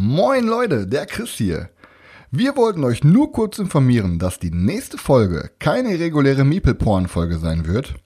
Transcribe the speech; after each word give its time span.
Moin 0.00 0.46
Leute, 0.46 0.86
der 0.86 1.06
Chris 1.06 1.30
hier. 1.30 1.70
Wir 2.30 2.54
wollten 2.54 2.84
euch 2.84 3.02
nur 3.02 3.32
kurz 3.32 3.58
informieren, 3.58 4.20
dass 4.20 4.38
die 4.38 4.52
nächste 4.52 4.96
Folge 4.96 5.50
keine 5.58 5.98
reguläre 5.98 6.44
Meeple-Porn-Folge 6.44 7.38
sein 7.38 7.66
wird. 7.66 7.96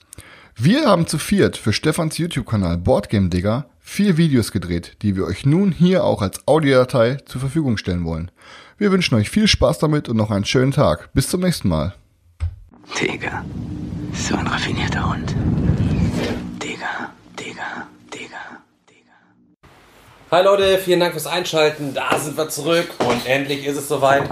Wir 0.57 0.87
haben 0.87 1.07
zu 1.07 1.19
viert 1.19 1.59
für 1.59 1.75
Stefans 1.75 2.17
YouTube-Kanal 2.17 2.79
Boardgame 2.79 3.29
Digger 3.29 3.67
vier 3.79 4.17
Videos 4.17 4.53
gedreht, 4.53 4.97
die 5.03 5.17
wir 5.17 5.27
euch 5.27 5.45
nun 5.45 5.71
hier 5.71 6.05
auch 6.05 6.23
als 6.23 6.49
Audiodatei 6.49 7.19
zur 7.27 7.43
Verfügung 7.43 7.77
stellen 7.77 8.06
wollen. 8.06 8.30
Wir 8.79 8.90
wünschen 8.90 9.16
euch 9.16 9.29
viel 9.29 9.46
Spaß 9.46 9.79
damit 9.79 10.09
und 10.09 10.16
noch 10.16 10.30
einen 10.30 10.46
schönen 10.46 10.72
Tag. 10.72 11.12
Bis 11.12 11.29
zum 11.29 11.43
nächsten 11.43 11.68
Mal. 11.68 11.95
Digga, 12.98 13.45
so 14.14 14.34
ein 14.34 14.46
raffinierter 14.46 15.11
Hund. 15.11 15.36
Digga, 16.62 17.12
Digga, 17.38 17.86
Digga, 18.14 18.62
Digga. 18.88 19.22
Hi 20.33 20.43
Leute, 20.43 20.79
vielen 20.79 21.01
Dank 21.01 21.12
fürs 21.12 21.27
Einschalten. 21.27 21.93
Da 21.93 22.19
sind 22.19 22.39
wir 22.39 22.48
zurück 22.48 22.89
und 23.01 23.27
endlich 23.27 23.66
ist 23.66 23.77
es 23.77 23.87
soweit. 23.87 24.23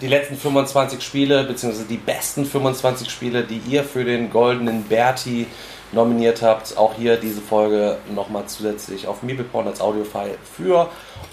Die 0.00 0.06
letzten 0.06 0.38
25 0.38 1.02
Spiele, 1.02 1.44
beziehungsweise 1.44 1.86
die 1.86 1.98
besten 1.98 2.46
25 2.46 3.10
Spiele, 3.10 3.44
die 3.44 3.58
ihr 3.68 3.84
für 3.84 4.06
den 4.06 4.30
goldenen 4.30 4.84
Berti 4.84 5.46
nominiert 5.92 6.40
habt. 6.40 6.78
Auch 6.78 6.94
hier 6.94 7.18
diese 7.18 7.42
Folge 7.42 7.98
nochmal 8.14 8.46
zusätzlich 8.46 9.06
auf 9.06 9.22
Meepleporn 9.22 9.66
als 9.66 9.82
Audiofile 9.82 10.38
für 10.56 10.88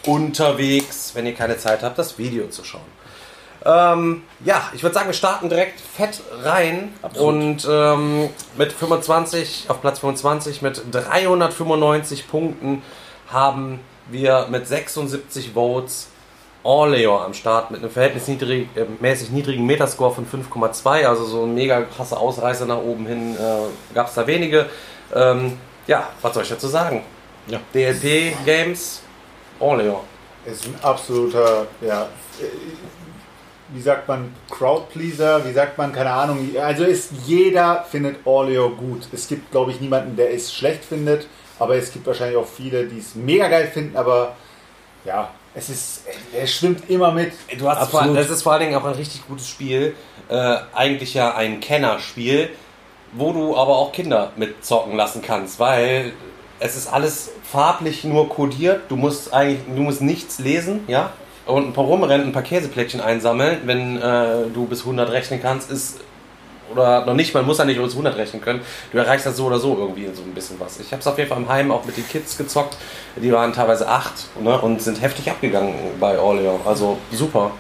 unterwegs, 0.06 1.12
wenn 1.14 1.26
ihr 1.26 1.36
keine 1.36 1.58
Zeit 1.58 1.84
habt, 1.84 1.98
das 1.98 2.18
Video 2.18 2.50
zu 2.50 2.66
schauen. 2.66 2.82
Ähm, 3.64 4.24
ja, 4.44 4.70
ich 4.74 4.84
würde 4.84 4.94
sagen, 4.94 5.08
wir 5.08 5.14
starten 5.14 5.48
direkt 5.48 5.80
fett 5.80 6.20
rein 6.44 6.94
und 7.18 7.66
ähm, 7.68 8.30
mit 8.58 8.74
25 8.74 9.68
auf 9.70 9.80
Platz 9.80 10.00
25 10.00 10.62
mit 10.62 10.82
395 10.92 12.28
Punkten 12.28 12.84
haben 13.28 13.80
wir 14.10 14.48
mit 14.50 14.68
76 14.68 15.52
Votes 15.54 16.08
Orleo 16.64 17.20
am 17.20 17.34
Start 17.34 17.70
mit 17.70 17.82
einem 17.82 17.92
verhältnismäßig 17.92 18.68
äh, 18.76 18.86
mäßig 19.00 19.30
niedrigen 19.30 19.66
Metascore 19.66 20.16
von 20.16 20.26
5,2, 20.26 21.06
also 21.06 21.26
so 21.26 21.44
ein 21.44 21.54
mega 21.54 21.82
krasser 21.84 22.20
Ausreißer 22.20 22.66
nach 22.66 22.80
oben 22.80 23.06
hin 23.06 23.36
äh, 23.36 23.94
gab 23.94 24.08
es 24.08 24.16
da 24.16 24.26
wenige. 24.26 24.66
Ähm, 25.14 25.60
ja, 25.86 26.10
was 26.24 26.34
soll 26.34 26.44
ich 26.44 26.50
dazu 26.50 26.68
sagen? 26.68 27.04
Ja. 27.48 27.60
DLP 27.74 28.36
Games, 28.46 29.04
Orleo. 29.60 30.04
ist 30.46 30.66
ein 30.66 30.76
absoluter, 30.82 31.68
ja, 31.82 32.04
äh, 32.42 32.46
wie 33.70 33.82
sagt 33.82 34.08
man, 34.08 34.34
Crowdpleaser, 34.50 35.46
wie 35.46 35.54
sagt 35.54 35.78
man, 35.78 35.94
keine 35.94 36.12
Ahnung. 36.12 36.50
Also 36.60 36.84
ist 36.84 37.12
jeder 37.26 37.86
findet 37.90 38.26
Orleo 38.26 38.70
gut. 38.72 39.08
Es 39.12 39.28
gibt, 39.28 39.52
glaube 39.52 39.72
ich, 39.72 39.82
niemanden, 39.82 40.16
der 40.16 40.34
es 40.34 40.54
schlecht 40.54 40.84
findet, 40.84 41.28
aber 41.60 41.76
es 41.76 41.92
gibt 41.92 42.06
wahrscheinlich 42.08 42.38
auch 42.38 42.48
viele, 42.48 42.86
die 42.86 43.00
es 43.00 43.16
mega 43.16 43.48
geil 43.48 43.68
finden, 43.68 43.96
aber 43.96 44.36
ja, 45.04 45.30
es 45.54 45.70
ist, 45.70 46.04
er 46.34 46.48
schwimmt 46.48 46.90
immer 46.90 47.12
mit. 47.12 47.32
Du 47.58 47.70
hast 47.70 47.90
vor, 47.90 48.06
das 48.08 48.30
ist 48.30 48.44
vor 48.44 48.54
allen 48.54 48.64
Dingen 48.64 48.76
auch 48.76 48.84
ein 48.84 48.96
richtig 48.96 49.26
gutes 49.28 49.48
Spiel. 49.48 49.96
Äh, 50.28 50.58
eigentlich 50.74 51.14
ja 51.14 51.36
ein 51.36 51.62
Kennerspiel, 51.62 52.50
wo 53.14 53.32
du 53.32 53.56
aber 53.56 53.78
auch 53.78 53.92
Kinder 53.92 54.34
mitzocken 54.36 54.98
lassen 54.98 55.22
kannst, 55.22 55.60
weil 55.60 56.14
es 56.60 56.76
ist 56.76 56.92
alles 56.92 57.32
farblich 57.44 58.04
nur 58.04 58.28
kodiert. 58.30 58.84
Du 58.90 58.98
musst 58.98 59.34
eigentlich, 59.34 59.62
du 59.68 59.82
musst 59.82 60.02
nichts 60.02 60.40
lesen, 60.40 60.82
ja. 60.88 61.14
Und 61.46 61.68
ein 61.68 61.74
paar 61.74 61.86
rumrennen, 61.86 62.28
ein 62.28 62.34
paar 62.34 62.42
Käseplättchen 62.42 63.02
einsammeln, 63.02 63.62
wenn 63.66 64.02
äh, 64.02 64.48
du 64.54 64.66
bis 64.66 64.82
100 64.82 65.12
rechnen 65.12 65.42
kannst, 65.42 65.70
ist 65.70 66.00
oder 66.72 67.06
noch 67.06 67.14
nicht, 67.14 67.34
man 67.34 67.46
muss 67.46 67.58
ja 67.58 67.66
nicht 67.66 67.82
bis 67.82 67.92
100 67.92 68.16
rechnen 68.18 68.42
können. 68.42 68.62
Du 68.92 68.98
erreichst 68.98 69.26
das 69.26 69.38
so 69.38 69.46
oder 69.46 69.60
so 69.60 69.78
irgendwie 69.78 70.10
so 70.14 70.22
ein 70.22 70.34
bisschen 70.34 70.60
was. 70.60 70.80
Ich 70.80 70.92
habe 70.92 71.02
es 71.02 71.08
auf 71.08 71.18
jeden 71.18 71.30
Fall 71.30 71.40
im 71.40 71.50
Heim 71.50 71.72
auch 71.72 71.86
mit 71.86 71.98
den 71.98 72.08
Kids 72.08 72.38
gezockt. 72.38 72.78
Die 73.16 73.32
waren 73.32 73.54
teilweise 73.54 73.88
acht 73.88 74.14
ne, 74.40 74.60
und 74.60 74.82
sind 74.82 75.02
heftig 75.02 75.30
abgegangen 75.30 75.74
bei 76.00 76.18
Orleo. 76.18 76.60
Also 76.66 76.98
super. 77.12 77.52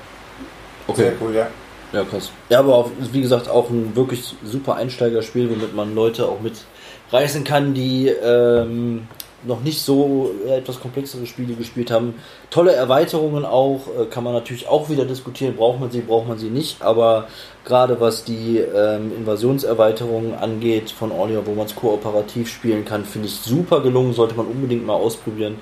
Sehr 0.93 1.13
cool, 1.19 1.33
ja. 1.35 1.47
Ja, 1.91 2.03
krass. 2.03 2.31
Ja, 2.49 2.59
aber 2.59 2.75
auch, 2.75 2.91
wie 3.11 3.21
gesagt, 3.21 3.47
auch 3.47 3.69
ein 3.69 3.95
wirklich 3.95 4.35
super 4.43 4.75
Einsteigerspiel, 4.75 5.49
womit 5.49 5.75
man 5.75 5.95
Leute 5.95 6.27
auch 6.27 6.39
mitreißen 6.41 7.43
kann, 7.43 7.73
die 7.73 8.07
ähm, 8.07 9.07
noch 9.45 9.61
nicht 9.61 9.81
so 9.81 10.31
etwas 10.47 10.79
komplexere 10.79 11.25
Spiele 11.25 11.53
gespielt 11.53 11.91
haben. 11.91 12.15
Tolle 12.49 12.73
Erweiterungen 12.73 13.45
auch, 13.45 13.81
äh, 13.99 14.05
kann 14.05 14.23
man 14.23 14.33
natürlich 14.33 14.67
auch 14.67 14.89
wieder 14.89 15.05
diskutieren, 15.05 15.55
braucht 15.55 15.79
man 15.79 15.91
sie, 15.91 16.01
braucht 16.01 16.27
man 16.27 16.37
sie 16.37 16.49
nicht, 16.49 16.81
aber 16.81 17.27
gerade 17.63 17.99
was 17.99 18.23
die 18.23 18.57
ähm, 18.57 19.11
Invasionserweiterungen 19.17 20.35
angeht 20.35 20.91
von 20.91 21.11
Orleo, 21.11 21.45
wo 21.45 21.53
man 21.53 21.65
es 21.65 21.75
kooperativ 21.75 22.49
spielen 22.49 22.85
kann, 22.85 23.05
finde 23.05 23.27
ich 23.27 23.35
super 23.35 23.81
gelungen, 23.81 24.13
sollte 24.13 24.35
man 24.35 24.47
unbedingt 24.47 24.85
mal 24.85 24.93
ausprobieren. 24.93 25.59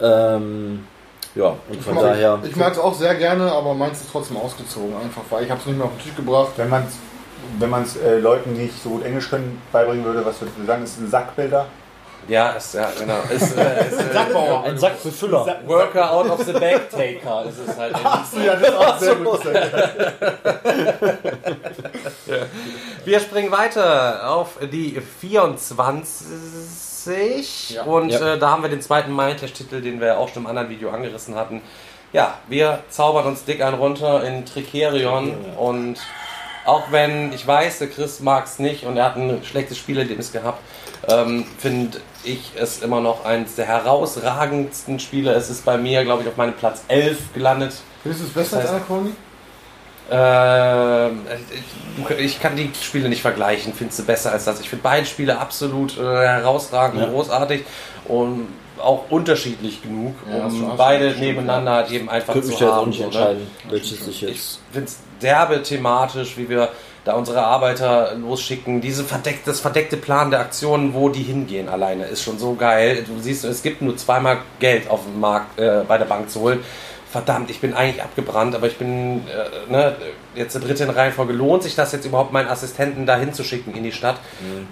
Ähm, 0.00 0.84
ja, 1.34 1.54
und 1.68 1.82
von 1.82 1.94
mag, 1.94 2.04
daher. 2.04 2.38
Ich 2.44 2.56
mag 2.56 2.72
es 2.72 2.78
auch 2.78 2.94
sehr 2.94 3.14
gerne, 3.14 3.52
aber 3.52 3.74
meins 3.74 4.00
ist 4.00 4.10
trotzdem 4.10 4.38
ausgezogen. 4.38 4.94
Einfach, 4.96 5.22
weil 5.28 5.44
ich 5.44 5.50
habe 5.50 5.60
es 5.60 5.66
nicht 5.66 5.76
mehr 5.76 5.86
auf 5.86 5.92
den 5.92 6.02
Tisch 6.02 6.16
gebracht. 6.16 6.52
Wenn 6.56 6.70
man 6.70 6.84
es 6.84 6.94
wenn 7.58 7.70
man's, 7.70 7.96
äh, 7.96 8.18
Leuten, 8.18 8.54
die 8.54 8.62
nicht 8.62 8.82
so 8.82 8.90
gut 8.90 9.04
Englisch 9.04 9.30
können, 9.30 9.60
beibringen 9.72 10.04
würde, 10.04 10.24
was 10.24 10.40
würdest 10.40 10.58
du 10.58 10.64
sagen, 10.64 10.84
ist 10.84 10.98
ein 10.98 11.08
Sackbilder? 11.08 11.66
Ja, 12.28 12.50
ist, 12.50 12.74
ja 12.74 12.90
genau. 12.98 13.20
Ist, 13.30 13.56
äh, 13.56 13.88
ist, 13.88 14.00
äh, 14.10 14.12
Sackbauer. 14.12 14.64
Ein 14.64 14.76
Sackbefüller. 14.78 15.58
Worker 15.66 16.12
out 16.12 16.28
of 16.30 16.42
the 16.44 16.52
bag 16.52 16.88
taker 16.90 17.44
ist 17.48 17.58
es 17.66 17.76
halt. 17.76 17.92
Ja, 17.92 18.24
das 18.56 18.68
ist 18.68 18.76
auch 18.76 18.98
sehr 18.98 19.14
gut. 19.16 19.40
Wir 23.04 23.20
springen 23.20 23.52
weiter 23.52 24.30
auf 24.30 24.58
die 24.72 25.00
24. 25.20 27.70
Ja. 27.70 27.82
Und 27.82 28.10
Ja. 28.10 28.34
Äh, 28.34 28.38
da 28.38 28.50
haben 28.50 28.62
wir 28.62 28.70
den 28.70 28.80
zweiten 28.80 29.14
Mindtest-Titel, 29.14 29.80
den 29.80 30.00
wir 30.00 30.18
auch 30.18 30.28
schon 30.28 30.42
im 30.42 30.48
anderen 30.48 30.68
Video 30.68 30.90
angerissen 30.90 31.36
hatten. 31.36 31.62
Ja, 32.12 32.38
wir 32.48 32.80
zaubern 32.88 33.26
uns 33.26 33.44
dick 33.44 33.62
einen 33.62 33.76
runter 33.76 34.24
in 34.24 34.44
Tricerion. 34.44 35.32
Und 35.56 35.98
auch 36.64 36.90
wenn 36.90 37.32
ich 37.32 37.46
weiß, 37.46 37.78
der 37.78 37.88
Chris 37.88 38.18
mag 38.20 38.46
es 38.46 38.58
nicht 38.58 38.84
und 38.84 38.96
er 38.96 39.04
hat 39.04 39.16
ein 39.16 39.44
schlechtes 39.44 39.78
Spielerlebnis 39.78 40.32
gehabt, 40.32 40.60
ähm, 41.08 41.46
finde 41.58 42.00
ich 42.26 42.52
es 42.58 42.82
immer 42.82 43.00
noch 43.00 43.24
eines 43.24 43.54
der 43.54 43.66
herausragendsten 43.66 44.98
Spiele. 45.00 45.32
Es 45.32 45.48
ist 45.50 45.64
bei 45.64 45.78
mir, 45.78 46.04
glaube 46.04 46.22
ich, 46.22 46.28
auf 46.28 46.36
meinem 46.36 46.54
Platz 46.54 46.82
11 46.88 47.32
gelandet. 47.34 47.74
Findest 48.02 48.22
du 48.24 48.26
es 48.28 48.32
besser 48.34 48.56
Das 48.56 48.66
heißt- 48.66 48.72
als 48.74 48.76
Anachrony? 48.76 49.10
Ähm, 50.08 51.22
ich- 52.10 52.18
ich 52.18 52.40
kann 52.40 52.54
die 52.56 52.70
Spiele 52.80 53.08
nicht 53.08 53.22
vergleichen, 53.22 53.72
findest 53.74 53.98
du 53.98 54.04
besser 54.04 54.32
als 54.32 54.44
das. 54.44 54.60
Ich 54.60 54.68
finde 54.68 54.82
beide 54.84 55.04
Spiele 55.06 55.38
absolut 55.38 55.98
äh, 55.98 56.02
herausragend 56.02 57.00
Ja. 57.00 57.06
und 57.08 57.12
großartig 57.14 57.64
und 58.06 58.48
auch 58.78 59.04
unterschiedlich 59.10 59.82
genug, 59.82 60.14
Ja, 60.30 60.44
um 60.46 60.76
beide 60.76 61.10
nebeneinander 61.12 61.72
halt 61.72 61.90
eben 61.90 62.08
einfach 62.08 62.34
Könnte 62.34 62.46
zu 62.48 62.52
mich 62.52 62.60
da 62.60 62.66
jetzt 62.66 62.72
auch 62.74 62.80
haben. 62.82 62.88
nicht 62.90 62.98
ne? 63.00 63.04
entscheiden, 63.06 63.46
welches 63.70 64.04
sich 64.04 64.22
Ich 64.22 64.28
jetzt. 64.28 64.60
finde 64.70 64.86
es 64.88 64.98
derbe 65.20 65.62
thematisch, 65.62 66.36
wie 66.36 66.48
wir 66.48 66.68
da 67.06 67.14
unsere 67.14 67.44
Arbeiter 67.44 68.14
losschicken. 68.16 68.80
Diese 68.80 69.04
verdeck, 69.04 69.44
das 69.44 69.60
verdeckte 69.60 69.96
Plan 69.96 70.32
der 70.32 70.40
Aktionen, 70.40 70.92
wo 70.92 71.08
die 71.08 71.22
hingehen 71.22 71.68
alleine, 71.68 72.06
ist 72.06 72.22
schon 72.22 72.36
so 72.36 72.54
geil. 72.54 73.04
Du 73.06 73.20
siehst, 73.20 73.44
es 73.44 73.62
gibt 73.62 73.80
nur 73.80 73.96
zweimal 73.96 74.38
Geld 74.58 74.90
auf 74.90 75.04
dem 75.04 75.20
Markt 75.20 75.58
äh, 75.58 75.82
bei 75.86 75.98
der 75.98 76.06
Bank 76.06 76.28
zu 76.28 76.40
holen. 76.40 76.60
Verdammt, 77.08 77.48
ich 77.48 77.60
bin 77.60 77.74
eigentlich 77.74 78.02
abgebrannt, 78.02 78.56
aber 78.56 78.66
ich 78.66 78.76
bin 78.76 79.22
äh, 79.28 79.70
ne, 79.70 79.94
jetzt 80.34 80.54
der 80.56 80.62
dritte 80.62 80.82
in 80.82 80.90
Reihenfolge. 80.90 81.32
Lohnt 81.32 81.62
sich 81.62 81.76
das 81.76 81.92
jetzt 81.92 82.04
überhaupt, 82.04 82.32
meinen 82.32 82.48
Assistenten 82.48 83.06
da 83.06 83.16
hinzuschicken 83.16 83.72
in 83.76 83.84
die 83.84 83.92
Stadt? 83.92 84.16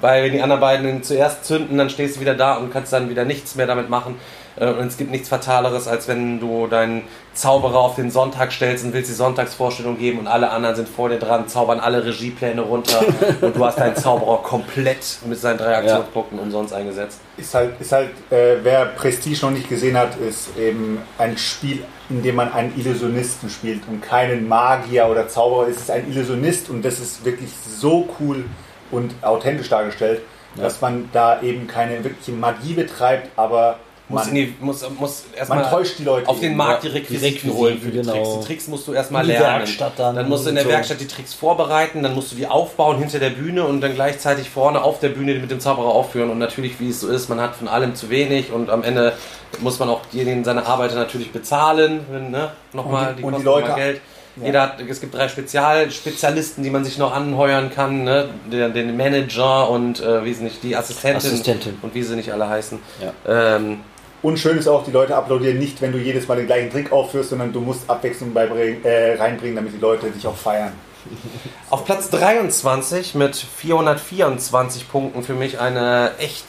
Weil 0.01 0.25
wenn 0.25 0.33
die 0.33 0.43
anderen 0.43 0.61
beiden 0.61 1.05
zuerst 1.05 1.45
zünden, 1.45 1.78
dann 1.78 1.89
stehst 1.89 2.16
du 2.16 2.21
wieder 2.21 2.34
da 2.34 2.56
und 2.56 2.72
kannst 2.72 2.93
dann 2.93 3.09
wieder 3.09 3.25
nichts 3.25 3.55
mehr 3.55 3.69
damit 3.69 3.89
machen. 3.89 4.16
Äh, 4.56 4.66
Und 4.66 4.87
es 4.87 4.97
gibt 4.97 5.10
nichts 5.10 5.28
Fataleres, 5.28 5.88
als 5.88 6.09
wenn 6.09 6.41
du 6.41 6.66
deinen 6.66 7.03
Zauberer 7.34 7.78
auf 7.78 7.97
den 7.97 8.10
Sonntag 8.10 8.53
stellst 8.53 8.84
und 8.84 8.92
willst 8.92 9.10
die 9.10 9.15
Sonntagsvorstellung 9.15 9.98
geben 9.98 10.20
und 10.20 10.28
alle 10.28 10.50
anderen 10.50 10.76
sind 10.76 10.88
vor 10.88 11.09
dir 11.09 11.19
dran, 11.19 11.48
zaubern 11.48 11.81
alle 11.81 12.04
Regiepläne 12.04 12.62
runter 12.62 13.04
und 13.41 13.56
du 13.56 13.65
hast 13.65 13.78
deinen 13.78 13.97
Zauberer 13.97 14.38
komplett 14.42 15.19
mit 15.26 15.38
seinen 15.38 15.59
drei 15.59 15.76
Aktionspunkten 15.78 16.38
umsonst 16.38 16.72
eingesetzt. 16.72 17.19
Ist 17.37 17.54
halt, 17.54 17.81
ist 17.81 17.91
halt 17.91 18.10
äh, 18.31 18.56
wer 18.62 18.87
Prestige 18.87 19.41
noch 19.42 19.50
nicht 19.50 19.69
gesehen 19.69 19.97
hat, 19.97 20.16
ist 20.16 20.56
eben 20.56 21.00
ein 21.19 21.36
Spiel, 21.36 21.84
in 22.09 22.22
dem 22.22 22.36
man 22.36 22.53
einen 22.53 22.78
Illusionisten 22.78 23.50
spielt 23.50 23.83
und 23.89 24.00
keinen 24.00 24.47
Magier 24.47 25.07
oder 25.07 25.27
Zauberer. 25.28 25.68
Es 25.68 25.78
ist 25.78 25.91
ein 25.91 26.09
Illusionist 26.09 26.71
und 26.71 26.84
das 26.84 27.00
ist 27.00 27.24
wirklich 27.24 27.50
so 27.68 28.09
cool 28.21 28.45
und 28.92 29.12
authentisch 29.22 29.68
dargestellt, 29.68 30.21
dass 30.57 30.80
man 30.80 31.09
da 31.12 31.42
eben 31.42 31.66
keine 31.66 32.04
wirkliche 32.04 32.30
Magie 32.30 32.74
betreibt, 32.74 33.30
aber 33.36 33.78
Muss, 34.06 34.27
man, 34.27 34.34
die, 34.34 34.54
muss, 34.60 34.84
muss 34.98 35.24
erstmal 35.34 35.68
täuscht 35.71 35.98
die 35.98 36.04
Leute 36.04 36.28
auf 36.28 36.39
den. 36.39 36.54
Markt 36.54 36.83
die 36.83 36.89
Ja, 36.89 36.92
Requisiten, 36.95 37.53
holen 37.54 37.78
für 37.80 37.89
die 37.91 37.98
genau. 38.03 38.12
Tricks. 38.12 38.28
Die 38.41 38.47
Tricks 38.47 38.68
musst 38.68 38.86
du 38.86 38.92
erstmal 38.92 39.24
lernen. 39.27 39.60
Werkstatt 39.60 39.92
dann 39.98 40.28
musst 40.28 40.45
du 40.45 40.51
in 40.51 40.56
der 40.56 40.65
so. 40.65 40.71
Werkstatt 40.71 41.01
die 41.01 41.06
Tricks 41.06 41.33
vorbereiten, 41.33 42.03
dann 42.03 42.15
musst 42.15 42.30
du 42.33 42.36
die 42.36 42.47
aufbauen 42.47 42.98
hinter 42.98 43.18
der 43.18 43.30
Bühne 43.30 43.65
und 43.65 43.80
dann 43.80 43.95
gleichzeitig 43.95 44.51
vorne 44.51 44.83
auf 44.83 45.01
der 45.01 45.09
Bühne 45.09 45.34
mit 45.36 45.51
dem 45.51 45.59
Zauberer 45.59 45.89
aufführen. 45.89 46.28
Und 46.28 46.39
natürlich, 46.39 46.78
wie 46.80 46.91
es 46.91 47.01
so 47.01 47.09
ist, 47.09 47.30
man 47.30 47.41
hat 47.41 47.56
von 47.56 47.66
allem 47.66 47.95
zu 47.95 48.10
wenig 48.10 48.53
und 48.53 48.68
am 48.68 48.83
Ende 48.83 49.15
muss 49.60 49.78
man 49.78 49.89
auch 49.89 50.04
diejenigen, 50.12 50.45
seine 50.45 50.66
Arbeiter 50.66 50.97
natürlich 50.97 51.33
bezahlen. 51.33 52.00
Wenn, 52.10 52.30
ne? 52.30 52.50
Nochmal, 52.74 53.09
Und 53.10 53.16
die- 53.16 53.22
die, 53.22 53.24
und 53.24 53.33
die 53.33 53.34
kosten 53.36 53.45
Leute- 53.47 53.68
nochmal 53.68 53.80
Geld. 53.84 54.00
Jeder 54.36 54.62
hat, 54.62 54.80
es 54.80 55.00
gibt 55.00 55.15
drei 55.15 55.28
Spezialspezialisten, 55.28 56.65
die 56.65 56.71
man 56.71 56.84
sich 56.84 56.98
noch 56.98 57.15
anheuern 57.15 57.71
kann, 57.72 58.03
ne? 58.04 58.28
den, 58.50 58.72
den 58.74 58.97
Manager 58.97 59.71
und 59.71 60.00
äh, 60.03 60.24
wie 60.24 60.34
sie 60.34 60.42
nicht, 60.45 60.62
die 60.62 60.74
Assistentin, 60.77 61.16
Assistentin. 61.16 61.78
und 61.83 61.95
wie 61.95 62.03
sie 62.03 62.16
nicht 62.16 62.33
alle 62.33 62.48
heißen. 62.48 62.80
Ja. 63.27 63.57
Ähm, 63.57 63.80
Und 64.24 64.38
schön 64.38 64.56
ist 64.56 64.66
auch, 64.68 64.82
die 64.84 64.91
Leute 64.91 65.15
applaudieren 65.15 65.59
nicht, 65.59 65.82
wenn 65.82 65.92
du 65.92 65.98
jedes 65.98 66.26
Mal 66.26 66.38
den 66.38 66.47
gleichen 66.47 66.71
Trick 66.71 66.91
aufführst, 66.91 67.28
sondern 67.28 67.53
du 67.53 67.60
musst 67.60 67.91
Abwechslung 67.91 68.34
äh, 68.34 69.16
reinbringen, 69.16 69.54
damit 69.56 69.74
die 69.74 69.78
Leute 69.78 70.10
dich 70.10 70.26
auch 70.26 70.34
feiern. 70.34 70.72
Auf 71.71 71.84
Platz 71.84 72.09
23 72.09 73.15
mit 73.16 73.36
424 73.36 74.88
Punkten 74.91 75.22
für 75.22 75.34
mich 75.34 75.60
eine 75.60 76.12
echt 76.18 76.47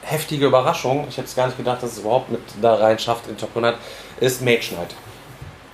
heftige 0.00 0.46
Überraschung. 0.46 1.04
Ich 1.10 1.18
hätte 1.18 1.28
es 1.28 1.36
gar 1.36 1.48
nicht 1.48 1.58
gedacht, 1.58 1.82
dass 1.82 1.92
es 1.92 1.98
überhaupt 1.98 2.32
mit 2.32 2.40
da 2.62 2.76
rein 2.76 2.98
schafft 2.98 3.28
in 3.28 3.36
Top 3.36 3.50
100, 3.50 3.76
ist 4.20 4.40
Mage 4.40 4.68
Knight. 4.70 4.94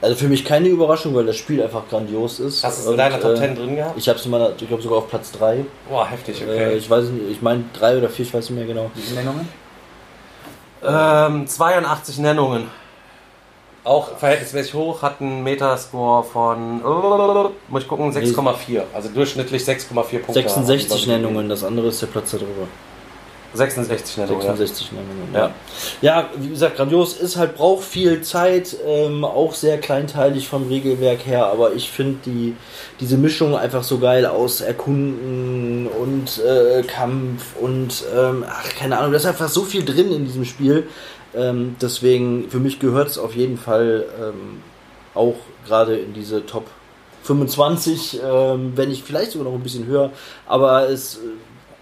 Also 0.02 0.16
für 0.16 0.26
mich 0.26 0.44
keine 0.44 0.66
Überraschung, 0.66 1.14
weil 1.14 1.26
das 1.26 1.36
Spiel 1.36 1.62
einfach 1.62 1.88
grandios 1.88 2.40
ist. 2.40 2.64
Hast 2.64 2.78
du 2.78 2.80
es 2.80 2.86
in 2.86 2.92
Und, 2.94 2.98
deiner 2.98 3.20
Top 3.20 3.34
äh, 3.34 3.36
10 3.36 3.54
drin 3.54 3.76
gehabt? 3.76 3.96
Ich 3.96 4.08
habe 4.08 4.18
es 4.18 4.24
in 4.24 4.32
meiner, 4.32 4.50
ich 4.58 4.66
glaube 4.66 4.82
sogar 4.82 4.98
auf 4.98 5.08
Platz 5.08 5.30
3. 5.30 5.64
Boah, 5.88 6.04
heftig, 6.10 6.42
Äh, 6.42 6.44
okay. 6.46 6.76
ich 6.78 6.90
weiß 6.90 7.04
nicht, 7.10 7.30
ich 7.30 7.42
meine 7.42 7.62
drei 7.72 7.96
oder 7.96 8.08
vier, 8.08 8.24
ich 8.24 8.34
weiß 8.34 8.50
nicht 8.50 8.58
mehr 8.58 8.66
genau. 8.66 8.90
Wie 8.96 9.02
viele 9.02 9.20
Nennungen? 9.20 9.67
Ähm, 10.84 11.46
82 11.46 12.18
Nennungen. 12.18 12.70
Auch 13.84 14.18
verhältnismäßig 14.18 14.74
hoch, 14.74 15.02
hat 15.02 15.20
einen 15.20 15.42
Metascore 15.42 16.22
von, 16.24 16.82
muss 17.68 17.82
ich 17.82 17.88
gucken, 17.88 18.12
6,4. 18.12 18.82
Also 18.92 19.08
durchschnittlich 19.08 19.62
6,4 19.62 20.18
Punkte. 20.18 20.32
66 20.34 21.02
haben. 21.02 21.08
Nennungen, 21.08 21.48
das 21.48 21.64
andere 21.64 21.88
ist 21.88 22.02
der 22.02 22.08
Platz 22.08 22.32
darüber. 22.32 22.66
66 23.54 24.18
Nennungen. 24.18 24.42
66 24.42 24.92
Nennungen, 24.92 25.34
Ja. 25.34 25.40
ja. 25.40 25.52
Ja, 26.02 26.30
wie 26.36 26.50
gesagt, 26.50 26.76
grandios 26.76 27.16
ist 27.16 27.36
halt, 27.36 27.56
braucht 27.56 27.84
viel 27.84 28.20
Zeit, 28.22 28.76
ähm, 28.86 29.24
auch 29.24 29.54
sehr 29.54 29.78
kleinteilig 29.78 30.48
vom 30.48 30.68
Regelwerk 30.68 31.24
her, 31.26 31.46
aber 31.46 31.72
ich 31.72 31.90
finde 31.90 32.18
die, 32.26 32.54
diese 33.00 33.16
Mischung 33.16 33.56
einfach 33.56 33.82
so 33.82 33.98
geil 33.98 34.26
aus 34.26 34.60
Erkunden 34.60 35.86
und 35.86 36.42
äh, 36.44 36.82
Kampf 36.82 37.56
und, 37.60 38.04
ähm, 38.14 38.44
ach, 38.46 38.68
keine 38.78 38.98
Ahnung, 38.98 39.12
da 39.12 39.16
ist 39.16 39.26
einfach 39.26 39.48
so 39.48 39.62
viel 39.62 39.84
drin 39.84 40.12
in 40.12 40.24
diesem 40.24 40.44
Spiel. 40.44 40.86
Ähm, 41.34 41.76
deswegen, 41.80 42.48
für 42.50 42.58
mich 42.58 42.78
gehört 42.80 43.08
es 43.08 43.18
auf 43.18 43.34
jeden 43.34 43.58
Fall 43.58 44.04
ähm, 44.20 44.62
auch 45.14 45.36
gerade 45.66 45.96
in 45.96 46.14
diese 46.14 46.44
Top 46.46 46.66
25, 47.24 48.20
ähm, 48.24 48.72
wenn 48.76 48.88
nicht 48.88 49.04
vielleicht 49.04 49.32
sogar 49.32 49.48
noch 49.50 49.58
ein 49.58 49.62
bisschen 49.62 49.86
höher, 49.86 50.10
aber 50.46 50.88
es 50.88 51.16
äh, 51.16 51.18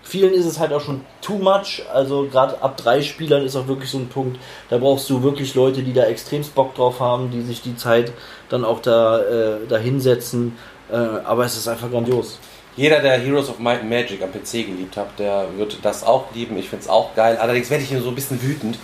vielen 0.07 0.33
ist 0.33 0.47
es 0.47 0.59
halt 0.59 0.73
auch 0.73 0.81
schon 0.81 1.03
too 1.21 1.37
much. 1.39 1.83
Also 1.93 2.27
gerade 2.31 2.63
ab 2.63 2.77
drei 2.77 3.03
Spielern 3.03 3.45
ist 3.45 3.57
auch 3.57 3.67
wirklich 3.67 3.91
so 3.91 3.99
ein 3.99 4.09
Punkt. 4.09 4.39
Da 4.71 4.79
brauchst 4.79 5.11
du 5.11 5.23
wirklich 5.23 5.55
Leute, 5.55 5.83
die 5.83 5.93
da 5.93 6.05
extremst 6.05 6.55
Bock 6.55 6.75
drauf 6.75 7.01
haben, 7.01 7.31
die 7.31 7.43
sich 7.43 7.63
die 7.63 7.77
Zeit 7.77 8.13
dann 8.49 8.65
auch 8.65 8.81
da, 8.81 9.21
äh, 9.21 9.67
da 9.69 9.77
hinsetzen. 9.77 10.57
Äh, 10.91 10.97
aber 10.97 11.45
es 11.45 11.57
ist 11.57 11.69
einfach 11.69 11.91
grandios. 11.91 12.39
Jeder, 12.77 13.01
der 13.01 13.19
Heroes 13.19 13.49
of 13.49 13.59
Might 13.59 13.81
and 13.81 13.91
Magic 13.91 14.23
am 14.23 14.31
PC 14.31 14.67
geliebt 14.67 14.97
hat, 14.97 15.19
der 15.19 15.47
wird 15.57 15.79
das 15.83 16.05
auch 16.05 16.27
lieben. 16.35 16.59
Ich 16.59 16.69
finde 16.69 16.85
es 16.85 16.91
auch 16.91 17.15
geil. 17.15 17.39
Allerdings 17.39 17.71
werde 17.71 17.83
ich 17.83 17.89
hier 17.89 18.03
so 18.03 18.11
ein 18.11 18.15
bisschen 18.15 18.41
wütend. 18.43 18.79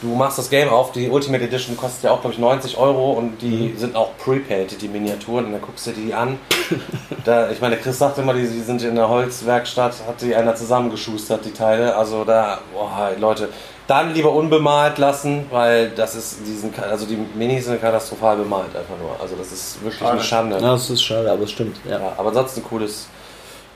Du 0.00 0.14
machst 0.14 0.38
das 0.38 0.48
Game 0.48 0.68
auf, 0.68 0.92
die 0.92 1.08
Ultimate 1.08 1.42
Edition 1.42 1.76
kostet 1.76 2.04
ja 2.04 2.12
auch, 2.12 2.20
glaube 2.20 2.34
ich, 2.34 2.38
90 2.38 2.76
Euro 2.76 3.12
und 3.12 3.42
die 3.42 3.74
sind 3.76 3.96
auch 3.96 4.16
prepaid, 4.16 4.80
die 4.80 4.86
Miniaturen, 4.86 5.46
und 5.46 5.52
dann 5.52 5.60
guckst 5.60 5.86
du 5.88 5.90
die 5.92 6.14
an. 6.14 6.38
Da, 7.24 7.50
ich 7.50 7.60
meine, 7.60 7.76
Chris 7.76 7.98
sagt 7.98 8.16
immer, 8.16 8.32
die, 8.32 8.46
die 8.48 8.60
sind 8.60 8.82
in 8.82 8.94
der 8.94 9.08
Holzwerkstatt, 9.08 9.96
hat 10.06 10.22
die 10.22 10.34
einer 10.34 10.54
zusammengeschustert, 10.54 11.44
die 11.44 11.52
Teile. 11.52 11.94
Also 11.94 12.24
da, 12.24 12.60
boah, 12.72 13.10
Leute, 13.18 13.50
dann 13.86 14.14
lieber 14.14 14.32
unbemalt 14.32 14.98
lassen, 14.98 15.46
weil 15.50 15.90
das 15.90 16.14
ist, 16.14 16.38
diesen, 16.46 16.72
also 16.78 17.04
die 17.04 17.18
Minis 17.34 17.66
sind 17.66 17.80
katastrophal 17.80 18.36
bemalt 18.36 18.74
einfach 18.76 18.96
nur. 18.98 19.20
Also 19.20 19.34
das 19.36 19.52
ist 19.52 19.82
wirklich 19.82 19.98
Schade. 19.98 20.12
eine 20.12 20.20
Schande. 20.22 20.56
Ja, 20.56 20.72
das 20.72 20.88
ist 20.88 21.02
schade, 21.02 21.30
aber 21.30 21.42
es 21.42 21.50
stimmt. 21.50 21.76
Ja. 21.84 21.98
Ja, 21.98 22.12
aber 22.16 22.28
ansonsten 22.28 22.62
cooles, 22.62 23.08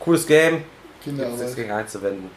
cooles 0.00 0.26
Game. 0.26 0.64
Kinderarbeit. 1.02 1.56
Gegen 1.56 1.72
einzuwenden. 1.72 2.30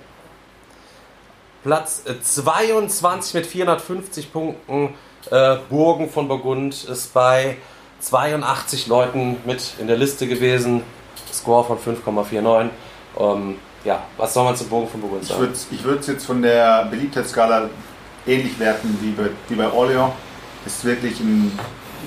Platz 1.65 2.03
äh, 2.05 2.21
22 2.21 3.33
mit 3.33 3.47
450 3.47 4.31
Punkten. 4.31 4.93
Äh, 5.31 5.57
Burgen 5.67 6.11
von 6.11 6.27
Burgund 6.27 6.83
ist 6.83 7.11
bei 7.11 7.57
82 8.01 8.85
Leuten 8.85 9.37
mit 9.45 9.73
in 9.79 9.87
der 9.87 9.97
Liste 9.97 10.27
gewesen. 10.27 10.83
Score 11.33 11.65
von 11.65 11.79
5,49. 11.79 12.69
Ähm, 13.19 13.55
ja, 13.83 14.03
was 14.17 14.35
soll 14.35 14.45
man 14.45 14.55
zu 14.55 14.65
Burgen 14.65 14.87
von 14.87 15.01
Burgund 15.01 15.23
Ich 15.23 15.29
sagen? 15.29 15.41
würde 15.41 15.53
ich 15.71 16.01
es 16.01 16.07
jetzt 16.07 16.25
von 16.27 16.43
der 16.43 16.85
Beliebtheitsskala 16.85 17.69
ähnlich 18.27 18.59
werten 18.59 18.95
wie 19.01 19.11
bei, 19.11 19.31
wie 19.49 19.55
bei 19.55 19.67
Orleans. 19.71 20.13
Es 20.67 20.75
ist 20.77 20.85
wirklich 20.85 21.19
ein, 21.19 21.51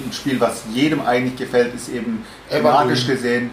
ein 0.07 0.13
Spiel, 0.13 0.39
was 0.41 0.63
jedem 0.73 1.05
eigentlich 1.05 1.37
gefällt, 1.37 1.75
ist 1.75 1.89
eben 1.89 2.25
thematisch 2.49 3.09
gesehen, 3.09 3.51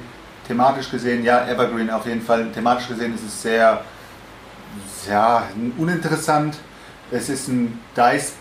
thematisch 0.47 0.91
gesehen, 0.91 1.23
ja, 1.23 1.47
Evergreen 1.47 1.89
auf 1.89 2.05
jeden 2.05 2.21
Fall. 2.21 2.51
Thematisch 2.51 2.89
gesehen 2.89 3.15
ist 3.15 3.23
es 3.23 3.41
sehr, 3.41 3.81
ja, 5.09 5.43
uninteressant. 5.77 6.57
Es 7.11 7.29
ist 7.29 7.47
ein 7.47 7.79
Dice 7.95 8.33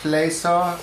Placer, 0.00 0.78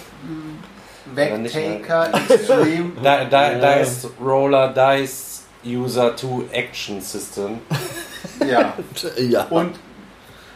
Wegtaker, 1.13 2.10
Extreme. 2.30 2.92
Da, 3.04 3.24
Ja. 3.24 3.80
Dice 3.80 4.10
Roller 4.22 4.74
Dice 4.74 5.44
User 5.66 6.16
to 6.16 6.45
Action 6.51 7.01
System. 7.01 7.60
ja. 8.48 8.74
ja. 9.18 9.44
Und 9.50 9.80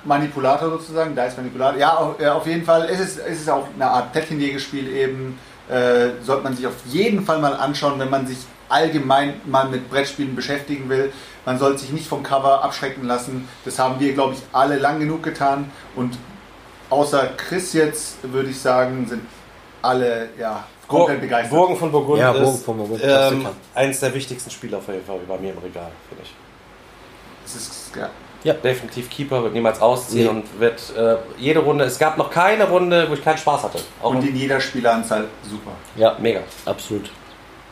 Manipulator 0.03 0.69
sozusagen, 0.69 1.17
ist 1.17 1.37
Manipulator. 1.37 1.79
Ja, 1.79 1.95
auf, 1.95 2.19
ja, 2.19 2.33
auf 2.33 2.45
jeden 2.45 2.63
Fall. 2.63 2.87
Es 2.89 2.99
ist, 2.99 3.19
es 3.19 3.41
ist 3.41 3.49
auch 3.49 3.67
eine 3.73 3.87
Art 3.89 4.11
Plättchenjägerspiel 4.11 4.87
eben. 4.87 5.39
Äh, 5.69 6.23
sollte 6.23 6.43
man 6.43 6.55
sich 6.55 6.65
auf 6.65 6.73
jeden 6.85 7.23
Fall 7.23 7.39
mal 7.39 7.53
anschauen, 7.53 7.99
wenn 7.99 8.09
man 8.09 8.25
sich 8.25 8.39
allgemein 8.69 9.41
mal 9.45 9.67
mit 9.67 9.89
Brettspielen 9.89 10.35
beschäftigen 10.35 10.89
will. 10.89 11.11
Man 11.45 11.57
sollte 11.57 11.79
sich 11.79 11.91
nicht 11.91 12.07
vom 12.07 12.21
Cover 12.23 12.63
abschrecken 12.63 13.05
lassen. 13.05 13.47
Das 13.65 13.79
haben 13.79 13.99
wir, 13.99 14.13
glaube 14.13 14.33
ich, 14.33 14.39
alle 14.51 14.77
lang 14.77 14.99
genug 14.99 15.23
getan. 15.23 15.71
Und 15.95 16.17
außer 16.89 17.29
Chris 17.37 17.73
jetzt, 17.73 18.17
würde 18.23 18.49
ich 18.49 18.59
sagen, 18.59 19.07
sind 19.07 19.21
alle 19.81 20.29
ja, 20.37 20.63
komplett 20.87 21.21
begeistert. 21.21 21.51
Burgen 21.51 21.77
von 21.77 21.91
Burgund 21.91 22.19
Ja, 22.19 22.31
ist 22.31 22.41
Burgen 22.41 22.59
von 22.59 22.77
Burgund, 22.77 23.01
ähm, 23.03 23.47
eines 23.73 23.99
der 23.99 24.13
wichtigsten 24.13 24.49
Spiele 24.49 24.77
auf 24.77 24.87
jeden 24.87 25.05
Fall 25.05 25.19
bei 25.27 25.37
mir 25.37 25.51
im 25.53 25.59
Regal, 25.59 25.91
finde 26.09 26.23
ich. 26.23 26.33
Das 27.43 27.55
ist, 27.55 27.91
ja. 27.95 28.53
Definitiv 28.53 29.09
Keeper 29.09 29.43
wird 29.43 29.53
niemals 29.53 29.81
ausziehen 29.81 30.23
Nee. 30.23 30.29
und 30.29 30.59
wird 30.59 30.93
äh, 30.95 31.17
jede 31.37 31.59
Runde. 31.59 31.83
Es 31.83 31.99
gab 31.99 32.17
noch 32.17 32.29
keine 32.31 32.69
Runde, 32.69 33.09
wo 33.09 33.13
ich 33.13 33.23
keinen 33.23 33.37
Spaß 33.37 33.63
hatte. 33.63 33.79
Auch 34.01 34.11
Und 34.11 34.25
in 34.25 34.35
jeder 34.35 34.61
Spieleranzahl 34.61 35.25
super. 35.49 35.71
ja, 35.97 36.15
mega. 36.19 36.41
absolut. 36.65 37.11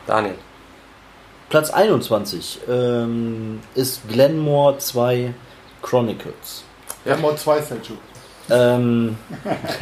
Daniel. 0.06 0.34
Platz 1.48 1.70
21 1.70 2.60
ähm, 2.68 3.60
ist 3.74 4.06
Glenmore 4.08 4.78
2 4.78 5.32
Chronicles. 5.82 6.64
Auch 7.22 7.36
zwei 7.36 7.62
Selchuk. 7.62 7.96
Ähm, 8.50 9.16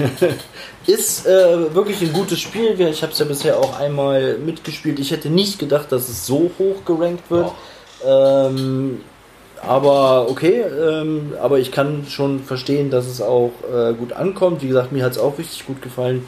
ist 0.86 1.26
äh, 1.26 1.74
wirklich 1.74 2.02
ein 2.02 2.12
gutes 2.12 2.40
Spiel. 2.40 2.80
Ich 2.80 3.02
habe 3.02 3.12
es 3.12 3.18
ja 3.18 3.24
bisher 3.24 3.58
auch 3.58 3.78
einmal 3.78 4.38
mitgespielt. 4.38 4.98
Ich 4.98 5.10
hätte 5.10 5.28
nicht 5.28 5.58
gedacht, 5.58 5.90
dass 5.92 6.08
es 6.08 6.26
so 6.26 6.50
hoch 6.58 6.84
gerankt 6.84 7.30
wird. 7.30 7.50
Ähm, 8.04 9.00
aber 9.62 10.28
okay, 10.28 10.60
ähm, 10.60 11.34
aber 11.40 11.58
ich 11.58 11.72
kann 11.72 12.06
schon 12.08 12.40
verstehen, 12.40 12.90
dass 12.90 13.06
es 13.06 13.20
auch 13.20 13.52
äh, 13.72 13.94
gut 13.94 14.12
ankommt. 14.12 14.62
Wie 14.62 14.68
gesagt, 14.68 14.92
mir 14.92 15.04
hat 15.04 15.12
es 15.12 15.18
auch 15.18 15.38
richtig 15.38 15.66
gut 15.66 15.82
gefallen. 15.82 16.26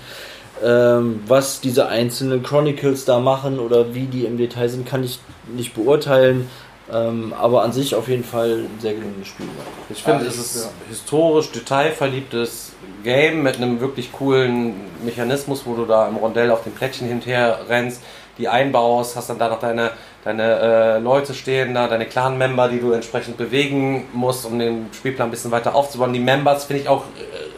Ähm, 0.64 1.20
was 1.26 1.60
diese 1.60 1.88
einzelnen 1.88 2.42
Chronicles 2.42 3.04
da 3.04 3.18
machen 3.20 3.58
oder 3.58 3.94
wie 3.94 4.06
die 4.06 4.24
im 4.24 4.38
Detail 4.38 4.68
sind, 4.68 4.86
kann 4.86 5.04
ich 5.04 5.20
nicht 5.54 5.74
beurteilen. 5.74 6.48
Ähm, 6.90 7.34
aber 7.38 7.62
an 7.62 7.72
sich 7.72 7.94
auf 7.94 8.08
jeden 8.08 8.24
Fall 8.24 8.64
ein 8.64 8.80
sehr 8.80 8.94
gelungenes 8.94 9.28
Spiel. 9.28 9.46
Ich 9.90 10.02
finde, 10.02 10.24
Ja, 10.24 10.30
es 10.30 10.38
ist 10.38 10.64
ja. 10.64 10.70
historisch 10.88 11.52
detailverliebtes 11.52 12.72
Game 13.04 13.42
mit 13.42 13.56
einem 13.56 13.80
wirklich 13.80 14.10
coolen 14.10 14.74
Mechanismus, 15.04 15.62
wo 15.66 15.74
du 15.74 15.84
da 15.84 16.08
im 16.08 16.16
Rondell 16.16 16.50
auf 16.50 16.64
den 16.64 16.72
Plättchen 16.72 17.06
hinterher 17.06 17.60
rennst, 17.68 18.02
die 18.38 18.48
einbaust, 18.48 19.16
hast 19.16 19.28
dann 19.28 19.38
da 19.38 19.48
noch 19.48 19.60
deine, 19.60 19.90
deine 20.28 20.60
äh, 20.60 20.98
Leute 20.98 21.32
stehen 21.32 21.72
da, 21.72 21.88
deine 21.88 22.04
Clan-Member, 22.04 22.68
die 22.68 22.80
du 22.80 22.92
entsprechend 22.92 23.38
bewegen 23.38 24.04
musst, 24.12 24.44
um 24.44 24.58
den 24.58 24.88
Spielplan 24.92 25.28
ein 25.28 25.30
bisschen 25.30 25.50
weiter 25.50 25.74
aufzubauen. 25.74 26.12
Die 26.12 26.20
Members 26.20 26.66
finde 26.66 26.82
ich 26.82 26.88
auch, 26.88 27.04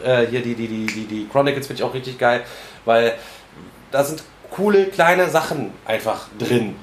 äh, 0.05 0.25
hier 0.27 0.41
die, 0.41 0.55
die, 0.55 0.67
die, 0.67 0.85
die, 0.85 1.05
die 1.05 1.27
Chronicles 1.27 1.67
finde 1.67 1.81
ich 1.81 1.87
auch 1.87 1.93
richtig 1.93 2.17
geil, 2.17 2.43
weil 2.85 3.13
da 3.91 4.05
sind 4.05 4.23
coole 4.51 4.85
kleine 4.85 5.29
Sachen 5.29 5.71
einfach 5.85 6.27
drin. 6.39 6.75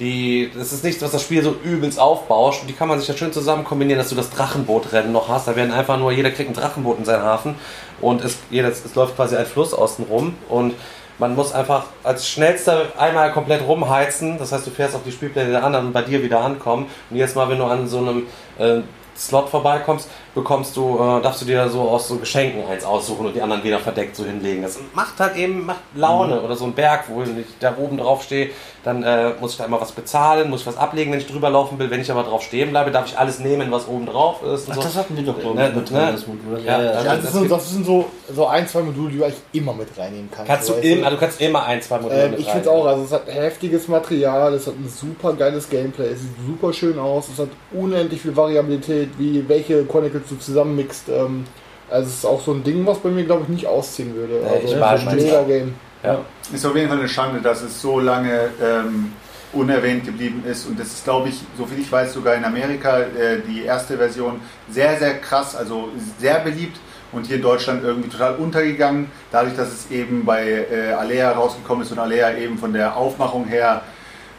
Die, 0.00 0.50
das 0.56 0.72
ist 0.72 0.82
nichts, 0.82 1.00
was 1.02 1.12
das 1.12 1.22
Spiel 1.22 1.44
so 1.44 1.54
übelst 1.62 2.00
aufbauscht. 2.00 2.62
Und 2.62 2.68
die 2.68 2.74
kann 2.74 2.88
man 2.88 2.98
sich 2.98 3.06
ja 3.06 3.14
schön 3.14 3.32
zusammen 3.32 3.62
kombinieren, 3.62 3.98
dass 3.98 4.08
du 4.08 4.16
das 4.16 4.30
Drachenbootrennen 4.30 5.12
noch 5.12 5.28
hast. 5.28 5.46
Da 5.46 5.54
werden 5.54 5.72
einfach 5.72 5.98
nur, 5.98 6.10
jeder 6.10 6.32
kriegt 6.32 6.50
ein 6.50 6.54
Drachenboot 6.54 6.98
in 6.98 7.04
seinen 7.04 7.22
Hafen. 7.22 7.54
Und 8.00 8.24
es, 8.24 8.38
jeder, 8.50 8.68
es 8.68 8.94
läuft 8.96 9.14
quasi 9.14 9.36
ein 9.36 9.46
Fluss 9.46 9.72
außen 9.72 10.06
rum. 10.06 10.34
Und 10.48 10.74
man 11.18 11.34
muss 11.34 11.52
einfach 11.52 11.84
als 12.02 12.28
schnellster 12.28 12.86
einmal 12.98 13.32
komplett 13.32 13.66
rumheizen. 13.66 14.38
Das 14.38 14.52
heißt, 14.52 14.66
du 14.66 14.70
fährst 14.70 14.94
auf 14.94 15.02
die 15.04 15.12
Spielpläne 15.12 15.50
der 15.50 15.64
anderen 15.64 15.86
und 15.86 15.92
bei 15.92 16.02
dir 16.02 16.22
wieder 16.22 16.40
ankommen. 16.40 16.86
Und 17.10 17.16
jedes 17.16 17.34
Mal, 17.34 17.48
wenn 17.48 17.58
du 17.58 17.64
an 17.64 17.86
so 17.86 17.98
einem 17.98 18.26
äh, 18.58 18.80
Slot 19.16 19.48
vorbeikommst, 19.48 20.08
bekommst 20.34 20.76
du, 20.76 20.94
äh, 20.96 21.20
darfst 21.22 21.42
du 21.42 21.46
dir 21.46 21.68
so 21.68 21.82
aus 21.82 22.08
so 22.08 22.16
Geschenken 22.16 22.66
eins 22.66 22.84
aussuchen 22.84 23.26
und 23.26 23.34
die 23.36 23.42
anderen 23.42 23.62
wieder 23.64 23.78
verdeckt 23.78 24.16
so 24.16 24.24
hinlegen. 24.24 24.62
Das 24.62 24.78
macht 24.94 25.18
halt 25.20 25.36
eben, 25.36 25.66
macht 25.66 25.80
Laune. 25.94 26.40
Oder 26.40 26.56
so 26.56 26.64
ein 26.64 26.72
Berg, 26.72 27.04
wo 27.08 27.22
ich 27.22 27.28
da 27.60 27.74
oben 27.76 27.98
drauf 27.98 28.22
stehe, 28.22 28.50
dann 28.84 29.02
äh, 29.04 29.34
muss 29.40 29.52
ich 29.52 29.58
da 29.58 29.64
immer 29.66 29.80
was 29.80 29.92
bezahlen, 29.92 30.50
muss 30.50 30.62
ich 30.62 30.66
was 30.66 30.76
ablegen, 30.76 31.12
wenn 31.12 31.20
ich 31.20 31.26
drüber 31.26 31.50
laufen 31.50 31.78
will. 31.78 31.90
Wenn 31.90 32.00
ich 32.00 32.10
aber 32.10 32.24
drauf 32.24 32.42
stehen 32.42 32.70
bleibe, 32.70 32.90
darf 32.90 33.06
ich 33.06 33.16
alles 33.18 33.38
nehmen, 33.38 33.70
was 33.70 33.86
oben 33.86 34.06
drauf 34.06 34.42
ist. 34.42 34.68
Ach, 34.70 34.74
so. 34.74 34.82
das 34.82 34.96
hatten 34.96 35.16
wir 35.16 35.22
doch, 35.24 35.38
glaube 35.38 35.56
Ne, 35.56 35.68
ich, 35.68 35.74
mit 35.76 35.90
ne? 35.90 35.98
drin, 35.98 36.08
das 36.12 36.26
Modul. 36.26 36.60
Ja, 36.64 36.82
Ja, 36.82 36.82
ja, 36.82 36.90
also 36.92 37.06
Ja, 37.06 37.14
das, 37.14 37.24
das 37.24 37.32
sind, 37.32 37.50
das 37.50 37.70
sind 37.70 37.86
so, 37.86 38.06
so 38.34 38.46
ein, 38.46 38.66
zwei 38.66 38.80
Module, 38.80 39.10
die 39.12 39.18
du 39.18 39.24
eigentlich 39.24 39.40
immer 39.52 39.74
mit 39.74 39.88
reinnehmen 39.96 40.28
kannst. 40.34 40.50
Kannst 40.50 40.68
du, 40.68 40.72
weißt 40.74 40.84
immer, 40.84 41.10
du 41.10 41.16
kannst 41.18 41.40
immer 41.40 41.64
ein, 41.64 41.80
zwei 41.82 41.98
Module 42.00 42.22
Ähm, 42.24 42.30
mit 42.32 42.40
ich 42.40 42.46
finde 42.46 42.62
es 42.62 42.68
auch, 42.68 42.86
also 42.86 43.04
es 43.04 43.12
hat 43.12 43.26
heftiges 43.28 43.86
Material, 43.86 44.54
es 44.54 44.66
hat 44.66 44.74
ein 44.74 44.88
super 44.88 45.34
geiles 45.34 45.68
Gameplay, 45.68 46.06
es 46.08 46.20
sieht 46.22 46.30
super 46.44 46.72
schön 46.72 46.98
aus, 46.98 47.28
es 47.28 47.38
hat 47.38 47.48
unendlich 47.72 48.20
viel 48.20 48.34
Variabilität, 48.36 49.10
wie 49.18 49.48
welche 49.48 49.84
Chronicles 50.22 50.28
du 50.28 50.36
zusammenmixt. 50.36 51.08
Ähm, 51.08 51.44
also 51.90 52.08
es 52.08 52.14
ist 52.14 52.24
auch 52.24 52.40
so 52.40 52.52
ein 52.52 52.64
Ding, 52.64 52.86
was 52.86 52.98
bei 52.98 53.10
mir 53.10 53.24
glaube 53.24 53.42
ich 53.42 53.48
nicht 53.48 53.66
ausziehen 53.66 54.14
würde. 54.14 54.34
Nee, 54.34 54.48
also 54.48 54.66
ich 54.66 54.72
ist 54.72 54.82
ein 54.82 55.16
nicht. 55.16 55.26
mega 55.26 55.42
Game. 55.42 55.74
Ja. 56.02 56.20
Ist 56.52 56.66
auf 56.66 56.74
jeden 56.74 56.88
Fall 56.88 56.98
eine 56.98 57.08
Schande, 57.08 57.40
dass 57.40 57.62
es 57.62 57.80
so 57.80 58.00
lange 58.00 58.50
ähm, 58.62 59.12
unerwähnt 59.52 60.04
geblieben 60.04 60.42
ist. 60.50 60.66
Und 60.66 60.80
das 60.80 60.88
ist, 60.88 61.04
glaube 61.04 61.28
ich, 61.28 61.40
soviel 61.56 61.80
ich 61.80 61.92
weiß, 61.92 62.14
sogar 62.14 62.34
in 62.34 62.44
Amerika 62.44 62.98
äh, 62.98 63.40
die 63.46 63.62
erste 63.62 63.98
Version 63.98 64.40
sehr, 64.68 64.98
sehr 64.98 65.18
krass, 65.18 65.54
also 65.54 65.90
sehr 66.18 66.40
beliebt. 66.40 66.78
Und 67.12 67.26
hier 67.26 67.36
in 67.36 67.42
Deutschland 67.42 67.84
irgendwie 67.84 68.08
total 68.08 68.36
untergegangen, 68.36 69.10
dadurch, 69.30 69.54
dass 69.54 69.68
es 69.68 69.90
eben 69.90 70.24
bei 70.24 70.66
äh, 70.72 70.92
Alea 70.92 71.32
rausgekommen 71.32 71.84
ist 71.84 71.92
und 71.92 71.98
Alea 71.98 72.34
eben 72.38 72.56
von 72.56 72.72
der 72.72 72.96
Aufmachung 72.96 73.44
her 73.44 73.82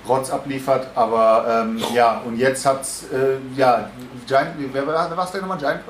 Rotz 0.08 0.30
abliefert. 0.30 0.88
Aber 0.96 1.46
ähm, 1.66 1.82
ja, 1.94 2.22
und 2.26 2.38
jetzt 2.38 2.66
hat's, 2.66 3.04
äh, 3.14 3.38
ja, 3.58 3.90
Giant, 4.28 4.50
wer 4.72 4.86
war 4.88 5.18
war's 5.18 5.32
denn 5.32 5.42
nochmal? 5.42 5.58
Giant? 5.58 5.82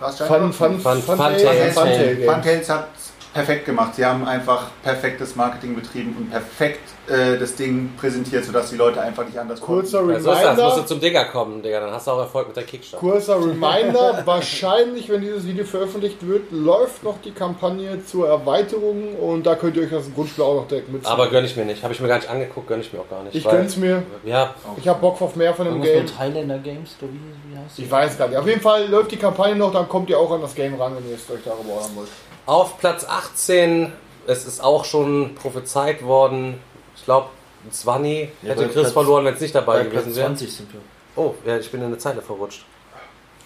War's 0.00 0.16
Giant 0.16 0.32
Fun, 0.32 0.42
Rock? 0.44 0.54
fun, 0.54 0.80
Fun- 0.80 1.02
fun, 1.02 1.16
Funtail, 1.16 1.38
Funtail, 1.38 1.72
Funtail. 1.72 1.72
Funtail 1.72 2.16
Game. 2.16 2.30
Funtails 2.30 2.68
hat 2.70 2.88
perfekt 3.32 3.64
gemacht. 3.66 3.94
Sie 3.94 4.04
haben 4.04 4.26
einfach 4.26 4.70
perfektes 4.82 5.36
Marketing 5.36 5.74
betrieben 5.74 6.16
und 6.18 6.30
perfekt 6.30 6.80
äh, 7.08 7.38
das 7.38 7.54
Ding 7.54 7.90
präsentiert, 7.96 8.44
sodass 8.44 8.70
die 8.70 8.76
Leute 8.76 9.00
einfach 9.00 9.24
nicht 9.24 9.38
anders 9.38 9.60
Kurzer 9.60 9.98
konnten. 9.98 10.14
Ja, 10.14 10.20
so 10.20 10.32
ist 10.32 10.42
das, 10.42 10.48
musst 10.48 10.58
du 10.58 10.64
Reminder, 10.64 10.86
zum 10.86 11.00
Digger 11.00 11.24
kommen, 11.26 11.62
Digga, 11.62 11.80
dann 11.80 11.92
hast 11.92 12.06
du 12.06 12.10
auch 12.12 12.18
Erfolg 12.18 12.48
mit 12.48 12.56
der 12.56 12.64
Kickstarter. 12.64 13.06
kurzer 13.06 13.36
Reminder, 13.36 14.22
wahrscheinlich, 14.26 15.08
wenn 15.08 15.20
dieses 15.20 15.46
Video 15.46 15.64
veröffentlicht 15.64 16.26
wird, 16.26 16.50
läuft 16.50 17.02
noch 17.02 17.20
die 17.22 17.32
Kampagne 17.32 18.04
zur 18.04 18.28
Erweiterung 18.28 19.16
und 19.16 19.46
da 19.46 19.54
könnt 19.54 19.76
ihr 19.76 19.84
euch 19.84 19.90
das 19.90 20.12
Grundspiel 20.14 20.44
auch 20.44 20.56
noch 20.56 20.68
direkt 20.68 20.92
mitziehen. 20.92 21.12
Aber 21.12 21.28
gönn 21.28 21.44
ich 21.44 21.56
mir 21.56 21.64
nicht, 21.64 21.82
habe 21.82 21.94
ich 21.94 22.00
mir 22.00 22.08
gar 22.08 22.16
nicht 22.16 22.28
angeguckt, 22.28 22.66
gönn 22.66 22.80
ich 22.80 22.92
mir 22.92 23.00
auch 23.00 23.08
gar 23.08 23.22
nicht. 23.22 23.34
ich 23.34 23.44
gönn's 23.44 23.76
mir, 23.76 24.02
Ja, 24.24 24.54
ich 24.76 24.88
hab 24.88 25.00
Bock 25.00 25.20
auf 25.22 25.36
mehr 25.36 25.54
von 25.54 25.66
dem 25.66 25.80
Game. 25.82 26.02
mit 26.02 26.18
Highlander 26.18 26.58
Games, 26.58 26.96
oder 27.00 27.12
wie, 27.12 27.52
wie 27.52 27.58
heißt 27.58 27.78
Ich 27.78 27.90
weiß 27.90 28.18
gar 28.18 28.28
nicht. 28.28 28.38
Auf 28.38 28.46
jeden 28.46 28.60
Fall 28.60 28.88
läuft 28.88 29.12
die 29.12 29.16
Kampagne 29.16 29.54
noch, 29.54 29.72
dann 29.72 29.88
kommt 29.88 30.10
ihr 30.10 30.18
auch 30.18 30.30
an 30.32 30.40
das 30.40 30.54
Game 30.54 30.74
ran, 30.74 30.94
wenn 30.96 31.08
ihr 31.08 31.16
es 31.16 31.30
euch 31.30 31.40
darüber 31.44 31.74
ordern 31.74 31.90
wollt. 31.94 32.08
Auf 32.50 32.78
Platz 32.78 33.04
18, 33.08 33.92
es 34.26 34.44
ist 34.44 34.60
auch 34.60 34.84
schon 34.84 35.36
prophezeit 35.36 36.02
worden, 36.02 36.58
ich 36.96 37.04
glaube, 37.04 37.28
Zwanni 37.70 38.28
Ja, 38.42 38.48
hätte 38.50 38.64
Chris 38.64 38.72
Platz- 38.74 38.92
verloren, 38.92 39.24
wenn 39.24 39.34
es 39.34 39.40
nicht 39.40 39.54
dabei 39.54 39.78
Bei 39.78 39.84
gewesen 39.84 40.16
wäre. 40.16 40.26
20 40.26 40.52
sind 40.56 40.72
wir. 40.72 40.80
Oh, 41.14 41.32
ja, 41.46 41.58
ich 41.58 41.70
bin 41.70 41.80
in 41.80 41.86
eine 41.86 41.98
Zeile 41.98 42.20
verrutscht. 42.20 42.64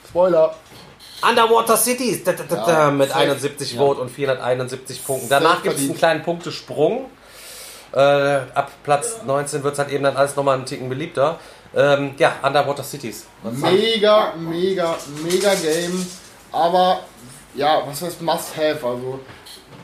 Spoiler. 0.09 0.55
Underwater 1.29 1.77
Cities 1.77 2.25
da, 2.25 2.33
da, 2.33 2.45
da, 2.45 2.67
Ja, 2.85 2.91
mit 2.91 3.11
safe. 3.11 3.21
71 3.21 3.73
Ja. 3.75 3.79
Vote 3.79 4.01
und 4.01 4.11
471 4.11 5.05
Punkten. 5.05 5.29
Danach 5.29 5.63
gibt 5.63 5.77
es 5.77 5.83
einen 5.83 5.97
kleinen 5.99 6.23
Punktesprung. 6.23 7.11
Äh, 7.93 7.99
ab 7.99 8.71
Platz 8.85 9.19
19 9.27 9.63
wird 9.65 9.75
es 9.75 9.79
halt 9.81 9.91
eben 9.91 10.05
dann 10.05 10.17
alles 10.17 10.35
nochmal 10.35 10.57
einen 10.57 10.65
Ticken 10.65 10.89
beliebter. 10.89 11.39
Ähm, 11.77 12.15
ja, 12.17 12.37
Underwater 12.43 12.83
Cities. 12.83 13.27
Was 13.43 13.61
sagen- 13.61 13.77
Mega, 13.77 14.33
mega, 14.39 14.97
mega 15.23 15.55
Game. 15.57 16.07
Aber 16.53 17.01
ja, 17.55 17.83
was 17.87 18.03
heißt 18.03 18.23
Must-Have? 18.23 18.87
Also 18.87 19.21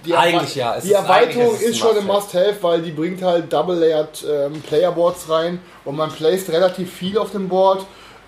die 0.04 0.14
Eigentlich 0.14 0.54
ja, 0.54 0.76
es 0.76 0.84
Die 0.84 0.92
Erweiterung 0.92 1.54
ist 1.54 1.62
ist, 1.62 1.78
schon 1.78 1.96
ein 1.98 2.06
Must-have. 2.06 2.52
Must-Have, 2.52 2.62
weil 2.62 2.82
die 2.82 2.90
bringt 2.92 3.22
halt 3.22 3.52
Double-Layered 3.52 4.24
ähm, 4.28 4.62
Playerboards 4.62 5.28
rein 5.28 5.60
und 5.84 5.96
man 5.96 6.10
placed 6.10 6.50
relativ 6.50 6.92
viel 6.92 7.18
auf 7.18 7.32
dem 7.32 7.48
Board. 7.48 7.84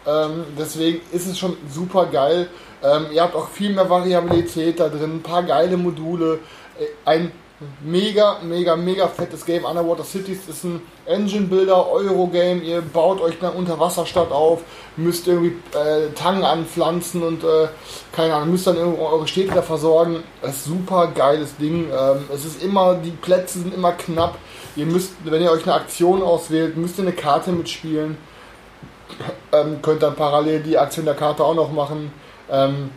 Ähm, 0.06 0.44
deswegen 0.58 1.00
ist 1.12 1.26
es 1.26 1.38
schon 1.38 1.56
super 1.72 2.06
geil. 2.06 2.48
Ähm, 2.82 3.06
ihr 3.12 3.22
habt 3.22 3.34
auch 3.36 3.48
viel 3.48 3.72
mehr 3.72 3.88
Variabilität 3.88 4.80
da 4.80 4.88
drin, 4.88 5.16
ein 5.16 5.22
paar 5.22 5.44
geile 5.44 5.76
Module. 5.76 6.40
Äh, 6.78 6.84
Ein 7.04 7.32
mega, 7.80 8.38
mega, 8.42 8.76
mega 8.76 9.08
fettes 9.08 9.44
Game. 9.44 9.64
Underwater 9.64 10.04
Cities 10.04 10.48
ist 10.48 10.64
ein 10.64 10.80
Engine-Builder, 11.06 11.90
Euro-Game. 11.90 12.62
Ihr 12.62 12.82
baut 12.82 13.20
euch 13.20 13.40
eine 13.40 13.52
Unterwasserstadt 13.52 14.30
auf, 14.30 14.60
müsst 14.96 15.26
irgendwie 15.26 15.56
äh, 15.76 16.10
Tangen 16.14 16.44
anpflanzen 16.44 17.22
und 17.22 17.44
äh, 17.44 17.68
keine 18.12 18.34
Ahnung, 18.34 18.52
müsst 18.52 18.66
dann 18.66 18.76
irgendwo 18.76 19.06
eure 19.06 19.26
Städte 19.26 19.54
da 19.54 19.62
versorgen. 19.62 20.22
Das 20.40 20.56
ist 20.56 20.64
super 20.64 21.08
geiles 21.14 21.56
Ding. 21.56 21.86
Ähm, 21.90 22.24
es 22.32 22.44
ist 22.44 22.62
immer, 22.62 22.94
die 22.94 23.10
Plätze 23.10 23.60
sind 23.60 23.74
immer 23.74 23.92
knapp. 23.92 24.36
Ihr 24.76 24.86
müsst, 24.86 25.12
wenn 25.24 25.42
ihr 25.42 25.50
euch 25.50 25.64
eine 25.64 25.74
Aktion 25.74 26.22
auswählt, 26.22 26.76
müsst 26.76 26.98
ihr 26.98 27.02
eine 27.02 27.12
Karte 27.12 27.52
mitspielen. 27.52 28.16
Ähm, 29.52 29.82
könnt 29.82 30.02
dann 30.02 30.14
parallel 30.14 30.62
die 30.62 30.78
Aktion 30.78 31.04
der 31.04 31.14
Karte 31.14 31.44
auch 31.44 31.54
noch 31.54 31.72
machen. 31.72 32.12
Ähm, 32.50 32.90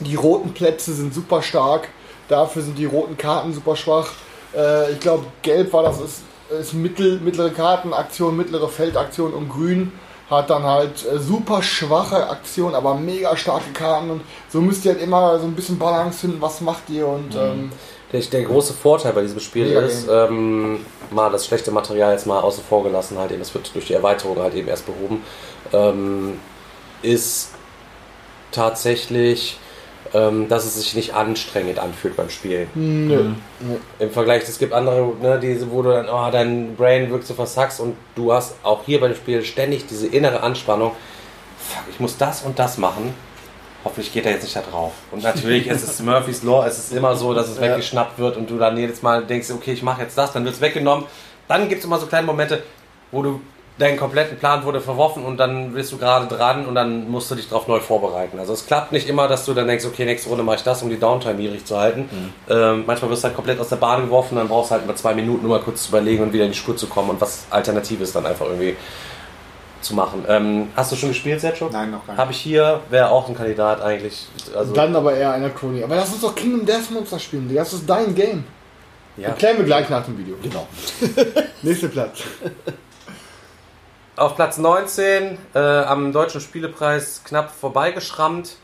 die 0.00 0.14
roten 0.14 0.54
Plätze 0.54 0.92
sind 0.94 1.12
super 1.12 1.42
stark. 1.42 1.88
Dafür 2.30 2.62
sind 2.62 2.78
die 2.78 2.86
roten 2.86 3.18
Karten 3.18 3.52
super 3.52 3.76
schwach. 3.76 4.08
Äh, 4.56 4.92
ich 4.92 5.00
glaube, 5.00 5.26
gelb 5.42 5.72
war 5.72 5.82
das, 5.82 6.00
ist, 6.00 6.22
ist 6.58 6.72
mittel, 6.72 7.20
mittlere 7.20 7.50
Kartenaktion, 7.50 8.36
mittlere 8.36 8.68
Feldaktion 8.68 9.34
und 9.34 9.48
grün 9.48 9.92
hat 10.30 10.48
dann 10.48 10.62
halt 10.62 11.04
äh, 11.04 11.18
super 11.18 11.60
schwache 11.62 12.30
Aktion, 12.30 12.74
aber 12.76 12.94
mega 12.94 13.36
starke 13.36 13.72
Karten 13.72 14.10
und 14.10 14.20
so 14.48 14.60
müsst 14.60 14.84
ihr 14.84 14.92
halt 14.92 15.02
immer 15.02 15.38
so 15.40 15.46
ein 15.46 15.54
bisschen 15.54 15.76
Balance 15.78 16.20
finden, 16.20 16.40
was 16.40 16.60
macht 16.60 16.88
ihr 16.88 17.06
und 17.06 17.34
ähm, 17.34 17.72
Der, 18.12 18.20
der 18.20 18.42
große 18.44 18.72
Vorteil 18.72 19.12
bei 19.12 19.22
diesem 19.22 19.40
Spiel 19.40 19.66
ist, 19.66 20.08
ähm, 20.08 20.84
mal 21.10 21.30
das 21.30 21.46
schlechte 21.46 21.72
Material 21.72 22.12
jetzt 22.12 22.26
mal 22.26 22.40
außen 22.40 22.62
vor 22.62 22.84
gelassen, 22.84 23.18
halt 23.18 23.32
eben, 23.32 23.40
es 23.40 23.52
wird 23.54 23.74
durch 23.74 23.86
die 23.86 23.94
Erweiterung 23.94 24.38
halt 24.38 24.54
eben 24.54 24.68
erst 24.68 24.86
behoben, 24.86 25.24
ähm, 25.72 26.38
ist 27.02 27.50
tatsächlich, 28.52 29.58
ähm, 30.12 30.48
dass 30.48 30.64
es 30.64 30.74
sich 30.74 30.94
nicht 30.94 31.14
anstrengend 31.14 31.78
anfühlt 31.78 32.16
beim 32.16 32.30
Spielen. 32.30 32.68
nö. 33.08 33.32
Im 33.98 34.10
Vergleich, 34.10 34.42
es 34.42 34.58
gibt 34.58 34.72
andere, 34.72 35.12
ne, 35.20 35.38
diese, 35.40 35.70
wo 35.70 35.82
du 35.82 35.90
dann, 35.90 36.08
oh, 36.08 36.30
dein 36.30 36.74
Brain 36.76 37.10
wirkt 37.10 37.26
so 37.26 37.34
versackst 37.34 37.80
und 37.80 37.96
du 38.14 38.32
hast 38.32 38.54
auch 38.62 38.84
hier 38.84 39.00
beim 39.00 39.14
Spiel 39.14 39.44
ständig 39.44 39.86
diese 39.86 40.06
innere 40.06 40.42
Anspannung. 40.42 40.92
Fuck, 41.58 41.84
ich 41.90 42.00
muss 42.00 42.16
das 42.16 42.42
und 42.42 42.58
das 42.58 42.78
machen. 42.78 43.14
Hoffentlich 43.84 44.12
geht 44.12 44.26
er 44.26 44.32
jetzt 44.32 44.42
nicht 44.42 44.56
da 44.56 44.60
drauf. 44.60 44.92
Und 45.10 45.22
natürlich 45.22 45.66
ist 45.66 45.82
es 45.82 46.02
Murphy's 46.02 46.42
Law, 46.42 46.66
es 46.66 46.78
ist 46.78 46.92
immer 46.92 47.16
so, 47.16 47.32
dass 47.32 47.48
es 47.48 47.60
weggeschnappt 47.60 48.18
wird 48.18 48.36
und 48.36 48.50
du 48.50 48.58
dann 48.58 48.76
jedes 48.76 49.00
Mal 49.00 49.24
denkst, 49.24 49.50
okay, 49.50 49.72
ich 49.72 49.82
mache 49.82 50.02
jetzt 50.02 50.18
das, 50.18 50.32
dann 50.32 50.44
wird 50.44 50.54
es 50.54 50.60
weggenommen. 50.60 51.06
Dann 51.48 51.68
gibt 51.68 51.80
es 51.80 51.84
immer 51.86 51.98
so 51.98 52.06
kleine 52.06 52.26
Momente, 52.26 52.62
wo 53.10 53.22
du 53.22 53.40
deinen 53.80 53.96
kompletten 53.96 54.36
Plan 54.38 54.64
wurde 54.64 54.80
verworfen 54.80 55.24
und 55.24 55.38
dann 55.38 55.72
bist 55.72 55.90
du 55.90 55.96
gerade 55.96 56.26
dran 56.26 56.66
und 56.66 56.74
dann 56.74 57.10
musst 57.10 57.30
du 57.30 57.34
dich 57.34 57.48
darauf 57.48 57.66
neu 57.66 57.80
vorbereiten. 57.80 58.38
Also 58.38 58.52
es 58.52 58.66
klappt 58.66 58.92
nicht 58.92 59.08
immer, 59.08 59.26
dass 59.26 59.46
du 59.46 59.54
dann 59.54 59.66
denkst, 59.66 59.84
okay, 59.86 60.04
nächste 60.04 60.28
Runde 60.28 60.44
mache 60.44 60.56
ich 60.56 60.62
das, 60.62 60.82
um 60.82 60.90
die 60.90 60.98
Downtime 60.98 61.34
niedrig 61.34 61.64
zu 61.64 61.78
halten. 61.78 62.08
Ähm, 62.48 62.84
manchmal 62.86 63.10
wirst 63.10 63.24
du 63.24 63.28
halt 63.28 63.34
komplett 63.34 63.58
aus 63.58 63.70
der 63.70 63.76
Bahn 63.76 64.02
geworfen, 64.02 64.36
dann 64.36 64.48
brauchst 64.48 64.70
du 64.70 64.74
halt 64.74 64.86
mal 64.86 64.94
zwei 64.96 65.14
Minuten, 65.14 65.46
nur 65.46 65.56
mal 65.58 65.64
kurz 65.64 65.84
zu 65.84 65.88
überlegen 65.88 66.22
und 66.22 66.32
wieder 66.32 66.44
in 66.44 66.52
die 66.52 66.56
Spur 66.58 66.76
zu 66.76 66.86
kommen 66.86 67.10
und 67.10 67.20
was 67.20 67.46
Alternatives 67.50 68.12
dann 68.12 68.26
einfach 68.26 68.46
irgendwie 68.46 68.76
zu 69.80 69.94
machen. 69.94 70.24
Ähm, 70.28 70.68
hast 70.76 70.92
du 70.92 70.96
schon 70.96 71.08
gespielt, 71.08 71.40
Sergio? 71.40 71.70
Nein, 71.72 71.90
noch 71.90 72.06
gar 72.06 72.12
nicht. 72.12 72.20
Habe 72.20 72.32
ich 72.32 72.38
hier, 72.38 72.80
wäre 72.90 73.10
auch 73.10 73.28
ein 73.28 73.34
Kandidat 73.34 73.80
eigentlich. 73.80 74.26
Also, 74.54 74.74
Dann 74.74 74.94
aber 74.94 75.14
eher 75.14 75.32
einer 75.32 75.48
Crony. 75.50 75.82
Aber 75.82 75.96
lass 75.96 76.12
uns 76.12 76.20
doch 76.20 76.34
Kingdom 76.34 76.66
Death 76.66 76.90
Monster 76.90 77.18
spielen, 77.18 77.48
Digga. 77.48 77.62
Das 77.62 77.72
ist 77.72 77.88
dein 77.88 78.14
Game. 78.14 78.44
ja. 79.16 79.28
Erklären 79.28 79.56
wir 79.56 79.64
gleich 79.64 79.88
nach 79.88 80.04
dem 80.04 80.18
Video. 80.18 80.36
Genau. 80.42 80.66
Nächster 81.62 81.88
Platz. 81.88 82.20
Auf 84.16 84.34
Platz 84.34 84.58
19 84.58 85.38
äh, 85.54 85.58
am 85.58 86.12
Deutschen 86.12 86.40
Spielepreis 86.40 87.22
knapp 87.24 87.52
vorbeigeschrammt. 87.52 88.56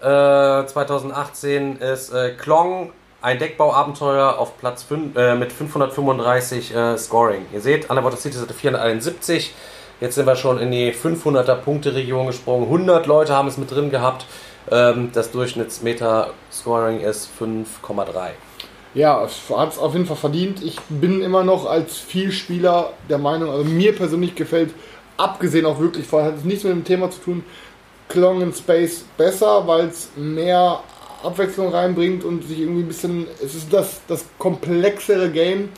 Äh, 0.00 0.02
2018 0.02 1.76
ist 1.76 2.12
äh, 2.12 2.30
Klong, 2.30 2.92
ein 3.20 3.38
Deckbauabenteuer 3.38 4.38
auf 4.38 4.58
Platz 4.58 4.82
5, 4.84 5.16
äh, 5.16 5.34
mit 5.34 5.52
535 5.52 6.74
äh, 6.74 6.96
Scoring. 6.98 7.46
Ihr 7.52 7.60
seht, 7.60 7.90
Underwater 7.90 8.16
Cities 8.16 8.40
hatte 8.40 8.54
471. 8.54 9.54
Jetzt 10.00 10.14
sind 10.14 10.26
wir 10.26 10.36
schon 10.36 10.58
in 10.58 10.70
die 10.70 10.92
500er 10.92 11.56
Punkte-Region 11.56 12.28
gesprungen. 12.28 12.64
100 12.64 13.06
Leute 13.06 13.34
haben 13.34 13.48
es 13.48 13.58
mit 13.58 13.70
drin 13.70 13.90
gehabt. 13.90 14.24
Ähm, 14.70 15.10
das 15.12 15.30
Durchschnittsmeta-Scoring 15.32 17.00
ist 17.00 17.28
5,3. 17.38 18.30
Ja, 18.94 19.20
hat 19.20 19.72
es 19.72 19.78
auf 19.78 19.92
jeden 19.92 20.06
Fall 20.06 20.16
verdient. 20.16 20.62
Ich 20.62 20.78
bin 20.88 21.20
immer 21.22 21.44
noch 21.44 21.66
als 21.66 21.98
Vielspieler 21.98 22.92
der 23.08 23.18
Meinung, 23.18 23.50
also 23.50 23.64
mir 23.64 23.94
persönlich 23.94 24.34
gefällt, 24.34 24.74
abgesehen 25.16 25.66
auch 25.66 25.78
wirklich 25.78 26.06
von, 26.06 26.24
hat 26.24 26.36
es 26.38 26.44
nichts 26.44 26.64
mit 26.64 26.72
dem 26.72 26.84
Thema 26.84 27.10
zu 27.10 27.20
tun, 27.20 27.44
Klong 28.08 28.40
in 28.40 28.52
Space 28.54 29.04
besser, 29.18 29.66
weil 29.66 29.86
es 29.86 30.08
mehr 30.16 30.80
Abwechslung 31.22 31.68
reinbringt 31.74 32.24
und 32.24 32.46
sich 32.46 32.60
irgendwie 32.60 32.82
ein 32.82 32.88
bisschen, 32.88 33.26
es 33.44 33.54
ist 33.54 33.72
das, 33.72 34.00
das 34.08 34.24
komplexere 34.38 35.30
Game. 35.30 35.68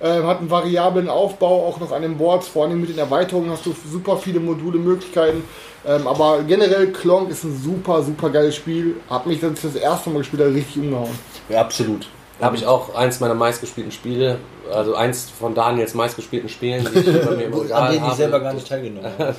äh, 0.00 0.22
hat 0.22 0.38
einen 0.38 0.50
variablen 0.50 1.08
Aufbau, 1.08 1.66
auch 1.66 1.78
noch 1.80 1.92
an 1.92 2.02
den 2.02 2.16
Boards, 2.16 2.48
vor 2.48 2.64
allem 2.64 2.80
mit 2.80 2.90
den 2.90 2.98
Erweiterungen 2.98 3.50
hast 3.50 3.66
du 3.66 3.74
super 3.90 4.16
viele 4.16 4.40
Module, 4.40 4.78
Möglichkeiten. 4.78 5.44
Ähm, 5.86 6.06
aber 6.06 6.42
generell 6.42 6.92
Klonk 6.92 7.30
ist 7.30 7.44
ein 7.44 7.58
super, 7.58 8.02
super 8.02 8.30
geiles 8.30 8.56
Spiel. 8.56 8.96
Hab 9.08 9.26
mich 9.26 9.40
das 9.40 9.60
das 9.62 9.74
erste 9.74 10.10
Mal 10.10 10.18
gespielt, 10.18 10.42
habe, 10.42 10.54
richtig 10.54 10.82
umgehauen. 10.82 11.18
Ja, 11.48 11.60
absolut. 11.60 12.06
Habe 12.40 12.56
ich 12.56 12.66
auch 12.66 12.94
eins 12.94 13.20
meiner 13.20 13.34
meistgespielten 13.34 13.92
Spiele, 13.92 14.38
also 14.72 14.94
eins 14.94 15.30
von 15.30 15.54
Daniels 15.54 15.94
meistgespielten 15.94 16.48
Spielen, 16.48 16.86
die 16.92 16.98
ich 16.98 17.06
bei 17.26 17.36
mir 17.36 17.44
im 17.44 17.54
Regal 17.54 17.82
An 17.82 17.92
denen 17.92 18.06
ich 18.06 18.14
selber 18.14 18.40
gar 18.40 18.52
nicht 18.52 18.68
teilgenommen 18.68 19.10
habe. 19.18 19.34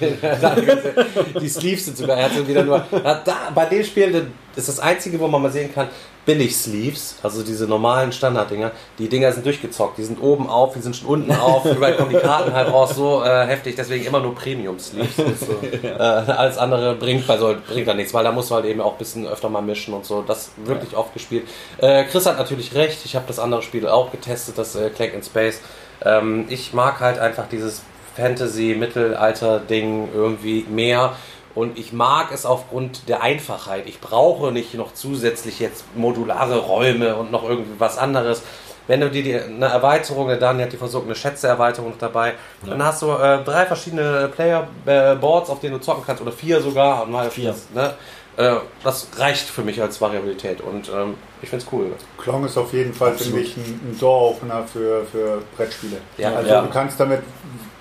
die 1.39 1.49
Sleeves 1.49 1.85
sind 1.85 1.97
sogar, 1.97 2.17
er 2.17 2.25
hat 2.25 2.47
wieder 2.47 2.63
nur, 2.63 2.85
da, 2.91 3.51
bei 3.53 3.65
dem 3.65 3.83
Spiel, 3.83 4.27
ist 4.55 4.67
das 4.67 4.79
einzige, 4.79 5.19
wo 5.19 5.27
man 5.27 5.41
mal 5.41 5.51
sehen 5.51 5.73
kann, 5.73 5.87
billig 6.25 6.55
Sleeves, 6.55 7.15
also 7.23 7.41
diese 7.41 7.65
normalen 7.67 8.11
Standarddinger, 8.11 8.71
die 8.99 9.09
Dinger 9.09 9.31
sind 9.31 9.45
durchgezockt, 9.45 9.97
die 9.97 10.03
sind 10.03 10.21
oben 10.21 10.47
auf, 10.47 10.73
die 10.73 10.81
sind 10.81 10.95
schon 10.95 11.07
unten 11.07 11.31
auf, 11.31 11.65
überall 11.75 11.95
kommen 11.95 12.11
die 12.11 12.17
Karten 12.17 12.53
halt 12.53 12.71
raus, 12.71 12.95
so 12.95 13.23
äh, 13.23 13.45
heftig, 13.47 13.75
deswegen 13.75 14.05
immer 14.05 14.19
nur 14.19 14.35
Premium 14.35 14.77
Sleeves. 14.77 15.15
So. 15.15 15.87
Äh, 15.87 15.97
alles 15.97 16.57
andere 16.57 16.95
bringt, 16.95 17.27
also, 17.29 17.55
bringt 17.67 17.87
da 17.87 17.93
nichts, 17.93 18.13
weil 18.13 18.23
da 18.23 18.31
muss 18.31 18.49
man 18.49 18.61
halt 18.61 18.71
eben 18.71 18.81
auch 18.81 18.93
ein 18.93 18.97
bisschen 18.97 19.27
öfter 19.27 19.49
mal 19.49 19.61
mischen 19.61 19.93
und 19.93 20.05
so, 20.05 20.21
das 20.21 20.51
wirklich 20.57 20.95
oft 20.95 21.13
gespielt. 21.13 21.47
Äh, 21.79 22.03
Chris 22.05 22.25
hat 22.25 22.37
natürlich 22.37 22.75
recht, 22.75 22.99
ich 23.03 23.15
habe 23.15 23.25
das 23.27 23.39
andere 23.39 23.63
Spiel 23.63 23.87
auch 23.87 24.11
getestet, 24.11 24.57
das 24.57 24.75
äh, 24.75 24.89
Clank 24.91 25.13
in 25.21 25.23
Space. 25.23 25.61
Ähm, 26.03 26.45
ich 26.49 26.73
mag 26.73 26.99
halt 26.99 27.19
einfach 27.19 27.47
dieses 27.47 27.83
Fantasy-Mittelalter-Ding 28.15 30.09
irgendwie 30.13 30.65
mehr. 30.69 31.13
Und 31.53 31.77
ich 31.77 31.91
mag 31.91 32.31
es 32.33 32.45
aufgrund 32.45 33.09
der 33.09 33.21
Einfachheit. 33.21 33.83
Ich 33.85 33.99
brauche 33.99 34.51
nicht 34.51 34.73
noch 34.73 34.93
zusätzlich 34.93 35.59
jetzt 35.59 35.83
modulare 35.95 36.59
Räume 36.59 37.15
und 37.15 37.31
noch 37.31 37.43
irgendwie 37.43 37.77
was 37.77 37.97
anderes. 37.97 38.41
Wenn 38.87 39.01
du 39.01 39.09
dir 39.09 39.21
die, 39.21 39.35
eine 39.35 39.67
Erweiterung, 39.67 40.27
der 40.27 40.37
Daniel 40.37 40.65
hat 40.65 40.73
die 40.73 40.77
versucht, 40.77 41.05
eine 41.05 41.15
Schätze-Erweiterung 41.15 41.93
dabei, 41.99 42.33
dann 42.65 42.83
hast 42.83 43.01
du 43.01 43.11
äh, 43.11 43.43
drei 43.43 43.65
verschiedene 43.65 44.29
Player-Boards, 44.29 45.49
auf 45.49 45.59
denen 45.59 45.73
du 45.73 45.81
zocken 45.81 46.03
kannst, 46.05 46.21
oder 46.21 46.31
vier 46.31 46.61
sogar. 46.61 47.03
Und 47.03 47.11
mal 47.11 47.29
Vier. 47.29 47.49
Das, 47.49 47.69
ne? 47.73 47.93
Äh, 48.37 48.55
das 48.83 49.07
reicht 49.17 49.47
für 49.49 49.61
mich 49.61 49.81
als 49.81 49.99
Variabilität 50.01 50.61
und 50.61 50.89
ähm, 50.89 51.15
ich 51.41 51.49
finde 51.49 51.65
es 51.65 51.71
cool. 51.73 51.91
Klong 52.17 52.45
ist 52.45 52.57
auf 52.57 52.71
jeden 52.73 52.93
Fall, 52.93 53.13
finde 53.17 53.39
ich, 53.41 53.57
ein, 53.57 53.63
ein 53.91 53.97
Door-Opener 53.99 54.63
für, 54.71 55.05
für 55.11 55.41
Brettspiele. 55.57 55.97
Ja, 56.17 56.33
also 56.35 56.49
ja. 56.49 56.61
du 56.61 56.69
kannst 56.69 56.99
damit 56.99 57.21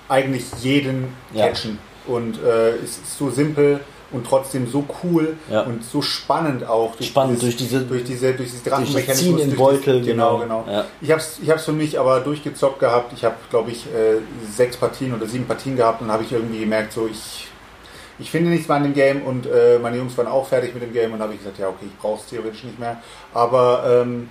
eigentlich 0.08 0.44
jeden 0.60 1.14
Ja. 1.32 1.46
catchen. 1.48 1.78
Und 2.06 2.42
äh, 2.42 2.70
es 2.76 2.96
ist 2.98 3.18
so 3.18 3.30
simpel 3.30 3.80
und 4.10 4.26
trotzdem 4.26 4.66
so 4.68 4.84
cool 5.04 5.36
Ja. 5.50 5.60
und 5.62 5.84
so 5.84 6.02
spannend 6.02 6.66
auch. 6.66 6.94
Spannend 7.00 7.40
durch 7.42 7.56
diese- 7.56 7.82
durch 7.82 8.02
diese 8.02 8.32
durch 8.32 8.42
diese 8.50 8.50
durch 8.50 8.50
das 8.50 8.62
Drachenmechanismus, 8.64 9.18
Ziehen 9.18 9.38
im 9.38 9.56
durch 9.56 9.58
Beutel, 9.84 10.02
genau, 10.04 10.38
genau. 10.38 10.62
genau. 10.64 10.72
Ja. 10.78 10.84
Ich 11.00 11.10
habe 11.12 11.20
es 11.20 11.38
ich 11.40 11.48
hab's 11.50 11.64
für 11.66 11.72
mich 11.72 12.00
aber 12.00 12.18
durchgezockt 12.20 12.80
gehabt. 12.80 13.12
Ich 13.12 13.24
habe, 13.24 13.36
glaube 13.50 13.70
ich, 13.70 13.86
äh, 13.86 14.16
sechs 14.52 14.76
Partien 14.78 15.14
oder 15.14 15.26
sieben 15.26 15.44
Partien 15.46 15.76
gehabt 15.76 16.00
und 16.00 16.08
dann 16.08 16.14
habe 16.14 16.24
ich 16.24 16.32
irgendwie 16.32 16.58
gemerkt, 16.60 16.92
so 16.94 17.06
ich 17.06 17.46
ich 18.20 18.30
finde 18.30 18.50
nichts 18.50 18.68
mehr 18.68 18.76
an 18.76 18.82
dem 18.84 18.94
Game 18.94 19.22
und 19.22 19.46
äh, 19.46 19.78
meine 19.80 19.96
Jungs 19.96 20.16
waren 20.18 20.26
auch 20.26 20.46
fertig 20.46 20.74
mit 20.74 20.82
dem 20.82 20.92
Game 20.92 21.12
und 21.12 21.20
habe 21.20 21.32
ich 21.32 21.38
gesagt, 21.38 21.58
ja 21.58 21.68
okay, 21.68 21.86
ich 21.86 21.96
brauche 21.96 22.20
es 22.20 22.26
theoretisch 22.26 22.64
nicht 22.64 22.78
mehr. 22.78 23.02
Aber 23.32 24.02
ähm, 24.02 24.28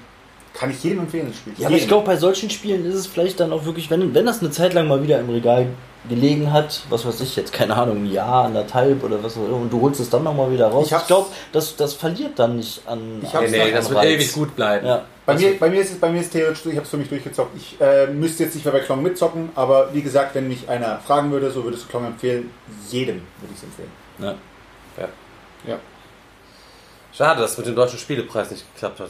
kann 0.54 0.72
ich 0.72 0.84
jedem 0.84 1.00
empfehlen, 1.00 1.28
das 1.28 1.38
Spiel. 1.38 1.54
Ja, 1.58 1.68
aber 1.68 1.76
ich 1.78 1.88
glaube, 1.88 2.06
bei 2.06 2.18
solchen 2.18 2.50
Spielen 2.50 2.86
ist 2.86 2.96
es 2.96 3.08
vielleicht 3.08 3.40
dann 3.40 3.54
auch 3.54 3.66
wirklich, 3.66 3.90
wenn, 3.90 4.14
wenn 4.14 4.26
das 4.26 4.40
eine 4.42 4.52
Zeit 4.52 4.74
lang 4.74 4.88
mal 4.88 5.02
wieder 5.04 5.20
im 5.20 5.30
Regal 5.30 5.68
gelegen 6.08 6.52
hat, 6.54 6.82
was 6.90 7.06
weiß 7.06 7.20
ich 7.22 7.36
jetzt, 7.36 7.52
keine 7.54 7.76
Ahnung, 7.76 8.04
ein 8.04 8.12
Jahr, 8.12 8.46
anderthalb 8.46 9.04
oder 9.04 9.22
was 9.22 9.38
auch 9.38 9.46
immer, 9.46 9.58
und 9.58 9.72
du 9.72 9.82
holst 9.82 10.00
es 10.00 10.10
dann 10.10 10.24
nochmal 10.24 10.52
wieder 10.52 10.68
raus. 10.68 10.88
Ich 10.88 10.98
Ich, 10.98 11.08
glaube, 11.08 11.28
das, 11.52 11.76
das 11.76 11.94
verliert 11.94 12.40
dann 12.40 12.56
nicht 12.58 12.82
an. 12.88 13.20
Ich 13.22 13.34
hab's 13.34 13.52
Nee, 13.52 13.66
nee, 13.66 13.72
das 13.72 13.90
wird 13.90 14.00
Reiz. 14.00 14.08
ewig 14.08 14.34
gut 14.34 14.56
bleiben. 14.56 14.88
Ja. 14.88 15.06
Bei 15.26 15.34
Also- 15.34 15.46
mir, 15.46 15.60
bei 15.60 15.70
mir 15.70 15.82
ist 15.82 15.92
es 15.92 16.00
bei 16.00 16.10
mir 16.10 16.22
ist 16.22 16.32
theoretisch, 16.32 16.66
ich 16.66 16.76
habe 16.76 16.84
es 16.84 16.90
für 16.90 16.98
mich 16.98 17.10
durchgezockt. 17.10 17.56
Ich 17.56 17.80
äh, 17.82 18.08
müsste 18.08 18.44
jetzt 18.46 18.56
nicht 18.56 18.64
mehr 18.66 18.74
bei 18.74 18.80
Klong 18.80 19.04
mitzocken, 19.04 19.50
aber 19.56 19.94
wie 19.94 20.02
gesagt, 20.02 20.36
wenn 20.36 20.48
mich 20.48 20.68
einer 20.70 21.00
fragen 21.00 21.32
würde, 21.32 21.52
so 21.52 21.64
würdest 21.66 21.84
du 21.84 21.88
Klong 21.90 22.06
empfehlen, 22.06 22.50
jedem 22.90 23.18
würde 23.40 23.54
ich 23.54 23.58
es 23.58 23.64
empfehlen. 23.64 23.92
Ja. 25.68 25.78
Schade, 27.12 27.42
dass 27.42 27.58
mit 27.58 27.68
dem 27.68 27.76
deutschen 27.76 28.00
Spielepreis 28.00 28.52
nicht 28.52 28.64
geklappt 28.74 29.00
hat. 29.02 29.10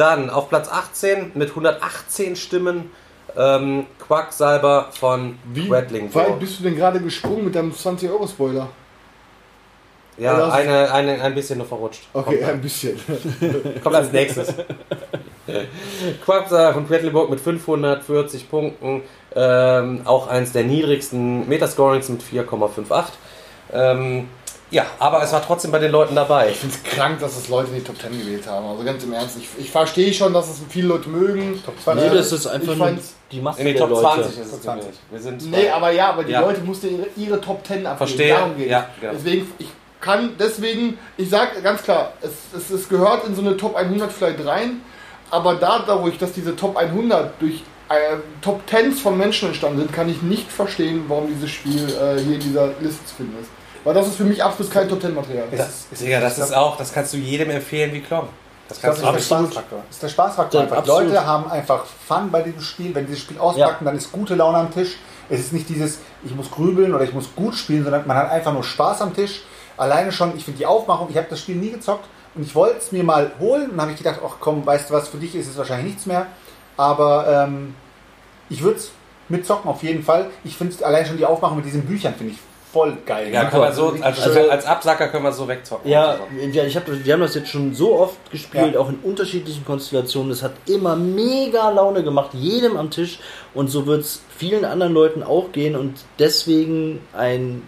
Dann 0.00 0.30
auf 0.30 0.48
Platz 0.48 0.66
18 0.70 1.32
mit 1.34 1.50
118 1.50 2.34
Stimmen 2.34 2.90
ähm, 3.36 3.84
Quacksalber 3.98 4.88
von 4.98 5.38
Wie 5.52 5.68
Quedling. 5.68 6.14
weit 6.14 6.40
bist 6.40 6.58
du 6.58 6.62
denn 6.62 6.74
gerade 6.74 7.00
gesprungen 7.00 7.44
mit 7.44 7.54
deinem 7.54 7.70
20-Euro-Spoiler? 7.72 8.68
Ja, 10.16 10.48
eine, 10.48 10.90
eine, 10.90 11.20
ein 11.20 11.34
bisschen 11.34 11.58
nur 11.58 11.66
verrutscht. 11.66 12.08
Okay, 12.14 12.38
Kommt, 12.38 12.48
ein 12.50 12.62
bisschen. 12.62 12.98
kommt 13.84 13.94
als 13.94 14.10
nächstes. 14.10 14.54
Quacksalber 16.24 16.72
von 16.72 16.86
Quedlinburg 16.86 17.28
mit 17.28 17.40
540 17.40 18.48
Punkten. 18.48 19.02
Ähm, 19.36 20.00
auch 20.06 20.28
eins 20.28 20.52
der 20.52 20.64
niedrigsten 20.64 21.46
Metascorings 21.46 22.08
mit 22.08 22.22
4,58. 22.22 23.04
Ähm, 23.74 24.28
ja, 24.70 24.86
aber 24.98 25.22
es 25.22 25.32
war 25.32 25.44
trotzdem 25.44 25.70
bei 25.70 25.78
den 25.78 25.90
Leuten 25.90 26.14
dabei. 26.14 26.50
Ich 26.50 26.56
finde 26.58 26.74
es 26.76 26.82
krank, 26.82 27.20
dass 27.20 27.36
es 27.36 27.48
Leute 27.48 27.70
in 27.70 27.76
die 27.76 27.82
Top 27.82 28.00
10 28.00 28.18
gewählt 28.18 28.46
haben. 28.46 28.66
Also 28.66 28.84
ganz 28.84 29.02
im 29.02 29.12
Ernst, 29.12 29.36
ich, 29.38 29.48
ich 29.58 29.70
verstehe 29.70 30.12
schon, 30.12 30.32
dass 30.32 30.48
es 30.48 30.60
viele 30.68 30.88
Leute 30.88 31.08
mögen. 31.08 31.60
Top 31.64 31.74
20. 31.82 32.04
Nee, 32.10 32.16
das 32.16 32.32
ist 32.32 32.46
einfach 32.46 32.76
nur 32.76 32.96
die 33.32 33.40
Masse 33.40 33.60
In 33.60 33.66
die 33.66 33.72
der 33.72 33.80
Top 33.82 33.90
Leute. 33.90 34.02
20 34.22 34.32
ist 34.32 34.38
es 34.46 34.50
Top 34.52 34.62
20. 34.62 34.80
gewählt. 34.82 35.00
Wir 35.10 35.20
sind 35.20 35.50
Nee, 35.50 35.68
aber 35.70 35.90
ja, 35.90 36.10
aber 36.10 36.24
die 36.24 36.32
Ja. 36.32 36.40
Leute 36.40 36.60
mussten 36.60 36.88
ihre, 36.98 37.06
ihre 37.16 37.40
Top 37.40 37.66
10 37.66 37.86
abgeben. 37.86 37.96
Verstehe, 37.96 38.34
Darum 38.34 38.56
geht 38.56 38.70
ja, 38.70 38.86
genau. 39.00 39.12
Deswegen, 39.14 39.52
ich 39.58 39.68
kann 40.00 40.30
deswegen, 40.38 40.98
ich 41.16 41.28
sage 41.28 41.60
ganz 41.62 41.82
klar, 41.82 42.12
es, 42.22 42.30
es, 42.56 42.70
es 42.70 42.88
gehört 42.88 43.26
in 43.26 43.34
so 43.34 43.42
eine 43.42 43.56
Top 43.56 43.76
100 43.76 44.10
vielleicht 44.10 44.46
rein, 44.46 44.80
aber 45.30 45.54
dadurch, 45.54 46.16
dass 46.18 46.32
diese 46.32 46.56
Top 46.56 46.76
100 46.76 47.40
durch 47.40 47.62
äh, 47.88 48.16
Top 48.40 48.62
10s 48.70 49.00
von 49.00 49.18
Menschen 49.18 49.48
entstanden 49.48 49.78
sind, 49.80 49.92
kann 49.92 50.08
ich 50.08 50.22
nicht 50.22 50.50
verstehen, 50.50 51.04
warum 51.08 51.26
dieses 51.26 51.50
Spiel 51.50 51.88
äh, 51.88 52.20
hier 52.20 52.34
in 52.36 52.40
dieser 52.40 52.68
Liste 52.80 53.04
zu 53.04 53.14
finden 53.16 53.36
ist. 53.42 53.50
Weil 53.84 53.94
das 53.94 54.06
ist 54.08 54.16
für 54.16 54.24
mich 54.24 54.42
absolut 54.42 54.72
kein 54.72 54.88
Top 54.88 55.00
10 55.00 55.14
Material. 55.14 55.46
Das, 55.50 55.86
ist- 55.90 56.02
Digga, 56.02 56.20
das 56.20 56.38
ist 56.38 56.54
auch, 56.54 56.76
das 56.76 56.92
kannst 56.92 57.12
du 57.14 57.16
jedem 57.16 57.50
empfehlen 57.50 57.92
wie 57.92 58.00
Klom. 58.00 58.28
Das 58.68 58.78
Das 58.80 58.82
kannst 58.82 58.98
ist 59.00 59.06
du 59.06 59.12
der. 59.12 59.20
Spaßfaktor. 59.44 59.78
Das 59.88 59.96
ist 59.96 60.02
der 60.02 60.08
Spaßfaktor. 60.10 60.64
Ja. 60.68 60.84
Leute 60.86 61.26
haben 61.26 61.50
einfach 61.50 61.84
Fun 62.06 62.30
bei 62.30 62.42
diesem 62.42 62.60
Spiel. 62.60 62.94
Wenn 62.94 63.06
sie 63.06 63.14
das 63.14 63.22
Spiel 63.22 63.38
auspacken, 63.38 63.84
dann 63.84 63.96
ist 63.96 64.12
gute 64.12 64.34
Laune 64.36 64.58
am 64.58 64.72
Tisch. 64.72 64.96
Es 65.28 65.40
ist 65.40 65.52
nicht 65.52 65.68
dieses, 65.68 65.98
ich 66.24 66.34
muss 66.34 66.50
grübeln 66.50 66.94
oder 66.94 67.04
ich 67.04 67.12
muss 67.12 67.34
gut 67.34 67.54
spielen, 67.56 67.82
sondern 67.84 68.06
man 68.06 68.16
hat 68.16 68.30
einfach 68.30 68.52
nur 68.52 68.62
Spaß 68.62 69.02
am 69.02 69.14
Tisch. 69.14 69.42
Alleine 69.76 70.12
schon, 70.12 70.36
ich 70.36 70.44
finde 70.44 70.58
die 70.58 70.66
Aufmachung, 70.66 71.08
ich 71.10 71.16
habe 71.16 71.26
das 71.30 71.40
Spiel 71.40 71.56
nie 71.56 71.70
gezockt 71.70 72.04
und 72.34 72.42
ich 72.44 72.54
wollte 72.54 72.78
es 72.78 72.92
mir 72.92 73.02
mal 73.02 73.32
holen 73.40 73.64
und 73.64 73.70
dann 73.72 73.80
habe 73.82 73.92
ich 73.92 73.98
gedacht, 73.98 74.20
ach 74.24 74.36
komm, 74.38 74.64
weißt 74.66 74.90
du 74.90 74.94
was, 74.94 75.08
für 75.08 75.16
dich 75.18 75.34
ist 75.34 75.48
es 75.48 75.56
wahrscheinlich 75.56 75.86
nichts 75.94 76.06
mehr. 76.06 76.26
Aber 76.76 77.26
ähm, 77.48 77.74
ich 78.48 78.62
würde 78.62 78.78
es 78.78 78.90
mitzocken 79.28 79.70
auf 79.70 79.82
jeden 79.82 80.02
Fall. 80.04 80.26
Ich 80.44 80.56
finde 80.56 80.84
allein 80.84 81.06
schon 81.06 81.16
die 81.16 81.24
Aufmachung 81.26 81.56
mit 81.56 81.66
diesen 81.66 81.82
Büchern, 81.86 82.14
finde 82.14 82.34
ich 82.34 82.38
voll 82.72 82.96
geil. 83.06 83.30
Ja, 83.32 83.44
können 83.46 83.62
wir 83.62 83.72
so, 83.72 83.88
Richtig 83.88 84.04
als, 84.06 84.22
schön. 84.22 84.50
als 84.50 84.64
Absacker 84.66 85.08
können 85.08 85.24
wir 85.24 85.32
so 85.32 85.48
wegzocken. 85.48 85.90
Ja, 85.90 86.10
Also. 86.10 86.22
ja 86.52 86.64
ich 86.64 86.76
hab, 86.76 86.84
wir 86.86 87.12
haben 87.12 87.20
das 87.20 87.34
jetzt 87.34 87.48
schon 87.48 87.74
so 87.74 87.98
oft 87.98 88.30
gespielt, 88.30 88.74
Ja. 88.74 88.80
auch 88.80 88.88
in 88.88 88.98
unterschiedlichen 89.02 89.64
Konstellationen. 89.64 90.30
Es 90.30 90.42
hat 90.42 90.52
immer 90.66 90.94
mega 90.96 91.70
Laune 91.70 92.02
gemacht, 92.04 92.30
jedem 92.34 92.76
am 92.76 92.90
Tisch. 92.90 93.18
Und 93.54 93.68
so 93.68 93.86
wird 93.86 94.02
es 94.02 94.22
vielen 94.36 94.64
anderen 94.64 94.92
Leuten 94.92 95.22
auch 95.22 95.52
gehen. 95.52 95.74
Und 95.76 95.94
deswegen 96.18 97.00
ein, 97.12 97.62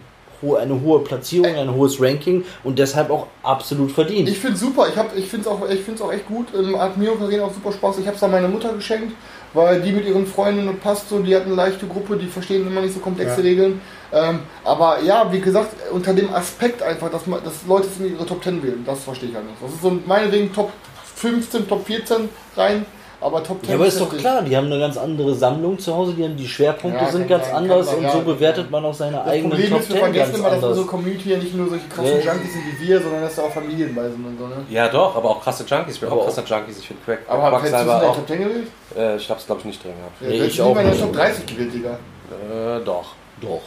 eine 0.57 0.81
hohe 0.81 0.99
Platzierung, 0.99 1.55
ein 1.55 1.73
hohes 1.73 2.01
Ranking 2.01 2.43
und 2.63 2.79
deshalb 2.79 3.09
auch 3.11 3.27
absolut 3.43 3.91
verdient. 3.91 4.27
Ich 4.29 4.39
finde 4.39 4.57
super, 4.57 4.87
ich, 4.89 4.95
hab- 4.97 5.15
ich 5.17 5.25
finde 5.27 5.47
es 5.49 5.51
auch, 5.53 5.69
ich 5.69 5.79
find's 5.81 6.01
auch 6.01 6.11
echt 6.11 6.27
gut. 6.27 6.47
Ähm, 6.57 6.77
hat 6.79 6.97
mir 6.97 7.11
und 7.13 7.19
Karina 7.19 7.43
auch 7.45 7.53
super 7.53 7.71
Spaß. 7.71 7.99
Ich 7.99 8.07
habe 8.07 8.15
es 8.17 8.23
an 8.23 8.31
meine 8.31 8.47
Mutter 8.47 8.73
geschenkt, 8.73 9.13
weil 9.53 9.81
die 9.81 9.91
mit 9.91 10.05
ihren 10.05 10.25
Freundinnen 10.27 10.79
passt 10.79 11.09
so, 11.09 11.19
die 11.19 11.35
hat 11.35 11.45
eine 11.45 11.55
leichte 11.55 11.85
Gruppe, 11.87 12.17
die 12.17 12.27
verstehen 12.27 12.65
immer 12.67 12.81
nicht 12.81 12.93
so 12.93 12.99
komplexe 12.99 13.37
Ja. 13.37 13.43
Regeln. 13.43 13.81
Ähm, 14.13 14.39
aber 14.63 15.01
ja, 15.01 15.31
wie 15.31 15.39
gesagt, 15.41 15.71
unter 15.91 16.13
dem 16.13 16.31
Aspekt 16.33 16.83
einfach, 16.83 17.09
dass, 17.09 17.25
man, 17.25 17.43
dass 17.43 17.53
Leute 17.67 17.87
es 17.87 17.99
in 17.99 18.13
ihre 18.15 18.25
Top 18.25 18.43
10 18.43 18.61
wählen, 18.61 18.83
das 18.85 19.03
verstehe 19.03 19.29
ich 19.29 19.35
halt 19.35 19.45
nicht. 19.47 19.57
Das 19.61 19.71
ist 19.71 19.81
so 19.81 19.91
meinetwegen 20.05 20.53
Top 20.53 20.71
15, 21.15 21.67
Top 21.67 21.85
14 21.87 22.29
rein, 22.55 22.85
aber 23.21 23.41
Top 23.43 23.61
10 23.61 23.69
ja, 23.69 23.75
aber 23.75 23.87
ist 23.87 23.99
doch 23.99 24.15
klar, 24.15 24.43
die 24.43 24.55
haben 24.55 24.67
eine 24.67 24.77
ganz 24.79 24.97
andere 24.97 25.33
Sammlung 25.33 25.79
zu 25.79 25.95
Hause, 25.95 26.13
die, 26.13 26.23
haben, 26.25 26.35
die 26.37 26.47
Schwerpunkte 26.47 27.03
Ja, 27.03 27.09
sind 27.11 27.27
ganz 27.27 27.45
sein, 27.47 27.55
anders 27.55 27.87
kann 27.87 27.95
und 27.95 28.01
sein, 28.03 28.11
so 28.11 28.17
ja. 28.19 28.23
bewertet 28.23 28.69
man 28.69 28.85
auch 28.85 28.93
seine 28.93 29.17
Das 29.17 29.27
eigenen 29.27 29.49
Problem 29.51 29.69
Top 29.71 29.79
ist, 29.79 29.89
wir 29.89 29.95
10 29.95 30.03
vergessen 30.03 30.35
immer, 30.35 30.49
dass 30.51 30.63
unsere. 30.63 30.85
Community 30.85 31.29
ja 31.31 31.37
nicht 31.37 31.55
nur 31.55 31.69
solche 31.69 31.87
krassen 31.87 32.19
Ja. 32.23 32.33
Junkies 32.33 32.53
sind 32.53 32.63
wie 32.79 32.87
wir, 32.87 33.01
sondern 33.01 33.21
dass 33.21 33.35
da 33.35 33.41
auch 33.43 33.51
Familien 33.51 33.95
bei 33.95 34.03
sind 34.09 34.23
und 34.25 34.37
so, 34.37 34.45
ne? 34.45 34.55
Ja, 34.69 34.89
doch, 34.89 35.15
aber 35.15 35.29
auch 35.31 35.41
krasse 35.41 35.63
Junkies. 35.63 35.95
Ich 35.95 35.99
bin 36.01 36.09
Aber 36.09 36.21
auch 36.21 36.25
krasser 36.25 36.43
Junkies. 36.43 36.77
Ich 36.77 36.87
finde 36.87 37.01
Crack, 37.03 37.19
Aber 37.27 37.49
Quack 37.49 37.63
hättest 37.63 37.73
du 37.73 37.77
es 37.77 37.81
in 37.81 37.87
selber 37.87 37.99
der 38.01 38.09
auch. 38.09 38.15
Top 38.15 38.27
10 38.27 38.37
gewählt? 38.39 38.67
Äh, 38.95 39.15
ich 39.15 39.29
hab's, 39.29 39.45
glaube 39.47 39.59
ich, 39.61 39.65
nicht 39.65 39.83
drin 39.83 39.93
gehabt. 39.97 40.21
Ja, 40.21 40.27
Nee, 40.27 40.47
ich 40.47 40.55
du 40.57 40.63
auch 40.63 40.67
lieber 40.67 40.81
in 40.81 40.85
der 40.87 40.95
nicht. 40.95 41.03
Top 41.05 41.13
30 41.13 41.45
gewählt, 41.47 41.73
Digga. 41.73 41.89
Äh, 41.91 42.79
doch. 42.85 43.05
Doch. 43.41 43.61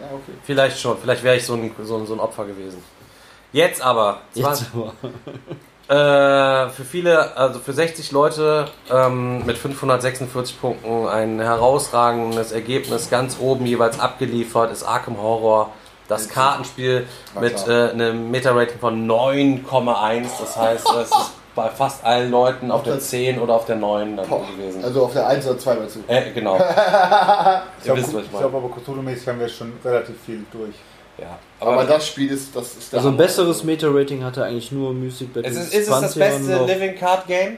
Ja, 0.00 0.08
okay. 0.14 0.38
Vielleicht 0.44 0.78
schon. 0.78 0.96
Vielleicht 0.98 1.22
wäre 1.22 1.36
ich 1.36 1.44
so 1.44 1.54
ein, 1.54 1.70
so, 1.82 1.96
ein, 1.96 2.06
so 2.06 2.14
ein 2.14 2.20
Opfer 2.20 2.44
gewesen. 2.44 2.82
Jetzt 3.52 3.82
aber. 3.82 4.20
Jetzt 4.34 4.66
aber. 4.74 4.92
Äh, 5.88 6.68
für 6.68 6.84
viele, 6.84 7.34
also 7.34 7.60
für 7.60 7.72
60 7.72 8.12
Leute 8.12 8.68
ähm, 8.90 9.46
mit 9.46 9.56
546 9.56 10.60
Punkten 10.60 11.08
ein 11.08 11.40
herausragendes 11.40 12.52
Ergebnis. 12.52 13.08
Ganz 13.08 13.38
oben 13.40 13.64
jeweils 13.64 13.98
abgeliefert 13.98 14.70
ist 14.70 14.82
Arkham 14.82 15.16
Horror. 15.16 15.72
Das 16.06 16.28
Kartenspiel 16.28 17.06
mit 17.40 17.66
äh, 17.66 17.88
einem 17.88 18.30
Meta-Rating 18.30 18.78
von 18.78 19.08
9,1. 19.08 20.26
Das 20.38 20.58
heißt, 20.58 20.86
es 20.90 21.10
ist 21.10 21.30
bei 21.58 21.68
fast 21.70 22.04
allen 22.04 22.30
Leuten 22.30 22.70
auf 22.70 22.78
Auf 22.78 22.84
der 22.84 22.92
der- 22.94 23.02
10 23.02 23.40
oder 23.40 23.54
auf 23.54 23.64
der 23.66 23.74
9 23.76 24.16
dann 24.16 24.28
Boah, 24.28 24.46
gewesen. 24.56 24.84
Also 24.84 25.04
auf 25.04 25.12
der 25.12 25.26
1 25.26 25.44
oder 25.46 25.58
2 25.58 25.74
dazu. 25.74 25.98
äh, 26.06 26.30
genau. 26.32 26.56
Ich 27.78 27.84
glaube, 27.84 28.02
glaub, 28.30 28.54
aber 28.54 28.68
Cthulhu-mäßig 28.68 29.26
haben 29.26 29.40
wir 29.40 29.48
schon 29.48 29.72
relativ 29.84 30.14
viel 30.24 30.44
durch. 30.52 30.74
Ja. 31.18 31.36
Aber 31.58 31.82
das 31.84 32.06
Spiel 32.06 32.30
ist, 32.30 32.54
das 32.54 32.76
ist 32.76 32.92
der 32.92 32.98
Also 32.98 33.08
ein 33.10 33.16
besseres 33.16 33.64
Meta-Rating 33.64 34.22
hatte 34.22 34.44
eigentlich 34.44 34.70
nur 34.70 34.92
Music 34.94 35.32
Battle 35.34 35.50
ist, 35.50 35.58
es, 35.58 35.68
ist 35.74 35.88
es 35.88 36.00
das 36.00 36.14
beste. 36.14 36.64
Living 36.64 36.94
Card 36.96 37.26
Game? 37.26 37.56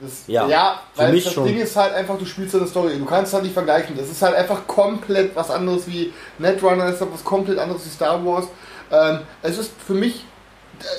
Das, 0.00 0.24
Ja, 0.26 0.48
ja, 0.48 0.80
für 0.94 1.02
weil 1.02 1.12
mich 1.12 1.22
das 1.24 1.32
schon. 1.32 1.44
Ding 1.46 1.60
ist 1.60 1.76
halt 1.76 1.94
einfach, 1.94 2.18
du 2.18 2.24
spielst 2.24 2.56
eine 2.56 2.66
Story. 2.66 2.98
Du 2.98 3.04
kannst 3.04 3.32
halt 3.32 3.44
nicht 3.44 3.52
vergleichen. 3.54 3.96
Das 3.96 4.08
ist 4.10 4.20
halt 4.20 4.34
einfach 4.34 4.66
komplett 4.66 5.36
was 5.36 5.48
anderes 5.50 5.86
wie 5.86 6.12
Netrunner, 6.38 6.86
das 6.86 6.96
ist 6.96 7.00
halt 7.02 7.12
was 7.14 7.22
komplett 7.22 7.58
anderes 7.60 7.84
wie 7.86 7.90
Star 7.90 8.24
Wars. 8.26 8.46
Ähm, 8.90 9.20
es 9.42 9.58
ist 9.58 9.70
für 9.86 9.94
mich, 9.94 10.24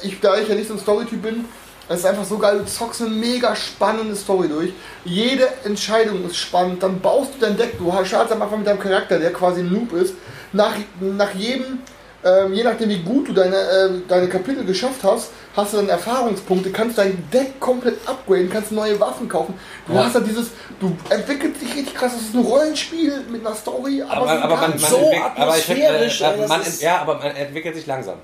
ich, 0.04 0.22
da 0.22 0.38
ich 0.38 0.48
ja 0.48 0.56
nicht 0.56 0.70
so 0.70 0.76
ein 0.76 0.80
Storytyp 0.80 1.22
bin, 1.22 1.44
es 1.90 2.00
ist 2.00 2.06
einfach 2.06 2.24
so 2.24 2.38
geil, 2.38 2.60
du 2.60 2.66
zockst 2.66 3.02
eine 3.02 3.10
mega 3.12 3.56
spannende 3.56 4.16
Story 4.16 4.48
durch. 4.48 4.72
Jede 5.04 5.50
Entscheidung 5.66 6.26
ist 6.26 6.38
spannend. 6.38 6.82
Dann 6.82 7.02
baust 7.02 7.36
du 7.36 7.40
dein 7.46 7.58
Deck. 7.58 7.78
Du 7.78 7.92
startest 8.06 8.32
am 8.32 8.42
Anfang 8.42 8.60
mit 8.60 8.68
deinem 8.68 8.80
Charakter, 8.80 9.20
der 9.20 9.34
quasi 9.34 9.62
ein 9.62 9.72
Noob 9.72 9.92
ist. 9.94 10.14
Nach, 10.54 10.74
nach 11.02 11.34
jedem, 11.34 11.80
ähm, 12.24 12.54
je 12.54 12.64
nachdem 12.64 12.90
wie 12.90 13.00
gut 13.00 13.28
du 13.28 13.34
deine, 13.34 13.58
äh, 13.58 13.90
deine 14.08 14.30
Kapitel 14.30 14.64
geschafft 14.64 15.04
hast, 15.04 15.32
hast 15.58 15.74
du 15.74 15.78
dann 15.78 15.90
Erfahrungspunkte, 15.90 16.72
kannst 16.72 16.98
dein 16.98 17.28
Deck 17.34 17.60
komplett 17.60 17.98
upgraden, 18.08 18.50
kannst 18.50 18.72
neue 18.72 18.98
Waffen 19.00 19.28
kaufen. 19.28 19.54
Du 19.86 19.96
hast 19.96 20.16
halt 20.16 20.26
dieses, 20.28 20.52
du 20.80 20.96
entwickelst 21.10 21.62
dich 21.62 21.76
richtig 21.76 21.96
krass. 21.96 22.14
Das 22.14 22.22
ist 22.22 22.34
ein 22.34 22.46
Rollenspiel 22.46 23.24
mit 23.30 23.46
einer 23.46 23.56
Story, 23.56 24.02
aber, 24.08 24.30
Aber, 24.30 24.44
aber 24.44 24.56
man, 24.56 24.70
man 24.70 24.80
so 24.80 24.98
entwickelt, 24.98 25.32
aber 25.36 25.58
ich 25.58 25.64
finde, 25.66 25.88
atmosphärisch, 25.90 26.22
äh, 26.22 26.26
ey, 26.26 26.38
das 26.40 26.50
man, 26.50 26.62
ja, 26.80 27.02
aber 27.02 27.16
man 27.16 27.36
entwickelt 27.36 27.76
sich 27.76 27.88
langsam. 27.88 28.20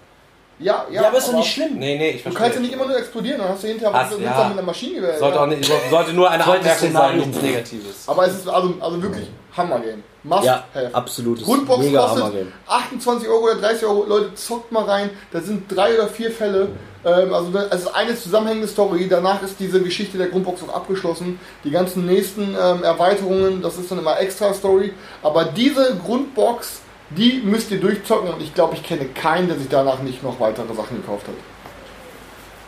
Ja, 0.59 0.85
ja, 0.91 1.01
Ja, 1.01 1.07
aber 1.07 1.17
ist 1.17 1.27
doch 1.29 1.33
nicht 1.33 1.51
schlimm. 1.53 1.77
Nee, 1.79 1.97
nee, 1.97 2.09
ich 2.11 2.15
Du 2.17 2.21
verstehe. 2.23 2.41
kannst 2.41 2.55
ja 2.55 2.61
nicht 2.61 2.73
immer 2.73 2.85
nur 2.85 2.97
explodieren, 2.97 3.39
dann 3.39 3.49
hast 3.49 3.63
du 3.63 3.67
hinterher 3.67 3.93
Hast- 3.99 4.09
sitzt 4.11 4.21
ja. 4.23 4.43
mit 4.43 4.53
einer 4.57 4.61
Maschine. 4.61 5.17
sollte, 5.17 5.41
auch 5.41 5.45
nicht, 5.47 5.71
sollte 5.89 6.13
nur 6.13 6.29
eine 6.29 6.43
Zweites 6.43 6.59
Anmerkung 6.65 6.79
sein, 6.81 6.89
Szenario. 6.91 7.25
nichts 7.25 7.41
Negatives. 7.41 7.95
Aber 8.07 8.27
es 8.27 8.33
ist 8.35 8.47
also, 8.47 8.73
also 8.79 9.01
wirklich 9.01 9.27
Hammer-Game. 9.55 10.03
Must 10.23 10.43
Ja, 10.43 10.65
have. 10.73 10.89
absolutes 10.93 11.45
Grundbox 11.45 11.85
mega 11.85 12.01
kostet 12.01 12.23
Hammer-Game. 12.23 12.51
28 12.67 13.29
Euro 13.29 13.43
oder 13.45 13.55
30 13.55 13.85
Euro. 13.85 14.03
Leute, 14.05 14.33
zockt 14.35 14.71
mal 14.71 14.83
rein. 14.83 15.09
Da 15.31 15.39
sind 15.41 15.63
drei 15.73 15.95
oder 15.95 16.07
vier 16.09 16.29
Fälle. 16.31 16.67
Ähm, 17.05 17.33
also 17.33 17.49
da- 17.51 17.67
es 17.71 17.81
ist 17.83 17.95
eine 17.95 18.15
zusammenhängende 18.17 18.67
Story. 18.67 19.07
Danach 19.09 19.41
ist 19.41 19.55
diese 19.59 19.81
Geschichte 19.81 20.17
der 20.17 20.27
Grundbox 20.27 20.61
auch 20.63 20.75
abgeschlossen. 20.75 21.39
Die 21.63 21.71
ganzen 21.71 22.05
nächsten 22.05 22.53
ähm, 22.61 22.83
Erweiterungen, 22.83 23.61
das 23.61 23.77
ist 23.77 23.89
dann 23.89 23.99
immer 23.99 24.19
extra 24.19 24.53
Story. 24.53 24.91
Aber 25.23 25.45
diese 25.45 25.95
Grundbox, 26.05 26.81
die 27.11 27.41
müsst 27.43 27.71
ihr 27.71 27.79
durchzocken. 27.79 28.33
Und 28.33 28.41
ich 28.41 28.53
glaube, 28.53 28.75
ich 28.75 28.83
kenne 28.83 29.05
keinen, 29.05 29.47
der 29.47 29.57
sich 29.57 29.69
danach 29.69 29.99
nicht 30.01 30.23
noch 30.23 30.39
weitere 30.39 30.73
Sachen 30.73 30.97
gekauft 30.97 31.27
hat. 31.27 31.35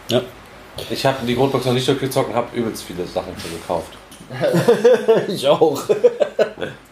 Ja. 0.09 0.21
Ich 0.89 1.05
habe 1.05 1.25
die 1.25 1.35
Grundbox 1.35 1.65
noch 1.65 1.73
nicht 1.73 1.87
durchgezockt 1.87 2.29
und 2.29 2.35
habe 2.35 2.55
übelst 2.57 2.83
viele 2.83 3.05
Sachen 3.05 3.33
schon 3.39 3.51
gekauft. 3.51 3.93
Ich 5.27 5.47
auch. 5.47 5.77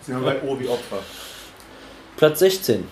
Sind 0.01 0.23
wir 0.23 0.33
bei 0.33 0.41
O 0.47 0.59
wie 0.59 0.67
Opfer. 0.67 0.99
Platz 2.17 2.39
16. 2.39 2.87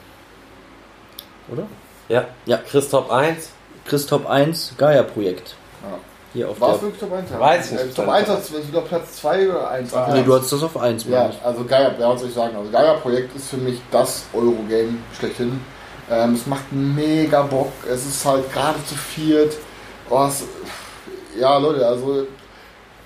Oder? 1.49 1.67
Ja. 2.09 2.27
Ja. 2.45 2.57
Chris 2.57 2.89
Top 2.89 3.11
1. 3.11 3.51
Chris 3.85 4.05
Top 4.05 4.29
1, 4.29 4.75
Gaia-Projekt. 4.77 5.55
Hier 6.37 6.49
auf 6.49 6.61
War 6.61 6.75
es 6.75 6.81
wirklich 6.83 6.99
Top 6.99 7.11
1? 7.13 7.31
Weiß 7.39 7.65
ich 7.65 7.71
nicht. 7.71 7.83
Äh, 7.85 7.93
Top 7.95 8.09
1 8.09 8.29
hat 8.29 8.39
es 8.41 8.67
wieder 8.67 8.81
Platz 8.81 9.15
2 9.21 9.49
oder 9.49 9.71
1. 9.71 9.91
Nee, 10.13 10.21
du 10.23 10.35
hattest 10.35 10.53
das 10.53 10.61
auf 10.61 10.77
1, 10.77 11.05
Ja, 11.05 11.29
ich. 11.29 11.43
also 11.43 11.63
Gaia, 11.63 11.95
ja, 11.99 12.09
was 12.09 12.19
soll 12.19 12.29
ich 12.29 12.35
sagen? 12.35 12.55
Also 12.55 12.69
Gaia-Projekt 12.69 13.35
ist 13.35 13.49
für 13.49 13.57
mich 13.57 13.81
das 13.89 14.25
Eurogame 14.33 14.99
schlechthin. 15.17 15.59
Ähm, 16.11 16.35
es 16.35 16.45
macht 16.45 16.71
mega 16.71 17.41
Bock. 17.41 17.71
Es 17.91 18.05
ist 18.05 18.23
halt 18.23 18.53
gerade 18.53 18.77
zu 18.85 18.93
viert. 18.93 19.57
Oh, 20.11 20.25
es, 20.27 20.43
ja, 21.39 21.57
Leute, 21.57 21.87
also 21.87 22.27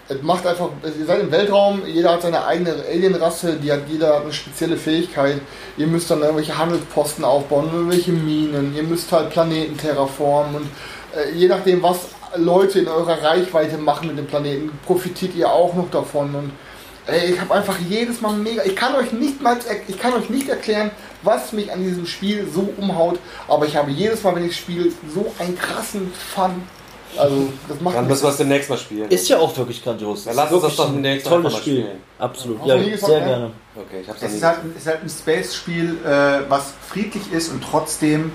es 0.09 0.21
macht 0.21 0.45
einfach, 0.45 0.67
ihr 0.83 1.05
seid 1.05 1.21
im 1.21 1.31
Weltraum, 1.31 1.83
jeder 1.85 2.11
hat 2.11 2.23
seine 2.23 2.45
eigene 2.45 2.83
Alien-Rasse, 2.85 3.53
die 3.63 3.71
hat, 3.71 3.83
jeder 3.87 4.15
hat 4.15 4.23
eine 4.23 4.33
spezielle 4.33 4.75
Fähigkeit. 4.75 5.39
Ihr 5.77 5.87
müsst 5.87 6.11
dann 6.11 6.19
irgendwelche 6.21 6.57
Handelsposten 6.57 7.23
aufbauen, 7.23 7.69
irgendwelche 7.71 8.11
Minen, 8.11 8.75
ihr 8.75 8.83
müsst 8.83 9.09
halt 9.13 9.29
Planeten 9.29 9.77
terraformen 9.77 10.55
und 10.57 10.67
äh, 11.17 11.31
je 11.33 11.47
nachdem, 11.47 11.81
was 11.81 12.09
Leute 12.35 12.79
in 12.79 12.87
eurer 12.87 13.21
Reichweite 13.21 13.77
machen 13.77 14.07
mit 14.07 14.17
dem 14.17 14.27
Planeten, 14.27 14.71
profitiert 14.85 15.35
ihr 15.35 15.51
auch 15.51 15.73
noch 15.73 15.89
davon 15.91 16.33
und 16.35 16.51
Ey, 17.07 17.33
ich 17.33 17.41
habe 17.41 17.55
einfach 17.55 17.77
jedes 17.89 18.21
Mal 18.21 18.33
mega. 18.33 18.63
Ich 18.63 18.75
kann 18.75 18.93
euch 18.93 19.11
nicht 19.11 19.41
mal, 19.41 19.57
ich 19.87 19.99
kann 19.99 20.13
euch 20.13 20.29
nicht 20.29 20.47
erklären, 20.47 20.91
was 21.23 21.51
mich 21.51 21.71
an 21.71 21.83
diesem 21.83 22.05
Spiel 22.05 22.47
so 22.53 22.71
umhaut, 22.77 23.17
aber 23.47 23.65
ich 23.65 23.75
habe 23.75 23.89
jedes 23.89 24.21
Mal, 24.21 24.35
wenn 24.35 24.45
ich 24.45 24.55
spiele, 24.55 24.91
so 25.13 25.33
einen 25.39 25.57
krassen 25.57 26.13
Fun. 26.13 26.61
Also, 27.17 27.51
das 27.67 27.81
macht 27.81 27.95
Dann 27.95 28.07
müssen 28.07 28.23
wir 28.23 28.29
es 28.29 28.37
demnächst 28.37 28.69
mal 28.69 28.77
spielen. 28.77 29.09
Ist 29.09 29.27
ja 29.27 29.39
auch 29.39 29.57
wirklich 29.57 29.83
grandios. 29.83 30.25
Ja, 30.25 30.31
lass 30.33 30.51
uns 30.51 30.61
das 30.61 30.75
doch 30.75 30.87
ein 30.87 30.93
demnächst 30.93 31.29
mal 31.29 31.41
Spiel. 31.49 31.59
spielen. 31.59 31.87
Absolut. 32.19 32.59
Hast 32.59 32.67
Ja, 32.67 32.77
gesagt, 32.77 33.05
sehr 33.05 33.19
ne? 33.19 33.25
gerne. 33.25 33.51
Okay, 33.75 34.01
ich 34.03 34.07
hab's 34.07 34.21
Es 34.21 34.33
ist 34.33 34.43
halt, 34.43 34.57
ist 34.77 34.87
halt 34.87 35.03
ein 35.03 35.09
Space-Spiel, 35.09 35.97
äh, 36.05 36.49
was 36.49 36.73
friedlich 36.87 37.33
ist 37.33 37.49
und 37.51 37.63
trotzdem 37.63 38.31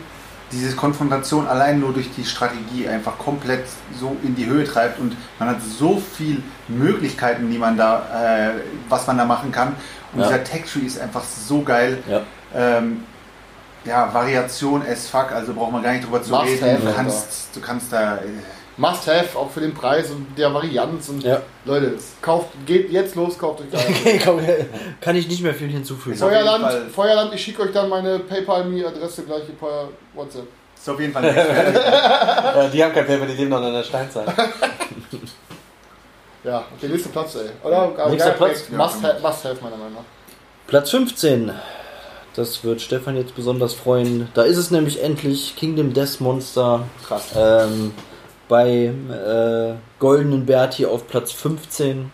diese 0.52 0.76
Konfrontation 0.76 1.46
allein 1.46 1.80
nur 1.80 1.92
durch 1.92 2.08
die 2.16 2.24
Strategie 2.24 2.88
einfach 2.88 3.18
komplett 3.18 3.64
so 3.98 4.16
in 4.22 4.36
die 4.36 4.46
Höhe 4.46 4.64
treibt 4.64 5.00
und 5.00 5.16
man 5.38 5.48
hat 5.50 5.56
so 5.62 6.00
viel 6.16 6.42
Möglichkeiten, 6.68 7.50
die 7.50 7.58
man 7.58 7.76
da, 7.76 8.48
äh, 8.48 8.60
was 8.88 9.06
man 9.06 9.18
da 9.18 9.24
machen 9.24 9.50
kann. 9.50 9.74
Und 10.12 10.20
Ja. 10.20 10.28
dieser 10.28 10.44
Tech-Tree 10.44 10.86
ist 10.86 11.00
einfach 11.00 11.24
so 11.24 11.62
geil. 11.62 11.98
Ja. 12.08 12.22
Ähm, 12.54 13.02
ja, 13.84 14.12
Variation 14.12 14.82
as 14.86 15.08
fuck, 15.08 15.32
also 15.32 15.52
braucht 15.54 15.72
man 15.72 15.82
gar 15.82 15.92
nicht 15.92 16.04
drüber 16.04 16.22
zu 16.22 16.30
Must 16.30 16.44
reden. 16.44 16.84
Du 16.84 16.92
kannst, 16.92 17.48
du 17.54 17.60
kannst 17.60 17.92
da. 17.92 18.18
Äh, 18.76 18.80
Must 18.80 19.06
have, 19.06 19.38
auch 19.38 19.50
für 19.50 19.60
den 19.60 19.72
Preis 19.74 20.10
und 20.10 20.26
der 20.36 20.52
Varianz. 20.52 21.08
Und 21.08 21.22
Ja. 21.22 21.40
Leute, 21.64 21.94
kauft, 22.20 22.48
geht 22.66 22.90
jetzt 22.90 23.14
los, 23.14 23.38
kauft 23.38 23.60
euch. 23.62 24.20
Komm, 24.24 24.40
Kann 25.00 25.16
ich 25.16 25.28
nicht 25.28 25.42
mehr 25.42 25.54
viel 25.54 25.68
hinzufügen. 25.68 26.16
Feuerland, 26.16 26.92
Feuerland, 26.94 27.34
ich 27.34 27.42
schicke 27.42 27.62
euch 27.62 27.72
dann 27.72 27.88
meine 27.88 28.18
PayPal-Me-Adresse 28.20 29.22
gleich 29.24 29.42
per 29.58 29.88
WhatsApp. 30.14 30.46
ist 30.76 30.88
auf 30.88 31.00
jeden 31.00 31.12
Fall 31.12 31.24
Experte. 31.24 31.80
Ja, 32.56 32.68
die 32.68 32.84
haben 32.84 32.92
kein 32.92 33.06
Paper, 33.06 33.26
die 33.26 33.32
leben 33.34 33.50
noch 33.50 33.66
in 33.66 33.72
der 33.72 33.82
Steinzeit. 33.82 34.26
Ja, 36.44 36.64
okay, 36.76 36.88
nächster 36.88 37.08
Platz, 37.10 37.34
ey. 37.34 37.48
Oder? 37.64 37.88
Nächster 38.08 38.30
Gaia- 38.30 38.36
Platz? 38.36 38.68
Must 38.70 39.02
have, 39.02 39.20
must 39.20 39.44
have, 39.44 39.56
meiner 39.62 39.76
Meinung 39.76 39.94
nach. 39.94 40.04
Platz 40.68 40.90
15. 40.90 41.50
Das 42.34 42.62
wird 42.62 42.80
Stefan 42.82 43.16
jetzt 43.16 43.34
besonders 43.34 43.74
freuen. 43.74 44.28
Da 44.34 44.42
ist 44.42 44.56
es 44.58 44.70
nämlich 44.70 45.02
endlich 45.02 45.56
Kingdom 45.56 45.92
Death 45.92 46.20
Monster. 46.20 46.84
Krass. 47.06 47.22
Ähm, 47.34 47.92
beim 48.48 49.10
äh, 49.10 49.74
Goldenen 49.98 50.46
Berti 50.46 50.86
auf 50.86 51.06
Platz 51.08 51.32
15 51.32 52.12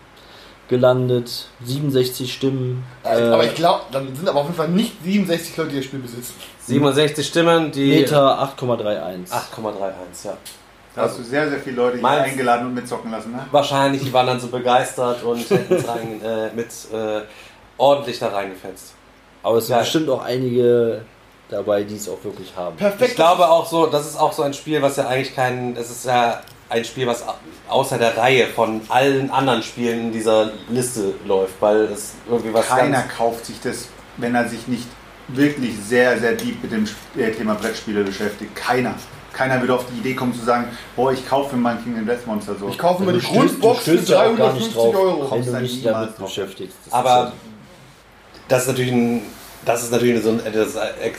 gelandet. 0.68 1.48
67 1.64 2.32
Stimmen. 2.32 2.84
Äh, 3.04 3.20
Äh, 3.20 3.28
aber 3.32 3.44
ich 3.44 3.54
glaube, 3.54 3.82
dann 3.92 4.14
sind 4.14 4.28
aber 4.28 4.40
auf 4.40 4.46
jeden 4.46 4.56
Fall 4.56 4.68
nicht 4.68 5.02
67 5.04 5.56
Leute, 5.56 5.70
die 5.70 5.76
das 5.76 5.84
Spiel 5.84 6.00
besitzen. 6.00 6.34
67 6.66 7.26
Stimmen, 7.26 7.70
die 7.72 7.88
Meter 7.88 8.38
8,31. 8.58 9.30
8,31, 9.30 10.24
ja. 10.24 10.36
Da 10.94 11.02
hast 11.02 11.18
du 11.18 11.22
sehr, 11.22 11.48
sehr 11.48 11.58
viele 11.58 11.76
Leute 11.76 11.94
hier 11.96 12.02
Meinst- 12.02 12.30
eingeladen 12.32 12.66
und 12.66 12.74
mitzocken 12.74 13.10
lassen, 13.10 13.32
ne? 13.32 13.46
Wahrscheinlich, 13.50 14.02
die 14.02 14.12
waren 14.12 14.26
dann 14.26 14.38
so 14.40 14.48
begeistert 14.48 15.22
und 15.22 15.38
hätten 15.50 15.74
es 15.74 15.88
rein, 15.88 16.20
äh, 16.22 16.50
mit 16.54 16.66
äh, 16.92 17.22
ordentlich 17.78 18.18
da 18.18 18.28
reingefetzt. 18.28 18.94
Aber 19.42 19.56
es 19.58 19.66
sind 19.66 19.74
Geil. 19.74 19.82
bestimmt 19.84 20.08
auch 20.10 20.22
einige 20.22 21.02
dabei, 21.52 21.82
die 21.84 21.96
es 21.96 22.08
auch 22.08 22.22
wirklich 22.24 22.52
haben. 22.56 22.76
Perfekt. 22.76 23.10
Ich 23.10 23.14
glaube 23.16 23.48
auch 23.48 23.66
so, 23.66 23.86
das 23.86 24.06
ist 24.06 24.16
auch 24.18 24.32
so 24.32 24.42
ein 24.42 24.54
Spiel, 24.54 24.82
was 24.82 24.96
ja 24.96 25.06
eigentlich 25.06 25.34
kein, 25.34 25.76
es 25.76 25.90
ist 25.90 26.04
ja 26.06 26.40
ein 26.68 26.84
Spiel, 26.84 27.06
was 27.06 27.26
au- 27.26 27.34
außer 27.68 27.98
der 27.98 28.16
Reihe 28.16 28.46
von 28.46 28.80
allen 28.88 29.30
anderen 29.30 29.62
Spielen 29.62 30.00
in 30.06 30.12
dieser 30.12 30.50
Liste 30.68 31.14
läuft, 31.26 31.54
weil 31.60 31.82
es 31.84 32.12
irgendwie 32.28 32.52
was 32.54 32.66
Keiner 32.68 33.02
ganz, 33.02 33.12
kauft 33.16 33.46
sich 33.46 33.60
das, 33.62 33.88
wenn 34.16 34.34
er 34.34 34.48
sich 34.48 34.66
nicht 34.66 34.86
wirklich 35.28 35.74
sehr, 35.86 36.18
sehr 36.18 36.32
deep 36.32 36.62
mit 36.62 36.72
dem 36.72 36.88
äh, 37.16 37.30
Thema 37.30 37.54
Brettspiele 37.54 38.02
beschäftigt. 38.04 38.54
Keiner. 38.56 38.94
Keiner 39.32 39.58
würde 39.60 39.74
auf 39.74 39.86
die 39.90 39.98
Idee 40.00 40.14
kommen 40.14 40.34
zu 40.34 40.44
sagen, 40.44 40.66
boah, 40.94 41.10
ich 41.12 41.26
kaufe 41.26 41.56
mir 41.56 41.62
mein 41.62 41.82
Kingdom 41.82 42.04
Death 42.04 42.26
Monster 42.26 42.54
so. 42.58 42.68
Ich 42.68 42.76
kaufe 42.78 43.02
mir 43.02 43.14
die 43.14 43.20
Grundbox 43.20 43.78
für 43.84 43.92
stößt 43.92 44.08
ja 44.10 44.16
auch 44.30 44.36
gar 44.36 44.52
nicht 44.52 44.74
350 44.74 44.74
drauf, 44.74 44.94
Euro. 44.94 45.30
Wenn 45.30 45.44
du 45.46 45.60
dich 45.60 45.82
damit 45.82 46.18
beschäftigst. 46.18 46.76
Das 46.84 46.86
ist 46.88 46.92
aber 46.92 47.32
das 48.48 48.62
ist 48.62 48.68
natürlich 48.68 48.92
ein, 48.92 49.22
das 49.64 49.84
ist 49.84 49.92
natürlich 49.92 50.22
so 50.22 50.30
ein 50.30 50.40
das 50.52 50.76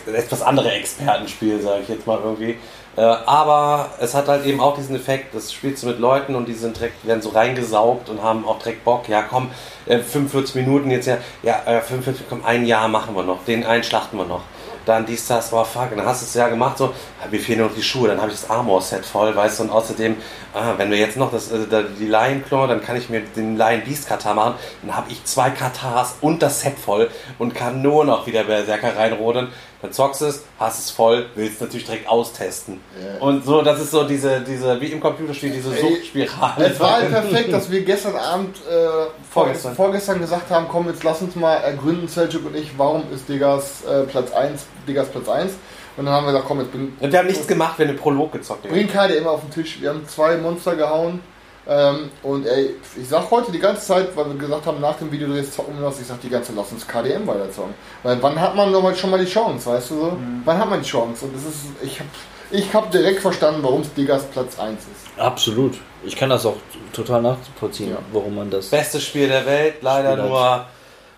etwas 0.08 0.42
andere 0.42 0.72
Expertenspiel, 0.72 1.62
sage 1.62 1.82
ich 1.84 1.90
jetzt 1.90 2.08
mal 2.08 2.20
irgendwie. 2.24 2.58
Äh, 2.96 3.02
aber 3.02 3.90
es 4.00 4.14
hat 4.14 4.28
halt 4.28 4.46
eben 4.46 4.60
auch 4.60 4.76
diesen 4.76 4.96
Effekt, 4.96 5.34
das 5.34 5.52
spielst 5.52 5.84
du 5.84 5.88
mit 5.88 6.00
Leuten 6.00 6.36
und 6.36 6.48
die 6.48 6.54
sind 6.54 6.78
direkt, 6.78 7.06
werden 7.08 7.22
so 7.22 7.30
reingesaugt 7.30 8.10
und 8.10 8.22
haben 8.22 8.46
auch 8.46 8.60
direkt 8.60 8.84
Bock. 8.84 9.10
Ja, 9.10 9.24
komm, 9.24 9.50
äh, 9.88 10.00
45 10.00 10.56
Minuten 10.56 10.92
jetzt 10.92 11.08
ja, 11.08 11.18
ja, 11.42 11.62
äh, 11.66 11.82
45, 11.82 12.26
komm, 12.30 12.46
ein 12.46 12.66
Jahr 12.66 12.88
machen 12.88 13.16
wir 13.16 13.24
noch, 13.24 13.44
den 13.46 13.66
einen 13.66 13.84
schlachten 13.84 14.18
wir 14.18 14.26
noch. 14.26 14.42
Dann 14.86 15.06
dies, 15.06 15.28
das, 15.28 15.52
war 15.54 15.64
fuck, 15.66 15.92
und 15.92 15.98
dann 15.98 16.06
hast 16.06 16.22
du 16.22 16.26
es 16.26 16.34
ja 16.34 16.50
gemacht, 16.50 16.78
so, 16.78 16.88
ah, 17.22 17.28
mir 17.32 17.40
fehlen 17.40 17.62
noch 17.62 17.74
die 17.74 17.82
Schuhe, 17.84 18.10
dann 18.10 18.20
habe 18.22 18.32
ich 18.32 18.42
das 18.42 18.50
Armor-Set 18.50 19.06
voll, 19.06 19.34
weißt 19.36 19.60
du, 19.60 19.64
und 19.64 19.70
außerdem, 19.70 20.18
ah, 20.54 20.74
wenn 20.78 20.92
wir 20.92 20.98
jetzt 20.98 21.16
noch 21.16 21.32
das, 21.32 21.50
da- 21.70 21.84
die 21.84 22.06
Lion 22.08 22.44
Claw, 22.46 22.68
dann 22.68 22.82
kann 22.84 22.98
ich 22.98 23.10
mir 23.10 23.22
den 23.22 23.56
Lion 23.58 23.82
Beast 23.86 24.08
Katar 24.08 24.34
machen, 24.34 24.56
dann 24.82 24.96
habe 24.98 25.10
ich 25.10 25.24
zwei 25.24 25.50
Katars 25.52 26.16
und 26.22 26.42
das 26.44 26.62
Set 26.62 26.78
voll 26.78 27.10
und 27.40 27.56
kann 27.56 27.82
nur 27.82 28.04
noch 28.04 28.28
wieder 28.28 28.44
Berserker 28.44 28.98
reinrodeln. 28.98 29.50
Dann 29.84 29.92
zockst 29.92 30.22
du 30.22 30.26
es, 30.28 30.46
hast 30.58 30.80
es 30.80 30.92
voll, 30.92 31.26
willst 31.36 31.60
natürlich 31.60 31.86
direkt 31.86 32.08
austesten. 32.08 32.80
Und 33.20 33.44
so, 33.44 33.62
das 33.62 33.82
ist 33.82 33.92
so 33.92 34.06
diese, 34.06 34.40
diese 34.40 34.80
wie 34.80 34.88
im 34.88 35.02
Computerspiel, 35.02 35.50
diese 35.50 35.76
Ey, 35.76 35.82
Suchtspirale. 35.82 36.68
Es 36.68 36.80
war 36.80 36.94
halt 36.94 37.10
perfekt, 37.10 37.52
dass 37.52 37.70
wir 37.70 37.82
gestern 37.82 38.16
Abend, 38.16 38.56
äh, 38.60 39.08
Vorgestern. 39.30 39.76
vorgestern 39.76 40.22
gesagt 40.22 40.50
haben, 40.50 40.68
komm, 40.70 40.88
jetzt 40.88 41.04
lass 41.04 41.22
uns 41.22 41.36
mal 41.36 41.56
ergründen, 41.56 42.08
Seljuk 42.08 42.46
und 42.46 42.56
ich, 42.56 42.72
warum 42.78 43.04
ist 43.14 43.28
Diggers 43.28 43.84
äh, 43.84 44.04
Platz 44.04 44.32
1, 44.32 44.66
Diggers 44.88 45.10
Platz 45.10 45.28
1. 45.28 45.52
Und 45.98 46.06
dann 46.06 46.14
haben 46.14 46.26
wir 46.28 46.32
gesagt, 46.32 46.48
komm, 46.48 46.62
jetzt 46.62 46.72
bring, 46.72 46.94
Und 46.98 47.12
wir 47.12 47.20
haben 47.20 47.28
nichts 47.28 47.46
gemacht, 47.46 47.78
wir 47.78 47.86
haben 47.86 47.94
den 47.94 48.02
Prolog 48.02 48.32
gezockt. 48.32 48.64
bring 48.64 48.88
KDM 48.88 49.18
immer 49.18 49.32
auf 49.32 49.42
den 49.42 49.52
Tisch. 49.52 49.82
Wir 49.82 49.90
haben 49.90 50.08
zwei 50.08 50.38
Monster 50.38 50.78
gehauen. 50.78 51.20
Ähm, 51.66 52.12
und 52.24 52.46
ey, 52.46 52.76
ich 53.02 53.08
sag 53.08 53.32
heute 53.32 53.52
die 53.52 53.60
ganze 53.60 53.86
Zeit, 53.86 54.16
weil 54.18 54.26
wir 54.28 54.36
gesagt 54.36 54.66
haben, 54.66 54.82
nach 54.82 54.98
dem 54.98 55.12
Videodreh 55.12 55.44
zocken 55.44 55.80
wir 55.80 55.86
was, 55.88 56.00
ich 56.02 56.08
sag 56.08 56.20
die 56.22 56.30
ganze 56.30 56.48
Zeit, 56.50 56.58
lass 56.58 56.72
uns 56.74 56.86
KDM 56.88 57.26
weiter 57.26 57.50
zocken. 57.52 57.74
Weil 58.04 58.22
wann 58.22 58.40
hat 58.40 58.56
man 58.56 58.72
noch 58.72 58.82
mal 58.82 58.94
schon 58.96 59.10
mal 59.12 59.20
die 59.24 59.32
Chance, 59.32 59.70
weißt 59.70 59.92
du 59.92 59.96
so? 59.96 60.06
Mhm. 60.12 60.42
Wann 60.44 60.58
hat 60.58 60.70
man 60.70 60.82
die 60.82 60.88
Chance? 60.90 61.26
Und 61.26 61.36
das 61.36 61.44
ist, 61.44 61.60
ich 61.82 62.00
hab, 62.00 62.08
ich 62.52 62.74
hab 62.74 62.92
direkt 62.92 63.22
verstanden, 63.22 63.60
warum 63.64 63.82
es 63.82 63.94
Diggers 63.94 64.26
Platz 64.26 64.60
1 64.60 64.80
ist. 64.82 65.20
Absolut. 65.20 65.76
Ich 66.04 66.16
kann 66.18 66.30
das 66.30 66.46
auch 66.46 66.58
total 66.92 67.22
nachvollziehen, 67.22 67.92
Ja. 67.92 67.98
warum 68.12 68.36
man 68.36 68.50
das. 68.50 68.68
Bestes 68.68 69.04
Spiel 69.04 69.30
der 69.30 69.46
Welt, 69.46 69.76
leider 69.82 70.14
Spiel 70.18 70.26
nur 70.28 70.66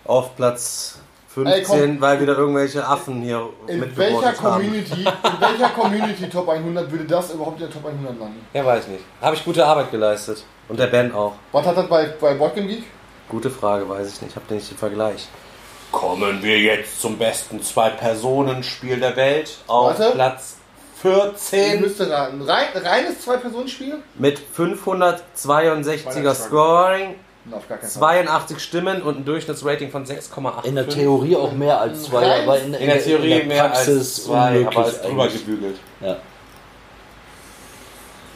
auf 0.04 0.36
Platz 0.36 1.00
15, 1.36 1.52
Ey, 1.52 1.62
komm. 1.64 2.00
weil 2.00 2.18
wieder 2.18 2.38
irgendwelche 2.38 2.86
Affen 2.86 3.20
hier 3.20 3.50
In 3.66 3.80
welcher 3.94 4.14
mitgevotet 4.14 4.42
haben. 4.42 4.62
Community, 4.62 5.00
in 5.02 5.40
welcher 5.40 5.68
Community 5.68 6.28
Top 6.30 6.48
100 6.48 6.90
würde 6.90 7.04
das 7.04 7.30
überhaupt 7.34 7.60
in 7.60 7.66
der 7.66 7.70
Top 7.70 7.84
100 7.84 8.18
landen? 8.18 8.46
Ja, 8.54 8.64
weiß 8.64 8.88
nicht. 8.88 9.04
Habe 9.20 9.36
ich 9.36 9.44
gute 9.44 9.66
Arbeit 9.66 9.90
geleistet. 9.90 10.42
Und 10.68 10.80
der 10.80 10.86
Ben 10.86 11.12
auch. 11.14 11.34
Was 11.52 11.66
hat 11.66 11.76
das 11.76 11.88
bei, 11.88 12.06
bei 12.18 12.32
Boardgame 12.34 12.68
Geek? 12.68 12.84
Gute 13.28 13.50
Frage, 13.50 13.86
weiß 13.86 14.14
ich 14.14 14.22
nicht. 14.22 14.34
Hab 14.34 14.50
nicht 14.50 14.70
den 14.70 14.78
Vergleich. 14.78 15.28
Kommen 15.92 16.42
wir 16.42 16.58
jetzt 16.58 17.02
zum 17.02 17.18
besten 17.18 17.62
Zwei-Personen-Spiel 17.62 18.98
der 18.98 19.14
Welt 19.16 19.58
auf 19.66 19.98
Warte. 19.98 20.12
Platz 20.14 20.56
Ich 20.94 21.02
14 21.02 21.80
müsste 21.82 22.10
raten. 22.10 22.40
Rein, 22.40 22.68
reines 22.74 23.20
Zwei-Personen-Spiel? 23.20 23.98
mit 24.14 24.40
562er 24.56 26.04
Meine 26.14 26.34
Scoring, 26.34 27.14
auf 27.52 27.68
gar 27.68 27.78
keinen 27.78 27.88
Fall. 27.90 28.00
82 28.24 28.58
Stimmen 28.60 29.02
und 29.02 29.18
ein 29.18 29.24
Durchschnittsrating 29.24 29.90
von 29.90 30.04
6,8. 30.04 30.64
In 30.64 30.74
der 30.74 30.88
Theorie 30.88 31.36
auch 31.36 31.52
mehr 31.52 31.80
als 31.80 32.04
zwei, 32.04 32.42
aber 32.42 32.58
in, 32.60 32.74
In 32.74 32.86
der 32.86 33.02
Theorie 33.02 33.32
in 33.32 33.38
der 33.38 33.46
mehr 33.46 33.64
Praxis 33.64 33.88
als 33.98 34.24
zwei, 34.24 34.48
unmöglich 34.58 34.76
aber 34.78 34.88
ist 34.88 35.02
drüber 35.04 35.22
eigentlich. 35.24 35.46
gebügelt. 35.46 35.76
Ja. 36.00 36.16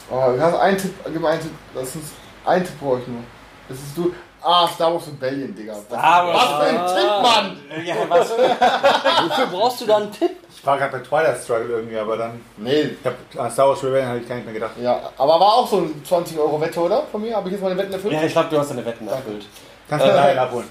Oh, 0.09 0.31
du 0.33 0.41
hast 0.41 0.55
einen 0.59 0.77
Tipp, 0.77 0.93
gib 1.11 1.23
einen 1.25 1.41
Tipp. 1.41 1.51
Lass 1.73 1.95
uns, 1.95 2.05
einen 2.45 2.65
Tipp 2.65 2.79
brauche 2.79 2.99
ich 2.99 3.07
nur. 3.07 3.21
Das 3.69 3.77
ist 3.77 3.95
du. 3.97 4.13
Ah, 4.43 4.67
Star 4.67 4.91
Wars 4.93 5.07
Rebellion, 5.07 5.53
Digga. 5.55 5.73
Was, 5.73 5.83
Star 5.83 6.27
Wars- 6.27 6.35
was 6.35 6.49
für 6.49 6.79
ein 6.79 6.87
Tipp, 6.97 7.21
Mann! 7.21 7.85
Ja, 7.85 7.95
was? 8.09 8.29
Wofür 9.29 9.45
brauchst 9.51 9.81
du 9.81 9.85
da 9.85 9.97
einen 9.97 10.11
Tipp? 10.11 10.31
Ich 10.61 10.67
war 10.67 10.77
gerade 10.77 10.95
bei 10.95 11.03
Twilight 11.03 11.41
Struggle 11.43 11.77
irgendwie, 11.77 11.97
aber 11.97 12.17
dann. 12.17 12.39
Nee. 12.57 12.91
Ich 13.01 13.03
hab, 13.03 13.15
an 13.43 13.49
Star 13.49 13.69
Wars 13.69 13.83
Rebellion 13.83 14.09
habe 14.09 14.19
ich 14.19 14.29
gar 14.29 14.35
nicht 14.35 14.45
mehr 14.45 14.53
gedacht. 14.53 14.73
Ja, 14.79 15.09
aber 15.17 15.39
war 15.39 15.53
auch 15.55 15.67
so 15.67 15.77
ein 15.77 16.03
20 16.07 16.37
Euro 16.37 16.61
Wette, 16.61 16.79
oder? 16.79 17.01
Von 17.11 17.21
mir? 17.23 17.35
Habe 17.35 17.47
ich 17.47 17.53
jetzt 17.53 17.63
meine 17.63 17.75
Wetten 17.75 17.93
erfüllt? 17.93 18.13
Ja, 18.13 18.21
ich 18.21 18.31
glaube, 18.31 18.49
du 18.51 18.59
hast 18.59 18.69
deine 18.69 18.85
Wetten 18.85 19.07
erfüllt. 19.07 19.47
Kannst 19.89 20.05
du 20.05 20.09
Äh, 20.11 20.35
äh, 20.35 20.37
abholen. 20.37 20.67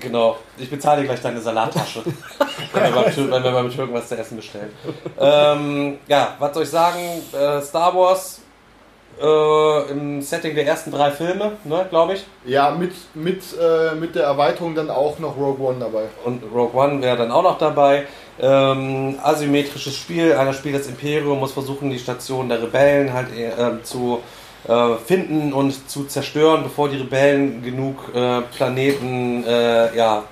Genau. 0.00 0.38
Ich 0.56 0.70
bezahle 0.70 1.02
dir 1.02 1.08
gleich 1.08 1.20
deine 1.20 1.38
Salattasche, 1.42 2.02
wenn, 2.72 2.82
wir 2.82 2.90
beim 3.02 3.30
wenn 3.30 3.44
wir 3.44 3.52
beim 3.52 3.70
Türken 3.70 3.92
was 3.92 4.08
zu 4.08 4.16
essen 4.16 4.36
bestellen. 4.36 4.72
Ähm, 5.20 5.98
ja, 6.08 6.34
was 6.38 6.54
soll 6.54 6.62
ich 6.62 6.70
sagen? 6.70 6.98
Äh, 7.34 7.60
Star 7.60 7.94
Wars 7.94 8.40
äh, 9.20 9.90
im 9.90 10.20
Setting 10.22 10.54
der 10.54 10.66
ersten 10.66 10.90
drei 10.90 11.10
Filme, 11.10 11.52
ne, 11.64 11.86
glaube 11.90 12.14
ich. 12.14 12.26
Ja, 12.44 12.70
mit, 12.70 12.92
mit, 13.14 13.42
äh, 13.60 13.94
mit 13.94 14.14
der 14.14 14.24
Erweiterung 14.24 14.74
dann 14.74 14.90
auch 14.90 15.18
noch 15.18 15.36
Rogue 15.36 15.66
One 15.66 15.78
dabei. 15.78 16.04
Und 16.24 16.42
Rogue 16.54 16.74
One 16.78 17.02
wäre 17.02 17.16
dann 17.16 17.30
auch 17.30 17.42
noch 17.42 17.58
dabei. 17.58 18.06
Ähm, 18.38 19.18
asymmetrisches 19.22 19.96
Spiel. 19.96 20.34
Einer 20.34 20.52
spielt 20.52 20.74
das 20.74 20.86
Imperium, 20.86 21.38
muss 21.38 21.52
versuchen, 21.52 21.90
die 21.90 21.98
Station 21.98 22.48
der 22.48 22.62
Rebellen 22.62 23.12
halt 23.12 23.28
äh, 23.34 23.82
zu 23.82 24.20
äh, 24.68 24.96
finden 24.96 25.52
und 25.52 25.88
zu 25.88 26.04
zerstören, 26.04 26.62
bevor 26.64 26.88
die 26.88 26.96
Rebellen 26.96 27.62
genug 27.62 28.14
äh, 28.14 28.42
Planeten, 28.42 29.44
äh, 29.44 29.96
ja, 29.96 30.24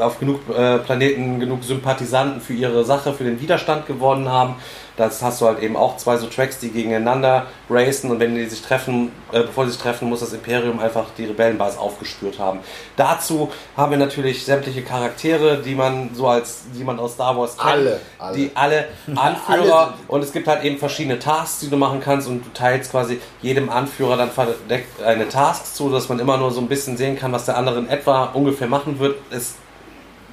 auf 0.00 0.18
genug 0.18 0.40
äh, 0.50 0.78
Planeten 0.78 1.40
genug 1.40 1.62
Sympathisanten 1.64 2.40
für 2.40 2.54
ihre 2.54 2.84
Sache, 2.84 3.12
für 3.12 3.24
den 3.24 3.40
Widerstand 3.40 3.86
gewonnen 3.86 4.28
haben. 4.28 4.56
Das 4.96 5.22
hast 5.22 5.40
du 5.40 5.46
halt 5.46 5.60
eben 5.62 5.76
auch 5.76 5.96
zwei 5.96 6.16
so 6.16 6.26
Tracks, 6.26 6.58
die 6.58 6.70
gegeneinander 6.70 7.46
racen 7.68 8.10
und 8.10 8.20
wenn 8.20 8.34
die 8.34 8.46
sich 8.46 8.62
treffen, 8.62 9.12
äh, 9.32 9.40
bevor 9.40 9.64
sie 9.66 9.72
sich 9.72 9.80
treffen, 9.80 10.08
muss 10.08 10.20
das 10.20 10.32
Imperium 10.32 10.78
einfach 10.78 11.06
die 11.18 11.26
Rebellenbasis 11.26 11.78
aufgespürt 11.78 12.38
haben. 12.38 12.60
Dazu 12.96 13.50
haben 13.76 13.90
wir 13.90 13.98
natürlich 13.98 14.44
sämtliche 14.44 14.82
Charaktere, 14.82 15.58
die 15.58 15.74
man 15.74 16.10
so 16.14 16.28
als, 16.28 16.64
die 16.74 16.84
man 16.84 16.98
aus 16.98 17.14
Star 17.14 17.36
Wars 17.36 17.56
kennt. 17.56 17.70
Alle, 17.70 18.00
alle. 18.18 18.36
Die 18.36 18.50
alle 18.54 18.88
Alle 19.14 19.20
Anführer 19.20 19.94
sind- 19.96 20.08
und 20.10 20.22
es 20.22 20.32
gibt 20.32 20.48
halt 20.48 20.64
eben 20.64 20.78
verschiedene 20.78 21.18
Tasks, 21.18 21.60
die 21.60 21.70
du 21.70 21.76
machen 21.76 22.00
kannst 22.00 22.28
und 22.28 22.44
du 22.44 22.52
teilst 22.54 22.90
quasi 22.90 23.20
jedem 23.42 23.68
Anführer 23.68 24.16
dann 24.16 24.30
verdeckt 24.30 25.02
eine 25.02 25.28
Task 25.28 25.74
zu, 25.74 25.90
dass 25.90 26.08
man 26.08 26.18
immer 26.18 26.36
nur 26.38 26.50
so 26.50 26.60
ein 26.60 26.68
bisschen 26.68 26.96
sehen 26.96 27.18
kann, 27.18 27.32
was 27.32 27.44
der 27.44 27.56
andere 27.56 27.78
in 27.78 27.88
etwa 27.88 28.24
ungefähr 28.32 28.66
machen 28.66 28.98
wird. 28.98 29.16
Es 29.30 29.54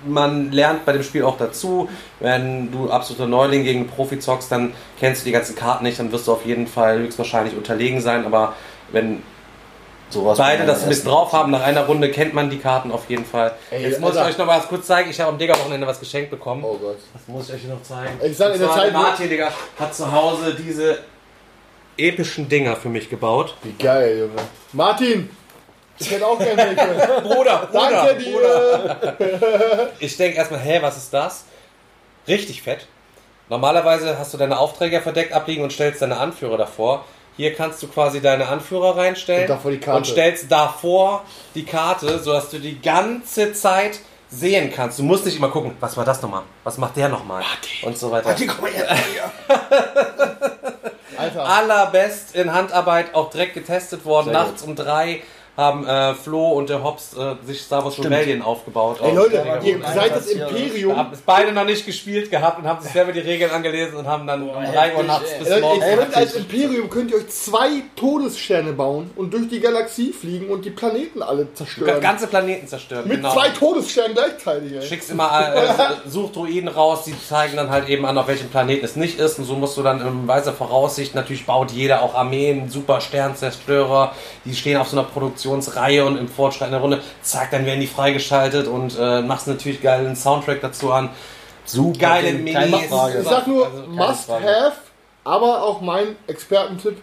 man 0.06 0.52
lernt 0.52 0.86
bei 0.86 0.94
dem 0.94 1.04
Spiel 1.04 1.24
auch 1.24 1.38
dazu, 1.38 1.90
wenn 2.20 2.72
du 2.72 2.90
absoluter 2.90 3.28
Neuling 3.28 3.64
gegen 3.64 3.82
einen 3.82 3.90
Profi 3.90 4.20
zockst, 4.20 4.52
dann 4.52 4.74
kennst 5.00 5.22
du 5.22 5.26
die 5.26 5.32
ganzen 5.32 5.56
Karten 5.56 5.84
nicht, 5.84 6.00
dann 6.00 6.12
wirst 6.12 6.28
du 6.28 6.34
auf 6.34 6.46
jeden 6.46 6.68
Fall 6.68 7.00
höchstwahrscheinlich 7.00 7.56
unterlegen 7.56 8.02
sein, 8.02 8.26
aber 8.26 8.54
wenn 8.92 9.22
Sowas 10.10 10.38
beide 10.38 10.66
das 10.66 10.84
ein 10.84 10.90
bisschen 10.90 11.10
drauf 11.10 11.34
haben, 11.34 11.52
nach 11.52 11.64
einer 11.64 11.86
Runde 11.86 12.12
kennt 12.12 12.36
man 12.36 12.50
die 12.50 12.60
Karten 12.60 12.92
auf 12.92 13.10
jeden 13.10 13.26
Fall. 13.26 13.54
Ey, 13.72 13.84
Jetzt 13.84 14.00
muss 14.00 14.16
ich 14.16 14.22
euch 14.22 14.38
noch 14.38 14.46
was 14.46 14.68
kurz 14.68 14.86
zeigen, 14.86 15.10
ich 15.10 15.20
habe 15.20 15.32
am 15.32 15.40
Digga-Wochenende 15.40 15.88
was 15.88 16.00
geschenkt 16.00 16.30
bekommen. 16.30 16.64
Oh 16.64 16.78
Gott. 16.78 16.98
Das 17.14 17.28
muss 17.28 17.50
ich 17.50 17.56
euch 17.56 17.64
noch 17.66 17.82
zeigen. 17.82 18.12
Ich 18.24 18.38
sag, 18.38 18.54
in 18.54 18.60
der 18.60 18.70
Zeit, 18.72 18.94
Martin, 18.94 19.28
Digga, 19.28 19.52
hat 19.80 19.96
zu 19.96 20.12
Hause 20.12 20.56
diese 20.56 21.00
epischen 21.98 22.48
Dinger 22.48 22.76
für 22.76 22.90
mich 22.90 23.10
gebaut. 23.10 23.56
Wie 23.64 23.74
geil, 23.84 24.20
Junge. 24.20 24.42
Martin! 24.72 25.30
Ich 26.00 26.10
hätte 26.12 26.26
auch 26.26 26.38
gerne 26.40 26.58
welche. 26.78 27.22
Bruder, 27.22 27.70
Danke 27.72 28.16
dir! 28.18 29.90
Ich 30.00 30.18
denke 30.18 30.38
erstmal, 30.38 30.60
hä, 30.60 30.80
was 30.82 30.98
ist 30.98 31.14
das? 31.14 31.46
Richtig 32.28 32.62
fett. 32.62 32.88
Normalerweise 33.50 34.18
hast 34.18 34.34
du 34.34 34.38
deine 34.38 34.58
Aufträge 34.58 35.02
verdeckt 35.02 35.34
abliegen 35.34 35.64
und 35.64 35.72
stellst 35.72 36.02
deine 36.02 36.18
Anführer 36.18 36.58
davor. 36.58 37.06
Hier 37.36 37.54
kannst 37.54 37.82
du 37.84 37.88
quasi 37.88 38.22
deine 38.22 38.48
Anführer 38.48 38.96
reinstellen 38.96 39.44
Und 39.44 39.50
davor 39.50 39.72
die 39.72 39.80
Karte. 39.80 39.98
und 39.98 40.06
stellst 40.08 40.52
davor 40.52 41.24
die 41.56 41.66
Karte, 41.66 42.20
sodass 42.20 42.50
du 42.50 42.60
die 42.60 42.80
ganze 42.80 43.54
Zeit 43.54 44.00
sehen 44.30 44.72
kannst. 44.74 45.00
Du 45.00 45.04
musst 45.04 45.26
nicht 45.26 45.38
immer 45.38 45.50
gucken, 45.50 45.76
was 45.80 45.98
war 45.98 46.06
das 46.06 46.22
nochmal? 46.22 46.44
Was 46.64 46.78
macht 46.78 46.96
der 46.96 47.10
nochmal? 47.10 47.44
Und 47.84 47.98
so 47.98 48.12
weiter. 48.12 48.30
Alter. 51.18 51.46
Allerbest 51.46 52.36
in 52.36 52.52
Handarbeit, 52.54 53.14
auch 53.14 53.30
direkt 53.30 53.54
getestet 53.54 54.04
worden. 54.06 54.26
Sehr 54.26 54.34
Nachts 54.34 54.64
um 54.64 54.76
drei 54.76 55.22
haben 55.56 55.86
äh, 55.86 56.16
Flo 56.16 56.54
und 56.54 56.70
der 56.70 56.84
Hobbs 56.84 57.16
äh, 57.16 57.36
sich 57.46 57.62
Star 57.62 57.86
Wars 57.86 58.00
Rebellion 58.00 58.42
aufgebaut. 58.42 59.00
Ey 59.04 59.14
Leute, 59.14 59.44
ihr 59.64 59.80
seid 59.94 60.16
das 60.16 60.28
Imperium. 60.28 60.98
haben 60.98 61.14
es 61.14 61.22
beide 61.22 61.52
noch 61.52 61.66
nicht 61.66 61.86
gespielt 61.86 62.32
gehabt 62.32 62.58
und 62.58 62.68
haben 62.68 62.82
sich 62.82 62.92
selber 62.92 63.12
die 63.12 63.20
Regeln 63.20 63.52
angelesen 63.52 63.98
und 63.98 64.08
haben 64.08 64.26
dann 64.26 64.50
um 64.50 64.50
3 64.50 64.96
Uhr 64.96 65.04
nachts 65.04 65.32
ey. 65.32 65.40
bis 65.40 65.50
Leute, 65.50 65.62
morgens. 65.62 65.86
ihr 65.86 65.98
könnt 65.98 66.16
als 66.16 66.34
Imperium 66.34 66.90
könnt 66.90 67.12
ihr 67.12 67.18
euch 67.18 67.30
zwei 67.30 67.70
Todessterne 67.96 68.74
bauen 68.74 69.12
und 69.16 69.32
durch 69.34 69.48
die 69.48 69.60
Galaxie 69.60 70.12
fliegen 70.12 70.50
und 70.50 70.66
die 70.66 70.72
Planeten 70.72 71.22
alle 71.22 71.54
zerstören. 71.54 72.02
ganze 72.02 72.26
Planeten 72.26 72.68
zerstören. 72.68 73.08
Mit 73.08 73.18
genau. 73.18 73.34
zwei 73.34 73.50
Todessternen 73.50 74.16
gleichzeitig, 74.16 74.74
ey. 74.74 74.82
Schickst 74.82 75.12
immer 75.12 75.54
äh, 75.56 76.10
Suchdruiden 76.10 76.68
raus, 76.68 77.04
die 77.06 77.14
zeigen 77.28 77.58
dann 77.58 77.70
halt 77.70 77.90
eben 77.90 78.08
an, 78.08 78.18
auf 78.18 78.28
welchem 78.28 78.50
Planeten 78.50 78.86
es 78.86 78.96
nicht 78.96 79.20
ist. 79.20 79.38
Und 79.38 79.46
so 79.46 79.54
musst 79.54 79.78
du 79.78 79.84
dann 79.84 80.02
in 80.02 80.28
weiser 80.28 80.54
Voraussicht, 80.54 81.14
natürlich 81.14 81.46
baut 81.46 81.72
jeder 81.72 82.02
auch 82.02 82.16
Armeen, 82.16 82.70
super 82.70 83.02
Sternzerstörer, 83.02 84.14
die 84.46 84.56
stehen 84.56 84.78
auf 84.78 84.88
so 84.88 84.98
einer 84.98 85.08
Produktionsreihe 85.44 86.06
und 86.06 86.18
im 86.18 86.28
Fortschreiten 86.28 86.72
der 86.72 86.82
Runde, 86.82 87.02
zack, 87.22 87.52
dann 87.52 87.66
werden 87.66 87.82
die 87.82 87.88
freigeschaltet 87.88 88.68
und 88.68 88.98
äh, 89.00 89.22
machst 89.22 89.48
natürlich 89.48 89.82
geilen 89.82 90.16
Soundtrack 90.16 90.62
dazu 90.62 90.92
an. 90.92 91.10
Super, 91.66 92.00
Geile 92.00 92.34
Minis. 92.34 92.84
Ich 92.84 93.28
sag 93.28 93.48
nur, 93.48 93.66
Also, 93.66 93.84
must 93.88 94.26
Frage. 94.26 94.46
have, 94.46 94.76
aber 95.24 95.64
auch 95.64 95.82
mein 95.82 96.16
Expertentipp, 96.28 96.98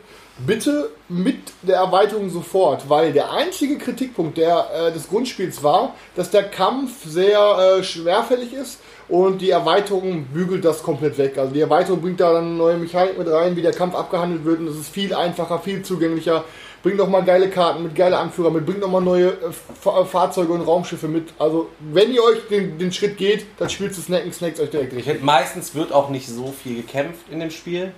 bitte 0.46 0.90
mit 1.08 1.38
der 1.62 1.76
Erweiterung 1.76 2.30
sofort, 2.30 2.88
weil 2.88 3.12
der 3.12 3.32
einzige 3.32 3.78
Kritikpunkt 3.78 4.38
der, 4.38 4.68
äh, 4.74 4.92
des 4.92 5.08
Grundspiels 5.08 5.62
war, 5.62 5.94
dass 6.16 6.30
der 6.30 6.44
Kampf 6.44 7.04
sehr 7.06 7.78
äh, 7.78 7.82
schwerfällig 7.82 8.52
ist 8.52 8.80
und 9.08 9.40
die 9.40 9.50
Erweiterung 9.50 10.24
bügelt 10.26 10.64
das 10.64 10.82
komplett 10.82 11.18
weg. 11.18 11.36
Also 11.36 11.52
die 11.52 11.60
Erweiterung 11.60 12.00
bringt 12.00 12.20
da 12.20 12.32
dann 12.32 12.44
eine 12.46 12.54
neue 12.54 12.76
Mechanik 12.76 13.18
mit 13.18 13.28
rein, 13.28 13.56
wie 13.56 13.62
der 13.62 13.72
Kampf 13.72 13.94
abgehandelt 13.94 14.44
wird 14.44 14.60
und 14.60 14.68
es 14.68 14.76
ist 14.76 14.90
viel 14.90 15.14
einfacher, 15.14 15.58
viel 15.58 15.82
zugänglicher. 15.82 16.44
Bringt 16.82 16.96
nochmal 16.96 17.22
geile 17.24 17.50
Karten 17.50 17.82
mit, 17.82 17.94
geile 17.94 18.16
Anführer 18.16 18.50
mit, 18.50 18.64
bringt 18.64 18.80
nochmal 18.80 19.02
neue 19.02 19.28
äh, 19.28 19.34
Fa- 19.80 20.04
Fahrzeuge 20.06 20.52
und 20.52 20.62
Raumschiffe 20.62 21.08
mit. 21.08 21.34
Also, 21.38 21.68
wenn 21.80 22.10
ihr 22.10 22.22
euch 22.22 22.48
den, 22.48 22.78
den 22.78 22.90
Schritt 22.90 23.18
geht, 23.18 23.44
dann 23.58 23.68
spielt 23.68 23.92
es 23.92 24.02
Snacken, 24.04 24.32
snacks 24.32 24.58
euch 24.60 24.70
direkt 24.70 24.92
Ich 24.94 25.06
richtig. 25.06 25.22
meistens 25.22 25.74
wird 25.74 25.92
auch 25.92 26.08
nicht 26.08 26.26
so 26.28 26.46
viel 26.52 26.76
gekämpft 26.76 27.26
in 27.30 27.40
dem 27.40 27.50
Spiel. 27.50 27.92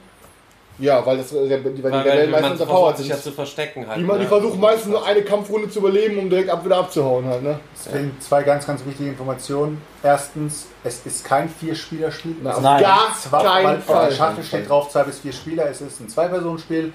Ja, 0.79 1.05
weil, 1.07 1.19
das, 1.19 1.33
äh, 1.33 1.51
weil 1.65 1.75
die 1.75 1.85
Weil, 1.85 1.93
Rebellen 1.93 2.33
weil 2.33 2.41
meistens 2.41 2.63
versucht 2.67 2.97
sich 2.97 3.09
ja 3.09 3.17
zu 3.19 3.31
verstecken 3.31 3.87
halt. 3.87 3.99
Die, 4.01 4.05
man, 4.05 4.17
die 4.17 4.23
ne? 4.25 4.29
versuchen 4.29 4.59
meistens 4.59 4.87
nur 4.91 5.05
eine 5.07 5.23
Kampfrunde 5.23 5.69
zu 5.71 5.79
überleben, 5.81 6.19
um 6.19 6.29
direkt 6.31 6.49
ab, 6.51 6.65
wieder 6.65 6.79
abzuhauen 6.79 7.27
halt, 7.27 7.43
ne? 7.43 7.61
Deswegen 7.77 8.17
zwei 8.21 8.43
ganz, 8.43 8.67
ganz 8.67 8.85
wichtige 8.85 9.11
Informationen. 9.11 9.81
Erstens, 10.03 10.67
es 10.83 11.05
ist 11.05 11.25
kein 11.25 11.49
Vier-Spieler-Spiel. 11.49 12.37
Nein. 12.43 12.63
gar 12.83 13.15
Zwei, 13.15 13.43
keinen 13.43 13.65
weil 13.65 13.77
auf 13.77 13.85
Fall. 13.85 14.09
der 14.09 14.17
Schachtel 14.17 14.45
steht 14.45 14.69
drauf, 14.69 14.89
zwei 14.89 15.05
bis 15.05 15.21
vier 15.21 15.33
Spieler. 15.33 15.69
Es 15.71 15.81
ist 15.83 16.01
ein 16.01 16.09
Zwei-Personen-Spiel. 16.09 16.93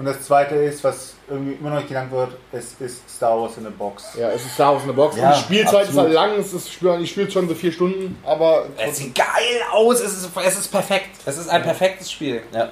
Und 0.00 0.06
das 0.06 0.22
zweite 0.22 0.54
ist, 0.54 0.82
was 0.82 1.12
irgendwie 1.28 1.52
immer 1.52 1.68
noch 1.68 1.76
nicht 1.76 1.88
genannt 1.88 2.10
wird, 2.10 2.30
es 2.52 2.72
ist 2.80 3.02
Star 3.06 3.38
Wars 3.38 3.58
in 3.58 3.66
a 3.66 3.70
Box. 3.70 4.14
Ja, 4.18 4.30
es 4.30 4.46
ist 4.46 4.54
Star 4.54 4.72
Wars 4.72 4.80
in 4.80 4.88
der 4.88 4.94
Box. 4.94 5.14
Ja, 5.14 5.28
und 5.28 5.36
die 5.36 5.40
Spielzeit 5.40 5.88
absolut. 5.88 5.90
ist 5.90 5.98
halt 5.98 6.12
lang, 6.14 6.38
es 6.38 6.54
ist, 6.54 6.68
ich 6.68 7.10
spiele 7.10 7.30
schon 7.30 7.46
so 7.46 7.54
vier 7.54 7.70
Stunden, 7.70 8.16
aber 8.24 8.64
Es 8.78 8.96
sieht 8.96 9.14
geil 9.14 9.26
aus, 9.70 10.00
es 10.00 10.16
ist, 10.16 10.30
es 10.42 10.58
ist 10.58 10.68
perfekt. 10.68 11.10
Es 11.26 11.36
ist 11.36 11.50
ein 11.50 11.62
perfektes 11.62 12.10
Spiel. 12.10 12.40
Ja. 12.50 12.70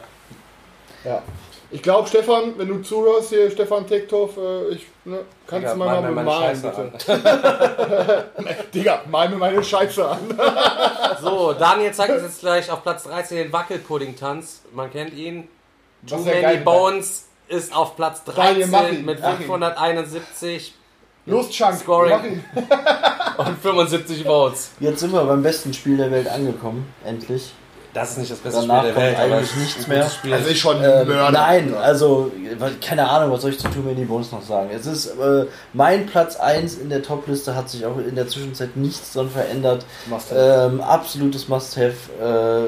ja. 1.05 1.23
Ich 1.71 1.83
glaube, 1.83 2.09
Stefan, 2.09 2.55
wenn 2.57 2.69
du 2.69 2.81
zuhörst 2.81 3.29
hier, 3.29 3.51
Stefan 3.51 3.87
Tektoff, 3.87 4.39
äh, 4.39 4.69
ich, 4.71 4.87
ne, 5.05 5.19
kannst 5.47 5.65
Digga, 5.65 5.73
du 5.75 5.79
mal 5.79 5.85
mal 5.85 6.01
mal 6.01 6.09
mir 6.09 6.15
meine 6.15 6.31
bemalen, 6.31 6.63
Scheiße 6.63 6.93
bitte. 7.05 8.65
Digga, 8.73 9.03
mal 9.07 9.29
mir 9.29 9.37
meine 9.37 9.63
Scheiße 9.63 10.09
an. 10.09 10.41
So, 11.21 11.53
Daniel 11.53 11.93
zeigt 11.93 12.15
uns 12.15 12.23
jetzt 12.23 12.41
gleich 12.41 12.71
auf 12.71 12.83
Platz 12.83 13.03
13 13.03 13.37
den 13.37 13.53
Wackelpudding-Tanz. 13.53 14.63
Man 14.73 14.91
kennt 14.91 15.13
ihn. 15.13 15.47
Too 16.07 16.17
Was 16.17 16.25
Many 16.25 16.41
geil- 16.43 16.57
Bones 16.59 17.25
ist 17.49 17.75
auf 17.75 17.97
Platz 17.97 18.23
Daniel, 18.25 18.67
mach 18.67 18.81
13 18.81 18.99
ihn, 18.99 19.05
mit 19.07 19.21
mach 19.21 19.41
ihn. 19.41 19.47
571 19.47 20.75
Los, 21.27 21.51
Chunk, 21.51 21.75
Scoring. 21.79 22.43
und 23.39 23.59
75 23.63 24.25
Votes. 24.25 24.71
Jetzt 24.81 25.01
sind 25.01 25.13
wir 25.13 25.23
beim 25.25 25.43
besten 25.43 25.75
Spiel 25.75 25.97
der 25.97 26.11
Welt 26.11 26.29
angekommen, 26.29 26.87
endlich. 27.05 27.53
Das 27.95 28.13
ist 28.13 28.19
nicht 28.19 28.31
das 28.31 28.39
beste 28.39 28.61
Danach 28.61 28.83
Spiel 28.85 28.93
der 28.93 28.95
kommt 28.95 29.07
Welt, 29.07 29.17
aber 29.19 29.37
eigentlich 29.39 29.57
nichts 29.57 29.87
mehr. 29.89 30.09
Spiel. 30.11 30.33
Also 30.35 30.49
ich 30.51 30.61
schon 30.61 30.79
Mörder. 30.81 31.31
nein, 31.31 31.75
also 31.75 32.31
keine 32.83 33.09
Ahnung, 33.09 33.33
was 33.33 33.41
soll 33.43 33.51
ich 33.51 33.59
zu 33.59 33.69
Too 33.69 33.81
Many 33.81 34.05
Bones 34.05 34.31
noch 34.31 34.43
sagen. 34.43 34.69
Es 34.73 34.87
ist 34.87 35.07
äh, 35.19 35.47
mein 35.73 36.07
Platz 36.07 36.37
1 36.37 36.77
in 36.79 36.91
der 36.91 37.03
Top-Liste, 37.03 37.55
hat 37.57 37.69
sich 37.71 37.85
auch 37.87 37.97
in 37.99 38.15
der 38.15 38.29
Zwischenzeit 38.29 38.77
nichts 38.77 39.15
dran 39.15 39.31
verändert. 39.31 39.85
Must-have. 40.07 40.71
Ähm, 40.75 40.81
absolutes 40.83 41.49
Must-Have. 41.49 41.95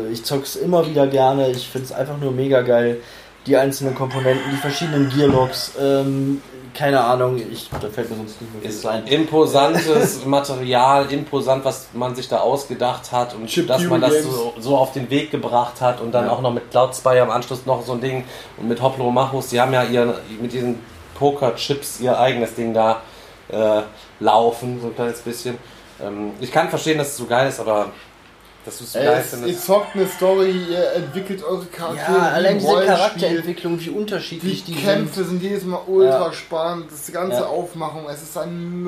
Äh, 0.08 0.12
ich 0.12 0.24
zock's 0.24 0.56
immer 0.56 0.86
wieder 0.86 1.06
gerne. 1.06 1.50
Ich 1.50 1.68
find's 1.68 1.92
einfach 1.92 2.16
nur 2.18 2.32
mega 2.32 2.62
geil. 2.62 2.96
Die 3.46 3.56
einzelnen 3.56 3.94
Komponenten, 3.94 4.50
die 4.52 4.56
verschiedenen 4.56 5.10
Gearlocks. 5.10 5.72
Ähm, 5.80 6.42
keine 6.74 7.02
Ahnung, 7.02 7.38
ich, 7.38 7.68
da 7.68 7.88
fällt 7.88 8.10
mir 8.10 8.16
sonst 8.16 8.40
nicht 8.40 8.54
mehr 8.54 8.70
ist 8.70 8.86
ein. 8.86 9.06
imposantes 9.06 10.24
Material, 10.24 11.10
imposant, 11.10 11.64
was 11.64 11.88
man 11.92 12.14
sich 12.14 12.28
da 12.28 12.38
ausgedacht 12.38 13.10
hat 13.12 13.34
und 13.34 13.46
Chip 13.46 13.66
dass 13.66 13.84
man 13.84 14.00
das 14.00 14.22
so, 14.22 14.54
so 14.58 14.76
auf 14.76 14.92
den 14.92 15.10
Weg 15.10 15.30
gebracht 15.30 15.80
hat 15.80 16.00
und 16.00 16.12
dann 16.12 16.28
auch 16.28 16.40
noch 16.40 16.52
mit 16.52 16.70
Cloud 16.70 16.94
Spy 16.94 17.18
am 17.18 17.30
Anschluss 17.30 17.66
noch 17.66 17.84
so 17.84 17.92
ein 17.92 18.00
Ding 18.00 18.24
und 18.56 18.68
mit 18.68 18.80
Hoplo 18.80 19.10
Machos, 19.10 19.48
die 19.48 19.60
haben 19.60 19.72
ja 19.72 19.84
ihr, 19.84 20.20
mit 20.40 20.52
diesen 20.52 20.78
Poker-Chips 21.18 22.00
ihr 22.00 22.18
eigenes 22.18 22.54
Ding 22.54 22.72
da 22.72 23.02
äh, 23.48 23.82
laufen, 24.20 24.80
so 24.80 24.88
ein 24.88 24.94
kleines 24.94 25.20
bisschen. 25.20 25.58
Ähm, 26.00 26.32
ich 26.40 26.52
kann 26.52 26.68
verstehen, 26.68 26.98
dass 26.98 27.08
es 27.08 27.16
so 27.16 27.26
geil 27.26 27.48
ist, 27.48 27.60
aber 27.60 27.90
dass 28.64 28.78
du 28.78 28.84
es 28.84 28.92
geil 28.92 29.24
es, 29.24 29.40
ihr 29.46 29.58
zockt 29.58 29.94
eine 29.96 30.06
Story, 30.06 30.50
ihr 30.70 30.92
entwickelt 30.92 31.42
eure 31.42 31.64
Charaktere. 31.66 32.18
Ja, 32.18 32.30
allein 32.32 32.56
wie 32.56 32.58
diese 32.58 32.68
ein 32.68 32.74
Rollenspiel. 32.74 32.96
Charakterentwicklung, 32.96 33.80
wie 33.80 33.84
Die 33.84 33.90
unterschiedlich 33.90 34.64
die, 34.64 34.74
Kämpfe 34.74 35.14
sind. 35.24 35.28
sind 35.28 35.42
jedes 35.42 35.64
Mal 35.64 35.80
ultra 35.86 36.26
Ja. 36.26 36.32
spannend. 36.32 36.86
Das 36.90 37.10
ganze 37.12 37.38
Ja. 37.40 37.46
Aufmachung. 37.46 38.04
Es 38.10 38.22
ist 38.22 38.36
ein 38.36 38.82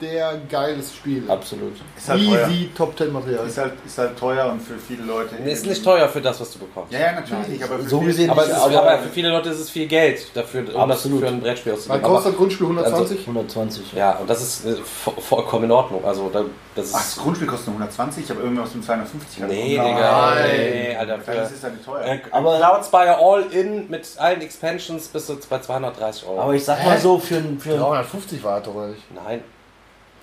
mördergeiles 0.00 0.94
Spiel. 0.94 1.24
Absolut. 1.30 1.72
Ist 1.96 2.08
halt 2.08 2.24
teuer. 2.26 2.48
Easy 2.48 2.70
Top 2.76 2.96
10 2.98 3.12
Material. 3.12 3.46
Ist 3.46 3.58
halt, 3.58 3.72
ist 3.84 3.98
halt 3.98 4.18
teuer 4.18 4.46
und 4.50 4.60
für 4.62 4.78
viele 4.78 5.02
Leute. 5.04 5.34
Nee, 5.42 5.52
ist 5.52 5.66
nicht 5.66 5.84
teuer 5.84 6.08
für 6.08 6.20
das, 6.20 6.40
was 6.40 6.52
du 6.52 6.58
bekommst. 6.60 6.92
Ja, 6.92 7.00
ja, 7.00 7.12
natürlich 7.12 7.48
nicht. 7.48 7.62
Aber 7.64 7.78
für 7.78 7.88
So 7.88 7.98
viele- 7.98 8.10
gesehen 8.12 8.30
Aber, 8.30 8.44
ist, 8.44 8.52
aber, 8.52 8.78
aber 8.82 8.98
für 9.02 9.08
viele 9.10 9.28
Leute 9.30 9.50
ist 9.50 9.60
es 9.60 9.70
viel 9.70 9.86
Geld 9.86 10.26
dafür, 10.34 10.62
um 10.74 10.90
Absolut. 10.90 11.22
das 11.22 11.28
für 11.28 11.34
ein 11.34 11.40
Brettspiel 11.40 11.72
Was 11.72 11.80
auszugeben. 11.80 12.02
kostet 12.02 12.20
Aber, 12.20 12.30
das 12.30 12.38
Grundspiel 12.38 12.66
120? 12.66 13.26
120. 13.26 13.92
ja, 13.94 14.12
und 14.16 14.30
das 14.30 14.42
ist 14.42 14.64
äh, 14.66 14.74
vo- 15.04 15.20
vollkommen 15.20 15.64
in 15.64 15.70
Ordnung. 15.72 16.04
Also, 16.04 16.30
da, 16.32 16.44
das 16.74 16.86
ist. 16.86 16.94
Ach, 16.94 17.00
das 17.02 17.16
Grundspiel 17.16 17.46
kostet 17.48 17.68
nur 17.68 17.74
120, 17.76 18.30
aber 18.30 18.40
irgendwas 18.42 18.74
mit 18.74 18.84
250. 19.04 19.38
Nee, 19.48 19.76
Nein. 19.76 19.86
Digga. 19.94 20.34
Nee, 20.46 20.96
Alter. 20.96 21.16
Das 21.18 21.24
Für, 21.26 21.54
ist 21.54 21.62
ja 21.62 21.68
nicht 21.70 21.84
teuer. 21.84 22.04
äh, 22.04 22.18
Aber- 22.30 22.56
Cloud 22.58 22.84
Spire 22.84 23.16
All-In 23.18 23.90
mit 23.90 24.06
allen 24.18 24.40
Expansions 24.40 25.08
bist 25.08 25.28
du 25.28 25.36
bei 25.50 25.58
230 25.60 26.26
Euro. 26.26 26.40
Aber 26.40 26.54
ich 26.54 26.64
sag 26.64 26.84
mal 26.84 26.98
so, 26.98 27.18
für, 27.18 27.36
ein- 27.36 27.58
für, 27.58 27.74
ein- 27.74 27.80
350 27.80 28.42
war 28.44 28.58
das 28.58 28.68
doch 28.68 28.74
oder 28.74 28.88
nicht? 28.88 29.02
Nein. 29.14 29.42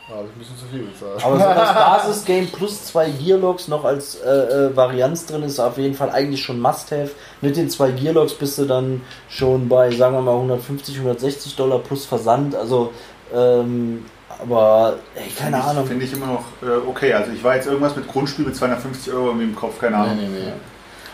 Habe 0.09 0.25
ich 0.25 0.35
ein 0.35 0.39
bisschen 0.39 0.57
zu 0.57 0.65
viel 0.65 0.83
bezahlt. 0.83 1.23
aber 1.25 1.37
so 1.39 1.45
das 1.45 1.73
Basisgame 2.03 2.47
plus 2.47 2.83
zwei 2.87 3.09
Gearlocks 3.09 3.69
noch 3.69 3.85
als 3.85 4.15
äh, 4.15 4.29
äh, 4.29 4.75
Varianz 4.75 5.25
drin 5.25 5.43
ist 5.43 5.61
auf 5.61 5.77
jeden 5.77 5.95
Fall 5.95 6.09
eigentlich 6.09 6.43
schon 6.43 6.59
Must-Have. 6.59 7.11
Mit 7.39 7.55
den 7.55 7.69
zwei 7.69 7.91
Gearlocks 7.91 8.33
bist 8.33 8.57
du 8.57 8.65
dann 8.65 9.01
schon 9.29 9.69
bei, 9.69 9.89
sagen 9.91 10.13
wir 10.15 10.21
mal, 10.21 10.33
150, 10.35 10.95
160 10.97 11.55
Dollar 11.55 11.79
plus 11.79 12.05
Versand. 12.05 12.53
Also, 12.53 12.91
ähm, 13.33 14.05
aber, 14.43 14.99
ey, 15.15 15.23
keine 15.37 15.51
Finde 15.51 15.57
ich- 15.57 15.63
Ahnung. 15.65 15.87
Finde 15.87 16.05
ich 16.05 16.13
immer 16.13 16.25
noch 16.27 16.43
äh, 16.61 16.87
okay. 16.87 17.13
Also 17.13 17.31
ich 17.31 17.43
war 17.43 17.55
jetzt 17.55 17.67
irgendwas 17.67 17.95
mit 17.95 18.07
Grundspiel 18.07 18.45
mit 18.45 18.55
250 18.55 19.11
Euro 19.13 19.27
irgendwie 19.27 19.45
im 19.45 19.55
Kopf, 19.55 19.79
keine 19.79 19.97
Ahnung. 19.97 20.17
Nee, 20.17 20.27
nee, 20.27 20.45
nee. 20.45 20.53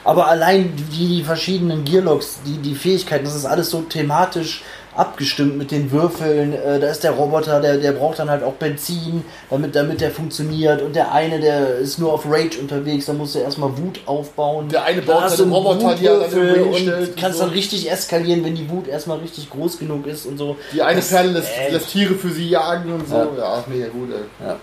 Aber 0.06 0.28
allein 0.28 0.74
die, 0.76 0.84
die 1.18 1.24
verschiedenen 1.24 1.84
Gearlocks, 1.84 2.40
die, 2.46 2.58
die 2.58 2.74
Fähigkeiten, 2.76 3.26
das 3.26 3.36
ist 3.36 3.46
alles 3.46 3.70
so 3.70 3.82
thematisch 3.82 4.64
abgestimmt 4.96 5.58
mit 5.58 5.72
den 5.72 5.92
Würfeln. 5.92 6.54
Äh, 6.54 6.80
da 6.80 6.88
ist 6.90 7.04
der 7.04 7.12
Roboter, 7.12 7.62
der, 7.62 7.78
der 7.78 7.92
braucht 7.94 8.20
dann 8.20 8.30
halt 8.30 8.44
auch 8.44 8.54
Benzin, 8.54 9.24
damit, 9.50 9.76
damit 9.76 10.02
der 10.02 10.12
funktioniert. 10.12 10.82
Und 10.82 10.96
der 10.96 11.12
eine, 11.12 11.40
der 11.40 11.76
ist 11.78 12.00
nur 12.00 12.12
auf 12.14 12.26
Rage 12.26 12.60
unterwegs, 12.60 13.06
da 13.06 13.14
muss 13.14 13.36
er 13.36 13.44
erstmal 13.44 13.78
Wut 13.78 14.00
aufbauen. 14.06 14.68
Der 14.70 14.84
eine 14.84 15.02
baut 15.02 15.22
hast 15.22 15.38
seine 15.38 15.50
du 15.50 15.56
einen 15.58 15.66
Roboter, 15.68 15.96
die 15.96 16.06
er 16.08 16.20
dann 16.20 16.34
und 16.34 16.74
hinstellt 16.74 17.10
und 17.10 17.18
kannst 17.18 17.38
so. 17.38 17.44
dann 17.46 17.54
richtig 17.54 17.90
eskalieren, 17.90 18.44
wenn 18.44 18.56
die 18.56 18.70
Wut 18.70 18.88
erstmal 18.88 19.20
richtig 19.20 19.50
groß 19.50 19.80
genug 19.80 20.06
ist 20.08 20.26
und 20.26 20.38
so. 20.38 20.58
Die 20.74 20.82
eine 20.82 21.00
Das- 21.00 21.10
Perle 21.10 21.32
lässt, 21.32 21.50
ey. 21.58 21.72
lässt 21.72 21.90
Tiere 21.90 22.16
für 22.16 22.30
sie 22.30 22.50
jagen 22.50 22.92
und 22.94 23.08
so. 23.08 23.16
Ja. 23.16 23.28
Ja, 23.38 23.64
mega 23.68 23.88
gut, 23.88 24.10
ey. 24.12 24.46
Ja. 24.48 24.56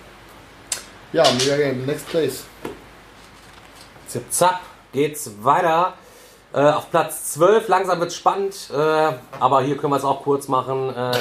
Ja, 1.13 1.25
mega 1.39 1.57
Game. 1.57 1.87
Next 1.87 2.09
place. 2.09 2.45
Zip 4.09 4.23
zap 4.31 4.61
geht's 4.93 5.31
weiter. 5.43 5.95
Äh, 6.57 6.71
auf 6.71 6.91
Platz 6.91 7.35
12, 7.35 7.69
langsam 7.69 8.01
wird's 8.01 8.17
spannend, 8.17 8.71
äh, 8.75 9.13
aber 9.39 9.61
hier 9.61 9.77
können 9.77 9.93
wir 9.93 9.99
es 9.99 10.05
auch 10.05 10.23
kurz 10.23 10.49
machen. 10.49 10.89
Äh, 10.89 11.13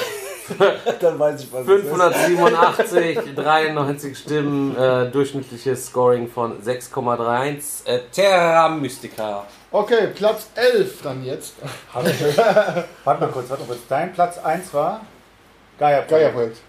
Dann 1.01 1.19
weiß 1.19 1.41
ich, 1.41 1.51
was 1.51 1.65
587, 1.65 3.35
93 3.35 4.17
Stimmen, 4.17 4.77
äh, 4.77 5.11
durchschnittliches 5.11 5.87
Scoring 5.87 6.29
von 6.29 6.61
6,31. 6.61 7.85
Äh, 7.85 7.99
Terra 8.13 8.69
Mystica. 8.69 9.43
Okay, 9.71 10.07
Platz 10.15 10.47
11 10.55 11.01
dann 11.01 11.25
jetzt. 11.25 11.55
Warte 11.91 13.21
mal 13.21 13.29
kurz, 13.29 13.49
warte 13.49 13.63
mal 13.63 13.67
kurz. 13.67 13.79
Dein 13.89 14.13
Platz 14.13 14.37
1 14.37 14.73
war? 14.73 15.01
Gaia 15.77 16.03
Geierprojekt. 16.03 16.59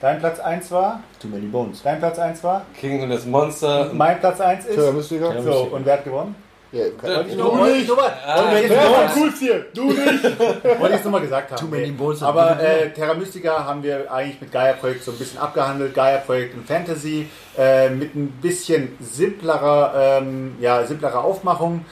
Dein 0.00 0.20
Platz 0.20 0.40
1 0.40 0.70
war? 0.70 1.02
Too 1.20 1.28
many 1.28 1.46
bones. 1.46 1.82
Dein 1.82 1.98
Platz 1.98 2.18
1 2.18 2.42
war? 2.44 2.64
King 2.80 3.02
und 3.02 3.10
das 3.10 3.26
Monster. 3.26 3.90
Mein 3.92 4.20
Platz 4.20 4.40
1 4.40 4.64
Terra 4.64 4.88
ist? 4.88 4.94
Mystica. 4.94 5.34
Ja. 5.34 5.42
So, 5.42 5.64
und 5.64 5.84
wer 5.84 5.94
hat 5.94 6.04
gewonnen? 6.04 6.45
Ja, 6.76 7.22
Du 7.22 7.34
Du 7.34 7.64
nicht! 7.64 7.90
Ah, 8.26 8.50
Wer 8.52 8.70
war 8.90 9.12
cool 9.16 9.32
hier? 9.38 9.66
Du 9.72 9.84
nicht! 9.92 10.24
Wollte 10.78 10.94
ich 10.94 10.98
es 11.00 11.04
nochmal 11.04 11.20
gesagt 11.22 11.52
haben. 11.52 11.60
Too 11.60 11.66
many. 11.66 11.94
Aber 12.20 12.60
äh, 12.60 12.90
Terra 12.92 13.14
Mystica 13.14 13.64
haben 13.64 13.82
wir 13.82 14.10
eigentlich 14.12 14.40
mit 14.40 14.52
Gaia-Projekt 14.52 15.04
so 15.04 15.12
ein 15.12 15.18
bisschen 15.18 15.38
abgehandelt. 15.38 15.94
Gaia-Projekt 15.94 16.54
in 16.54 16.64
Fantasy 16.64 17.28
äh, 17.56 17.88
mit 17.90 18.14
ein 18.14 18.28
bisschen 18.42 18.96
simplerer, 19.00 20.18
ähm, 20.20 20.56
ja, 20.60 20.84
simplerer 20.84 21.24
Aufmachung. 21.24 21.84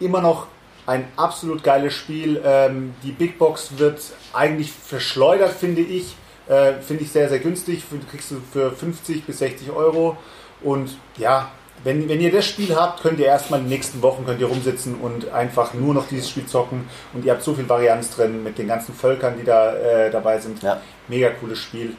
Immer 0.00 0.20
noch 0.20 0.48
ein 0.86 1.06
absolut 1.16 1.62
geiles 1.62 1.94
Spiel. 1.94 2.40
Ähm, 2.44 2.94
die 3.02 3.12
Big 3.12 3.38
Box 3.38 3.78
wird 3.78 4.00
eigentlich 4.32 4.72
verschleudert, 4.72 5.52
finde 5.52 5.82
ich. 5.82 6.16
Äh, 6.48 6.74
finde 6.86 7.04
ich 7.04 7.12
sehr, 7.12 7.28
sehr 7.28 7.38
günstig. 7.38 7.84
Du 7.90 7.98
kriegst 8.10 8.30
du 8.30 8.36
für 8.52 8.70
50 8.72 9.24
bis 9.24 9.38
60 9.38 9.70
Euro. 9.70 10.16
Und 10.62 10.96
ja, 11.16 11.50
wenn, 11.82 12.08
wenn 12.08 12.20
ihr 12.20 12.32
das 12.32 12.46
Spiel 12.46 12.74
habt, 12.74 13.02
könnt 13.02 13.18
ihr 13.18 13.26
erstmal 13.26 13.60
in 13.60 13.66
den 13.66 13.70
nächsten 13.72 14.00
Wochen 14.02 14.24
könnt 14.24 14.40
ihr 14.40 14.46
rumsitzen 14.46 14.94
und 14.96 15.30
einfach 15.32 15.74
nur 15.74 15.92
noch 15.92 16.08
dieses 16.08 16.30
Spiel 16.30 16.46
zocken. 16.46 16.88
Und 17.12 17.24
ihr 17.24 17.32
habt 17.32 17.42
so 17.42 17.54
viel 17.54 17.68
Varianz 17.68 18.10
drin 18.10 18.42
mit 18.42 18.58
den 18.58 18.68
ganzen 18.68 18.94
Völkern, 18.94 19.36
die 19.38 19.44
da 19.44 19.74
äh, 19.74 20.10
dabei 20.10 20.38
sind. 20.38 20.62
Ja. 20.62 20.80
Mega 21.08 21.30
cooles 21.30 21.58
Spiel. 21.58 21.96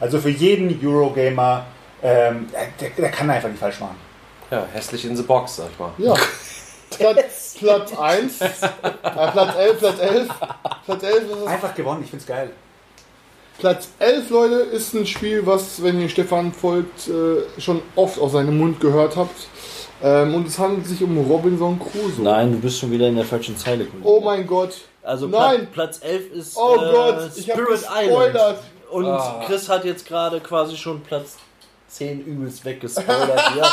Also 0.00 0.20
für 0.20 0.30
jeden 0.30 0.78
Eurogamer, 0.82 1.66
ähm, 2.02 2.48
der, 2.80 2.90
der 2.90 3.10
kann 3.10 3.28
einfach 3.28 3.48
nicht 3.48 3.60
falsch 3.60 3.80
machen. 3.80 3.96
Ja, 4.50 4.64
hässlich 4.72 5.04
in 5.04 5.16
the 5.16 5.22
box, 5.22 5.56
sag 5.56 5.66
ich 5.72 5.78
mal. 5.78 5.90
Ja. 5.98 6.14
Platz, 6.90 7.56
Platz 7.58 7.98
1. 7.98 8.40
Äh, 8.40 8.48
Platz 9.02 9.56
11, 9.56 9.78
Platz 9.78 9.98
11. 10.00 10.28
Platz 10.84 11.02
11 11.02 11.16
ist 11.16 11.30
es. 11.30 11.46
Einfach 11.46 11.74
gewonnen, 11.74 12.02
ich 12.04 12.10
find's 12.10 12.26
geil. 12.26 12.50
Platz 13.58 13.88
11, 13.98 14.30
Leute, 14.30 14.54
ist 14.56 14.94
ein 14.94 15.06
Spiel, 15.06 15.46
was, 15.46 15.82
wenn 15.82 16.00
ihr 16.00 16.08
Stefan 16.08 16.52
folgt, 16.52 17.08
äh, 17.08 17.60
schon 17.60 17.80
oft 17.94 18.18
aus 18.18 18.32
seinem 18.32 18.58
Mund 18.58 18.80
gehört 18.80 19.16
habt. 19.16 19.34
Ähm, 20.02 20.34
und 20.34 20.46
es 20.46 20.58
handelt 20.58 20.86
sich 20.86 21.02
um 21.02 21.16
Robinson 21.18 21.78
Crusoe. 21.78 22.22
Nein, 22.22 22.52
du 22.52 22.58
bist 22.58 22.78
schon 22.78 22.90
wieder 22.90 23.08
in 23.08 23.16
der 23.16 23.24
falschen 23.24 23.56
Zeile. 23.56 23.86
Kollege. 23.86 24.06
Oh 24.06 24.20
mein 24.20 24.46
Gott. 24.46 24.74
Also 25.02 25.26
Nein. 25.26 25.68
Platz, 25.72 26.00
Platz 26.00 26.00
11 26.02 26.32
ist 26.32 26.56
Oh 26.56 26.74
äh, 26.74 26.92
Gott, 26.92 27.30
ich 27.34 27.48
hab 27.48 27.56
Spirit 27.56 27.70
gespoilert. 27.80 28.34
Island. 28.34 28.58
Und 28.90 29.06
Ah. 29.06 29.42
Chris 29.46 29.68
hat 29.68 29.84
jetzt 29.84 30.06
gerade 30.06 30.38
quasi 30.40 30.76
schon 30.76 31.00
Platz 31.00 31.36
10 31.88 32.26
übelst 32.26 32.64
weggespoilert 32.64 33.52
hier. 33.54 33.64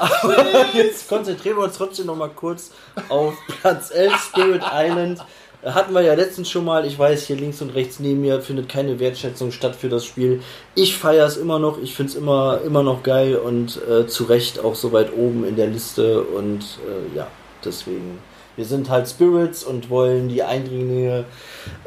Aber 0.00 0.66
jetzt 0.74 1.08
konzentrieren 1.08 1.56
wir 1.58 1.64
uns 1.64 1.76
trotzdem 1.76 2.06
noch 2.06 2.16
mal 2.16 2.30
kurz 2.30 2.72
auf 3.08 3.34
Platz 3.60 3.90
11 3.92 4.12
Spirit 4.16 4.62
Island. 4.72 5.20
Hatten 5.62 5.92
wir 5.92 6.00
ja 6.00 6.14
letztens 6.14 6.48
schon 6.48 6.64
mal, 6.64 6.86
ich 6.86 6.98
weiß, 6.98 7.26
hier 7.26 7.36
links 7.36 7.60
und 7.60 7.74
rechts 7.74 8.00
neben 8.00 8.22
mir 8.22 8.40
findet 8.40 8.70
keine 8.70 8.98
Wertschätzung 8.98 9.52
statt 9.52 9.76
für 9.76 9.90
das 9.90 10.06
Spiel. 10.06 10.40
Ich 10.74 10.96
feiere 10.96 11.26
es 11.26 11.36
immer 11.36 11.58
noch, 11.58 11.82
ich 11.82 11.94
finde 11.94 12.12
es 12.12 12.16
immer, 12.16 12.60
immer 12.64 12.82
noch 12.82 13.02
geil 13.02 13.36
und 13.36 13.78
äh, 13.86 14.06
zu 14.06 14.24
Recht 14.24 14.64
auch 14.64 14.74
so 14.74 14.92
weit 14.92 15.12
oben 15.14 15.44
in 15.44 15.56
der 15.56 15.66
Liste 15.66 16.22
und 16.22 16.62
äh, 16.62 17.16
ja, 17.16 17.26
deswegen. 17.62 18.18
Wir 18.56 18.64
sind 18.64 18.90
halt 18.90 19.08
Spirits 19.08 19.62
und 19.62 19.90
wollen 19.90 20.28
die 20.28 20.42
Eindringlinge 20.42 21.24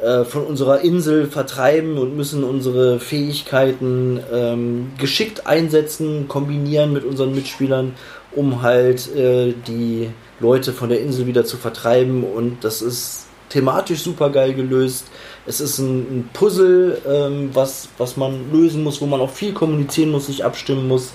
äh, 0.00 0.24
von 0.24 0.44
unserer 0.46 0.80
Insel 0.80 1.26
vertreiben 1.26 1.98
und 1.98 2.16
müssen 2.16 2.42
unsere 2.42 3.00
Fähigkeiten 3.00 4.20
ähm, 4.32 4.92
geschickt 4.98 5.46
einsetzen, 5.46 6.26
kombinieren 6.26 6.92
mit 6.92 7.04
unseren 7.04 7.34
Mitspielern, 7.34 7.94
um 8.32 8.62
halt 8.62 9.14
äh, 9.14 9.52
die 9.66 10.10
Leute 10.40 10.72
von 10.72 10.88
der 10.88 11.00
Insel 11.00 11.26
wieder 11.26 11.44
zu 11.44 11.56
vertreiben. 11.56 12.24
Und 12.24 12.64
das 12.64 12.82
ist 12.82 13.23
thematisch 13.54 14.02
super 14.02 14.30
geil 14.30 14.52
gelöst. 14.52 15.06
Es 15.46 15.60
ist 15.60 15.78
ein, 15.78 15.98
ein 15.98 16.30
Puzzle, 16.32 17.00
ähm, 17.08 17.50
was, 17.52 17.88
was 17.98 18.16
man 18.16 18.52
lösen 18.52 18.82
muss, 18.82 19.00
wo 19.00 19.06
man 19.06 19.20
auch 19.20 19.30
viel 19.30 19.54
kommunizieren 19.54 20.10
muss, 20.10 20.26
sich 20.26 20.44
abstimmen 20.44 20.88
muss. 20.88 21.12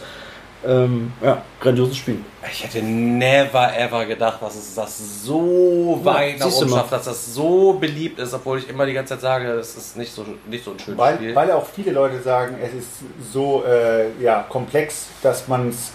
Ähm, 0.66 1.14
ja, 1.22 1.42
grandioses 1.62 1.98
Spiel. 1.98 2.18
Ich 2.52 2.64
hätte 2.64 2.82
never 2.82 3.78
ever 3.78 4.06
gedacht, 4.06 4.42
dass 4.42 4.56
es 4.56 4.76
das 4.76 5.24
so 5.24 6.00
weit 6.04 6.40
nach 6.40 6.48
siehst 6.48 6.62
du 6.62 6.66
oben 6.66 6.74
schafft, 6.74 6.92
dass 6.92 7.06
das 7.06 7.34
so 7.34 7.74
beliebt 7.74 8.20
ist, 8.20 8.34
obwohl 8.34 8.60
ich 8.60 8.70
immer 8.70 8.86
die 8.86 8.92
ganze 8.94 9.14
Zeit 9.14 9.22
sage, 9.22 9.52
es 9.52 9.76
ist 9.78 9.96
nicht 9.96 10.14
so, 10.14 10.26
nicht 10.50 10.66
so 10.66 10.72
ein 10.72 10.80
schönes 10.80 10.98
Weil, 10.98 11.16
Spiel. 11.16 11.36
weil 11.36 11.52
auch 11.52 11.66
viele 11.66 11.92
Leute 11.92 12.22
sagen, 12.22 12.58
es 12.62 12.74
ist 12.74 12.90
so 13.32 13.64
äh, 13.66 14.08
ja, 14.22 14.46
komplex, 14.50 15.08
dass, 15.24 15.48
man's, 15.48 15.92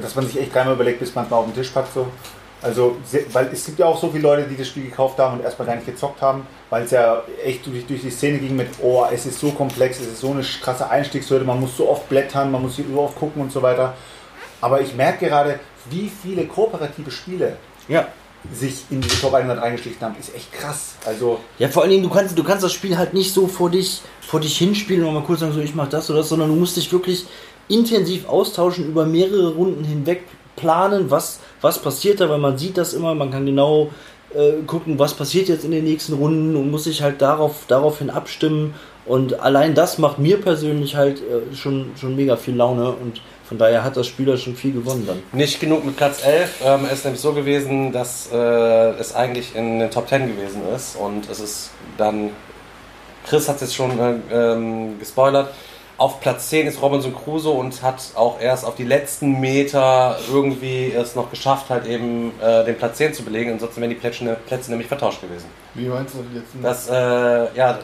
dass 0.00 0.14
man 0.14 0.26
sich 0.26 0.40
echt 0.40 0.54
dreimal 0.54 0.74
überlegt, 0.74 1.00
bis 1.00 1.14
man 1.14 1.24
es 1.24 1.30
mal 1.30 1.36
auf 1.36 1.46
den 1.46 1.54
Tisch 1.54 1.68
packt. 1.68 1.92
So. 1.92 2.06
Also, 2.66 2.96
weil 3.32 3.48
es 3.52 3.64
gibt 3.64 3.78
ja 3.78 3.86
auch 3.86 4.00
so 4.00 4.08
viele 4.10 4.24
Leute, 4.24 4.48
die 4.48 4.56
das 4.56 4.66
Spiel 4.66 4.86
gekauft 4.86 5.18
haben 5.18 5.38
und 5.38 5.44
erstmal 5.44 5.68
gar 5.68 5.76
nicht 5.76 5.86
gezockt 5.86 6.20
haben, 6.20 6.44
weil 6.68 6.82
es 6.82 6.90
ja 6.90 7.22
echt 7.44 7.64
durch, 7.64 7.86
durch 7.86 8.00
die 8.00 8.10
Szene 8.10 8.38
ging 8.38 8.56
mit, 8.56 8.66
oh, 8.82 9.04
es 9.12 9.24
ist 9.24 9.38
so 9.38 9.50
komplex, 9.52 10.00
es 10.00 10.08
ist 10.08 10.20
so 10.20 10.32
eine 10.32 10.42
krasse 10.42 10.90
Einstiegshürde, 10.90 11.44
man 11.44 11.60
muss 11.60 11.76
so 11.76 11.88
oft 11.88 12.08
blättern, 12.08 12.50
man 12.50 12.62
muss 12.62 12.76
so 12.76 13.00
oft 13.00 13.16
gucken 13.16 13.40
und 13.42 13.52
so 13.52 13.62
weiter. 13.62 13.94
Aber 14.60 14.80
ich 14.80 14.94
merke 14.96 15.26
gerade, 15.28 15.60
wie 15.90 16.10
viele 16.22 16.44
kooperative 16.46 17.10
Spiele 17.12 17.56
Ja. 17.86 18.08
sich 18.52 18.84
in 18.90 19.00
diese 19.00 19.20
Top 19.20 19.34
100 19.34 19.62
reingeschlichen 19.62 20.00
haben, 20.00 20.16
ist 20.18 20.34
echt 20.34 20.52
krass. 20.52 20.96
Also, 21.06 21.38
Ja, 21.60 21.68
vor 21.68 21.82
allen 21.82 21.92
Dingen, 21.92 22.02
du 22.02 22.10
kannst, 22.10 22.36
du 22.36 22.42
kannst 22.42 22.64
das 22.64 22.72
Spiel 22.72 22.98
halt 22.98 23.14
nicht 23.14 23.32
so 23.32 23.46
vor 23.46 23.70
dich, 23.70 24.00
vor 24.22 24.40
dich 24.40 24.58
hinspielen 24.58 25.04
und 25.04 25.14
mal 25.14 25.22
kurz 25.22 25.38
sagen, 25.40 25.52
so 25.52 25.60
ich 25.60 25.74
mach 25.74 25.88
das 25.88 26.10
oder 26.10 26.18
das, 26.18 26.30
sondern 26.30 26.48
du 26.48 26.56
musst 26.56 26.76
dich 26.76 26.90
wirklich 26.92 27.26
intensiv 27.68 28.28
austauschen, 28.28 28.88
über 28.88 29.06
mehrere 29.06 29.54
Runden 29.54 29.84
hinweg 29.84 30.24
planen, 30.56 31.10
was, 31.10 31.40
was 31.60 31.78
passiert 31.80 32.20
da, 32.20 32.28
weil 32.28 32.38
man 32.38 32.58
sieht 32.58 32.76
das 32.76 32.94
immer, 32.94 33.14
man 33.14 33.30
kann 33.30 33.46
genau 33.46 33.90
äh, 34.34 34.62
gucken, 34.66 34.98
was 34.98 35.14
passiert 35.14 35.48
jetzt 35.48 35.64
in 35.64 35.70
den 35.70 35.84
nächsten 35.84 36.14
Runden 36.14 36.56
und 36.56 36.70
muss 36.70 36.84
sich 36.84 37.02
halt 37.02 37.22
darauf, 37.22 37.64
daraufhin 37.68 38.10
abstimmen. 38.10 38.74
Und 39.04 39.38
allein 39.38 39.74
das 39.74 39.98
macht 39.98 40.18
mir 40.18 40.40
persönlich 40.40 40.96
halt 40.96 41.20
äh, 41.20 41.54
schon, 41.54 41.92
schon 41.98 42.16
mega 42.16 42.36
viel 42.36 42.56
Laune 42.56 42.90
und 42.90 43.20
von 43.48 43.58
daher 43.58 43.84
hat 43.84 43.96
das 43.96 44.08
Spiel 44.08 44.26
da 44.26 44.36
schon 44.36 44.56
viel 44.56 44.72
gewonnen 44.72 45.06
dann. 45.06 45.22
Nicht 45.32 45.60
genug 45.60 45.84
mit 45.84 45.96
Platz 45.96 46.24
11. 46.24 46.62
Ähm, 46.64 46.80
es 46.86 46.98
ist 46.98 47.04
nämlich 47.04 47.20
so 47.20 47.32
gewesen, 47.32 47.92
dass 47.92 48.28
äh, 48.32 48.90
es 48.98 49.14
eigentlich 49.14 49.54
in 49.54 49.78
den 49.78 49.90
Top 49.90 50.08
10 50.08 50.26
gewesen 50.26 50.62
ist. 50.74 50.96
Und 50.96 51.30
es 51.30 51.38
ist 51.38 51.70
dann, 51.96 52.30
Chris 53.24 53.48
hat 53.48 53.56
es 53.56 53.62
jetzt 53.62 53.76
schon 53.76 53.96
äh, 54.00 54.16
ähm, 54.32 54.98
gespoilert, 54.98 55.54
auf 55.98 56.20
Platz 56.20 56.50
10 56.50 56.66
ist 56.66 56.82
Robinson 56.82 57.14
Crusoe 57.14 57.54
und 57.58 57.82
hat 57.82 57.96
auch 58.16 58.38
erst 58.38 58.66
auf 58.66 58.74
die 58.74 58.84
letzten 58.84 59.40
Meter 59.40 60.18
irgendwie 60.30 60.92
es 60.92 61.14
noch 61.14 61.30
geschafft, 61.30 61.70
halt 61.70 61.86
eben 61.86 62.32
äh, 62.40 62.64
den 62.64 62.76
Platz 62.76 62.98
10 62.98 63.14
zu 63.14 63.22
belegen. 63.24 63.52
Ansonsten 63.52 63.80
wären 63.80 63.90
die 63.90 63.96
Plätze, 63.96 64.36
Plätze 64.46 64.70
nämlich 64.70 64.88
vertauscht 64.88 65.22
gewesen. 65.22 65.46
Wie 65.74 65.86
meinst 65.86 66.14
du 66.14 66.22
die 66.22 66.38
letzten? 66.38 66.62
Das, 66.62 66.88
äh, 66.88 67.56
ja, 67.56 67.78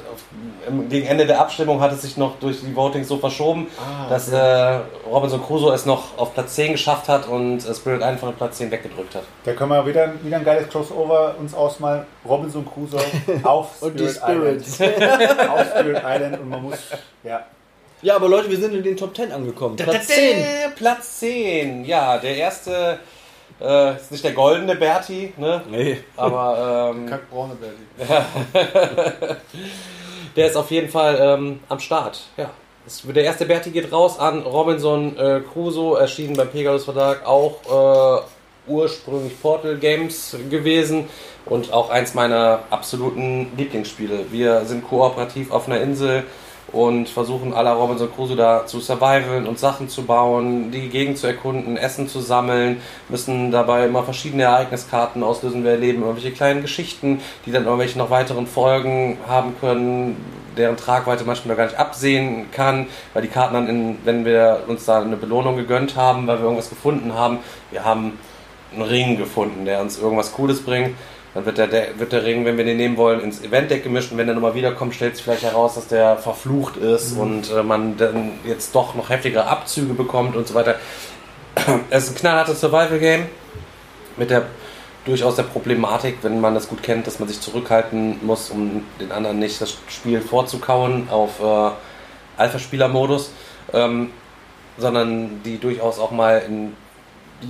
gegen 0.90 1.06
Ende 1.06 1.26
der 1.26 1.40
Abstimmung 1.40 1.80
hat 1.80 1.92
es 1.92 2.02
sich 2.02 2.16
noch 2.18 2.38
durch 2.38 2.60
die 2.60 2.74
Votings 2.74 3.08
so 3.08 3.16
verschoben, 3.16 3.66
Ah, 3.78 4.08
dass 4.10 4.30
äh, 4.30 4.80
Robinson 5.10 5.42
Crusoe 5.42 5.72
es 5.74 5.86
noch 5.86 6.18
auf 6.18 6.34
Platz 6.34 6.54
10 6.54 6.72
geschafft 6.72 7.08
hat 7.08 7.26
und 7.28 7.60
Spirit 7.60 8.02
einfach 8.02 8.28
den 8.28 8.36
Platz 8.36 8.58
10 8.58 8.70
weggedrückt 8.70 9.14
hat. 9.14 9.24
Da 9.44 9.52
können 9.54 9.70
wir 9.70 9.86
wieder, 9.86 10.12
wieder 10.22 10.36
ein 10.36 10.44
geiles 10.44 10.68
Crossover 10.68 11.34
uns 11.38 11.54
ausmalen. 11.54 12.04
Robinson 12.26 12.66
Crusoe 12.66 13.00
auf 13.42 13.80
Und 13.80 13.98
die 13.98 14.08
Spirit 14.08 14.64
Spirits. 14.66 14.80
Island. 14.80 15.40
auf 15.50 15.66
Spirit 15.70 16.02
Island 16.04 16.40
und 16.40 16.48
man 16.50 16.62
muss, 16.62 16.78
ja. 17.24 17.40
Ja, 18.02 18.16
aber 18.16 18.28
Leute, 18.28 18.50
wir 18.50 18.58
sind 18.58 18.74
in 18.74 18.82
den 18.82 18.96
Top 18.96 19.14
10 19.14 19.30
angekommen. 19.30 19.76
Platz 19.76 20.08
10. 20.08 20.44
Platz 20.74 21.20
10. 21.20 21.84
Ja, 21.84 22.18
der 22.18 22.36
erste, 22.36 22.98
äh, 23.60 23.94
ist 23.94 24.10
nicht 24.10 24.24
der 24.24 24.32
goldene 24.32 24.74
Berti, 24.74 25.32
ne? 25.36 25.62
Nee. 25.70 25.98
Aber 26.16 26.92
ähm, 26.92 27.06
Kackbraune 27.08 27.54
Berti. 27.54 27.82
der 30.36 30.46
ist 30.48 30.56
auf 30.56 30.72
jeden 30.72 30.88
Fall 30.88 31.16
ähm, 31.20 31.60
am 31.68 31.78
Start. 31.78 32.22
Ja. 32.36 32.50
Der 33.04 33.22
erste 33.22 33.46
Berti 33.46 33.70
geht 33.70 33.92
raus 33.92 34.18
an 34.18 34.42
Robinson 34.42 35.16
äh, 35.16 35.40
Crusoe, 35.52 36.00
erschienen 36.00 36.36
beim 36.36 36.50
Pegasus 36.50 36.84
Verlag, 36.84 37.24
auch 37.24 38.18
äh, 38.18 38.22
ursprünglich 38.66 39.40
Portal 39.40 39.76
Games 39.76 40.36
gewesen 40.50 41.08
und 41.46 41.72
auch 41.72 41.90
eins 41.90 42.14
meiner 42.14 42.64
absoluten 42.70 43.52
Lieblingsspiele. 43.56 44.26
Wir 44.32 44.64
sind 44.64 44.82
kooperativ 44.88 45.52
auf 45.52 45.68
einer 45.68 45.80
Insel 45.80 46.24
und 46.72 47.08
versuchen 47.08 47.52
aller 47.52 47.72
Robinson 47.72 48.12
Crusoe 48.14 48.36
da 48.36 48.66
zu 48.66 48.80
survivalen 48.80 49.46
und 49.46 49.58
Sachen 49.58 49.88
zu 49.88 50.04
bauen, 50.04 50.70
die 50.70 50.88
Gegend 50.88 51.18
zu 51.18 51.26
erkunden, 51.26 51.76
Essen 51.76 52.08
zu 52.08 52.20
sammeln, 52.20 52.80
müssen 53.08 53.50
dabei 53.50 53.86
immer 53.86 54.02
verschiedene 54.02 54.44
Ereigniskarten 54.44 55.22
auslösen. 55.22 55.64
Wir 55.64 55.72
erleben 55.72 56.02
irgendwelche 56.02 56.32
kleinen 56.32 56.62
Geschichten, 56.62 57.20
die 57.44 57.52
dann 57.52 57.64
irgendwelche 57.64 57.98
noch 57.98 58.10
weiteren 58.10 58.46
Folgen 58.46 59.18
haben 59.28 59.54
können, 59.60 60.16
deren 60.56 60.76
Tragweite 60.76 61.24
manchmal 61.24 61.56
gar 61.56 61.64
nicht 61.64 61.78
absehen 61.78 62.50
kann, 62.52 62.86
weil 63.12 63.22
die 63.22 63.28
Karten 63.28 63.54
dann, 63.54 63.68
in, 63.68 63.98
wenn 64.04 64.24
wir 64.24 64.64
uns 64.66 64.84
da 64.84 65.00
eine 65.00 65.16
Belohnung 65.16 65.56
gegönnt 65.56 65.96
haben, 65.96 66.26
weil 66.26 66.38
wir 66.38 66.44
irgendwas 66.44 66.70
gefunden 66.70 67.14
haben, 67.14 67.38
wir 67.70 67.84
haben 67.84 68.18
einen 68.72 68.82
Ring 68.82 69.18
gefunden, 69.18 69.64
der 69.64 69.80
uns 69.80 69.98
irgendwas 69.98 70.32
Cooles 70.32 70.62
bringt. 70.62 70.94
Dann 71.34 71.46
wird 71.46 71.56
der, 71.56 71.66
der, 71.66 71.98
wird 71.98 72.12
der 72.12 72.24
Ring, 72.24 72.44
wenn 72.44 72.58
wir 72.58 72.64
den 72.64 72.76
nehmen 72.76 72.96
wollen, 72.96 73.20
ins 73.20 73.42
Eventdeck 73.42 73.82
gemischt 73.84 74.12
und 74.12 74.18
wenn 74.18 74.26
der 74.26 74.34
nochmal 74.34 74.54
wiederkommt, 74.54 74.94
stellt 74.94 75.16
sich 75.16 75.24
vielleicht 75.24 75.44
heraus, 75.44 75.76
dass 75.76 75.88
der 75.88 76.18
verflucht 76.18 76.76
ist 76.76 77.12
und 77.12 77.50
äh, 77.50 77.62
man 77.62 77.96
dann 77.96 78.32
jetzt 78.44 78.74
doch 78.74 78.94
noch 78.94 79.08
heftigere 79.08 79.46
Abzüge 79.46 79.94
bekommt 79.94 80.36
und 80.36 80.46
so 80.46 80.54
weiter. 80.54 80.76
Es 81.90 82.04
ist 82.04 82.10
ein 82.10 82.14
knallhartes 82.16 82.60
Survival-Game 82.60 83.26
mit 84.16 84.30
der 84.30 84.44
durchaus 85.04 85.36
der 85.36 85.42
Problematik, 85.44 86.18
wenn 86.22 86.40
man 86.40 86.54
das 86.54 86.68
gut 86.68 86.82
kennt, 86.82 87.06
dass 87.06 87.18
man 87.18 87.28
sich 87.28 87.40
zurückhalten 87.40 88.24
muss, 88.24 88.50
um 88.50 88.84
den 89.00 89.10
anderen 89.10 89.38
nicht 89.38 89.60
das 89.60 89.76
Spiel 89.88 90.20
vorzukauen 90.20 91.08
auf 91.10 91.40
äh, 91.40 91.70
Alpha-Spieler-Modus, 92.36 93.32
ähm, 93.72 94.10
sondern 94.78 95.42
die 95.44 95.58
durchaus 95.58 95.98
auch 95.98 96.10
mal 96.12 96.42
in 96.46 96.74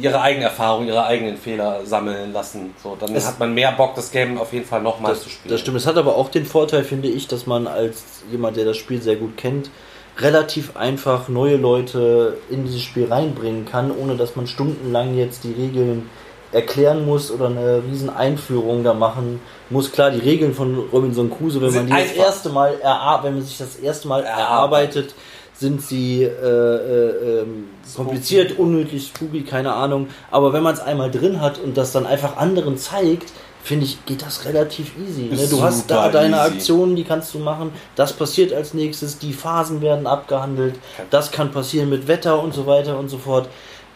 ihre 0.01 0.21
eigene 0.21 0.45
Erfahrung, 0.47 0.87
ihre 0.87 1.05
eigenen 1.05 1.37
Fehler 1.37 1.81
sammeln 1.85 2.33
lassen. 2.33 2.75
So, 2.83 2.97
dann 2.99 3.15
Es- 3.15 3.27
hat 3.27 3.39
man 3.39 3.53
mehr 3.55 3.73
Bock, 3.73 3.95
das 3.95 4.11
Game 4.11 4.39
auf 4.39 4.53
jeden 4.53 4.65
Fall 4.67 4.83
nochmal 4.83 5.15
zu 5.17 5.29
spielen. 5.29 5.53
das 5.53 5.61
stimmt. 5.61 5.77
Es 5.77 5.87
hat 5.87 5.97
aber 5.97 6.17
auch 6.17 6.29
den 6.31 6.47
Vorteil, 6.47 6.85
finde 6.85 7.09
ich, 7.09 7.29
dass 7.29 7.47
man 7.47 7.67
als 7.67 8.03
jemand, 8.31 8.57
der 8.57 8.65
das 8.65 8.77
Spiel 8.77 9.01
sehr 9.03 9.17
gut 9.17 9.37
kennt, 9.37 9.71
relativ 10.19 10.77
einfach 10.77 11.29
neue 11.29 11.57
Leute 11.57 12.37
in 12.51 12.65
dieses 12.65 12.83
Spiel 12.83 13.07
reinbringen 13.11 13.65
kann, 13.65 13.91
ohne 13.91 14.17
dass 14.17 14.37
man 14.37 14.47
stundenlang 14.47 15.17
jetzt 15.17 15.45
die 15.45 15.53
Regeln 15.53 16.11
erklären 16.53 17.07
muss 17.07 17.31
oder 17.31 17.47
eine 17.47 17.83
riesen 17.91 18.11
Einführung 18.11 18.85
da 18.85 18.93
machen 18.93 19.41
muss. 19.71 19.91
Klar, 19.91 20.11
die 20.11 20.19
Regeln 20.19 20.53
von 20.55 20.79
Robinson 20.93 21.31
Crusoe, 21.31 21.63
wenn 21.63 21.75
man 21.75 21.87
die 21.87 21.93
das 21.93 22.13
erste 22.13 22.51
Mal 22.51 22.79
erarbeitet, 22.81 23.25
wenn 23.25 23.35
man 23.39 23.43
sich 23.43 23.57
das 23.57 23.77
erste 23.77 24.07
Mal 24.09 24.23
Erarbeitet. 24.25 25.15
Sind 25.55 25.83
sie 25.83 26.23
äh, 26.25 26.29
äh, 26.29 27.41
ähm, 27.43 27.65
kompliziert, 27.95 28.59
unnötig, 28.59 29.09
spooky, 29.09 29.43
keine 29.43 29.73
Ahnung. 29.75 30.09
Aber 30.31 30.53
wenn 30.53 30.63
man 30.63 30.75
es 30.75 30.81
einmal 30.81 31.11
drin 31.11 31.41
hat 31.41 31.59
und 31.59 31.77
das 31.77 31.93
dann 31.93 32.07
einfach 32.07 32.37
anderen 32.37 32.77
zeigt, 32.79 33.31
finde 33.63 33.85
ich, 33.85 34.05
geht 34.07 34.23
das 34.23 34.45
relativ 34.45 34.91
easy. 34.99 35.23
Ne? 35.31 35.47
Du 35.49 35.63
hast 35.63 35.89
da 35.89 36.09
deine 36.09 36.37
easy. 36.37 36.55
Aktionen, 36.55 36.97
die 36.97 37.05
kannst 37.05 37.33
du 37.35 37.39
machen. 37.39 37.71
Das 37.95 38.13
passiert 38.13 38.53
als 38.53 38.75
nächstes. 38.75 39.19
Die 39.19 39.33
Phasen 39.33 39.81
werden 39.83 40.07
abgehandelt. 40.09 40.75
Das 41.11 41.31
kann 41.31 41.53
passieren 41.53 41.89
mit 41.89 42.09
Wetter 42.09 42.43
und 42.43 42.53
so 42.55 42.67
weiter 42.67 42.99
und 42.99 43.09
so 43.09 43.19
fort. 43.19 43.49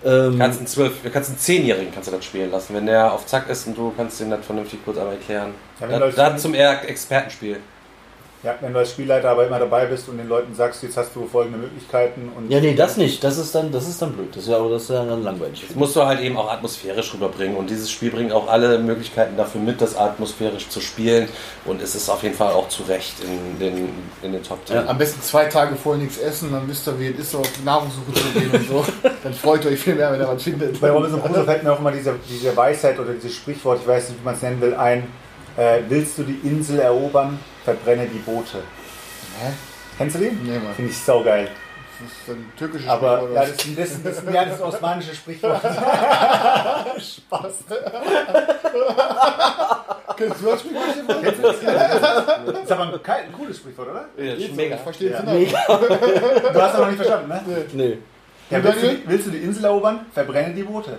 Ähm, 0.05 0.33
Du 0.33 0.39
kannst 0.39 0.59
einen 0.59 0.67
zwölf, 0.69 0.93
du 1.03 1.11
kannst 1.11 1.31
einen 1.31 1.39
Zehnjährigen 1.39 1.91
kannst 1.93 2.09
du 2.09 2.15
das 2.15 2.25
spielen 2.25 2.51
lassen, 2.53 2.75
wenn 2.75 2.87
der 2.87 3.13
auf 3.13 3.27
Zack 3.27 3.49
ist 3.49 3.67
und 3.67 3.77
du 3.77 3.93
kannst 3.97 4.21
den 4.21 4.31
das 4.31 4.45
vernünftig 4.45 4.79
kurz 4.85 4.99
einmal 4.99 5.15
erklären. 5.15 5.53
Das, 5.81 5.91
Leute- 5.99 6.17
das 6.17 6.43
zum 6.43 6.55
eher 6.55 6.89
Expertenspiel. 6.89 7.57
Ja, 8.47 8.55
wenn 8.61 8.73
du 8.73 8.79
als 8.79 8.93
Spielleiter 8.93 9.31
aber 9.31 9.45
immer 9.45 9.59
dabei 9.59 9.87
bist 9.87 10.09
und 10.09 10.19
den 10.19 10.29
Leuten 10.29 10.55
sagst, 10.55 10.81
jetzt 10.85 10.97
hast 10.97 11.17
du 11.17 11.27
folgende 11.27 11.59
Möglichkeiten 11.59 12.31
und 12.37 12.49
Ja, 12.49 12.61
nee, 12.61 12.77
das 12.77 12.97
nicht. 12.97 13.25
Das 13.25 13.39
ist 13.39 13.53
dann, 13.53 13.73
das 13.73 13.89
ist 13.89 14.01
dann 14.01 14.13
blöd. 14.13 14.29
Das 14.31 14.45
ist 14.45 14.49
ja, 14.51 14.69
das 14.69 14.83
ist 14.83 14.91
ja 14.91 15.05
dann 15.05 15.25
langweilig. 15.25 15.65
Das 15.67 15.75
musst 15.75 15.97
du 15.97 16.07
halt 16.07 16.21
eben 16.21 16.37
auch 16.37 16.49
atmosphärisch 16.49 17.13
rüberbringen. 17.13 17.57
Und 17.57 17.71
dieses 17.71 17.91
Spiel 17.91 18.13
bringt 18.13 18.31
auch 18.31 18.47
alle 18.47 18.79
Möglichkeiten 18.79 19.37
dafür 19.37 19.61
mit, 19.61 19.81
das 19.81 19.97
atmosphärisch 19.97 20.69
zu 20.69 20.81
spielen. 20.81 21.29
Und 21.65 21.83
es 21.83 21.97
ist 21.97 22.09
auf 22.09 22.23
jeden 22.23 22.37
Fall 22.37 22.53
auch 22.53 22.69
zu 22.69 22.85
Recht 22.85 23.17
in 23.25 23.59
den, 23.59 23.89
in 24.23 24.31
den 24.31 24.45
Top 24.45 24.65
10. 24.65 24.87
Am 24.87 24.97
besten 24.97 25.21
zwei 25.23 25.47
Tage 25.47 25.75
vorher 25.75 26.01
nichts 26.01 26.19
essen, 26.19 26.53
dann 26.53 26.69
wisst 26.69 26.87
ihr, 26.87 27.01
wie 27.01 27.09
es 27.09 27.19
ist, 27.19 27.35
auf 27.35 27.51
Nahrungssuche 27.65 28.13
zu 28.15 28.29
gehen 28.39 28.51
und 28.53 28.69
so. 28.69 28.85
Dann 29.25 29.35
freut 29.35 29.65
ihr 29.65 29.73
euch 29.73 29.81
viel 29.81 29.97
mehr, 29.97 30.13
wenn 30.13 30.21
ihr 30.21 30.29
was 30.29 30.41
findet. 30.41 30.81
Bei 30.81 30.93
Robinson 30.93 31.21
Crusoe 31.21 31.45
fällt 31.45 31.65
mir 31.65 31.73
auch 31.73 31.81
immer 31.81 31.91
diese, 31.91 32.15
diese 32.31 32.57
Weisheit 32.57 32.97
oder 33.01 33.13
dieses 33.13 33.35
Sprichwort, 33.35 33.81
ich 33.83 33.89
weiß 33.89 34.11
nicht, 34.11 34.21
wie 34.21 34.25
man 34.25 34.35
es 34.37 34.43
nennen 34.43 34.61
will, 34.61 34.75
ein, 34.75 35.09
äh, 35.57 35.81
willst 35.89 36.17
du 36.19 36.23
die 36.23 36.39
Insel 36.47 36.79
erobern, 36.79 37.41
verbrenne 37.67 38.07
die 38.07 38.19
Boote. 38.21 38.59
Hä? 39.41 39.53
Kennst 39.99 40.15
du 40.17 40.21
den? 40.21 40.41
Nee, 40.45 40.59
Mann. 40.59 40.75
Finde 40.75 40.91
ich 40.93 40.99
saugeil. 40.99 41.49
Das 41.99 42.13
ist 42.13 42.29
ein 42.29 42.53
türkisches 42.59 42.89
Aber 42.89 43.17
Sprichwort, 43.19 43.35
ja, 43.35 43.41
oder 43.41 43.51
das, 43.51 43.65
ist- 43.65 43.79
das, 43.79 43.91
ist- 43.91 44.07
das, 44.07 44.35
ja, 44.35 44.45
das 44.45 44.53
ist 44.55 44.61
das 44.61 44.75
osmanische 44.75 45.15
Sprichwort. 45.15 45.61
Spaß. 45.63 47.31
was? 47.31 47.55
Kennst 50.17 50.41
du 50.43 50.47
das 50.47 50.61
Sprichwort? 50.61 50.87
Das 52.47 52.63
ist 52.63 52.73
aber 52.73 52.85
ein, 52.85 53.33
cooles 53.33 53.57
Sprichwort, 53.57 53.89
oder? 53.91 54.05
Ja, 54.19 54.25
das 54.33 54.39
ist 54.39 54.45
Ich 54.51 54.55
mega. 54.55 54.77
verstehe 54.77 55.11
Ja. 55.11 55.19
es 55.21 55.25
nicht. 55.25 55.53
Du 55.55 55.59
hast 55.69 56.55
das 56.55 56.79
noch 56.79 56.87
nicht 56.87 56.97
verstanden, 56.97 57.29
ne? 57.29 57.43
Nee. 57.73 57.99
Ja, 58.51 58.63
willst, 58.63 58.83
du 58.83 58.99
willst 59.07 59.27
du 59.27 59.31
die 59.31 59.39
Insel 59.39 59.65
erobern? 59.65 60.07
Verbrenne 60.13 60.55
die 60.55 60.63
Boote. 60.63 60.99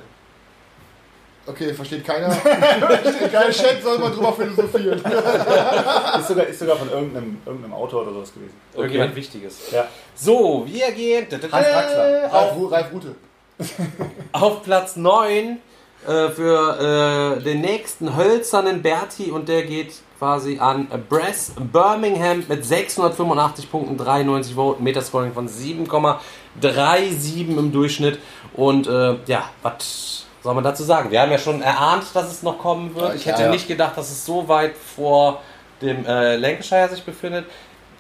Okay, 1.47 1.73
versteht 1.73 2.05
keiner. 2.05 2.29
versteht 2.31 3.31
kein 3.31 3.51
Chat, 3.51 3.81
soll 3.81 3.97
man 3.99 4.13
drüber 4.13 4.33
philosophieren. 4.33 4.99
Ist 6.19 6.27
sogar, 6.27 6.47
ist 6.47 6.59
sogar 6.59 6.75
von 6.75 6.89
irgendeinem, 6.89 7.37
irgendeinem 7.45 7.73
Autor 7.73 8.01
oder 8.01 8.13
sowas 8.13 8.33
gewesen. 8.33 8.53
Irgendjemand 8.73 9.15
Wichtiges. 9.15 9.71
Ja. 9.71 9.87
So, 10.13 10.65
wir 10.65 10.91
gehen 10.91 11.25
Hans 11.31 11.49
Draxler. 11.49 12.29
Ralf, 12.31 12.71
Ralf 12.71 12.91
Rute. 12.91 13.15
auf 14.33 14.63
Platz 14.63 14.97
9 14.97 15.59
äh, 16.05 16.29
für 16.29 17.37
äh, 17.39 17.43
den 17.43 17.61
nächsten 17.61 18.15
hölzernen 18.15 18.81
Berti 18.81 19.31
und 19.31 19.49
der 19.49 19.63
geht 19.63 19.93
quasi 20.19 20.59
an 20.59 20.87
Bress 21.09 21.53
Birmingham 21.57 22.43
mit 22.47 22.65
685 22.65 23.71
Punkten, 23.71 23.97
93 23.97 24.55
Vote, 24.55 24.81
Metascoring 24.81 25.33
von 25.33 25.47
7,37 25.47 27.57
im 27.57 27.71
Durchschnitt 27.71 28.19
und 28.53 28.87
äh, 28.87 29.15
ja, 29.27 29.49
was 29.61 30.26
soll 30.47 30.55
man 30.55 30.63
dazu 30.63 30.83
sagen? 30.85 31.11
Wir 31.11 31.19
haben 31.19 31.29
ja 31.31 31.37
schon 31.37 31.61
erahnt, 31.61 32.05
dass 32.13 32.31
es 32.31 32.41
noch 32.41 32.57
kommen 32.57 32.95
wird. 32.95 33.15
Ich 33.15 33.25
hätte 33.25 33.41
Ja, 33.41 33.47
ja. 33.47 33.51
nicht 33.51 33.67
gedacht, 33.67 33.97
dass 33.97 34.09
es 34.09 34.25
so 34.25 34.47
weit 34.47 34.75
vor 34.95 35.41
dem 35.81 36.05
äh, 36.05 36.37
Lancashire 36.37 36.87
sich 36.87 37.03
befindet. 37.03 37.43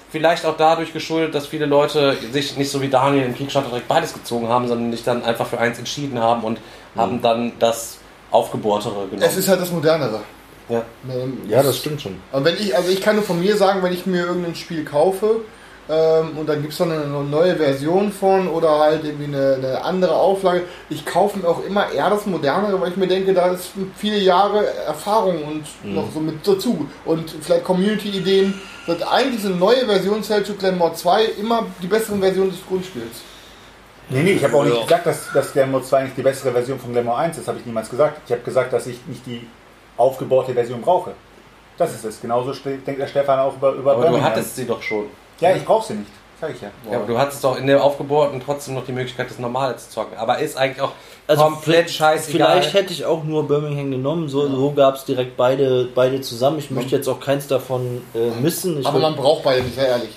Vielleicht 0.09 0.45
auch 0.45 0.55
dadurch 0.55 0.93
geschuldet, 0.93 1.35
dass 1.35 1.45
viele 1.45 1.65
Leute 1.65 2.15
sich 2.31 2.55
nicht 2.55 2.71
so 2.71 2.81
wie 2.81 2.87
Daniel 2.87 3.25
im 3.25 3.35
Kickstarter 3.35 3.67
direkt 3.67 3.89
beides 3.89 4.13
gezogen 4.13 4.47
haben, 4.47 4.65
sondern 4.69 4.93
sich 4.93 5.03
dann 5.03 5.25
einfach 5.25 5.45
für 5.45 5.59
eins 5.59 5.77
entschieden 5.77 6.19
haben 6.21 6.45
und 6.45 6.59
haben 6.95 7.21
dann 7.21 7.51
das 7.59 7.97
Aufgebohrtere 8.31 9.07
genommen. 9.07 9.21
Es 9.21 9.35
ist 9.35 9.49
halt 9.49 9.59
das 9.59 9.69
Modernere. 9.69 10.21
ja. 10.69 10.83
Ähm, 11.11 11.41
Ja, 11.49 11.61
das 11.61 11.75
stimmt 11.75 12.01
schon. 12.01 12.15
Aber 12.31 12.45
wenn 12.45 12.55
ich, 12.55 12.73
also 12.77 12.89
ich 12.89 13.01
kann 13.01 13.17
nur 13.17 13.25
von 13.25 13.41
mir 13.41 13.57
sagen, 13.57 13.83
wenn 13.83 13.91
ich 13.91 14.05
mir 14.05 14.25
irgendein 14.25 14.55
Spiel 14.55 14.85
kaufe 14.85 15.41
ähm, 15.89 16.37
und 16.37 16.47
dann 16.47 16.61
gibt 16.61 16.73
es 16.73 16.79
dann 16.79 16.91
eine 16.91 17.05
neue 17.05 17.55
Version 17.55 18.11
von 18.11 18.47
oder 18.47 18.79
halt 18.79 19.03
irgendwie 19.05 19.25
eine, 19.25 19.55
eine 19.55 19.83
andere 19.83 20.15
Auflage, 20.15 20.63
ich 20.89 21.05
kaufe 21.05 21.39
mir 21.39 21.47
auch 21.47 21.63
immer 21.65 21.91
eher 21.91 22.09
das 22.09 22.25
Modernere, 22.25 22.79
weil 22.79 22.91
ich 22.91 22.97
mir 22.97 23.07
denke, 23.07 23.33
da 23.33 23.47
ist 23.51 23.71
viele 23.95 24.17
Jahre 24.17 24.65
Erfahrung 24.85 25.43
und 25.43 25.93
noch 25.95 26.11
so 26.13 26.19
mit 26.19 26.45
dazu 26.47 26.87
und 27.05 27.33
vielleicht 27.41 27.63
Community-Ideen. 27.63 28.53
Wird 28.85 29.03
eigentlich 29.11 29.41
diese 29.41 29.49
neue 29.49 29.85
Version 29.85 30.21
to 30.21 30.53
Glenmore 30.53 30.93
2 30.93 31.25
immer 31.41 31.65
die 31.81 31.87
bessere 31.87 32.17
Version 32.17 32.49
des 32.49 32.65
Grundspiels. 32.65 33.21
Nee, 34.09 34.23
nee, 34.23 34.31
ich 34.33 34.43
habe 34.43 34.55
auch 34.55 34.63
nicht 34.63 34.81
gesagt, 34.81 35.05
dass, 35.05 35.31
dass 35.33 35.51
Glamour 35.51 35.83
2 35.83 36.03
nicht 36.03 36.17
die 36.17 36.21
bessere 36.21 36.53
Version 36.53 36.79
von 36.79 36.93
Glamour 36.93 37.17
1 37.17 37.37
ist, 37.37 37.47
habe 37.47 37.59
ich 37.59 37.65
niemals 37.65 37.89
gesagt. 37.89 38.21
Ich 38.25 38.31
habe 38.31 38.41
gesagt, 38.41 38.71
dass 38.71 38.87
ich 38.87 39.05
nicht 39.05 39.25
die 39.25 39.45
aufgebohrte 39.97 40.53
Version 40.53 40.81
brauche. 40.81 41.11
Das 41.77 41.93
ist 41.93 42.05
es. 42.05 42.21
Genauso 42.21 42.53
denkt 42.53 43.01
der 43.01 43.07
Stefan 43.07 43.39
auch 43.39 43.57
über, 43.57 43.73
über 43.73 43.91
Aber 43.91 44.01
du 44.01 44.07
Birmingham. 44.07 44.31
hattest 44.31 44.55
sie 44.55 44.65
doch 44.65 44.81
schon. 44.81 45.07
Ja, 45.39 45.55
ich 45.55 45.65
brauche 45.65 45.85
sie 45.87 45.93
nicht. 45.95 46.11
Sag 46.39 46.53
ich 46.53 46.61
ja. 46.61 46.69
Ja, 46.91 46.97
aber 46.97 47.07
du 47.07 47.17
hattest 47.17 47.43
doch 47.43 47.57
in 47.57 47.65
der 47.65 47.83
Aufgebohrten 47.83 48.39
trotzdem 48.45 48.75
noch 48.75 48.85
die 48.85 48.91
Möglichkeit, 48.91 49.29
das 49.29 49.39
Normale 49.39 49.75
zu 49.77 49.89
zocken. 49.89 50.17
Aber 50.17 50.37
ist 50.37 50.55
eigentlich 50.55 50.81
auch 50.81 50.91
Also 51.25 51.43
komplett 51.43 51.89
scheißegal. 51.89 52.47
Vielleicht 52.61 52.73
hätte 52.75 52.93
ich 52.93 53.05
auch 53.05 53.23
nur 53.23 53.47
Birmingham 53.47 53.89
genommen. 53.89 54.29
So, 54.29 54.47
so 54.47 54.71
gab 54.71 54.95
es 54.95 55.05
direkt 55.05 55.35
beide, 55.35 55.89
beide 55.95 56.21
zusammen. 56.21 56.59
Ich 56.59 56.69
möchte 56.69 56.95
jetzt 56.95 57.07
auch 57.07 57.19
keins 57.19 57.47
davon 57.47 58.03
äh, 58.13 58.29
missen. 58.39 58.79
Ich 58.79 58.85
Aber 58.85 58.99
man 58.99 59.15
braucht 59.15 59.43
beide 59.43 59.63
nicht, 59.63 59.73
sehr 59.75 59.87
ehrlich. 59.87 60.11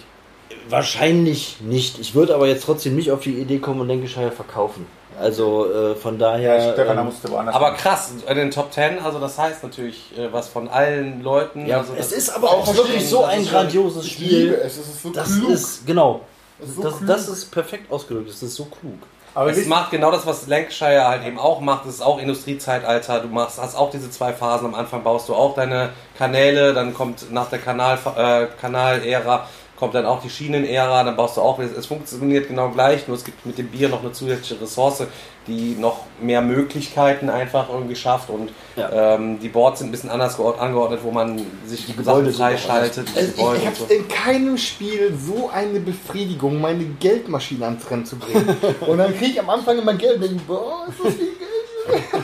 wahrscheinlich 0.68 1.57
nicht. 1.62 1.99
Ich 1.99 2.14
würde 2.14 2.35
aber 2.35 2.47
jetzt 2.49 2.64
trotzdem 2.64 2.97
nicht 2.97 3.11
auf 3.11 3.21
die 3.23 3.39
Idee 3.39 3.59
kommen 3.59 3.81
und 3.81 3.89
Lancashire 3.89 4.31
verkaufen. 4.31 4.87
Also 5.21 5.71
äh, 5.71 5.95
von 5.95 6.18
daher. 6.18 6.57
Ja, 6.57 6.73
Stefan, 6.73 6.97
da 6.97 7.01
ähm, 7.03 7.07
musste 7.09 7.31
woanders 7.31 7.55
aber 7.55 7.73
krass, 7.73 8.12
in 8.27 8.37
den 8.37 8.51
Top 8.51 8.73
10, 8.73 8.99
also 9.05 9.18
das 9.18 9.39
heißt 9.39 9.62
natürlich 9.62 10.16
äh, 10.18 10.33
was 10.33 10.49
von 10.49 10.68
allen 10.68 11.23
Leuten. 11.23 11.66
ja, 11.66 11.79
also 11.79 11.93
es 11.97 12.12
ist 12.12 12.31
aber 12.31 12.51
auch 12.51 12.66
wirklich 12.75 13.09
so 13.09 13.25
ein 13.25 13.45
grandioses 13.47 14.18
liebe 14.18 14.31
Spiel. 14.35 14.55
es, 14.64 14.79
es 14.79 14.89
ist 14.89 15.03
so 15.03 15.11
Das 15.11 15.37
klug. 15.39 15.51
ist 15.51 15.87
genau. 15.87 16.21
Es 16.62 16.71
ist 16.71 16.77
so 16.77 16.83
Das, 16.83 16.97
klug. 16.97 17.07
das 17.09 17.29
ist 17.29 17.51
perfekt 17.51 17.93
ausgedrückt. 17.93 18.29
Das 18.31 18.43
ist 18.43 18.55
so 18.57 18.64
klug. 18.64 18.99
Aber 19.33 19.51
Es 19.51 19.64
macht 19.66 19.93
genau 19.93 20.11
das, 20.11 20.27
was 20.27 20.49
Lancashire 20.49 21.07
halt 21.07 21.25
eben 21.25 21.39
auch 21.39 21.61
macht. 21.61 21.87
Es 21.87 21.95
ist 21.95 22.01
auch 22.03 22.18
Industriezeitalter. 22.18 23.21
Du 23.21 23.29
machst, 23.29 23.61
hast 23.62 23.77
auch 23.77 23.91
diese 23.91 24.11
zwei 24.11 24.33
Phasen. 24.33 24.66
Am 24.66 24.75
Anfang 24.75 25.05
baust 25.05 25.29
du 25.29 25.35
auch 25.37 25.55
deine 25.55 25.91
Kanäle, 26.18 26.75
dann 26.75 26.93
kommt 26.95 27.31
nach 27.31 27.49
der 27.49 27.61
Kanal, 27.61 27.97
äh, 28.16 28.47
Kanalära 28.61 29.47
kommt 29.81 29.95
dann 29.95 30.07
auch 30.07 30.22
die 30.22 30.31
Schienenära, 30.31 31.03
dann 31.03 31.16
baust 31.16 31.37
du 31.39 31.41
auch 31.41 31.59
wieder. 31.59 31.70
Es 31.76 31.87
funktioniert 31.87 32.47
genau 32.49 32.68
gleich, 32.68 33.09
nur 33.09 33.16
es 33.16 33.24
gibt 33.24 33.45
mit 33.47 33.59
dem 33.59 33.66
Bier 33.68 33.89
noch 33.89 34.03
eine 34.03 34.12
zusätzliche 34.12 34.61
Ressource, 34.61 35.03
die 35.47 35.74
noch 35.74 36.01
mehr 36.20 36.43
Möglichkeiten 36.43 37.31
einfach 37.31 37.68
irgendwie 37.70 37.97
schafft. 37.97 38.28
Und 38.31 38.51
Ja. 38.76 39.14
ähm, 39.14 39.41
die 39.41 39.49
Boards 39.49 39.78
sind 39.81 39.89
ein 39.89 39.91
bisschen 39.93 40.11
anders 40.11 40.37
geord- 40.37 40.61
angeordnet, 40.61 41.01
wo 41.03 41.11
man 41.11 41.41
sich 41.66 41.87
die 41.87 41.97
Gebäude 41.97 42.31
freischaltet. 42.31 43.09
Also 43.16 43.28
ich 43.33 43.37
ich 43.39 43.43
und 43.66 43.76
so. 43.76 43.85
habe 43.85 43.95
in 43.95 44.07
keinem 44.07 44.59
Spiel 44.59 45.12
so 45.18 45.51
eine 45.53 45.81
Befriedigung, 45.81 46.61
meine 46.61 46.85
Geldmaschine 46.85 47.64
ans 47.64 47.91
Rennen 47.91 48.05
zu 48.05 48.16
bringen. 48.16 48.55
Und 48.87 48.99
dann 48.99 49.12
kriege 49.16 49.33
ich 49.33 49.41
am 49.41 49.49
Anfang 49.51 49.78
immer 49.78 49.95
Geld 49.95 50.16
und 50.16 50.22
denke, 50.24 50.43
boah, 50.47 50.85
ist 50.89 50.99
das 51.03 51.14
viel 51.14 51.24
Geld. 51.39 51.49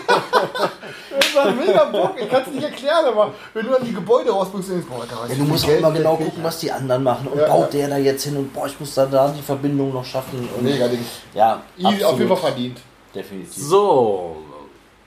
Das 0.07 1.35
war 1.35 1.51
mega 1.53 1.85
Bock, 1.85 2.15
ich 2.21 2.29
kann 2.29 2.43
es 2.47 2.53
nicht 2.53 2.65
erklären, 2.65 3.05
aber 3.07 3.33
wenn 3.55 3.67
du 3.67 3.73
dann 3.73 3.85
die 3.85 3.93
Gebäude 3.95 4.31
rausbringst, 4.31 4.71
denkst 4.71 4.87
du, 4.89 4.95
boah, 4.95 5.05
da 5.09 5.27
Ja, 5.29 5.35
du 5.35 5.45
musst 5.45 5.65
auch 5.65 5.69
immer 5.71 5.91
genau 5.93 6.17
gucken, 6.17 6.43
was 6.43 6.59
die 6.59 6.71
anderen 6.71 7.03
machen. 7.03 7.29
Und 7.29 7.39
Ja, 7.39 7.47
baut 7.49 7.73
ja. 7.75 7.81
der 7.81 7.89
da 7.91 7.97
jetzt 7.99 8.25
hin 8.25 8.37
und 8.37 8.53
boah, 8.53 8.67
ich 8.67 8.79
muss 8.79 8.95
da, 8.95 9.07
da 9.07 9.29
die 9.29 9.43
Verbindung 9.43 9.93
noch 9.93 10.05
schaffen. 10.05 10.49
Und 10.57 10.63
Mega 10.65 10.89
Ding. 10.89 11.05
Ja, 11.35 11.63
Easy, 11.77 11.87
auf 11.87 11.95
jeden 11.95 12.05
Fall 12.05 12.15
absolut. 12.37 12.39
verdient. 12.41 12.79
Definitiv. 13.15 13.55
So, 13.57 14.37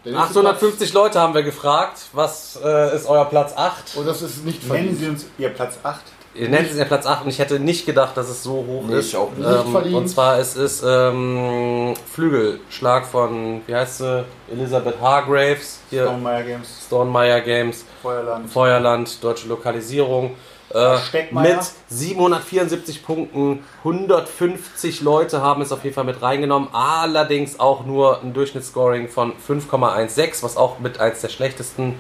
Der 0.04 0.14
nächste 0.14 0.40
850 0.40 0.94
Leute 0.94 1.20
haben 1.20 1.34
wir 1.34 1.44
gefragt. 1.44 2.00
Was 2.14 2.58
äh, 2.64 2.96
ist 2.96 3.08
euer 3.08 3.26
Platz 3.26 3.54
8? 3.56 3.76
Platz- 3.76 3.96
Und 3.96 4.06
das 4.08 4.22
ist 4.22 4.44
nicht 4.46 4.68
Nennen 4.68 4.96
verdient. 4.98 5.00
Sie 5.00 5.10
uns 5.10 5.26
Ihr 5.38 5.50
Platz 5.50 5.78
8. 5.84 6.00
Ihr 6.36 6.48
nennt 6.48 6.70
es 6.72 6.78
ja 6.78 6.86
Platz 6.86 7.06
8 7.08 7.24
und 7.24 7.30
ich 7.32 7.40
hätte 7.40 7.60
nicht 7.60 7.86
gedacht, 7.86 8.16
dass 8.16 8.30
es 8.30 8.44
so 8.44 8.54
hoch 8.54 8.84
Nee, 8.88 9.00
ist. 9.00 9.08
ich 9.08 9.16
auch 9.18 9.32
nicht. 9.36 9.48
Ähm, 9.48 9.72
verdient. 9.72 9.96
und 9.96 10.08
zwar 10.08 10.38
es 10.40 10.56
ist 10.56 10.84
ähm, 10.88 11.96
Flügelschlag 12.14 13.06
von, 13.08 13.62
wie 13.66 13.76
heißt 13.76 13.98
sie? 13.98 14.26
Elizabeth 14.52 15.02
Hargraves, 15.02 15.80
hier 15.90 16.04
Stonemeyer 16.06 16.44
Games, 16.44 16.68
Stonemeyer 16.86 17.42
Games, 17.42 17.86
Feuerland. 18.02 18.50
Feuerland, 18.50 19.24
deutsche 19.24 19.48
Lokalisierung. 19.48 20.36
Äh, 20.72 20.98
mit 21.32 21.58
774 21.88 23.04
Punkten, 23.04 23.64
150 23.80 25.02
Leute 25.02 25.42
haben 25.42 25.64
es 25.64 25.72
auf 25.72 25.84
jeden 25.84 25.96
Fall 25.96 26.04
mit 26.04 26.22
reingenommen, 26.22 26.70
allerdings 26.74 27.60
auch 27.60 27.86
nur 27.88 28.22
ein 28.22 28.34
Durchschnittsscoring 28.34 29.08
von 29.10 29.34
5,16, 29.34 30.44
was 30.44 30.58
auch 30.58 30.78
mit 30.78 31.00
eins 31.00 31.22
der 31.22 31.30
schlechtesten, 31.30 31.96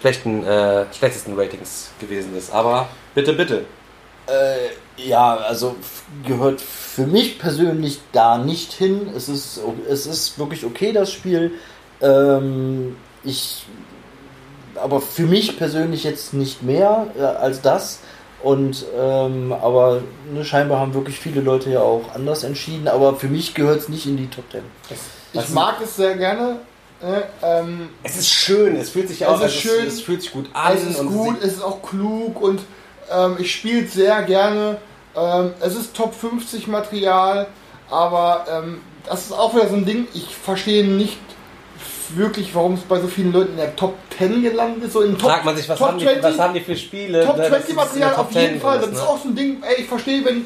schlechten, 0.00 0.44
äh, 0.46 0.84
schlechtesten 0.96 1.36
Ratings 1.36 1.90
gewesen 1.98 2.36
ist. 2.36 2.52
Aber 2.54 2.86
bitte, 3.14 3.32
bitte. 3.34 3.64
Äh, 4.26 5.08
ja, 5.08 5.36
also 5.36 5.76
gehört 6.26 6.60
für 6.60 7.06
mich 7.06 7.38
persönlich 7.38 8.00
da 8.12 8.38
nicht 8.38 8.72
hin. 8.72 9.10
Es 9.16 9.28
ist, 9.28 9.60
es 9.88 10.06
ist 10.06 10.38
wirklich 10.38 10.64
okay, 10.64 10.92
das 10.92 11.12
Spiel. 11.12 11.52
Ähm, 12.00 12.96
ich, 13.24 13.64
aber 14.76 15.00
für 15.00 15.26
mich 15.26 15.56
persönlich 15.58 16.04
jetzt 16.04 16.32
nicht 16.34 16.62
mehr 16.62 17.08
äh, 17.18 17.22
als 17.22 17.60
das. 17.60 18.00
Und 18.42 18.86
ähm, 18.98 19.52
aber 19.52 20.00
ne, 20.32 20.44
scheinbar 20.44 20.80
haben 20.80 20.94
wirklich 20.94 21.18
viele 21.18 21.42
Leute 21.42 21.70
ja 21.70 21.80
auch 21.80 22.14
anders 22.14 22.42
entschieden. 22.42 22.88
Aber 22.88 23.16
für 23.16 23.28
mich 23.28 23.54
gehört 23.54 23.80
es 23.80 23.88
nicht 23.88 24.06
in 24.06 24.16
die 24.16 24.28
Top 24.28 24.48
Ten. 24.50 24.62
Ich 25.32 25.48
mag 25.50 25.76
es 25.82 25.96
sehr 25.96 26.16
gerne. 26.16 26.56
Äh, 27.02 27.22
ähm, 27.42 27.88
Es 28.02 28.16
ist 28.16 28.30
schön, 28.30 28.76
es 28.76 28.90
fühlt 28.90 29.08
sich 29.08 29.22
Es 29.22 29.28
auch, 29.28 29.42
ist 29.42 29.54
schön. 29.54 29.86
es, 29.86 29.94
es 29.94 30.00
fühlt 30.02 30.22
sich 30.22 30.32
gut 30.32 30.46
an. 30.52 30.74
es 30.74 30.84
ist 30.84 31.00
und 31.00 31.08
gut, 31.08 31.36
es 31.42 31.54
ist 31.54 31.62
auch 31.62 31.82
klug 31.82 32.40
und 32.40 32.60
ähm, 33.10 33.36
ich 33.38 33.52
spiele 33.54 33.84
es 33.84 33.94
sehr 33.94 34.22
gerne. 34.22 34.78
Ähm, 35.16 35.52
es 35.60 35.76
ist 35.76 35.94
Top 35.94 36.14
50 36.14 36.66
Material, 36.68 37.46
aber 37.90 38.46
ähm, 38.50 38.80
das 39.06 39.26
ist 39.26 39.32
auch 39.32 39.54
wieder 39.54 39.68
so 39.68 39.76
ein 39.76 39.84
Ding, 39.84 40.06
ich 40.14 40.36
verstehe 40.36 40.84
nicht 40.86 41.18
wirklich, 42.14 42.54
warum 42.54 42.74
es 42.74 42.80
bei 42.80 43.00
so 43.00 43.08
vielen 43.08 43.32
Leuten 43.32 43.52
in 43.52 43.56
der 43.58 43.76
Top 43.76 43.94
10 44.18 44.42
gelandet 44.42 44.84
ist. 44.84 44.92
So 44.92 45.02
in 45.02 45.16
Top, 45.16 45.30
Fragt 45.30 45.44
man 45.44 45.56
sich, 45.56 45.68
was, 45.68 45.78
Top 45.78 45.88
haben 45.88 45.98
die, 45.98 46.06
was 46.20 46.38
haben 46.38 46.54
die 46.54 46.60
für 46.60 46.76
Spiele? 46.76 47.24
Top 47.24 47.36
ne, 47.36 47.42
dass 47.48 47.50
20 47.50 47.64
es 47.64 47.70
in 47.70 47.76
Material 47.76 48.10
Top 48.10 48.18
auf 48.26 48.32
jeden 48.32 48.52
10 48.52 48.60
Fall. 48.60 48.76
ist, 48.76 48.82
Das 48.82 48.90
ist 48.92 49.02
ne? 49.02 49.08
auch 49.08 49.18
so 49.22 49.28
ein 49.28 49.36
Ding, 49.36 49.62
ey, 49.62 49.82
ich 49.82 49.88
verstehe, 49.88 50.24
wenn 50.24 50.44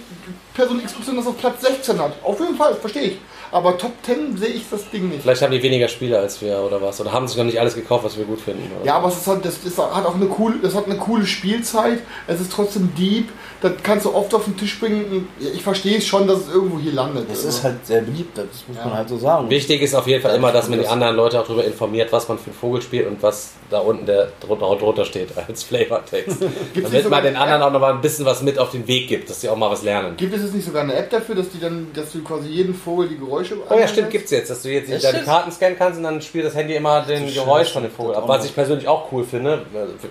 Person 0.54 0.82
XY 0.84 1.16
das 1.16 1.26
auf 1.26 1.38
Platz 1.38 1.60
16 1.62 1.98
hat. 1.98 2.12
Auf 2.22 2.38
jeden 2.40 2.56
Fall, 2.56 2.74
verstehe 2.74 3.02
ich. 3.02 3.18
Aber 3.54 3.78
Top 3.78 3.92
10 4.02 4.36
sehe 4.36 4.48
ich 4.48 4.64
das 4.68 4.90
Ding 4.90 5.10
nicht. 5.10 5.22
Vielleicht 5.22 5.40
haben 5.40 5.52
die 5.52 5.62
weniger 5.62 5.86
Spiele 5.86 6.18
als 6.18 6.42
wir 6.42 6.58
oder 6.58 6.82
was. 6.82 7.00
Oder 7.00 7.12
haben 7.12 7.28
sich 7.28 7.36
noch 7.36 7.44
nicht 7.44 7.60
alles 7.60 7.76
gekauft, 7.76 8.04
was 8.04 8.18
wir 8.18 8.24
gut 8.24 8.40
finden. 8.40 8.68
Oder? 8.76 8.84
Ja, 8.84 8.96
aber 8.96 9.06
es 9.06 9.18
ist 9.18 9.28
halt, 9.28 9.44
das, 9.44 9.62
das 9.62 9.78
hat 9.78 10.04
auch 10.04 10.16
eine 10.16 10.26
coole, 10.26 10.56
das 10.60 10.74
hat 10.74 10.86
eine 10.86 10.96
coole 10.96 11.24
Spielzeit. 11.24 12.00
Es 12.26 12.40
ist 12.40 12.50
trotzdem 12.50 12.92
deep. 12.98 13.28
Das 13.64 13.72
kannst 13.82 14.04
du 14.04 14.14
oft 14.14 14.34
auf 14.34 14.44
den 14.44 14.58
Tisch 14.58 14.78
bringen. 14.78 15.26
Ich 15.40 15.62
verstehe 15.62 15.96
es 15.96 16.06
schon, 16.06 16.26
dass 16.28 16.40
es 16.40 16.48
irgendwo 16.52 16.78
hier 16.78 16.92
landet. 16.92 17.24
Es 17.32 17.38
Also. 17.38 17.48
ist 17.48 17.64
halt 17.64 17.86
sehr 17.86 18.02
beliebt, 18.02 18.36
das 18.36 18.46
muss 18.68 18.76
Ja. 18.76 18.84
man 18.84 18.94
halt 18.98 19.08
so 19.08 19.16
sagen. 19.16 19.48
Wichtig 19.48 19.80
ist 19.80 19.94
auf 19.94 20.06
jeden 20.06 20.20
Fall 20.22 20.36
immer, 20.36 20.52
dass 20.52 20.68
man 20.68 20.80
die 20.80 20.86
anderen 20.86 21.16
Leute 21.16 21.40
auch 21.40 21.46
darüber 21.46 21.64
informiert, 21.64 22.12
was 22.12 22.28
man 22.28 22.38
für 22.38 22.50
ein 22.50 22.52
Vogel 22.52 22.82
spielt 22.82 23.06
und 23.06 23.22
was 23.22 23.52
da 23.70 23.78
unten 23.78 24.04
der 24.04 24.28
drunter, 24.40 24.66
drunter 24.76 25.06
steht 25.06 25.30
als 25.48 25.62
Flavortext. 25.62 26.42
Damit 26.74 27.08
man 27.08 27.24
den 27.24 27.36
anderen 27.36 27.62
auch 27.62 27.72
noch 27.72 27.80
mal 27.80 27.94
ein 27.94 28.02
bisschen 28.02 28.26
was 28.26 28.42
mit 28.42 28.58
auf 28.58 28.70
den 28.70 28.86
Weg 28.86 29.08
gibt, 29.08 29.30
dass 29.30 29.40
sie 29.40 29.48
auch 29.48 29.56
mal 29.56 29.70
was 29.70 29.82
lernen. 29.82 30.14
Gibt 30.18 30.34
es 30.34 30.42
jetzt 30.42 30.54
nicht 30.54 30.66
sogar 30.66 30.82
eine 30.82 30.94
App 30.96 31.08
dafür, 31.08 31.34
dass 31.34 31.48
die 31.48 31.58
dann, 31.58 31.86
dass 31.94 32.12
du 32.12 32.22
quasi 32.22 32.48
jeden 32.50 32.74
Vogel 32.74 33.08
die 33.08 33.16
Geräusche 33.18 33.56
Oh 33.70 33.78
ja, 33.78 33.88
stimmt, 33.88 34.10
gibt's 34.10 34.30
jetzt, 34.30 34.50
dass 34.50 34.60
du 34.60 34.68
jetzt 34.68 34.90
deine? 35.02 35.22
Karten 35.22 35.50
scannen 35.50 35.78
kannst 35.78 35.96
und 35.96 36.04
dann 36.04 36.20
spielt 36.20 36.44
das 36.44 36.54
Handy 36.54 36.74
immer 36.74 37.00
den 37.00 37.32
Geräusch 37.32 37.72
von 37.72 37.82
dem 37.82 37.92
Vogel 37.92 38.14
ab. 38.14 38.24
Was 38.26 38.44
ich 38.44 38.54
persönlich 38.54 38.86
auch 38.86 39.10
cool 39.10 39.24
finde, 39.24 39.62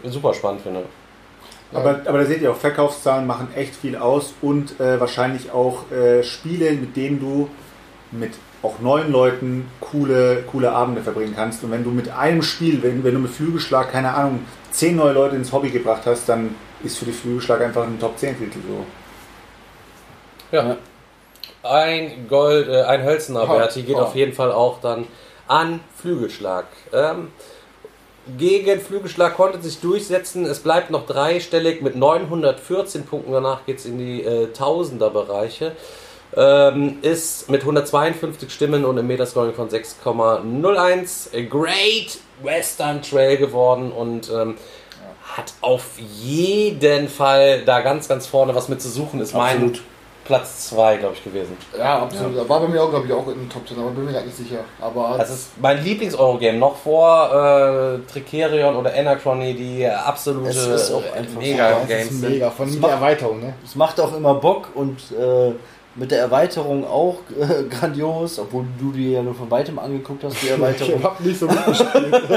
äh, 0.04 0.10
super 0.10 0.34
spannend 0.34 0.62
finde. 0.64 0.82
Aber, 1.74 2.02
aber 2.06 2.20
da 2.20 2.26
seht 2.26 2.42
ihr 2.42 2.52
auch, 2.52 2.58
Verkaufszahlen 2.58 3.26
machen 3.26 3.48
echt 3.56 3.76
viel 3.76 3.96
aus 3.96 4.34
und 4.42 4.80
äh, 4.80 5.00
wahrscheinlich 5.00 5.52
auch 5.52 5.92
äh, 5.92 6.24
Spiele, 6.24 6.72
mit 6.74 6.96
denen 6.96 7.20
du 7.20 7.50
mit 8.12 8.34
auch 8.62 8.80
neuen 8.80 9.12
Leuten 9.12 9.70
coole, 9.82 10.44
coole 10.50 10.72
Abende 10.72 11.02
verbringen 11.02 11.34
kannst. 11.36 11.64
Und 11.64 11.72
wenn 11.72 11.84
du 11.84 11.92
mit 11.92 12.10
einem 12.10 12.42
Spiel, 12.42 12.82
wenn, 12.82 13.04
wenn 13.04 13.14
du 13.14 13.20
mit 13.20 13.32
Flügelschlag, 13.32 13.92
keine 13.92 14.14
Ahnung, 14.14 14.46
zehn 14.72 14.96
neue 14.96 15.14
Leute 15.14 15.36
ins 15.36 15.52
Hobby 15.52 15.70
gebracht 15.70 16.04
hast, 16.06 16.30
dann 16.30 16.56
ist 16.84 16.98
für 16.98 17.06
die 17.06 17.12
Flügelschlag 17.12 17.62
einfach 17.62 17.84
ein 17.84 18.00
Top 18.00 18.18
10 18.18 18.38
Titel 18.38 18.60
so. 18.68 18.86
Ja. 20.56 20.78
Ein 21.64 22.28
Gold, 22.28 22.68
äh, 22.68 22.84
ein 22.84 23.04
Hölzner 23.04 23.48
Ha, 23.48 23.54
Berti 23.54 23.84
geht 23.84 23.96
ha. 23.96 24.04
auf 24.04 24.16
jeden 24.16 24.34
Fall 24.34 24.52
auch 24.52 24.80
dann 24.82 25.08
an 25.48 25.80
Flügelschlag. 25.96 26.66
Ähm, 26.94 27.30
gegen 28.38 28.80
Flügelschlag 28.80 29.36
konnte 29.36 29.62
sich 29.62 29.80
durchsetzen. 29.80 30.46
Es 30.46 30.60
bleibt 30.60 30.90
noch 30.90 31.06
dreistellig 31.06 31.82
mit 31.82 31.96
914 31.96 33.06
Punkten. 33.06 33.32
Danach 33.32 33.66
geht 33.66 33.80
es 33.80 33.86
in 33.86 33.98
die 33.98 34.24
äh, 34.24 34.48
Tausender-Bereiche. 34.48 35.74
Ähm, 36.36 36.98
ist 37.04 37.50
mit 37.50 37.62
152 37.62 38.52
Stimmen 38.52 38.86
und 38.86 38.98
im 38.98 39.06
Metascoring 39.06 39.54
von 39.54 39.70
6,01 39.70 41.36
a 41.36 41.42
Great 41.48 42.18
Western 42.42 43.04
Trail 43.04 43.38
geworden 43.38 43.92
und 43.92 44.32
ähm, 44.32 44.56
hat 45.38 45.54
auf 45.62 45.86
jeden 45.98 47.08
Fall 47.08 47.64
da 47.66 47.82
ganz, 47.82 48.08
ganz 48.08 48.26
vorne 48.26 48.56
was 48.56 48.68
mit 48.68 48.82
zu 48.82 48.90
suchen. 48.90 49.20
Ist 49.20 49.34
mein 49.34 49.56
Absolut. 49.56 49.82
Platz 50.26 50.70
2, 50.70 50.98
glaube 50.98 51.16
ich, 51.16 51.24
gewesen. 51.24 51.58
Ja, 51.78 52.00
absolut. 52.04 52.48
War 52.48 52.60
bei 52.62 52.68
mir 52.68 52.82
auch, 52.82 52.90
glaube 52.90 53.06
ich, 53.08 53.12
auch 53.14 53.28
in 53.28 53.40
den 53.40 53.50
Top 53.50 53.68
10, 53.68 53.78
aber 53.80 53.90
bin 53.92 54.06
mir 54.06 54.14
gar 54.14 54.24
nicht 54.24 54.38
sicher. 54.38 54.60
Aber 54.80 55.16
Das 55.18 55.30
ist 55.30 55.50
mein 55.62 55.84
Lieblings-Eurogame, 55.84 56.58
noch 56.58 56.76
vor 56.78 57.30
äh, 57.34 58.00
Tricerion 58.12 58.76
oder 58.76 58.94
Anachrony, 58.94 59.54
die 59.54 59.86
absolute 59.88 60.50
Es 60.50 60.66
ist 60.66 60.92
auch 60.92 61.04
einfach 61.14 61.40
Mega-Games 61.40 61.88
das 61.90 62.02
ist 62.12 62.20
sind. 62.22 62.30
mega. 62.32 62.50
Von 62.50 62.66
Das 62.68 62.74
der 62.76 62.82
macht- 62.82 62.92
Erweiterung, 62.94 63.40
ne? 63.42 63.54
Es 63.66 63.76
macht 63.76 64.00
auch 64.00 64.16
immer 64.16 64.36
Bock 64.36 64.70
und 64.76 64.98
äh, 65.12 65.52
mit 65.96 66.12
der 66.12 66.20
Erweiterung 66.20 66.86
auch 66.86 67.18
äh, 67.40 67.64
grandios, 67.70 68.40
obwohl 68.40 68.66
du 68.80 68.92
dir 68.92 69.12
ja 69.12 69.24
nur 69.24 69.36
von 69.36 69.50
weitem 69.52 69.78
angeguckt 69.80 70.24
hast, 70.24 70.42
die 70.42 70.50
Erweiterung. 70.50 71.00
Ich 71.00 71.04
hab 71.04 71.20
nicht 71.20 71.40
so 71.40 71.48
mitgespielt. 71.48 72.24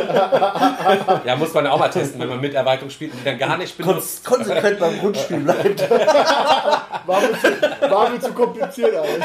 Ja, 1.25 1.35
muss 1.37 1.53
man 1.53 1.65
ja 1.65 1.73
auch 1.73 1.79
mal 1.79 1.89
testen, 1.89 2.21
wenn 2.21 2.29
man 2.29 2.41
mit 2.41 2.55
Erweiterung 2.55 2.91
spielt 2.91 3.13
und 3.13 3.21
die 3.21 3.25
dann 3.25 3.39
gar 3.39 3.59
nicht 3.59 3.77
benutzt. 3.77 4.25
Kon 4.25 4.39
konsequent 4.39 4.79
beim 4.79 4.99
Grundspiel 5.01 5.39
bleibt. 5.39 5.91
War 5.91 7.21
mir 7.21 7.33
zu, 7.41 7.91
war 7.91 8.11
mir 8.11 8.21
zu 8.21 8.33
kompliziert 8.33 8.95
alles. 8.95 9.25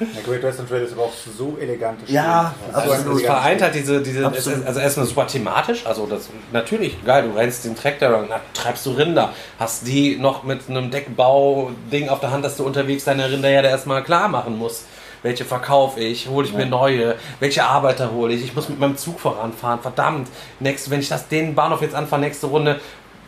Der 0.00 0.22
Great 0.22 0.42
Western 0.42 0.68
Trail 0.68 0.82
ist 0.82 0.92
aber 0.92 1.02
auch 1.02 1.12
so 1.38 1.56
elegant. 1.60 2.00
Ja, 2.08 2.54
Das 2.72 2.84
ist 2.84 2.90
Also 2.90 3.12
es 3.12 3.22
vereint 3.22 3.62
halt 3.62 3.74
diese, 3.74 4.02
diese 4.02 4.20
es 4.20 4.26
Absolut. 4.26 4.58
ist, 4.60 4.66
also 4.66 4.80
erstmal 4.80 5.06
super 5.06 5.26
thematisch, 5.26 5.86
also 5.86 6.06
das 6.06 6.28
natürlich 6.52 7.04
geil, 7.04 7.28
du 7.28 7.36
rennst 7.38 7.64
den 7.64 7.76
Track 7.76 7.98
da 8.00 8.08
lang, 8.08 8.26
na, 8.28 8.40
treibst 8.54 8.86
du 8.86 8.92
Rinder, 8.92 9.32
hast 9.58 9.86
die 9.86 10.16
noch 10.16 10.42
mit 10.42 10.68
einem 10.68 10.90
Deckbau-Ding 10.90 12.08
auf 12.08 12.20
der 12.20 12.30
Hand, 12.32 12.44
dass 12.44 12.56
du 12.56 12.64
unterwegs 12.64 13.04
deine 13.04 13.30
Rinder 13.30 13.50
ja 13.50 13.62
erstmal 13.62 14.02
klar 14.02 14.28
machen 14.28 14.58
musst. 14.58 14.86
Welche 15.22 15.44
verkaufe 15.44 16.00
ich? 16.00 16.28
Hole 16.28 16.48
ich 16.48 16.52
mir 16.52 16.66
neue? 16.66 17.14
Welche 17.38 17.62
Arbeiter 17.62 18.10
hole 18.10 18.34
ich? 18.34 18.42
Ich 18.42 18.56
muss 18.56 18.68
mit 18.68 18.80
meinem 18.80 18.96
Zug 18.96 19.20
voranfahren. 19.20 19.78
Verdammt. 19.80 20.26
Nächste, 20.58 20.90
wenn 20.90 20.98
ich 20.98 21.08
das 21.08 21.28
den 21.28 21.54
Bahnhof 21.54 21.80
jetzt 21.80 21.94
anfahre, 21.94 22.22
nächste 22.22 22.48
Runde, 22.48 22.80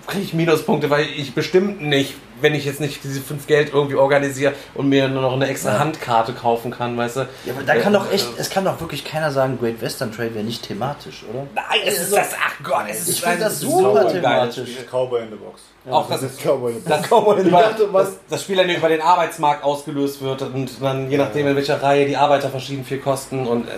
kriege 0.06 0.24
ich 0.24 0.34
Minuspunkte, 0.34 0.90
weil 0.90 1.06
ich 1.16 1.34
bestimmt 1.34 1.80
nicht, 1.80 2.14
wenn 2.40 2.54
ich 2.54 2.64
jetzt 2.64 2.80
nicht 2.80 3.02
diese 3.04 3.20
fünf 3.20 3.46
Geld 3.46 3.72
irgendwie 3.72 3.96
organisiere 3.96 4.52
und 4.74 4.88
mir 4.88 5.08
nur 5.08 5.22
noch 5.22 5.32
eine 5.34 5.46
extra 5.48 5.78
Handkarte 5.78 6.32
kaufen 6.32 6.70
kann, 6.70 6.96
weißt 6.96 7.16
du? 7.16 7.20
Ja, 7.46 7.54
aber 7.54 7.62
da 7.62 7.76
kann 7.76 7.92
doch 7.92 8.10
echt, 8.12 8.26
es 8.36 8.50
kann 8.50 8.64
doch 8.64 8.80
wirklich 8.80 9.04
keiner 9.04 9.30
sagen, 9.30 9.58
Great 9.58 9.80
Western 9.80 10.12
Trail 10.12 10.34
wäre 10.34 10.44
nicht 10.44 10.62
thematisch, 10.62 11.24
oder? 11.32 11.46
Nein, 11.54 11.80
es 11.86 12.00
ist 12.00 12.12
das, 12.14 12.30
ach 12.34 12.54
Gott, 12.62 12.84
es 12.90 13.00
ist 13.02 13.08
Ich 13.10 13.20
find 13.20 13.34
ein 13.34 13.40
das 13.40 13.60
super 13.60 14.06
thematisch. 14.08 14.70
Cowboy 14.90 15.22
in 15.22 15.30
the 15.30 15.36
Box. 15.36 15.60
Auch 15.90 16.08
das, 16.08 16.22
ist 16.22 16.40
Cowboy. 16.42 16.74
das, 16.86 17.00
Ich 17.04 17.46
über, 17.46 17.60
dachte, 17.60 17.88
was- 17.92 18.08
das, 18.08 18.16
das 18.30 18.42
Spiel 18.42 18.56
dann 18.56 18.68
über 18.70 18.88
den 18.88 19.00
Arbeitsmarkt 19.00 19.62
ausgelöst 19.64 20.20
wird 20.22 20.42
und 20.42 20.70
dann 20.82 21.10
je 21.10 21.18
nachdem 21.18 21.46
in 21.46 21.56
welcher 21.56 21.82
Reihe 21.82 22.06
die 22.06 22.16
Arbeiter 22.16 22.48
verschieden 22.50 22.84
viel 22.84 22.98
kosten 22.98 23.46
und 23.46 23.68
äh, 23.68 23.72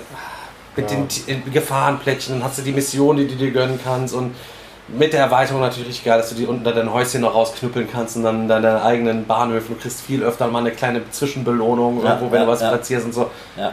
mit 0.76 0.90
den 0.90 1.06
äh, 1.26 1.50
Gefahrenplättchen, 1.50 2.34
dann 2.38 2.44
hast 2.48 2.58
du 2.58 2.62
die 2.62 2.72
Mission, 2.72 3.16
die 3.16 3.26
du 3.26 3.34
dir 3.34 3.50
gönnen 3.50 3.80
kannst 3.82 4.14
und 4.14 4.34
mit 4.88 5.12
der 5.12 5.20
Erweiterung 5.20 5.60
natürlich 5.62 5.88
richtig 5.88 6.04
geil, 6.04 6.18
dass 6.18 6.28
du 6.30 6.34
die 6.36 6.46
unten 6.46 6.62
da 6.64 6.72
dein 6.72 6.92
Häuschen 6.92 7.20
noch 7.22 7.34
rausknüppeln 7.34 7.88
kannst 7.90 8.16
und 8.16 8.22
dann 8.22 8.46
deine 8.48 8.82
eigenen 8.82 9.26
Bahnhöfe. 9.26 9.72
Du 9.74 9.80
kriegst 9.80 10.00
viel 10.02 10.22
öfter 10.22 10.46
mal 10.46 10.60
eine 10.60 10.70
kleine 10.70 11.08
Zwischenbelohnung 11.10 12.02
Ja, 12.04 12.10
irgendwo, 12.14 12.30
wenn 12.32 12.40
ja, 12.40 12.44
du 12.46 12.50
was 12.52 12.60
ja. 12.60 12.68
platzierst 12.70 13.06
und 13.06 13.12
so. 13.12 13.30
Ja. 13.56 13.72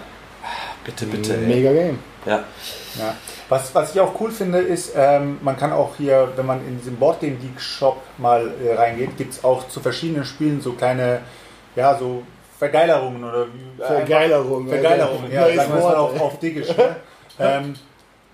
Bitte, 0.84 1.06
bitte. 1.06 1.34
ey. 1.36 1.46
Mega 1.46 1.72
Game. 1.72 2.00
Ja. 2.26 2.44
Ja. 3.00 3.14
Was, 3.50 3.74
was 3.76 3.94
ich 3.94 4.02
auch 4.02 4.20
cool 4.20 4.32
finde, 4.32 4.60
ist, 4.60 4.94
ähm, 4.96 5.38
man 5.42 5.56
kann 5.58 5.72
auch 5.72 5.96
hier, 5.98 6.30
wenn 6.36 6.46
man 6.46 6.66
in 6.68 6.78
diesen 6.80 6.96
Board 6.98 7.20
Game 7.20 7.40
Geek 7.40 7.60
Shop 7.62 7.98
mal 8.18 8.52
äh, 8.66 8.74
reingeht, 8.76 9.16
gibt 9.18 9.34
es 9.34 9.44
auch 9.44 9.68
zu 9.68 9.80
verschiedenen 9.80 10.26
Spielen 10.26 10.62
so 10.62 10.74
kleine, 10.74 11.20
ja, 11.76 11.96
so 11.98 12.24
Vergeilerungen 12.58 13.24
oder 13.24 13.46
wie. 13.48 13.82
äh, 13.82 13.86
Vergeilerung. 13.86 14.64
einfach- 14.64 14.74
Vergeilerungen, 14.80 15.32
ja, 15.32 15.42
Neues 15.42 15.56
sagen 15.58 15.72
wir 15.74 15.78
es 15.78 15.84
mal 15.84 15.96
auf, 15.96 16.22
auf 16.22 16.40
Dickisch. 16.40 16.76
Ne? 16.78 16.96
ähm, 17.40 17.74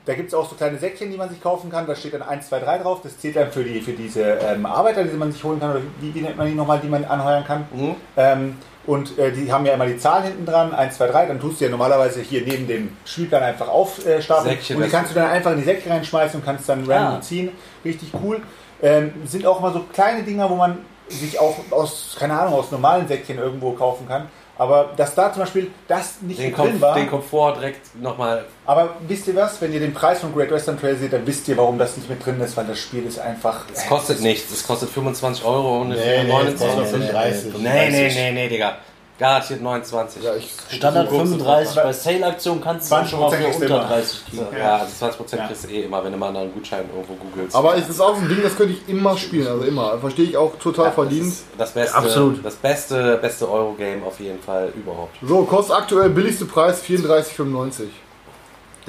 da 0.09 0.15
gibt 0.15 0.29
es 0.29 0.33
auch 0.33 0.49
so 0.49 0.55
kleine 0.55 0.79
Säckchen, 0.79 1.11
die 1.11 1.17
man 1.17 1.29
sich 1.29 1.39
kaufen 1.39 1.69
kann. 1.69 1.85
Da 1.85 1.95
steht 1.95 2.15
dann 2.15 2.23
1, 2.23 2.47
2, 2.49 2.61
3 2.61 2.77
drauf. 2.79 3.01
Das 3.03 3.19
zählt 3.19 3.35
dann 3.35 3.51
für, 3.51 3.63
die, 3.63 3.79
für 3.79 3.91
diese 3.91 4.23
ähm, 4.23 4.65
Arbeiter, 4.65 5.03
die 5.03 5.15
man 5.15 5.31
sich 5.31 5.43
holen 5.43 5.59
kann. 5.59 5.69
Oder 5.69 5.81
wie, 6.01 6.15
wie 6.15 6.21
nennt 6.21 6.35
man 6.35 6.47
die 6.47 6.55
nochmal, 6.55 6.79
die 6.79 6.87
man 6.87 7.05
anheuern 7.05 7.43
kann? 7.45 7.67
Mhm. 7.71 7.95
Ähm, 8.17 8.55
und 8.87 9.19
äh, 9.19 9.31
die 9.31 9.51
haben 9.53 9.67
ja 9.67 9.73
immer 9.75 9.85
die 9.85 9.99
Zahlen 9.99 10.23
hinten 10.23 10.47
dran, 10.47 10.73
1, 10.73 10.97
2, 10.97 11.07
3, 11.09 11.25
dann 11.27 11.39
tust 11.39 11.61
du 11.61 11.65
ja 11.65 11.69
normalerweise 11.69 12.21
hier 12.21 12.41
neben 12.41 12.67
dem 12.67 12.97
Spielplan 13.05 13.43
einfach 13.43 13.67
aufstapeln. 13.67 14.55
Säckchen, 14.55 14.77
und 14.77 14.83
die 14.83 14.89
kannst 14.89 15.11
du 15.11 15.15
dann 15.15 15.29
einfach 15.29 15.51
in 15.51 15.57
die 15.59 15.63
Säcke 15.63 15.87
reinschmeißen 15.87 16.39
und 16.39 16.43
kannst 16.43 16.67
dann 16.67 16.89
random 16.89 17.19
Ah. 17.19 17.21
ziehen. 17.21 17.51
Richtig 17.85 18.11
cool. 18.23 18.41
Ähm, 18.81 19.11
sind 19.25 19.45
auch 19.45 19.59
mal 19.59 19.73
so 19.73 19.81
kleine 19.93 20.23
Dinger, 20.23 20.49
wo 20.49 20.55
man 20.55 20.79
sich 21.07 21.39
auch 21.39 21.55
aus, 21.69 22.15
keine 22.19 22.33
Ahnung, 22.39 22.55
aus 22.55 22.71
normalen 22.71 23.07
Säckchen 23.07 23.37
irgendwo 23.37 23.73
kaufen 23.73 24.07
kann. 24.07 24.27
Aber 24.59 24.91
dass 24.95 25.15
da 25.15 25.33
zum 25.33 25.41
Beispiel 25.41 25.71
das 25.87 26.21
nicht 26.21 26.39
Den, 26.39 26.49
mit 26.51 26.57
drin 26.57 26.81
war. 26.81 26.93
den 26.93 27.09
Komfort 27.09 27.55
direkt 27.55 27.95
nochmal 27.99 28.45
aber 28.69 28.97
wisst 29.07 29.27
ihr 29.27 29.35
was? 29.35 29.59
Wenn 29.61 29.73
ihr 29.73 29.79
den 29.79 29.95
Preis 29.95 30.19
von 30.19 30.31
Great 30.31 30.51
Western 30.51 30.79
Trail 30.79 30.95
seht, 30.95 31.11
dann 31.11 31.25
wisst 31.25 31.47
ihr, 31.47 31.57
warum 31.57 31.79
das 31.79 31.97
nicht 31.97 32.07
mit 32.07 32.23
drin 32.23 32.39
ist, 32.39 32.55
weil 32.55 32.65
das 32.65 32.77
Spiel 32.77 33.03
ist 33.03 33.17
einfach. 33.17 33.65
Es 33.73 33.87
kostet 33.87 34.21
nichts. 34.21 34.51
Es 34.51 34.67
kostet 34.67 34.91
25 34.91 35.43
Euro 35.43 35.81
und 35.81 35.89
Nee, 35.89 35.95
nee, 36.23 36.31
es 36.31 36.59
kostet 36.59 36.77
29. 36.77 37.51
35. 37.51 37.53
Nee, 37.63 37.89
nee, 37.89 38.13
nee, 38.13 38.31
nee, 38.31 38.47
Digga. 38.49 38.77
Garantiert 39.19 39.61
29. 39.61 40.23
Ja, 40.23 40.33
ich, 40.35 40.49
Standard 40.71 41.07
Du 41.07 41.17
guckst 41.17 41.33
35, 41.33 41.67
sofort. 41.67 41.85
bei 41.85 41.93
Sale-Aktion 41.93 42.61
kannst 42.61 42.89
du 42.91 43.05
schon 43.05 43.19
mal 43.19 43.29
20% 43.29 43.31
für 43.37 43.47
unter 43.47 43.65
immer. 43.65 43.79
30 43.87 44.25
kriegen. 44.29 44.47
ja, 44.57 44.77
also 44.77 45.05
20% 45.05 45.35
Ja. 45.37 45.47
kriegst 45.47 45.63
du 45.65 45.67
eh 45.69 45.81
immer, 45.83 46.03
wenn 46.05 46.11
du 46.13 46.17
mal 46.17 46.35
einen 46.35 46.53
Gutschein 46.53 46.85
irgendwo 46.95 47.13
googelst. 47.15 47.55
aber 47.55 47.75
es 47.77 47.89
ist 47.89 47.99
auch 47.99 48.15
so 48.15 48.21
ein 48.21 48.29
Ding, 48.29 48.41
das 48.41 48.55
könnte 48.55 48.73
ich 48.73 48.87
immer 48.87 49.17
spielen. 49.17 49.47
Also 49.47 49.63
immer. 49.65 49.97
Verstehe 49.99 50.25
ich 50.25 50.37
auch 50.37 50.57
total 50.57 50.85
Ja, 50.85 50.91
verdient. 50.91 51.33
Das, 51.33 51.43
das 51.57 51.71
beste, 51.73 51.97
Absolut. 51.97 52.45
das 52.45 52.55
beste, 52.55 53.17
beste 53.21 53.51
Eurogame 53.51 54.05
auf 54.05 54.19
jeden 54.21 54.41
Fall 54.41 54.71
überhaupt. 54.75 55.15
So, 55.21 55.43
kostet 55.43 55.75
aktuell 55.75 56.09
billigste 56.09 56.45
Preis 56.45 56.81
34,95. 56.81 57.83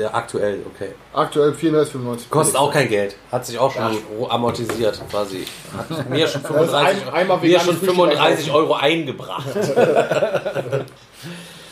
Der 0.01 0.15
aktuell, 0.15 0.61
okay. 0.75 0.93
Aktuell 1.13 1.51
34,95. 1.53 2.31
Kostet 2.31 2.57
auch 2.57 2.73
kein 2.73 2.89
Geld. 2.89 3.17
Hat 3.31 3.45
sich 3.45 3.59
auch 3.59 3.71
schon 3.71 3.99
amortisiert 4.31 4.99
quasi. 5.11 5.45
Hat 5.77 6.09
mir 6.09 6.27
schon 6.27 6.41
35, 6.47 7.13
ein- 7.13 7.27
mir 7.43 7.61
schon 7.61 7.77
Frühstück 7.77 7.91
35 7.97 8.51
Euro 8.51 8.73
eingebracht. 8.75 9.45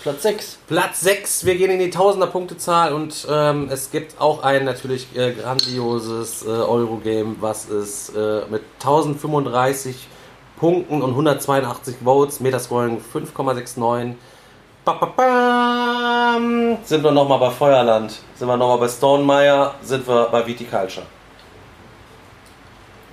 Platz 0.02 0.22
6. 0.22 0.58
Platz 0.68 1.00
6, 1.00 1.44
wir 1.46 1.56
gehen 1.56 1.70
in 1.70 1.78
die 1.78 1.88
Tausender-Punktezahl 1.90 2.92
und 2.92 3.26
ähm, 3.30 3.68
es 3.70 3.90
gibt 3.90 4.20
auch 4.20 4.42
ein 4.42 4.64
natürlich 4.66 5.08
äh, 5.16 5.32
grandioses 5.32 6.44
äh, 6.44 6.48
Eurogame, 6.50 7.36
was 7.40 7.64
ist 7.66 8.10
äh, 8.14 8.42
mit 8.50 8.62
1035 8.80 9.96
Punkten 10.60 11.02
und 11.02 11.10
182 11.10 11.96
Votes, 12.04 12.40
Metascoring 12.40 13.00
5,69 13.12 14.14
ba, 14.88 15.06
ba, 15.06 16.38
bam, 16.38 16.78
sind 16.82 17.04
wir 17.04 17.10
nochmal 17.10 17.38
bei 17.38 17.50
Feuerland, 17.50 18.18
sind 18.34 18.48
wir 18.48 18.56
nochmal 18.56 18.78
bei 18.78 18.88
Stonemeyer, 18.88 19.74
sind 19.82 20.06
wir 20.08 20.28
bei 20.30 20.46
Viticulture. 20.46 21.04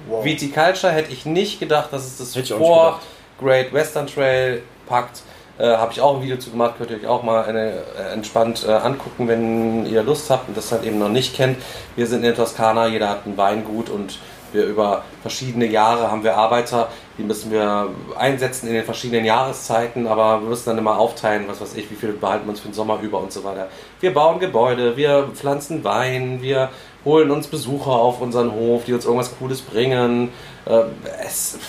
Wow. 0.08 0.24
Viticulture 0.24 0.94
hätte 0.94 1.12
ich 1.12 1.26
nicht 1.26 1.60
gedacht, 1.60 1.92
dass 1.92 2.06
es 2.06 2.18
das 2.18 2.36
Hätte 2.36 2.58
vor. 2.58 3.00
Great 3.40 3.74
Western 3.74 4.08
Trail 4.08 4.62
packt. 4.88 5.24
Äh, 5.58 5.68
Habe 5.68 5.92
ich 5.92 6.02
auch 6.02 6.18
ein 6.18 6.22
Video 6.22 6.38
zu 6.38 6.52
gemacht, 6.52 6.76
könnt 6.78 6.92
ihr 6.92 6.98
euch 6.98 7.08
auch 7.08 7.24
mal 7.24 7.44
eine, 7.44 7.72
äh, 7.98 8.14
entspannt 8.14 8.66
äh, 8.68 8.72
angucken, 8.72 9.28
wenn 9.28 9.86
ihr 9.86 10.04
Lust 10.04 10.30
habt 10.30 10.48
und 10.48 10.56
das 10.56 10.72
halt 10.72 10.84
eben 10.84 11.00
noch 11.00 11.10
nicht 11.10 11.36
kennt. 11.36 11.58
Wir 11.96 12.08
sind 12.08 12.18
in 12.18 12.24
der 12.24 12.36
Toskana, 12.36 12.88
jeder 12.88 13.10
hat 13.10 13.26
ein 13.26 13.38
Weingut 13.38 13.90
und 13.90 14.20
wir 14.56 14.66
über 14.66 15.04
verschiedene 15.22 15.66
Jahre 15.68 16.10
haben 16.10 16.24
wir 16.24 16.36
Arbeiter, 16.36 16.90
die 17.18 17.24
müssen 17.24 17.52
wir 17.52 17.90
einsetzen 18.18 18.68
in 18.68 18.74
den 18.74 18.84
verschiedenen 18.84 19.26
Jahreszeiten, 19.26 20.08
aber 20.08 20.42
wir 20.42 20.50
müssen 20.50 20.66
dann 20.66 20.78
immer 20.80 20.98
aufteilen, 20.98 21.46
was 21.48 21.62
weiß 21.62 21.76
ich, 21.76 21.90
wie 21.92 21.96
viel 21.96 22.14
behalten 22.14 22.46
wir 22.46 22.52
uns 22.52 22.62
für 22.62 22.70
den 22.70 22.74
Sommer 22.74 23.00
über 23.02 23.20
und 23.20 23.32
so 23.32 23.44
weiter. 23.44 23.68
Wir 24.00 24.14
bauen 24.14 24.40
Gebäude, 24.40 24.98
wir 24.98 25.30
pflanzen 25.34 25.84
Wein, 25.84 26.42
wir 26.42 26.70
holen 27.06 27.30
uns 27.32 27.48
Besucher 27.48 27.92
auf 27.92 28.20
unseren 28.22 28.52
Hof, 28.52 28.86
die 28.86 28.94
uns 28.94 29.06
irgendwas 29.06 29.38
Cooles 29.38 29.62
bringen. 29.62 30.30
Äh, 30.66 30.82
es, 31.26 31.60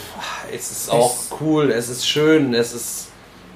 es 0.53 0.71
ist 0.71 0.91
auch 0.91 1.15
cool, 1.41 1.71
es 1.71 1.89
ist 1.89 2.09
schön, 2.09 2.55
es 2.55 2.73
ist 2.73 3.09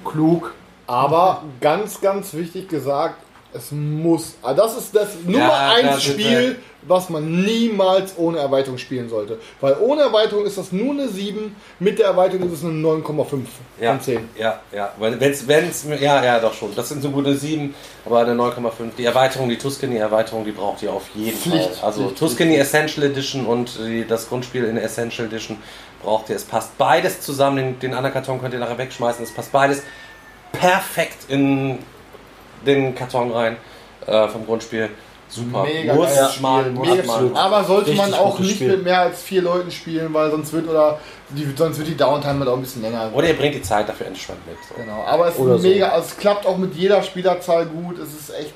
klug. 0.05 0.53
Aber 0.87 1.43
ganz, 1.59 2.01
ganz 2.01 2.33
wichtig 2.33 2.69
gesagt, 2.69 3.15
es 3.53 3.71
muss. 3.71 4.35
ah, 4.43 4.53
Das 4.53 4.77
ist 4.77 4.95
das 4.95 5.09
Nummer 5.25 5.39
Ja, 5.39 5.69
1 5.71 5.87
das 5.87 5.97
ist, 5.97 6.03
Spiel, 6.03 6.59
was 6.83 7.09
man 7.09 7.43
niemals 7.43 8.13
ohne 8.17 8.39
Erweiterung 8.39 8.77
spielen 8.77 9.09
sollte. 9.09 9.39
Weil 9.59 9.75
ohne 9.79 10.01
Erweiterung 10.01 10.45
ist 10.45 10.57
das 10.57 10.71
nur 10.71 10.91
eine 10.91 11.07
7, 11.07 11.55
mit 11.79 11.99
der 11.99 12.07
Erweiterung 12.07 12.47
ist 12.47 12.59
es 12.59 12.63
eine 12.65 12.73
9,5 12.73 13.39
Ja, 13.79 13.91
von 13.91 14.01
10. 14.01 14.29
ja, 14.37 14.59
ja. 14.71 14.91
Weil 14.97 15.19
Wenn's, 15.19 15.47
wenn's, 15.47 15.85
ja, 15.99 16.23
ja, 16.23 16.39
doch 16.39 16.53
schon. 16.53 16.73
Das 16.75 16.89
sind 16.89 17.01
so 17.01 17.09
gute 17.11 17.35
7, 17.35 17.73
aber 18.05 18.19
eine 18.21 18.33
9,5. 18.33 18.95
Die 18.97 19.05
Erweiterung, 19.05 19.49
die 19.49 19.57
Tuscany-Erweiterung, 19.57 20.43
die 20.45 20.51
braucht 20.51 20.81
ihr 20.81 20.91
auf 20.91 21.09
jeden 21.13 21.37
Pflicht, 21.37 21.75
Fall. 21.75 21.87
Also 21.87 22.03
Pflicht, 22.05 22.17
Tuscany 22.17 22.55
Essential 22.55 23.05
Edition 23.05 23.45
und 23.45 23.77
die, 23.79 24.05
das 24.07 24.27
Grundspiel 24.29 24.63
in 24.65 24.75
der 24.75 24.83
Essential 24.83 25.27
Edition 25.27 25.57
braucht 26.01 26.29
ihr. 26.29 26.35
Es 26.35 26.43
passt 26.43 26.77
beides 26.77 27.21
zusammen. 27.21 27.57
Den, 27.57 27.79
den 27.79 27.93
anderen 27.93 28.13
Karton 28.13 28.41
könnt 28.41 28.53
ihr 28.53 28.59
nachher 28.59 28.77
wegschmeißen. 28.77 29.23
Es 29.23 29.31
passt 29.31 29.51
beides 29.51 29.83
perfekt 30.51 31.29
in 31.29 31.79
den 32.65 32.95
Karton 32.95 33.31
rein 33.31 33.57
äh, 34.07 34.27
vom 34.27 34.45
Grundspiel. 34.45 34.89
Super. 35.33 35.63
Mega 35.63 35.93
muss 35.95 36.13
geiles 36.13 36.39
man, 36.41 36.59
Spiel, 36.65 36.71
muss 36.73 36.87
mega 36.89 37.03
man. 37.07 37.35
Aber 37.35 37.63
sollte 37.63 37.93
man 37.93 38.13
auch 38.13 38.37
nicht 38.39 38.55
Spiel. 38.55 38.67
mit 38.71 38.83
mehr 38.83 38.99
als 39.01 39.21
vier 39.21 39.41
Leuten 39.41 39.71
spielen, 39.71 40.13
weil 40.13 40.29
sonst 40.29 40.51
wird 40.51 40.67
oder 40.67 40.99
die, 41.29 41.47
sonst 41.55 41.77
wird 41.77 41.87
die 41.87 41.95
Downtime 41.95 42.39
halt 42.39 42.49
auch 42.49 42.55
ein 42.55 42.61
bisschen 42.61 42.81
länger. 42.81 43.09
Oder 43.13 43.29
ihr 43.29 43.37
bringt 43.37 43.55
die 43.55 43.61
Zeit 43.61 43.87
dafür 43.87 44.07
entspannt 44.07 44.39
mit. 44.45 44.57
So. 44.67 44.75
Genau, 44.75 45.03
aber 45.07 45.29
es 45.29 45.37
Oder 45.39 45.55
ist 45.55 45.61
so. 45.61 45.67
mega, 45.69 45.87
also 45.89 46.07
es 46.09 46.17
klappt 46.17 46.45
auch 46.45 46.57
mit 46.57 46.75
jeder 46.75 47.01
Spielerzahl 47.01 47.65
gut. 47.65 47.97
Es 47.97 48.09
ist 48.13 48.35
echt 48.37 48.53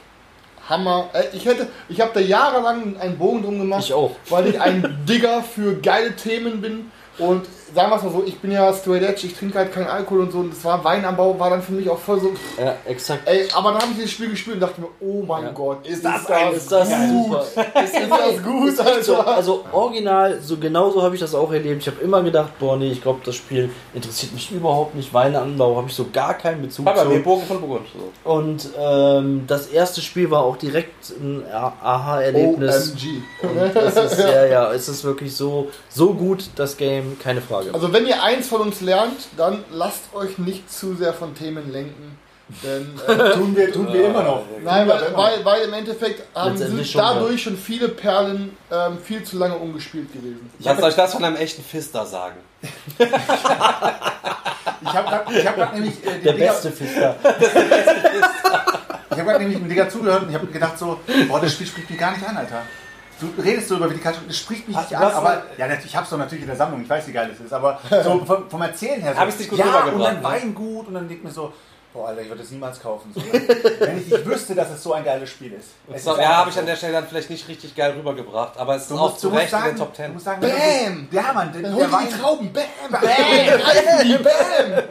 Hammer. 0.68 1.10
Äh, 1.14 1.24
Ich 1.34 1.46
hätte, 1.46 1.68
ich 1.88 2.02
habe 2.02 2.12
da 2.14 2.20
jahrelang 2.20 2.98
einen 3.00 3.18
Bogen 3.18 3.42
drum 3.44 3.58
gemacht, 3.60 3.84
Ich 3.86 3.94
auch. 3.94 4.12
weil 4.30 4.48
ich 4.48 4.60
ein 4.60 5.06
Digger 5.08 5.44
für 5.44 5.76
geile 5.76 6.16
Themen 6.16 6.60
bin. 6.62 6.92
Und 7.18 7.46
sagen 7.76 7.92
wir 7.92 7.98
es 7.98 8.04
mal 8.04 8.12
so, 8.12 8.24
ich 8.26 8.40
bin 8.40 8.52
ja 8.52 8.74
straight 8.74 9.04
edge, 9.04 9.28
ich 9.28 9.36
trinke 9.36 9.58
halt 9.60 9.72
keinen 9.74 9.88
Alkohol 9.88 10.22
und 10.22 10.32
so. 10.32 10.40
Und 10.40 10.52
das 10.54 10.64
war 10.64 10.84
Weinanbau, 10.84 11.38
war 11.38 11.50
dann 11.52 11.62
für 11.62 11.74
mich 11.74 11.90
auch 11.90 12.00
voll 12.00 12.20
so. 12.22 12.30
pff, 12.30 12.60
Ja, 12.60 12.76
exakt. 12.86 13.28
Ey, 13.28 13.48
aber 13.54 13.72
dann 13.74 13.82
habe 13.82 13.92
ich 13.92 13.98
dieses 13.98 14.12
Spiel 14.12 14.30
gespielt 14.30 14.56
und 14.56 14.62
dachte 14.62 14.82
mir, 14.82 14.88
oh 15.02 15.24
mein 15.28 15.44
Ja. 15.44 15.52
Gott, 15.52 15.86
ist 15.86 16.04
das 16.04 16.26
das, 16.26 16.32
ein- 16.32 16.54
Ist 16.54 16.72
das 16.72 16.90
gut? 16.90 17.26
super. 17.26 17.44
Ist 17.84 17.96
das 18.10 18.44
gut, 18.44 18.70
Ist 18.70 18.80
echt 18.80 19.04
so. 19.04 19.16
Alter? 19.18 19.36
Also 19.36 19.66
original, 19.72 20.40
so 20.42 20.58
genauso 20.58 21.04
habe 21.04 21.16
ich 21.16 21.22
das 21.22 21.36
auch 21.36 21.52
erlebt. 21.52 21.82
Ich 21.82 21.88
habe 21.88 22.02
immer 22.02 22.24
gedacht, 22.24 22.58
boah 22.60 22.78
nee, 22.78 22.92
ich 22.92 23.02
glaube, 23.02 23.20
das 23.26 23.36
Spiel 23.36 23.70
interessiert 23.94 24.34
mich 24.34 24.52
überhaupt 24.52 24.96
nicht. 24.96 25.14
Weinanbau 25.14 25.76
habe 25.76 25.88
ich 25.90 25.96
so 25.96 26.06
gar 26.12 26.34
keinen 26.36 26.62
Bezug 26.62 26.88
Aber 26.88 27.10
wir 27.10 27.18
zu. 27.18 27.24
Bogen 27.24 27.44
von 27.46 27.60
Burgund. 27.60 27.88
So. 27.94 28.30
Und 28.32 28.70
ähm, 28.80 29.44
das 29.48 29.68
erste 29.68 30.02
Spiel 30.02 30.32
war 30.32 30.44
auch 30.44 30.58
direkt 30.58 31.10
ein 31.20 31.44
Aha-Erlebnis. 31.52 32.92
OMG. 32.94 33.22
Und 33.50 33.76
es 33.76 33.96
ist, 34.14 34.20
ja, 34.20 34.46
ja, 34.46 34.72
es 34.74 34.88
ist 34.90 35.04
wirklich 35.04 35.36
so, 35.36 35.68
so 35.90 36.14
gut, 36.14 36.46
das 36.56 36.78
Game, 36.78 37.18
keine 37.20 37.42
Frage. 37.42 37.65
Also 37.74 37.92
wenn 37.94 38.06
ihr 38.06 38.22
eins 38.24 38.48
von 38.48 38.62
uns 38.62 38.82
lernt, 38.82 39.28
dann 39.38 39.64
lasst 39.72 40.14
euch 40.14 40.38
nicht 40.38 40.72
zu 40.72 40.96
sehr 40.96 41.14
von 41.14 41.36
Themen 41.36 41.72
lenken. 41.72 42.18
Denn 42.64 43.00
äh, 43.08 43.32
Tun 43.34 43.56
wir, 43.56 43.74
tun 43.74 43.92
wir 43.92 44.06
immer 44.06 44.22
noch. 44.22 44.44
Nein, 44.64 44.88
weil, 44.88 45.16
weil, 45.16 45.44
weil 45.46 45.62
im 45.64 45.74
Endeffekt 45.74 46.22
haben, 46.36 46.52
Letztendlich 46.52 46.92
sind 46.92 47.02
schon, 47.02 47.02
dadurch 47.02 47.42
schon 47.42 47.58
viele 47.58 47.90
Perlen 47.90 48.56
ähm, 48.72 49.00
viel 49.04 49.24
zu 49.24 49.38
lange 49.40 49.56
ungespielt 49.56 50.14
gewesen. 50.14 50.50
Lasst 50.60 50.84
euch 50.84 50.96
das 50.96 51.14
von 51.14 51.24
einem 51.24 51.38
echten 51.38 51.64
Fister 51.64 52.06
sagen. 52.06 52.36
Ich 53.00 54.94
habe 54.94 55.10
gerade 55.10 55.40
ich 55.40 55.48
hab 55.48 55.56
grad 55.56 55.74
nämlich 55.74 55.94
äh, 56.06 56.20
der 56.20 56.34
den 56.34 56.36
Digger- 56.36 56.46
beste 56.52 56.72
Fister. 56.72 57.16
Ich 59.12 59.22
habe 59.22 59.30
gerade 59.32 59.44
nämlich 59.46 59.60
dem 59.60 59.70
Digger 59.70 59.88
zugehört 59.88 60.24
und 60.24 60.30
ich 60.30 60.36
habe 60.36 60.46
gedacht 60.48 60.78
so, 60.78 61.00
boah, 61.30 61.40
das 61.40 61.54
Spiel 61.54 61.66
spricht 61.68 61.90
mich 61.90 61.98
gar 61.98 62.12
nicht 62.12 62.28
an, 62.28 62.36
Alter. 62.36 62.64
Du 63.20 63.42
redest 63.42 63.70
so 63.70 63.78
über 63.78 63.88
die 63.88 64.00
Karte, 64.00 64.20
das 64.28 64.38
spricht 64.38 64.68
mich 64.68 64.76
Hast 64.76 64.92
nicht 64.92 65.00
an, 65.00 65.12
aber 65.12 65.44
ja, 65.58 65.68
ich 65.74 65.96
hab's 65.96 66.10
doch 66.10 66.18
natürlich 66.18 66.44
in 66.44 66.48
der 66.48 66.58
Sammlung, 66.58 66.82
ich 66.82 66.90
weiß, 66.90 67.08
wie 67.08 67.14
geil 67.14 67.30
es 67.34 67.40
ist, 67.40 67.54
aber 67.54 67.80
so 68.04 68.26
vom, 68.26 68.50
vom 68.50 68.62
Erzählen 68.62 69.02
her 69.02 69.14
so, 69.14 69.20
Hab 69.20 69.30
ich's 69.30 69.40
nicht 69.40 69.50
gut 69.50 69.60
ja, 69.60 69.86
und 69.86 70.00
dann 70.00 70.18
ne? 70.18 70.24
Weingut 70.24 70.88
und 70.88 70.94
dann 70.96 71.08
denkt 71.08 71.24
mir 71.24 71.32
so, 71.32 71.54
boah, 71.96 72.10
Alter, 72.10 72.22
ich 72.22 72.28
würde 72.28 72.42
das 72.42 72.52
niemals 72.52 72.80
kaufen. 72.82 73.12
Ne? 73.16 73.24
Wenn 73.80 73.98
ich 74.00 74.08
nicht 74.08 74.26
wüsste, 74.26 74.54
dass 74.54 74.70
es 74.70 74.84
so 74.84 74.94
ein 74.94 75.04
geiles 75.04 75.30
Spiel 75.30 75.54
ist. 75.54 75.70
Es 75.92 76.04
So, 76.04 76.14
ist 76.14 76.20
ja, 76.20 76.28
habe 76.38 76.50
ich 76.50 76.60
an 76.60 76.66
der 76.66 76.76
Stelle 76.76 76.94
dann 76.94 77.08
vielleicht 77.08 77.30
nicht 77.30 77.48
richtig 77.48 77.74
geil 77.76 77.94
rübergebracht, 77.98 78.58
aber 78.58 78.76
es 78.76 78.84
ist 78.84 78.92
Du 78.92 78.98
auch 78.98 79.10
musst, 79.10 79.22
zu 79.22 79.30
du 79.30 79.36
Recht 79.36 79.46
in 79.46 79.52
sagen, 79.52 79.68
den 79.70 79.78
Top 79.78 79.92
du 79.92 79.96
10. 79.96 80.14
musst 80.14 80.26
sagen, 80.26 80.42
Bam! 80.42 81.08
Ja, 81.12 81.34
Mann, 81.34 81.54
der, 81.54 81.62
der 81.62 81.72
die 81.72 82.20
Trauben, 82.20 82.52
bam, 82.54 82.64
bam, 82.92 83.02
bam, 84.24 84.84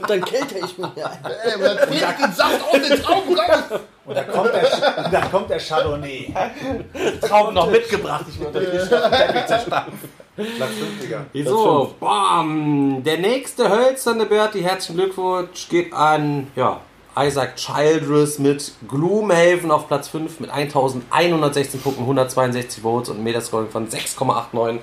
Und 0.00 0.10
dann 0.10 0.24
kälte 0.24 0.58
ich 0.58 0.78
mich 0.78 0.86
ein. 0.86 0.92
bam, 1.22 1.60
dann 1.60 1.76
trinkt 1.76 2.18
den 2.20 2.32
Saft 2.32 2.60
aus 2.62 2.72
den 2.88 3.02
Trauben 3.02 3.38
raus. 3.38 3.80
und 4.06 4.16
da 4.16 4.24
kommt 4.24 4.54
der, 4.54 5.04
und 5.04 5.12
da 5.12 5.20
kommt 5.26 5.50
der 5.50 5.58
Chardonnay. 5.58 6.34
Trauben 7.20 7.54
noch 7.54 7.70
mitgebracht. 7.70 8.24
Ich 8.28 8.40
würde 8.40 8.64
Platz 10.36 10.70
5, 10.72 11.00
Digga. 11.00 11.26
So, 11.48 11.94
bam. 12.00 13.02
Der 13.04 13.18
nächste 13.18 13.68
hölzerne 13.68 14.26
Berti, 14.26 14.62
herzlichen 14.62 14.96
Glückwunsch, 14.96 15.68
geht 15.68 15.92
an 15.92 16.48
ja, 16.56 16.80
Isaac 17.16 17.54
Childress 17.54 18.40
mit 18.40 18.72
Gloomhaven 18.88 19.70
auf 19.70 19.86
Platz 19.86 20.08
5 20.08 20.40
mit 20.40 20.50
1116 20.50 21.80
Punkten, 21.80 22.02
162 22.02 22.82
Votes 22.82 23.10
und 23.10 23.16
einem 23.16 23.24
Metascoring 23.24 23.68
von 23.68 23.88
6,89. 23.88 24.80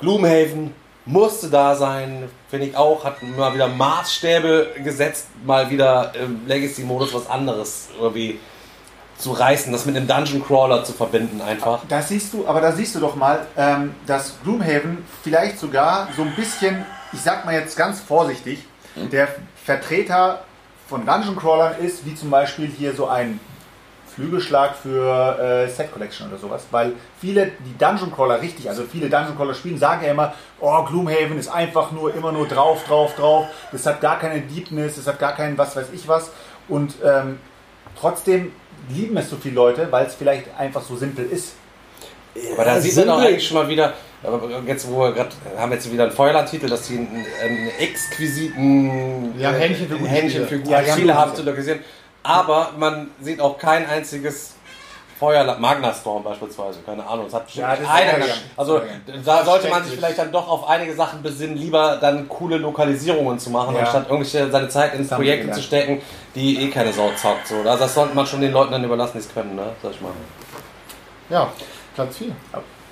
Gloomhaven 0.00 0.72
musste 1.04 1.50
da 1.50 1.74
sein, 1.74 2.30
finde 2.48 2.66
ich 2.68 2.76
auch, 2.76 3.04
hat 3.04 3.22
mal 3.36 3.52
wieder 3.54 3.68
Maßstäbe 3.68 4.76
gesetzt, 4.82 5.26
mal 5.44 5.68
wieder 5.68 6.14
im 6.14 6.46
Legacy-Modus 6.46 7.12
was 7.12 7.28
anderes 7.28 7.88
irgendwie 8.00 8.38
zu 9.22 9.32
reißen, 9.32 9.72
das 9.72 9.86
mit 9.86 9.96
einem 9.96 10.08
Dungeon 10.08 10.44
Crawler 10.44 10.84
zu 10.84 10.92
verbinden 10.92 11.40
einfach. 11.40 11.80
Da 11.88 12.02
siehst 12.02 12.34
du, 12.34 12.46
aber 12.46 12.60
da 12.60 12.72
siehst 12.72 12.94
du 12.94 13.00
doch 13.00 13.14
mal, 13.14 13.46
ähm, 13.56 13.94
dass 14.06 14.34
Gloomhaven 14.42 15.04
vielleicht 15.22 15.58
sogar 15.58 16.08
so 16.16 16.22
ein 16.22 16.34
bisschen, 16.34 16.84
ich 17.12 17.20
sag 17.20 17.44
mal 17.44 17.54
jetzt 17.54 17.76
ganz 17.76 18.00
vorsichtig, 18.00 18.64
der 18.96 19.28
Vertreter 19.64 20.44
von 20.88 21.06
Dungeon 21.06 21.36
Crawlern 21.36 21.76
ist, 21.80 22.04
wie 22.04 22.14
zum 22.14 22.30
Beispiel 22.30 22.66
hier 22.66 22.94
so 22.94 23.06
ein 23.06 23.40
Flügelschlag 24.14 24.74
für 24.74 25.38
äh, 25.38 25.68
Set 25.68 25.90
Collection 25.92 26.28
oder 26.28 26.36
sowas, 26.36 26.66
weil 26.70 26.92
viele, 27.18 27.52
die 27.64 27.78
Dungeon 27.78 28.12
Crawler 28.12 28.42
richtig, 28.42 28.68
also 28.68 28.82
viele 28.82 29.08
Dungeon 29.08 29.36
Crawler 29.36 29.54
spielen, 29.54 29.78
sagen 29.78 30.04
ja 30.04 30.10
immer, 30.10 30.34
oh, 30.60 30.82
Gloomhaven 30.84 31.38
ist 31.38 31.48
einfach 31.48 31.92
nur 31.92 32.14
immer 32.14 32.32
nur 32.32 32.46
drauf, 32.46 32.84
drauf, 32.84 33.14
drauf, 33.14 33.46
das 33.70 33.86
hat 33.86 34.02
gar 34.02 34.18
keine 34.18 34.42
Deepness, 34.42 34.96
das 34.96 35.06
hat 35.06 35.18
gar 35.18 35.34
keinen 35.34 35.56
was 35.56 35.76
weiß 35.76 35.86
ich 35.94 36.08
was. 36.08 36.30
Und 36.68 36.96
ähm, 37.02 37.38
trotzdem 37.98 38.52
lieben 38.90 39.16
es 39.16 39.30
so 39.30 39.36
viele 39.36 39.54
Leute, 39.54 39.88
weil 39.90 40.06
es 40.06 40.14
vielleicht 40.14 40.44
einfach 40.58 40.82
so 40.82 40.96
simpel 40.96 41.26
ist. 41.30 41.54
Aber 42.54 42.64
da 42.64 42.74
Ja, 42.76 42.80
sieht 42.80 42.96
man 42.96 43.06
doch 43.06 43.14
simpel. 43.16 43.28
eigentlich 43.32 43.46
schon 43.48 43.56
mal 43.58 43.68
wieder, 43.68 43.92
aber 44.22 44.40
jetzt 44.66 44.90
wo 44.90 45.00
wir 45.00 45.12
gerade 45.12 45.30
haben 45.58 45.72
jetzt 45.72 45.92
wieder 45.92 46.04
einen 46.04 46.12
Feuerland-Titel, 46.12 46.68
dass 46.68 46.86
die 46.88 46.96
einen, 46.96 47.26
einen 47.42 47.68
exquisiten 47.78 49.38
Ja, 49.38 49.50
Händchen 49.52 49.88
für 49.88 49.96
gute 49.98 50.10
Händchen 50.10 50.30
Spiele. 50.30 50.46
für 50.46 50.58
gute 50.58 50.70
Ja, 50.70 50.84
Spiele 50.92 51.14
haben 51.14 51.34
zu 51.34 51.42
lokalisieren. 51.42 51.80
Aber 52.22 52.72
man 52.78 53.10
sieht 53.20 53.40
auch 53.40 53.58
kein 53.58 53.84
einziges 53.86 54.51
Feuerland, 55.22 55.60
Magnastorm 55.60 56.24
beispielsweise, 56.24 56.80
keine 56.84 57.06
Ahnung. 57.06 57.26
Es 57.26 57.34
hat 57.34 57.48
Ja, 57.54 57.68
einer 57.68 58.18
gesch- 58.18 58.40
Also 58.56 58.82
da 59.24 59.44
sollte 59.44 59.68
man 59.68 59.84
sich 59.84 59.94
vielleicht 59.94 60.18
dann 60.18 60.32
doch 60.32 60.48
auf 60.48 60.68
einige 60.68 60.94
Sachen 60.96 61.22
besinnen, 61.22 61.56
lieber 61.56 61.96
dann 62.00 62.28
coole 62.28 62.56
Lokalisierungen 62.56 63.38
zu 63.38 63.50
machen, 63.50 63.76
Ja. 63.76 63.82
anstatt 63.82 64.10
irgendwelche 64.10 64.50
seine 64.50 64.68
Zeit 64.68 64.94
in 64.94 65.02
Das 65.04 65.12
haben 65.12 65.22
wir 65.22 65.32
Projekte 65.34 65.52
zu 65.54 65.62
stecken, 65.62 66.02
die 66.34 66.60
eh 66.64 66.70
keine 66.70 66.92
Sau 66.92 67.10
zockt. 67.16 67.46
So. 67.46 67.54
Also 67.58 67.78
das 67.84 67.94
sollte 67.94 68.16
man 68.16 68.26
schon 68.26 68.40
den 68.40 68.50
Leuten 68.50 68.72
dann 68.72 68.82
überlassen, 68.82 69.12
die 69.14 69.18
es 69.20 69.32
können, 69.32 69.54
ne? 69.54 69.62
Sag 69.80 69.92
ich 69.92 70.00
mal. 70.00 70.10
Ja, 71.30 71.52
Platz 71.94 72.16
4. 72.16 72.28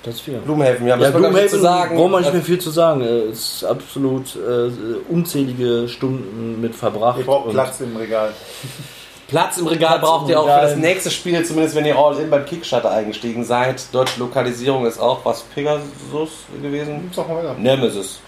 Das 0.03 0.15
ist 0.15 0.21
viel. 0.21 0.37
Blumenhelfen, 0.37 0.87
ja, 0.87 0.95
Ja, 0.97 1.09
nicht 1.29 1.49
zu 1.49 1.59
sagen. 1.59 1.97
braucht 1.97 2.11
man 2.11 2.21
nicht 2.21 2.31
Äh, 2.31 2.35
mehr 2.35 2.41
viel 2.43 2.59
zu 2.59 2.69
sagen. 2.71 3.01
Es 3.01 3.57
ist 3.57 3.63
absolut 3.65 4.35
äh, 4.37 4.71
unzählige 5.09 5.89
Stunden 5.89 6.61
mit 6.61 6.75
verbracht. 6.75 7.19
Ihr 7.19 7.25
braucht 7.25 7.47
und- 7.47 7.53
Platz 7.53 7.81
im 7.81 7.95
Regal. 7.97 8.31
Platz 9.31 9.57
im 9.57 9.67
Regal 9.67 9.99
Platz 9.99 10.01
braucht 10.01 10.25
im 10.25 10.31
ihr 10.31 10.39
auch 10.39 10.43
für 10.43 10.49
Regal. 10.51 10.67
das 10.67 10.75
nächste 10.75 11.09
Spiel, 11.09 11.43
zumindest 11.45 11.75
wenn 11.75 11.85
ihr 11.85 11.97
All-In 11.97 12.29
beim 12.29 12.45
Kickstarter 12.45 12.91
eingestiegen 12.91 13.45
seid. 13.45 13.81
Deutsche 13.93 14.19
Lokalisierung 14.19 14.85
ist 14.85 14.99
auch 14.99 15.23
was 15.23 15.41
Pegasus 15.41 16.29
gewesen? 16.61 17.09
Sag 17.15 17.29
mal 17.29 17.37
weiter. 17.37 17.55
Nemesis. 17.57 18.19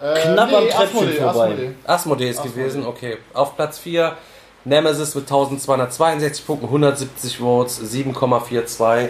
Äh, 0.00 0.20
Knapp 0.20 0.52
am 0.52 0.68
Treppchen 0.68 0.98
Asmodee, 0.98 1.12
vorbei. 1.14 1.44
Asmodee. 1.48 1.74
Asmodee 1.84 2.30
ist 2.30 2.42
gewesen, 2.44 2.86
okay. 2.86 3.16
Auf 3.34 3.56
Platz 3.56 3.78
4 3.78 4.16
Nemesis 4.64 5.14
mit 5.16 5.24
1262 5.24 6.46
Punkten, 6.46 6.66
170 6.66 7.38
Votes, 7.38 7.80
7,42. 7.80 9.08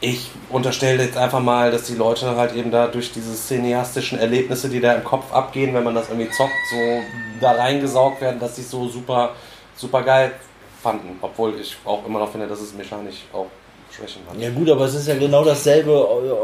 Ich 0.00 0.30
unterstelle 0.50 1.04
jetzt 1.04 1.16
einfach 1.16 1.40
mal, 1.40 1.70
dass 1.70 1.84
die 1.84 1.94
Leute 1.94 2.36
halt 2.36 2.54
eben 2.54 2.72
da 2.72 2.88
durch 2.88 3.12
diese 3.12 3.34
cineastischen 3.34 4.18
Erlebnisse, 4.18 4.68
die 4.68 4.80
da 4.80 4.94
im 4.94 5.04
Kopf 5.04 5.32
abgehen, 5.32 5.74
wenn 5.74 5.84
man 5.84 5.94
das 5.94 6.08
irgendwie 6.08 6.30
zockt, 6.30 6.52
so 6.70 7.00
da 7.40 7.52
reingesaugt 7.52 8.20
werden, 8.20 8.40
dass 8.40 8.56
sie 8.56 8.62
es 8.62 8.70
so 8.70 8.88
super, 8.88 9.30
super 9.76 10.02
geil 10.02 10.32
fanden. 10.86 11.18
Obwohl 11.20 11.54
ich 11.60 11.76
auch 11.84 12.06
immer 12.06 12.20
noch 12.20 12.30
finde, 12.30 12.46
dass 12.46 12.60
es 12.60 12.72
mechanisch 12.74 13.24
auch 13.32 13.46
Schwächen 13.90 14.22
hat. 14.28 14.40
Ja 14.40 14.50
gut, 14.50 14.68
aber 14.70 14.84
es 14.84 14.94
ist 14.94 15.08
ja 15.08 15.16
genau 15.16 15.44
dasselbe, 15.44 15.92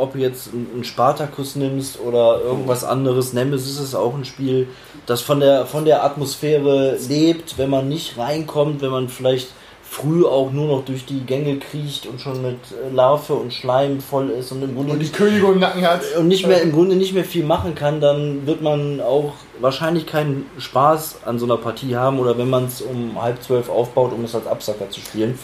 ob 0.00 0.12
du 0.12 0.18
jetzt 0.18 0.50
einen 0.52 0.84
Spartacus 0.84 1.54
nimmst 1.56 2.00
oder 2.00 2.40
irgendwas 2.40 2.82
anderes. 2.84 3.32
Nemesis 3.32 3.78
ist 3.78 3.94
auch 3.94 4.14
ein 4.14 4.24
Spiel, 4.24 4.68
das 5.06 5.20
von 5.20 5.38
der, 5.40 5.66
von 5.66 5.84
der 5.84 6.04
Atmosphäre 6.04 6.96
lebt, 7.08 7.58
wenn 7.58 7.70
man 7.70 7.88
nicht 7.88 8.18
reinkommt, 8.18 8.80
wenn 8.82 8.90
man 8.90 9.08
vielleicht 9.08 9.48
früh 9.82 10.24
auch 10.24 10.50
nur 10.50 10.68
noch 10.68 10.84
durch 10.86 11.04
die 11.04 11.20
Gänge 11.20 11.58
kriecht 11.58 12.06
und 12.06 12.20
schon 12.20 12.40
mit 12.40 12.56
äh, 12.70 12.94
Larve 12.94 13.34
und 13.34 13.52
Schleim 13.52 14.00
voll 14.00 14.30
ist 14.30 14.50
und 14.50 14.62
im 14.62 14.74
Grunde 14.74 14.92
Und 14.94 15.00
die 15.00 15.10
Königin 15.10 15.52
im 15.52 15.58
Nacken 15.58 15.86
hat. 15.86 16.00
und 16.18 16.28
nicht 16.28 16.46
mehr 16.46 16.62
im 16.62 16.72
Grunde 16.72 16.96
nicht 16.96 17.12
mehr 17.12 17.24
viel 17.26 17.44
machen 17.44 17.74
kann, 17.74 18.00
dann 18.00 18.46
wird 18.46 18.62
man 18.62 19.02
auch 19.02 19.34
wahrscheinlich 19.62 20.06
keinen 20.06 20.46
Spaß 20.58 21.20
an 21.24 21.38
so 21.38 21.46
einer 21.46 21.56
Partie 21.56 21.96
haben 21.96 22.18
oder 22.18 22.36
wenn 22.36 22.50
man 22.50 22.66
es 22.66 22.82
um 22.82 23.20
halb 23.20 23.42
zwölf 23.42 23.70
aufbaut, 23.70 24.12
um 24.12 24.24
es 24.24 24.34
als 24.34 24.46
Absacker 24.46 24.90
zu 24.90 25.00
spielen, 25.00 25.38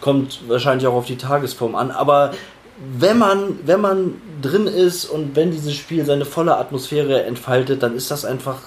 kommt 0.00 0.48
wahrscheinlich 0.48 0.86
auch 0.86 0.94
auf 0.94 1.06
die 1.06 1.16
Tagesform 1.16 1.74
an. 1.74 1.90
Aber 1.90 2.32
wenn 2.98 3.18
man, 3.18 3.58
wenn 3.64 3.80
man 3.80 4.14
drin 4.40 4.66
ist 4.66 5.06
und 5.06 5.34
wenn 5.34 5.50
dieses 5.50 5.74
Spiel 5.74 6.04
seine 6.04 6.24
volle 6.24 6.56
Atmosphäre 6.56 7.24
entfaltet, 7.24 7.82
dann 7.82 7.96
ist 7.96 8.10
das 8.10 8.24
einfach 8.24 8.58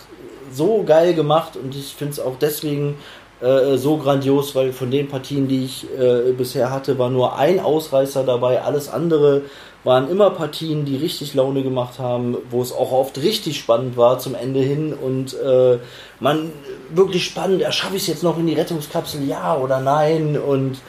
so 0.52 0.84
geil 0.84 1.14
gemacht 1.14 1.56
und 1.56 1.76
ich 1.76 1.94
finde 1.94 2.14
es 2.14 2.20
auch 2.20 2.36
deswegen 2.40 2.96
äh, 3.42 3.78
so 3.78 3.98
grandios, 3.98 4.56
weil 4.56 4.74
von 4.74 4.92
den 4.92 5.08
Partien, 5.08 5.48
die 5.48 5.64
ich 5.64 5.88
äh, 5.98 6.32
bisher 6.32 6.72
hatte, 6.72 6.98
war 6.98 7.10
nur 7.10 7.38
ein 7.38 7.60
Ausreißer 7.60 8.24
dabei. 8.24 8.62
Alles 8.62 8.90
andere 8.90 9.44
waren 9.84 10.10
immer 10.10 10.30
Partien, 10.32 10.86
die 10.86 10.98
richtig 10.98 11.34
Laune 11.34 11.64
gemacht 11.64 12.00
haben, 12.00 12.38
wo 12.50 12.62
es 12.62 12.72
auch 12.74 12.92
oft 12.92 13.18
richtig 13.18 13.58
spannend 13.58 13.96
war 13.96 14.20
zum 14.20 14.36
Ende 14.36 14.60
hin. 14.60 14.94
Und 14.94 15.34
äh, 15.34 15.80
man 16.20 16.52
wirklich 16.90 17.26
spannend, 17.26 17.62
ja, 17.62 17.72
schaffe 17.72 17.96
ich 17.96 18.04
es 18.04 18.08
jetzt 18.08 18.24
noch 18.24 18.38
in 18.38 18.48
die 18.48 18.56
Rettungskapsel, 18.56 19.24
ja 19.26 19.56
oder 19.56 19.80
nein? 19.80 20.38
Und 20.38 20.80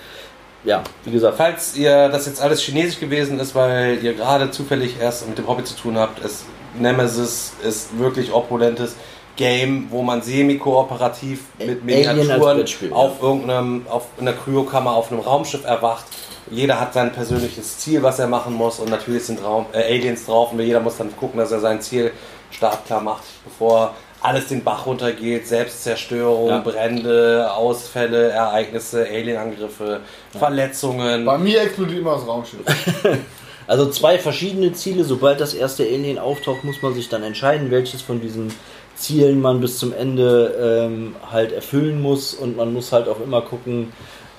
ja, 0.64 0.82
wie 1.04 1.12
gesagt, 1.12 1.36
Falls 1.36 1.76
ihr 1.76 2.08
das 2.08 2.26
jetzt 2.26 2.42
alles 2.42 2.62
chinesisch 2.62 2.98
gewesen 3.00 3.38
ist, 3.38 3.54
weil 3.54 3.98
ihr 4.02 4.14
gerade 4.14 4.50
zufällig 4.50 4.96
erst 5.00 5.28
mit 5.28 5.38
dem 5.38 5.46
Hobby 5.46 5.64
zu 5.64 5.74
tun 5.76 5.96
habt, 5.96 6.22
ist 6.24 6.44
Nemesis 6.78 7.54
ist 7.62 7.98
wirklich 7.98 8.32
opulentes 8.32 8.96
Game, 9.36 9.86
wo 9.90 10.02
man 10.02 10.20
semi-kooperativ 10.20 11.44
mit 11.58 11.84
Miniaturen 11.84 12.64
auf 12.90 13.22
irgendeinem, 13.22 13.86
auf 13.88 14.06
einer 14.20 14.34
Kryokammer 14.34 14.94
auf 14.94 15.10
einem 15.10 15.20
Raumschiff 15.20 15.64
erwacht. 15.64 16.04
Jeder 16.50 16.80
hat 16.80 16.94
sein 16.94 17.12
persönliches 17.12 17.78
Ziel, 17.78 18.02
was 18.02 18.18
er 18.18 18.26
machen 18.26 18.54
muss 18.54 18.78
und 18.80 18.90
natürlich 18.90 19.24
sind 19.24 19.42
Raum, 19.42 19.66
äh, 19.72 19.82
Aliens 19.82 20.26
drauf 20.26 20.52
und 20.52 20.60
jeder 20.60 20.80
muss 20.80 20.96
dann 20.96 21.14
gucken, 21.16 21.38
dass 21.38 21.52
er 21.52 21.60
sein 21.60 21.80
Ziel 21.80 22.12
startklar 22.50 23.00
macht, 23.00 23.22
bevor 23.44 23.94
alles 24.22 24.48
den 24.48 24.62
Bach 24.62 24.84
runtergeht, 24.86 25.46
Selbstzerstörung, 25.46 26.48
Ja. 26.48 26.58
Brände, 26.58 27.50
Ausfälle, 27.54 28.30
Ereignisse, 28.30 29.06
Alienangriffe, 29.06 30.00
Verletzungen. 30.38 31.24
Bei 31.24 31.38
mir 31.38 31.62
explodiert 31.62 32.00
immer 32.00 32.14
das 32.14 32.26
Raumschiff. 32.26 32.60
Also 33.66 33.88
zwei 33.88 34.18
verschiedene 34.18 34.72
Ziele. 34.72 35.04
Sobald 35.04 35.40
das 35.40 35.54
erste 35.54 35.84
Alien 35.84 36.18
auftaucht, 36.18 36.64
muss 36.64 36.82
man 36.82 36.92
sich 36.92 37.08
dann 37.08 37.22
entscheiden, 37.22 37.70
welches 37.70 38.02
von 38.02 38.20
diesen 38.20 38.52
Zielen 38.96 39.40
man 39.40 39.60
bis 39.60 39.78
zum 39.78 39.92
Ende 39.92 40.88
ähm, 40.90 41.14
halt 41.30 41.52
erfüllen 41.52 42.02
muss. 42.02 42.34
Und 42.34 42.56
man 42.56 42.72
muss 42.72 42.90
halt 42.90 43.06
auch 43.06 43.20
immer 43.20 43.42
gucken, 43.42 43.92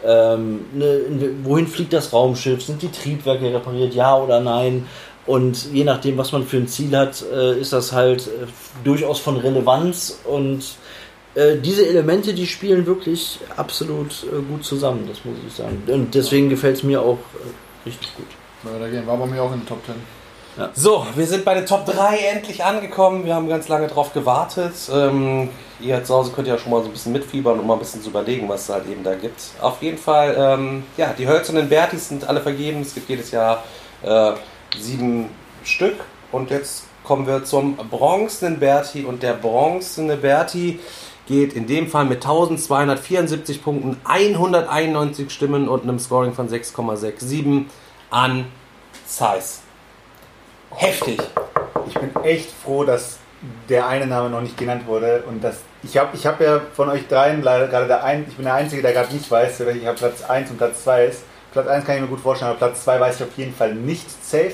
ähm, 0.05 0.65
ne, 0.73 0.95
in, 0.95 1.45
wohin 1.45 1.67
fliegt 1.67 1.93
das 1.93 2.13
Raumschiff? 2.13 2.63
Sind 2.63 2.81
die 2.81 2.91
Triebwerke 2.91 3.53
repariert, 3.53 3.93
ja 3.93 4.17
oder 4.17 4.39
nein? 4.39 4.87
Und 5.25 5.71
je 5.71 5.83
nachdem, 5.83 6.17
was 6.17 6.31
man 6.31 6.45
für 6.45 6.57
ein 6.57 6.67
Ziel 6.67 6.95
hat, 6.97 7.23
äh, 7.31 7.59
ist 7.59 7.73
das 7.73 7.91
halt 7.91 8.27
äh, 8.27 8.47
durchaus 8.83 9.19
von 9.19 9.37
Relevanz. 9.37 10.19
Und 10.25 10.63
äh, 11.35 11.57
diese 11.57 11.87
Elemente, 11.87 12.33
die 12.33 12.47
spielen 12.47 12.85
wirklich 12.85 13.39
absolut 13.55 14.23
äh, 14.23 14.41
gut 14.41 14.65
zusammen, 14.65 15.05
das 15.07 15.23
muss 15.23 15.35
ich 15.47 15.53
sagen. 15.53 15.83
Und 15.87 16.13
deswegen 16.15 16.49
gefällt 16.49 16.77
es 16.77 16.83
mir 16.83 17.01
auch 17.01 17.19
äh, 17.19 17.87
richtig 17.87 18.15
gut. 18.15 18.27
War 18.63 19.17
bei 19.17 19.25
mir 19.25 19.41
auch 19.41 19.53
in 19.53 19.59
den 19.59 19.67
Top 19.67 19.85
10. 20.67 20.69
So, 20.73 21.05
wir 21.15 21.27
sind 21.27 21.45
bei 21.45 21.53
den 21.53 21.65
Top 21.65 21.85
3 21.85 22.17
endlich 22.17 22.63
angekommen. 22.63 23.25
Wir 23.25 23.35
haben 23.35 23.49
ganz 23.49 23.67
lange 23.67 23.87
drauf 23.87 24.13
gewartet. 24.13 24.73
Ähm, 24.93 25.49
ihr 25.79 26.03
zu 26.03 26.13
Hause 26.13 26.31
könnt 26.31 26.47
ja 26.47 26.57
schon 26.57 26.71
mal 26.71 26.81
so 26.81 26.87
ein 26.87 26.91
bisschen 26.91 27.11
mitfiebern 27.11 27.59
und 27.59 27.67
mal 27.67 27.73
ein 27.73 27.79
bisschen 27.79 28.01
zu 28.01 28.09
überlegen, 28.09 28.47
was 28.47 28.63
es 28.63 28.69
halt 28.69 28.87
eben 28.87 29.03
da 29.03 29.15
gibt. 29.15 29.41
Auf 29.61 29.81
jeden 29.81 29.97
Fall, 29.97 30.35
ähm, 30.37 30.83
ja, 30.97 31.13
die 31.17 31.27
hölzernen 31.27 31.69
Bertis 31.69 32.09
sind 32.09 32.27
alle 32.27 32.41
vergeben. 32.41 32.81
Es 32.81 32.93
gibt 32.93 33.09
jedes 33.09 33.31
Jahr 33.31 33.63
äh, 34.03 34.33
sieben 34.77 35.29
Stück. 35.63 35.95
Und 36.31 36.49
jetzt 36.49 36.83
kommen 37.03 37.27
wir 37.27 37.43
zum 37.43 37.75
bronzenen 37.75 38.59
Berti. 38.59 39.03
Und 39.03 39.23
der 39.23 39.33
bronzene 39.33 40.17
Berti 40.17 40.79
geht 41.27 41.53
in 41.53 41.67
dem 41.67 41.87
Fall 41.87 42.05
mit 42.05 42.17
1274 42.17 43.63
Punkten, 43.63 43.97
191 44.03 45.31
Stimmen 45.31 45.67
und 45.67 45.83
einem 45.83 45.99
Scoring 45.99 46.33
von 46.33 46.49
6,67 46.49 47.65
an 48.09 48.45
Zeiss. 49.05 49.60
Heftig. 50.75 51.19
Ich 51.87 51.93
bin 51.93 52.11
echt 52.23 52.51
froh, 52.51 52.83
dass 52.83 53.17
der 53.69 53.87
eine 53.87 54.05
Name 54.07 54.29
noch 54.29 54.41
nicht 54.41 54.57
genannt 54.57 54.85
wurde 54.85 55.23
und 55.27 55.43
dass 55.43 55.57
ich 55.83 55.97
habe 55.97 56.15
ich 56.15 56.25
hab 56.27 56.39
ja 56.41 56.61
von 56.75 56.89
euch 56.89 57.07
dreien 57.07 57.41
leider 57.41 57.67
gerade 57.67 57.87
der 57.87 58.03
ein, 58.03 58.25
ich 58.29 58.35
bin 58.35 58.45
der 58.45 58.53
einzige, 58.53 58.81
der 58.83 58.93
gerade 58.93 59.13
nicht 59.13 59.29
weiß, 59.29 59.59
welcher 59.65 59.93
Platz 59.93 60.23
1 60.23 60.51
und 60.51 60.57
Platz 60.57 60.83
2 60.83 61.05
ist. 61.05 61.23
Platz 61.51 61.67
1 61.67 61.85
kann 61.85 61.95
ich 61.95 62.01
mir 62.01 62.07
gut 62.07 62.19
vorstellen, 62.21 62.51
aber 62.51 62.59
Platz 62.59 62.83
2 62.83 62.99
weiß 62.99 63.15
ich 63.15 63.23
auf 63.23 63.37
jeden 63.37 63.53
Fall 63.53 63.73
nicht 63.73 64.09
safe. 64.23 64.53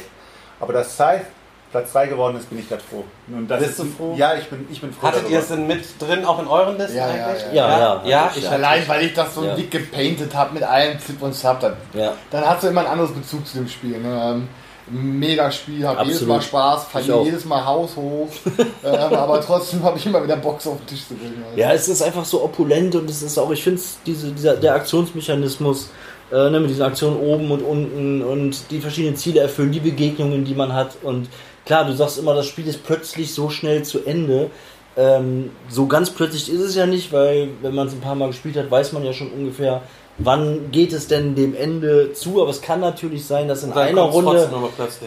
Aber 0.60 0.74
dass 0.74 0.94
Scythe 0.94 1.26
Platz 1.72 1.92
2 1.92 2.08
geworden 2.08 2.38
ist, 2.38 2.50
bin 2.50 2.60
ich 2.60 2.70
gerade 2.70 2.82
froh. 2.82 3.04
Und 3.28 3.48
das 3.50 3.60
Bist 3.60 3.72
ist, 3.72 3.80
du 3.80 3.86
froh? 3.86 4.16
Ja, 4.18 4.36
ich 4.36 4.48
bin, 4.50 4.66
ich 4.72 4.80
bin 4.80 4.94
froh. 4.94 5.08
Hattet 5.08 5.24
ihr 5.24 5.38
darüber. 5.38 5.40
es 5.42 5.48
denn 5.50 5.68
mit 5.68 6.02
drin, 6.02 6.26
auch 6.26 6.40
in 6.40 6.48
euren 6.48 6.78
Listen 6.78 6.96
Ja, 6.98 7.14
ja, 7.16 7.26
eigentlich? 7.28 7.44
Ja, 7.54 7.80
ja. 7.80 8.02
ja, 8.06 8.32
ich 8.34 8.42
ich 8.44 8.50
Allein, 8.50 8.88
weil 8.88 9.06
ich 9.06 9.14
das 9.14 9.36
so 9.36 9.44
Ja. 9.44 9.54
dick 9.54 9.70
gepaintet 9.70 10.34
habe 10.34 10.54
mit 10.54 10.64
allem 10.64 10.98
Zip 11.00 11.22
und 11.22 11.36
Sub, 11.36 11.60
dann, 11.60 11.74
Ja. 11.94 12.14
dann 12.32 12.46
hast 12.46 12.64
du 12.64 12.68
immer 12.68 12.82
ein 12.82 12.88
anderes 12.88 13.12
Bezug 13.12 13.46
zu 13.46 13.58
dem 13.58 13.68
Spiel. 13.68 14.00
Ne? 14.00 14.44
Mega 14.90 15.52
Spiel, 15.52 15.86
hat 15.86 16.06
jedes. 16.06 16.22
Mal 16.22 16.42
Spaß, 16.42 16.86
verliere 16.86 17.24
jedes 17.24 17.46
Mal 17.46 17.66
Haus 17.66 17.96
hoch. 17.96 18.30
ähm, 18.84 18.94
aber 18.94 19.42
trotzdem 19.42 19.84
habe 19.84 19.98
ich 19.98 20.06
immer 20.06 20.24
wieder 20.24 20.38
Box 20.38 20.66
auf 20.68 20.78
den 20.78 20.88
Tisch 20.88 21.08
zu 21.08 21.16
bringen. 21.16 21.44
Also. 21.46 21.60
Ja, 21.60 21.74
es 21.74 21.88
ist 21.90 22.02
einfach 22.02 22.24
so 22.24 22.44
opulent 22.44 22.96
und 22.96 23.10
es 23.10 23.22
ist 23.22 23.38
auch, 23.38 23.52
ich 23.52 23.64
finde 23.64 23.82
diese, 24.06 24.32
dieser, 24.32 24.56
der 24.56 24.76
Aktionsmechanismus, 24.76 25.90
äh, 26.32 26.50
ne, 26.50 26.60
mit 26.60 26.70
diesen 26.70 26.84
Aktionen 26.84 27.18
oben 27.18 27.52
und 27.52 27.62
unten 27.62 28.22
und 28.22 28.72
die 28.72 28.80
verschiedenen 28.80 29.18
Ziele 29.18 29.42
erfüllen, 29.42 29.72
die 29.72 29.80
Begegnungen, 29.80 30.46
die 30.46 30.56
man 30.56 30.74
hat. 30.74 30.98
Und 31.04 31.30
klar, 31.66 31.86
du 31.86 31.94
sagst 31.94 32.18
immer, 32.18 32.34
das 32.34 32.46
Spiel 32.46 32.68
ist 32.68 32.84
plötzlich 32.84 33.34
so 33.34 33.50
schnell 33.50 33.84
zu 33.84 34.06
Ende. 34.06 34.50
Ähm, 34.96 35.52
so 35.70 35.86
ganz 35.86 36.10
plötzlich 36.10 36.52
ist 36.52 36.62
es 36.62 36.76
ja 36.76 36.86
nicht, 36.86 37.14
weil 37.14 37.50
wenn 37.62 37.76
man 37.76 37.88
es 37.88 37.94
ein 37.94 38.02
paar 38.02 38.16
Mal 38.16 38.28
gespielt 38.28 38.58
hat, 38.58 38.72
weiß 38.72 38.94
man 38.94 39.06
ja 39.06 39.14
schon 39.14 39.32
ungefähr, 39.32 39.82
wann 40.20 40.72
geht 40.72 40.94
es 40.94 41.08
denn 41.08 41.36
dem 41.36 41.56
Ende 41.56 42.14
zu. 42.14 42.42
Aber 42.42 42.50
es 42.50 42.62
kann 42.62 42.80
natürlich 42.80 43.26
sein, 43.26 43.48
dass 43.48 43.64
in 43.64 43.70
Dann 43.70 43.80
einer 43.90 44.02
Runde. 44.02 44.50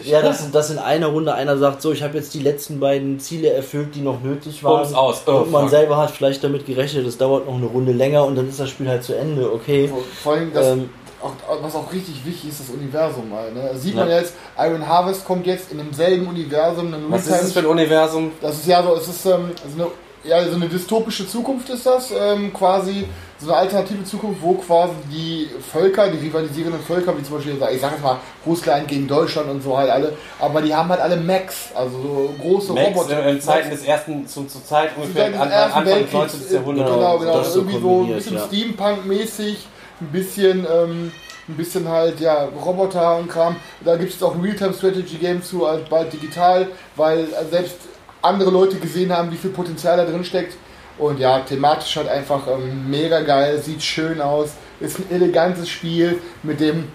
Ja, 0.03 0.21
dass, 0.21 0.49
dass 0.51 0.69
in 0.69 0.77
einer 0.79 1.07
Runde 1.07 1.33
einer 1.33 1.57
sagt, 1.57 1.81
so, 1.81 1.91
ich 1.91 2.03
habe 2.03 2.17
jetzt 2.17 2.33
die 2.33 2.39
letzten 2.39 2.79
beiden 2.79 3.19
Ziele 3.19 3.49
erfüllt, 3.51 3.95
die 3.95 4.01
noch 4.01 4.21
nötig 4.21 4.63
waren. 4.63 4.83
Bums 4.83 4.93
aus. 4.93 5.21
Oh, 5.27 5.31
und 5.31 5.51
man 5.51 5.63
fuck. 5.63 5.69
selber 5.71 5.97
hat 5.97 6.11
vielleicht 6.11 6.43
damit 6.43 6.65
gerechnet, 6.65 7.05
es 7.05 7.17
dauert 7.17 7.45
noch 7.45 7.55
eine 7.55 7.65
Runde 7.65 7.91
länger 7.91 8.25
und 8.25 8.35
dann 8.35 8.47
ist 8.47 8.59
das 8.59 8.69
Spiel 8.69 8.87
halt 8.87 9.03
zu 9.03 9.13
Ende, 9.15 9.51
okay. 9.51 9.87
Vor- 9.87 9.99
Vor 10.23 10.33
allem, 10.33 10.53
das, 10.53 10.67
Ähm, 10.67 10.89
auch, 11.21 11.33
was 11.61 11.75
auch 11.75 11.91
richtig 11.93 12.25
wichtig 12.25 12.49
ist, 12.49 12.61
das 12.61 12.69
Universum 12.69 13.29
mal. 13.29 13.51
Ne? 13.51 13.69
Das 13.73 13.83
sieht 13.83 13.93
Ja. 13.95 14.05
man 14.05 14.09
jetzt, 14.09 14.33
Iron 14.57 14.87
Harvest 14.87 15.23
kommt 15.25 15.45
jetzt 15.45 15.71
in 15.71 15.77
demselben 15.77 16.25
Universum. 16.27 16.93
Was 17.09 17.27
ist 17.27 17.31
das 17.31 17.51
für 17.53 17.59
ein 17.59 17.65
Universum? 17.67 18.31
Das 18.41 18.55
ist 18.55 18.65
ja 18.67 18.81
so, 18.81 18.95
es 18.95 19.07
ist 19.07 19.25
ähm, 19.27 19.51
so, 19.77 19.83
eine, 19.83 19.91
ja, 20.23 20.43
so 20.47 20.55
eine 20.55 20.67
dystopische 20.67 21.27
Zukunft 21.27 21.69
ist 21.69 21.85
das, 21.85 22.11
ähm, 22.11 22.53
quasi 22.53 23.05
so 23.39 23.51
eine 23.51 23.61
alternative 23.61 24.03
Zukunft, 24.03 24.41
wo 24.41 24.53
quasi 24.53 24.93
die 25.11 25.49
Völker, 25.71 26.09
die 26.09 26.19
rivalisierenden 26.19 26.81
Völker, 26.81 27.17
wie 27.17 27.23
zum 27.23 27.35
Beispiel, 27.35 27.57
ich 27.73 27.81
sag 27.81 27.91
jetzt 27.91 28.03
mal, 28.03 28.17
Russland 28.45 28.87
gegen 28.87 29.07
Deutschland 29.07 29.49
und 29.49 29.63
so 29.63 29.75
halt 29.75 29.89
alle, 29.89 30.13
aber 30.39 30.61
die 30.61 30.73
haben 30.73 30.89
halt 30.89 31.01
alle 31.01 31.17
Mechs, 31.17 31.69
also 31.73 31.97
so 31.97 32.35
große 32.39 32.73
Max, 32.73 32.87
Roboter. 32.89 33.25
äh, 33.25 33.31
in 33.31 33.41
Zeiten 33.41 33.71
des 33.71 33.83
ersten, 33.83 34.27
zu, 34.27 34.45
zur 34.45 34.63
Zeit 34.63 34.91
ungefähr 34.95 35.27
an, 35.27 35.51
Anfang 35.51 35.85
des 35.85 35.93
Weltkriegs, 35.95 36.33
19. 36.33 36.41
äh, 36.49 36.53
Jahrhunderts. 36.53 36.91
Genau, 36.91 37.17
genau. 37.17 37.37
das 37.37 37.53
so 37.53 37.59
irgendwie 37.59 37.79
so 37.81 38.01
ein 38.03 38.13
bisschen 38.13 38.35
ja. 38.35 38.45
Steampunk-mäßig, 38.45 39.57
ein 40.01 40.07
bisschen, 40.11 40.67
ähm, 40.71 41.11
ein 41.49 41.57
bisschen 41.57 41.89
halt, 41.89 42.19
ja, 42.19 42.43
Roboter 42.63 43.17
und 43.17 43.27
Kram. 43.27 43.55
Da 43.83 43.95
gibt 43.95 44.13
es 44.13 44.21
auch 44.21 44.35
ein 44.35 44.41
Realtime-Strategy-Game 44.41 45.41
zu, 45.41 45.67
halt 45.67 45.89
bald 45.89 46.13
digital, 46.13 46.67
weil 46.95 47.23
äh, 47.23 47.49
selbst 47.49 47.77
andere 48.21 48.49
Leute 48.51 48.77
gesehen 48.77 49.11
haben, 49.15 49.31
wie 49.31 49.37
viel 49.37 49.51
Potenzial 49.51 49.97
da 49.97 50.05
drin 50.05 50.23
steckt. 50.23 50.55
Und 50.97 51.19
ja, 51.19 51.39
thematisch 51.39 51.95
halt 51.97 52.09
einfach 52.09 52.47
ähm, 52.47 52.89
mega 52.89 53.21
geil, 53.21 53.59
sieht 53.59 53.81
schön 53.81 54.21
aus, 54.21 54.49
ist 54.79 54.99
ein 54.99 55.05
elegantes 55.11 55.69
Spiel 55.69 56.19
mit 56.43 56.59
dem 56.59 56.87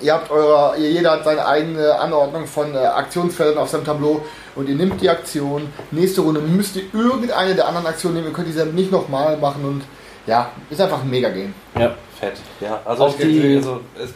Ihr 0.00 0.12
habt 0.12 0.28
eure, 0.32 0.76
ihr- 0.76 0.90
jeder 0.90 1.12
hat 1.12 1.22
seine 1.24 1.46
eigene 1.46 1.94
Anordnung 2.00 2.46
von 2.48 2.74
äh, 2.74 2.78
Aktionsfeldern 2.78 3.58
auf 3.58 3.68
seinem 3.68 3.84
Tableau 3.84 4.22
und 4.56 4.68
ihr 4.68 4.74
nimmt 4.74 5.00
die 5.00 5.08
Aktion. 5.08 5.68
Nächste 5.92 6.20
Runde 6.22 6.40
müsst 6.40 6.74
ihr 6.74 6.82
irgendeine 6.92 7.54
der 7.54 7.68
anderen 7.68 7.86
Aktionen 7.86 8.16
nehmen. 8.16 8.26
Ihr 8.26 8.32
könnt 8.32 8.48
diese 8.48 8.66
nicht 8.66 8.90
nochmal 8.90 9.36
machen 9.36 9.64
und 9.64 9.82
ja, 10.26 10.50
ist 10.68 10.80
einfach 10.80 11.00
ein 11.02 11.08
Mega-Game. 11.10 11.54
Ja. 11.78 11.94
Fett. 12.18 12.32
Ja, 12.60 12.80
also, 12.84 13.04
Auch 13.04 13.14
ich, 13.20 13.24
die- 13.24 13.56
also 13.56 13.82
es, 13.96 14.14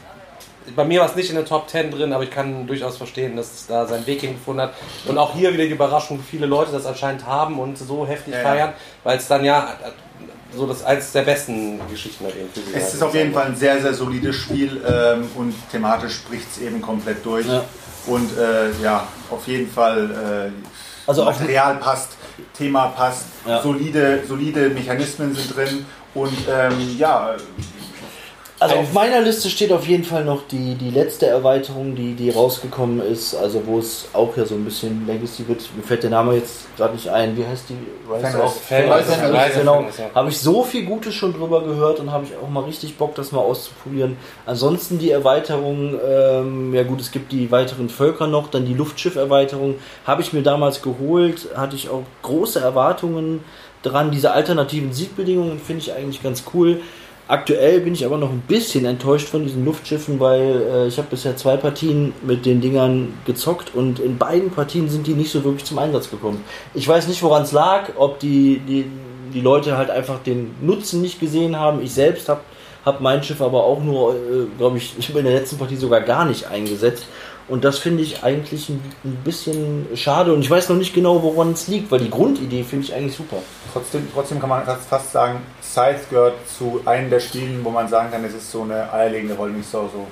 bei 0.75 0.85
mir 0.85 1.01
war 1.01 1.09
es 1.09 1.17
nicht 1.17 1.31
in 1.31 1.37
den 1.37 1.45
Top 1.47 1.69
10 1.69 1.91
drin, 1.91 2.13
aber 2.13 2.25
ich 2.25 2.31
kann 2.31 2.67
durchaus 2.67 2.97
verstehen, 2.97 3.37
dass 3.37 3.53
es 3.53 3.67
da 3.67 3.87
seinen 3.87 4.07
Weg 4.07 4.21
hingefunden 4.21 4.63
hat. 4.67 4.75
Und 5.07 5.19
auch 5.19 5.35
hier 5.35 5.53
wieder 5.53 5.65
die 5.65 5.71
Überraschung, 5.73 6.19
wie 6.19 6.31
viele 6.37 6.47
Leute 6.47 6.73
das 6.73 6.87
anscheinend 6.87 7.27
haben 7.27 7.59
und 7.59 7.77
so 7.79 8.07
heftig 8.07 8.35
Ja, 8.35 8.41
feiern, 8.41 8.73
weil 9.05 9.19
es 9.19 9.27
dann 9.29 9.45
ja 9.45 9.75
so 10.57 10.67
das 10.67 10.83
eins 10.85 11.13
der 11.13 11.23
besten 11.23 11.79
Geschichten 11.91 12.25
hat 12.27 12.35
eben. 12.35 12.49
Es 12.75 12.95
ist 12.95 13.03
auf 13.03 13.15
jeden 13.15 13.33
Fall 13.35 13.47
ein 13.47 13.57
sehr, 13.57 13.81
sehr 13.83 13.93
solides 13.95 14.35
Spiel 14.37 14.81
ähm, 14.89 15.29
und 15.37 15.55
thematisch 15.71 16.15
spricht 16.15 16.47
es 16.51 16.63
eben 16.63 16.81
komplett 16.81 17.25
durch. 17.25 17.47
Ja. 17.47 17.65
Und 18.07 18.31
äh, 18.39 18.71
ja, 18.83 19.07
auf 19.31 19.47
jeden 19.47 19.71
Fall 19.71 20.51
äh, 20.57 21.09
Also 21.09 21.23
auch- 21.23 21.27
Material 21.27 21.77
passt, 21.77 22.13
Thema 22.57 22.89
passt, 22.89 23.27
Ja. 23.47 23.61
solide, 23.63 24.23
solide 24.27 24.71
Mechanismen 24.71 25.35
sind 25.35 25.55
drin 25.55 25.85
und 26.15 26.33
ähm, 26.51 26.97
ja, 26.99 27.37
Also 28.61 28.75
auf 28.77 28.93
meiner 28.93 29.21
Liste 29.21 29.49
steht 29.51 29.71
auf 29.73 29.87
jeden 29.87 30.03
Fall 30.03 30.25
noch 30.25 30.49
die, 30.49 30.75
die 30.75 30.91
letzte 30.91 31.27
Erweiterung, 31.27 31.95
die, 31.95 32.15
die 32.15 32.31
rausgekommen 32.31 33.01
ist, 33.01 33.35
also 33.37 33.63
wo 33.67 33.79
es 33.79 34.09
auch 34.13 34.37
ja 34.37 34.45
so 34.45 34.57
ein 34.57 34.65
bisschen 34.65 35.07
Legacy 35.07 35.47
wird. 35.47 35.61
Mir 35.77 35.83
fällt 35.85 36.03
der 36.03 36.11
Name 36.11 36.35
jetzt 36.35 36.67
gerade 36.77 36.95
nicht 36.95 37.09
ein. 37.09 37.37
Wie 37.37 37.47
heißt 37.47 37.67
die? 37.69 37.75
Rise 38.13 38.27
of- 38.43 38.69
genau. 39.61 39.75
Habe 40.15 40.29
ich 40.31 40.39
so 40.41 40.65
viel 40.65 40.85
Gutes 40.87 41.15
schon 41.15 41.33
drüber 41.35 41.63
gehört 41.63 42.01
und 42.01 42.11
habe 42.11 42.25
ich 42.25 42.33
auch 42.37 42.49
mal 42.49 42.65
richtig 42.65 42.97
Bock, 42.97 43.15
das 43.15 43.31
mal 43.31 43.41
auszuprobieren. 43.41 44.17
Ansonsten 44.45 44.99
die 44.99 45.11
Erweiterung, 45.13 45.95
ähm, 46.05 46.75
ja 46.75 46.83
gut, 46.83 47.01
es 47.01 47.13
gibt 47.13 47.31
die 47.31 47.51
weiteren 47.53 47.89
Völker 47.89 48.27
noch, 48.27 48.49
dann 48.49 48.67
die 48.67 48.75
Luftschifferweiterung 48.75 49.77
habe 50.05 50.23
ich 50.23 50.33
mir 50.33 50.43
damals 50.43 50.83
geholt, 50.83 51.49
hatte 51.55 51.77
ich 51.77 51.91
auch 51.91 52.03
große 52.23 52.59
Erwartungen 52.59 53.45
dran. 53.83 54.11
Diese 54.11 54.33
alternativen 54.33 54.93
Siegbedingungen 54.93 55.61
finde 55.61 55.83
ich 55.83 55.93
eigentlich 55.93 56.23
ganz 56.23 56.43
cool. 56.55 56.81
Aktuell 57.29 57.81
bin 57.81 57.93
ich 57.93 58.07
aber 58.07 58.17
noch 58.17 58.31
ein 58.31 58.43
bisschen 58.49 58.87
enttäuscht 58.87 59.29
von 59.29 59.45
diesen 59.45 59.63
Luftschiffen, 59.67 60.19
weil 60.19 60.63
äh, 60.73 60.87
ich 60.89 60.97
habe 60.97 61.09
bisher 61.11 61.37
zwei 61.37 61.59
Partien 61.59 62.15
mit 62.23 62.47
den 62.47 62.63
Dingern 62.63 63.13
gezockt 63.27 63.75
und 63.75 64.01
in 64.01 64.17
beiden 64.17 64.51
Partien 64.51 64.89
sind 64.89 65.07
die 65.07 65.13
nicht 65.13 65.31
so 65.31 65.45
wirklich 65.45 65.67
zum 65.67 65.79
Einsatz 65.79 66.11
gekommen. 66.11 66.43
Ich 66.73 66.89
weiß 66.89 67.07
nicht, 67.07 67.23
woran 67.23 67.43
es 67.43 67.53
lag, 67.53 67.91
ob 67.97 68.19
die, 68.19 68.63
die, 68.67 68.91
die 69.35 69.43
Leute 69.43 69.77
halt 69.77 69.91
einfach 69.91 70.23
den 70.23 70.55
Nutzen 70.63 71.03
nicht 71.03 71.21
gesehen 71.21 71.55
haben. 71.55 71.83
Ich 71.83 71.93
selbst 71.93 72.31
habe 72.31 72.41
hab 72.87 73.03
mein 73.03 73.23
Schiff 73.23 73.43
aber 73.43 73.63
auch 73.63 73.83
nur, 73.83 74.15
äh, 74.15 74.47
glaube 74.57 74.79
ich, 74.79 74.95
in 75.15 75.25
der 75.25 75.35
letzten 75.35 75.59
Partie 75.59 75.77
sogar 75.77 76.01
gar 76.01 76.25
nicht 76.25 76.47
eingesetzt. 76.47 77.05
Und 77.49 77.65
das 77.65 77.79
finde 77.79 78.03
ich 78.03 78.23
eigentlich 78.23 78.69
ein, 78.69 78.83
ein 79.05 79.17
bisschen 79.25 79.87
schade 79.95 80.35
und 80.35 80.43
ich 80.43 80.51
weiß 80.51 80.69
noch 80.69 80.77
nicht 80.77 80.93
genau, 80.95 81.23
woran 81.23 81.53
es 81.53 81.67
liegt, 81.67 81.91
weil 81.91 82.01
die 82.01 82.11
Grundidee 82.11 82.63
finde 82.63 82.85
ich 82.85 82.95
eigentlich 82.95 83.17
super. 83.17 83.39
trotzdem, 83.73 84.07
trotzdem 84.13 84.39
kann 84.39 84.51
man 84.51 84.65
fast, 84.65 85.13
sagen, 85.13 85.41
Scythe 85.63 86.01
gehört 86.11 86.35
zu 86.47 86.83
einem 86.85 87.09
der 87.09 87.21
Spielen, 87.21 87.65
wo 87.65 87.71
man 87.71 87.89
sagen 87.89 88.11
kann, 88.11 88.23
es 88.25 88.35
ist 88.35 88.51
so 88.51 88.63
eine 88.63 88.93
eierlegende 88.93 89.37
Wollmilchsau. 89.39 89.89
So. 89.91 90.07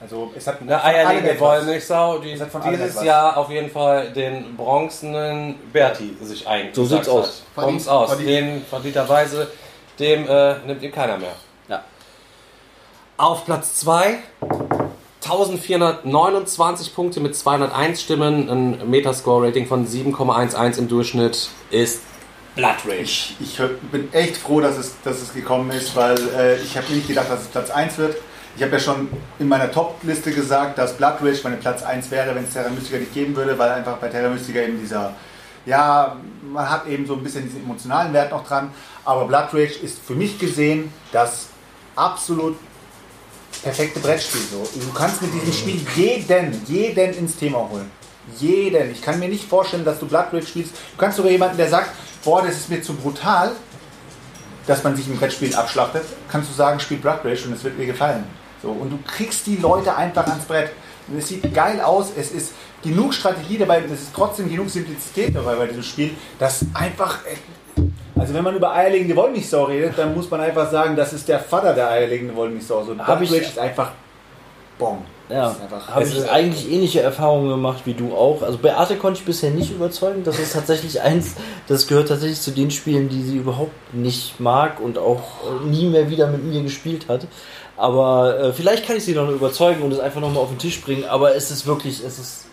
Also 0.00 0.30
es 0.36 0.46
hat 0.46 0.60
Eine 0.60 0.82
eierlegende. 0.84 1.40
Wollmilchsau, 1.40 2.18
die 2.18 2.38
hat 2.38 2.50
von 2.50 2.62
dieses 2.62 2.90
etwas. 2.90 3.04
Jahr 3.04 3.36
auf 3.36 3.50
jeden 3.50 3.70
Fall 3.70 4.12
den 4.12 4.56
bronzenen 4.56 5.56
Berti 5.72 6.16
sich 6.22 6.46
eingesagt 6.46 6.76
So 6.76 6.84
sieht's 6.84 7.08
aus. 7.08 7.42
Kommt's 7.56 7.88
aus. 7.88 8.10
verdient. 8.10 8.28
Den 8.30 8.64
verdienterweise, 8.64 9.48
dem 9.98 10.28
äh, 10.28 10.58
nimmt 10.66 10.82
ihm 10.82 10.92
keiner 10.92 11.16
mehr. 11.18 11.34
Ja. 11.68 11.82
Auf 13.16 13.44
Platz 13.44 13.74
2 13.80 14.18
1429 15.28 16.94
Punkte 16.94 17.18
mit 17.20 17.34
201 17.34 18.00
Stimmen, 18.00 18.48
ein 18.48 18.90
Metascore-Rating 18.90 19.66
von 19.66 19.84
7,11 19.86 20.78
im 20.78 20.88
Durchschnitt 20.88 21.50
ist 21.70 22.02
Blood 22.54 22.76
Rage. 22.86 23.34
Ich, 23.40 23.58
ich 23.58 23.58
bin 23.90 24.12
echt 24.12 24.36
froh, 24.36 24.60
dass 24.60 24.78
es, 24.78 24.94
dass 25.02 25.20
es 25.20 25.34
gekommen 25.34 25.70
ist, 25.72 25.96
weil 25.96 26.16
äh, 26.36 26.56
ich 26.62 26.76
habe 26.76 26.92
nicht 26.92 27.08
gedacht, 27.08 27.28
dass 27.28 27.42
es 27.42 27.48
Platz 27.48 27.70
1 27.70 27.98
wird. 27.98 28.16
Ich 28.56 28.62
habe 28.62 28.72
ja 28.72 28.78
schon 28.78 29.08
in 29.40 29.48
meiner 29.48 29.70
Top-Liste 29.70 30.30
gesagt, 30.30 30.78
dass 30.78 30.96
Blood 30.96 31.16
Rage 31.20 31.40
meine 31.42 31.56
Platz 31.56 31.82
1 31.82 32.10
wäre, 32.12 32.34
wenn 32.34 32.44
es 32.44 32.52
Terra 32.52 32.70
Mystica 32.70 32.98
nicht 32.98 33.12
geben 33.12 33.34
würde, 33.34 33.58
weil 33.58 33.70
einfach 33.72 33.96
bei 33.96 34.08
Terra 34.08 34.28
Mystica 34.28 34.60
eben 34.60 34.80
dieser, 34.80 35.12
ja, 35.66 36.16
man 36.52 36.70
hat 36.70 36.86
eben 36.86 37.04
so 37.04 37.14
ein 37.14 37.24
bisschen 37.24 37.42
diesen 37.42 37.64
emotionalen 37.64 38.12
Wert 38.12 38.30
noch 38.30 38.46
dran. 38.46 38.70
Aber 39.04 39.26
Blood 39.26 39.52
Rage 39.52 39.80
ist 39.82 39.98
für 39.98 40.14
mich 40.14 40.38
gesehen 40.38 40.92
das 41.12 41.48
absolut 41.96 42.56
perfekte 43.66 43.98
Brettspiel. 43.98 44.42
So. 44.42 44.80
Du 44.80 44.92
kannst 44.92 45.20
mit 45.22 45.34
diesem 45.34 45.52
Spiel 45.52 45.80
jeden, 45.96 46.64
jeden 46.66 47.14
ins 47.14 47.34
Thema 47.36 47.68
holen. 47.68 47.90
Jeden. 48.38 48.92
Ich 48.92 49.02
kann 49.02 49.18
mir 49.18 49.28
nicht 49.28 49.48
vorstellen, 49.48 49.84
dass 49.84 49.98
du 49.98 50.06
Blood 50.06 50.26
Rage 50.32 50.46
spielst. 50.46 50.72
Du 50.72 50.98
kannst 50.98 51.16
sogar 51.16 51.32
jemanden, 51.32 51.56
der 51.56 51.68
sagt, 51.68 51.90
boah, 52.24 52.42
das 52.42 52.54
ist 52.54 52.70
mir 52.70 52.80
zu 52.80 52.94
brutal, 52.94 53.52
dass 54.68 54.84
man 54.84 54.94
sich 54.94 55.08
im 55.08 55.16
Brettspiel 55.16 55.52
abschlachtet, 55.54 56.04
kannst 56.30 56.48
du 56.48 56.54
sagen, 56.54 56.78
spiel 56.78 56.98
Blood 56.98 57.24
Rage 57.24 57.46
und 57.46 57.54
es 57.54 57.64
wird 57.64 57.76
dir 57.76 57.86
gefallen. 57.86 58.24
So, 58.62 58.70
und 58.70 58.90
du 58.90 58.98
kriegst 59.04 59.46
die 59.46 59.56
Leute 59.56 59.96
einfach 59.96 60.26
ans 60.28 60.44
Brett. 60.44 60.70
Und 61.08 61.18
es 61.18 61.28
sieht 61.28 61.52
geil 61.52 61.80
aus, 61.80 62.12
es 62.16 62.30
ist 62.30 62.52
genug 62.82 63.14
Strategie 63.14 63.58
dabei 63.58 63.82
es 63.84 64.02
ist 64.02 64.14
trotzdem 64.14 64.48
genug 64.48 64.70
Simplizität 64.70 65.34
dabei 65.34 65.56
bei 65.56 65.66
diesem 65.66 65.82
Spiel, 65.82 66.10
dass 66.38 66.64
einfach. 66.72 67.18
Also 68.18 68.32
wenn 68.34 68.44
man 68.44 68.56
über 68.56 68.72
eierlegende 68.72 69.14
Wollmilchsau 69.14 69.64
redet, 69.64 69.98
dann 69.98 70.14
muss 70.14 70.30
man 70.30 70.40
einfach 70.40 70.70
sagen, 70.70 70.96
das 70.96 71.12
ist 71.12 71.28
der 71.28 71.38
Vater 71.38 71.74
der 71.74 71.90
eierlegenden 71.90 72.34
Wollmilchsau. 72.36 72.82
So, 72.84 72.98
Hab 72.98 73.20
ich- 73.20 73.30
ist 73.32 73.58
einfach 73.58 73.90
Bon. 74.78 74.98
Ja, 75.30 75.44
Das 75.48 75.56
ist 75.56 75.62
einfach- 75.62 75.88
habe 75.88 76.04
ich 76.04 76.30
eigentlich 76.30 76.70
ähnliche 76.72 77.00
Erfahrungen 77.00 77.48
gemacht 77.48 77.82
wie 77.86 77.94
du 77.94 78.14
auch. 78.14 78.42
Also 78.42 78.58
Beate 78.58 78.96
konnte 78.96 79.18
ich 79.20 79.24
bisher 79.26 79.50
nicht 79.50 79.70
überzeugen. 79.72 80.22
Das 80.22 80.38
ist 80.38 80.52
tatsächlich 80.52 81.00
eins, 81.00 81.34
das 81.66 81.86
gehört 81.88 82.08
tatsächlich 82.08 82.40
zu 82.40 82.50
den 82.52 82.70
Spielen, 82.70 83.08
die 83.08 83.22
sie 83.22 83.36
überhaupt 83.38 83.72
nicht 83.94 84.38
mag 84.38 84.78
und 84.80 84.98
auch 84.98 85.22
äh, 85.64 85.66
nie 85.66 85.86
mehr 85.88 86.10
wieder 86.10 86.26
mit 86.28 86.44
mir 86.44 86.62
gespielt 86.62 87.06
hat. 87.08 87.26
Aber 87.76 88.38
äh, 88.40 88.52
vielleicht 88.52 88.86
kann 88.86 88.96
ich 88.96 89.04
sie 89.04 89.12
noch 89.14 89.28
überzeugen 89.28 89.82
und 89.82 89.92
es 89.92 89.98
einfach 90.00 90.20
nochmal 90.20 90.42
auf 90.42 90.48
den 90.48 90.58
Tisch 90.58 90.80
bringen. 90.80 91.04
Aber 91.04 91.34
es 91.34 91.50
ist 91.50 91.66
wirklich, 91.66 92.02
es 92.02 92.18
ist 92.18 92.46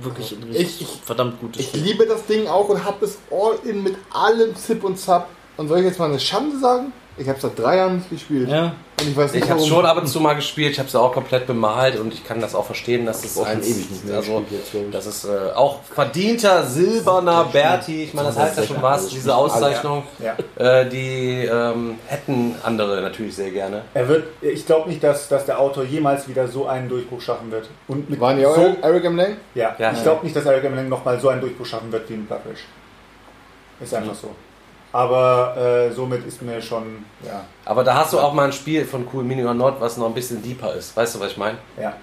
äh, 0.00 0.04
wirklich 0.04 0.32
ein 0.32 0.42
richtig 0.42 0.80
Ich- 0.80 0.80
ich- 0.96 1.00
verdammt 1.04 1.40
gutes 1.40 1.60
Ich 1.62 1.68
Spiel. 1.68 1.82
liebe 1.82 2.06
das 2.06 2.26
Ding 2.26 2.48
auch 2.48 2.68
und 2.68 2.84
habe 2.84 3.04
es 3.04 3.18
all 3.30 3.56
in 3.68 3.82
mit 3.82 3.94
allem 4.12 4.54
Zip 4.56 4.82
und 4.82 4.98
Zap. 4.98 5.28
Und 5.56 5.68
soll 5.68 5.78
ich 5.78 5.84
jetzt 5.84 5.98
mal 6.00 6.06
eine 6.10 6.18
Schande 6.18 6.58
sagen? 6.58 6.92
Ich 7.16 7.28
habe 7.28 7.38
seit 7.40 7.56
drei 7.56 7.76
Jahren 7.76 7.96
nicht 7.98 8.10
gespielt. 8.10 8.48
Ja. 8.48 8.74
Und 9.00 9.08
ich 9.08 9.16
weiß 9.16 9.32
nicht, 9.32 9.44
Ich 9.44 9.50
habe 9.50 9.60
warum. 9.60 9.72
schon 9.72 9.86
ab 9.86 9.96
und 9.98 10.06
zu 10.08 10.18
mal 10.20 10.34
gespielt, 10.34 10.72
ich 10.72 10.78
habe 10.80 10.88
es 10.88 10.96
auch 10.96 11.12
komplett 11.12 11.46
bemalt 11.46 11.98
und 11.98 12.12
ich 12.12 12.24
kann 12.24 12.40
das 12.40 12.54
auch 12.56 12.66
verstehen, 12.66 13.06
dass 13.06 13.24
es 13.24 13.36
Auch 13.38 13.46
schon 13.46 13.56
eins- 13.56 13.68
ewig 13.68 13.88
nicht 13.90 14.04
mehr 14.04 14.16
also, 14.16 14.44
jetzt, 14.50 14.72
das 14.92 15.06
ist 15.06 15.24
äh, 15.24 15.52
auch 15.54 15.80
verdienter 15.84 16.64
silberner 16.64 17.44
Berti. 17.52 18.02
Ich 18.04 18.14
meine, 18.14 18.28
das 18.28 18.38
heißt 18.38 18.58
ja 18.58 18.62
schon 18.64 18.82
was, 18.82 19.08
diese 19.08 19.34
Auszeichnung. 19.34 20.02
Ja. 20.18 20.36
Äh, 20.56 20.88
die 20.88 21.44
ähm, 21.44 21.96
hätten 22.08 22.56
andere 22.64 23.00
natürlich 23.02 23.36
sehr 23.36 23.50
gerne. 23.52 23.82
Er 23.94 24.08
wird, 24.08 24.24
ich 24.40 24.66
glaube 24.66 24.88
nicht, 24.88 25.02
dass, 25.04 25.28
dass 25.28 25.44
der 25.46 25.60
Autor 25.60 25.84
jemals 25.84 26.26
wieder 26.28 26.48
so 26.48 26.66
einen 26.66 26.88
Durchbruch 26.88 27.20
schaffen 27.20 27.50
wird. 27.52 27.68
Und 27.86 28.10
mit 28.10 28.18
Waren 28.20 28.38
die 28.38 28.46
auch 28.46 28.56
so, 28.56 28.76
Eric 28.82 29.04
M. 29.04 29.16
Lang? 29.16 29.36
ja, 29.54 29.74
Ja. 29.78 29.92
ich 29.92 30.02
glaube 30.02 30.24
nicht, 30.24 30.34
dass 30.34 30.46
Eric 30.46 30.64
M. 30.64 30.74
Lang 30.74 30.88
nochmal 30.88 31.20
so 31.20 31.28
einen 31.28 31.40
Durchbruch 31.40 31.66
schaffen 31.66 31.92
wird 31.92 32.08
wie 32.10 32.14
in 32.14 32.26
Rage. 32.28 32.58
Ist 33.80 33.94
einfach 33.94 34.14
so. 34.14 34.30
Aber 34.94 35.56
äh, 35.56 35.90
somit 35.92 36.24
ist 36.24 36.40
mir 36.40 36.62
schon, 36.62 37.04
ja, 37.26 37.44
Aber 37.64 37.82
da 37.82 37.94
hast 37.96 38.12
du 38.12 38.20
auch 38.20 38.32
mal 38.32 38.44
ein 38.44 38.52
Spiel 38.52 38.84
von 38.84 39.04
Cool 39.12 39.24
Mini 39.24 39.44
or 39.44 39.52
Not, 39.52 39.80
was 39.80 39.96
noch 39.96 40.06
ein 40.06 40.14
bisschen 40.14 40.40
deeper 40.40 40.72
ist. 40.72 40.96
Weißt 40.96 41.16
du, 41.16 41.20
was 41.20 41.32
ich 41.32 41.36
meine? 41.36 41.58
ja. 41.76 41.94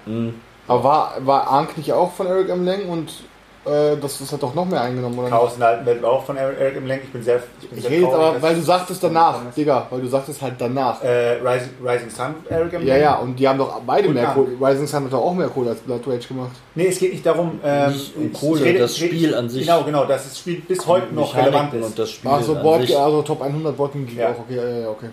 Aber 0.68 0.84
war, 0.84 1.14
war 1.20 1.46
Arnk 1.48 1.78
nicht 1.78 1.92
auch 1.92 2.12
von 2.12 2.26
Eric 2.26 2.50
M. 2.50 2.64
Lang 2.66 2.88
und 2.88 3.24
äh, 3.64 3.96
das, 4.00 4.18
das 4.18 4.32
hat 4.32 4.42
doch 4.42 4.54
noch 4.54 4.64
mehr 4.64 4.80
eingenommen, 4.80 5.18
oder? 5.18 5.28
Chaos 5.28 5.54
in 5.54 5.60
der 5.60 5.68
alten 5.68 5.86
Welt 5.86 6.02
war 6.02 6.10
auch 6.12 6.24
von 6.24 6.36
Eric 6.36 6.76
M. 6.76 6.86
Lang. 6.86 7.00
Ich 7.04 7.12
bin 7.12 7.22
sehr, 7.22 7.42
ich 7.60 7.68
bin 7.68 7.78
Ich 7.78 7.82
sehr 7.84 7.90
rede 7.92 8.02
jetzt 8.02 8.12
traurig, 8.12 8.28
aber, 8.28 8.42
weil 8.42 8.54
du 8.56 8.60
sagtest 8.62 9.02
danach, 9.04 9.38
Digga, 9.56 9.86
weil 9.90 10.00
du 10.00 10.08
sagtest 10.08 10.42
halt 10.42 10.54
danach. 10.58 11.02
Äh, 11.02 11.38
Rising, 11.44 11.70
Rising 11.84 12.10
Sun, 12.10 12.34
Eric 12.48 12.72
M. 12.72 12.86
Ja, 12.86 12.94
Lang? 12.94 13.02
ja, 13.02 13.14
und 13.16 13.36
die 13.38 13.48
haben 13.48 13.58
doch 13.58 13.80
beide 13.86 14.08
Und 14.08 14.14
mehr. 14.14 14.26
Kohle. 14.34 14.48
Rising 14.60 14.86
Sun 14.86 15.04
hat 15.04 15.12
doch 15.12 15.22
auch 15.22 15.34
mehr 15.34 15.48
Kohle 15.48 15.70
als 15.70 15.80
Blood 15.80 16.06
Rage 16.06 16.28
gemacht. 16.28 16.50
Nee, 16.74 16.86
es 16.88 16.98
geht 16.98 17.12
nicht 17.12 17.24
darum, 17.24 17.60
ähm, 17.64 17.92
Nicht 17.92 18.16
um 18.16 18.32
Kohle, 18.32 18.64
rede- 18.64 18.78
das 18.80 18.96
ich 18.96 19.02
rede- 19.04 19.14
Spiel 19.16 19.34
an 19.34 19.48
sich. 19.48 19.66
Genau, 19.66 19.84
genau, 19.84 20.04
dass 20.04 20.24
das 20.24 20.38
Spiel 20.38 20.60
bis 20.66 20.86
heute 20.86 21.14
noch 21.14 21.36
relevant 21.36 21.74
ist. 21.74 21.86
und 21.86 21.98
das 21.98 22.10
Spiel 22.10 22.30
Ach 22.32 22.42
so, 22.42 22.56
an 22.56 22.62
Board, 22.62 22.82
sich. 22.82 22.96
also 22.98 23.22
Top 23.22 23.42
100 23.42 23.76
Boarding 23.76 24.06
Geek 24.06 24.18
Ja. 24.18 24.28
auch, 24.30 24.38
okay, 24.40 24.56
ja, 24.56 24.78
ja, 24.80 24.88
okay. 24.88 25.06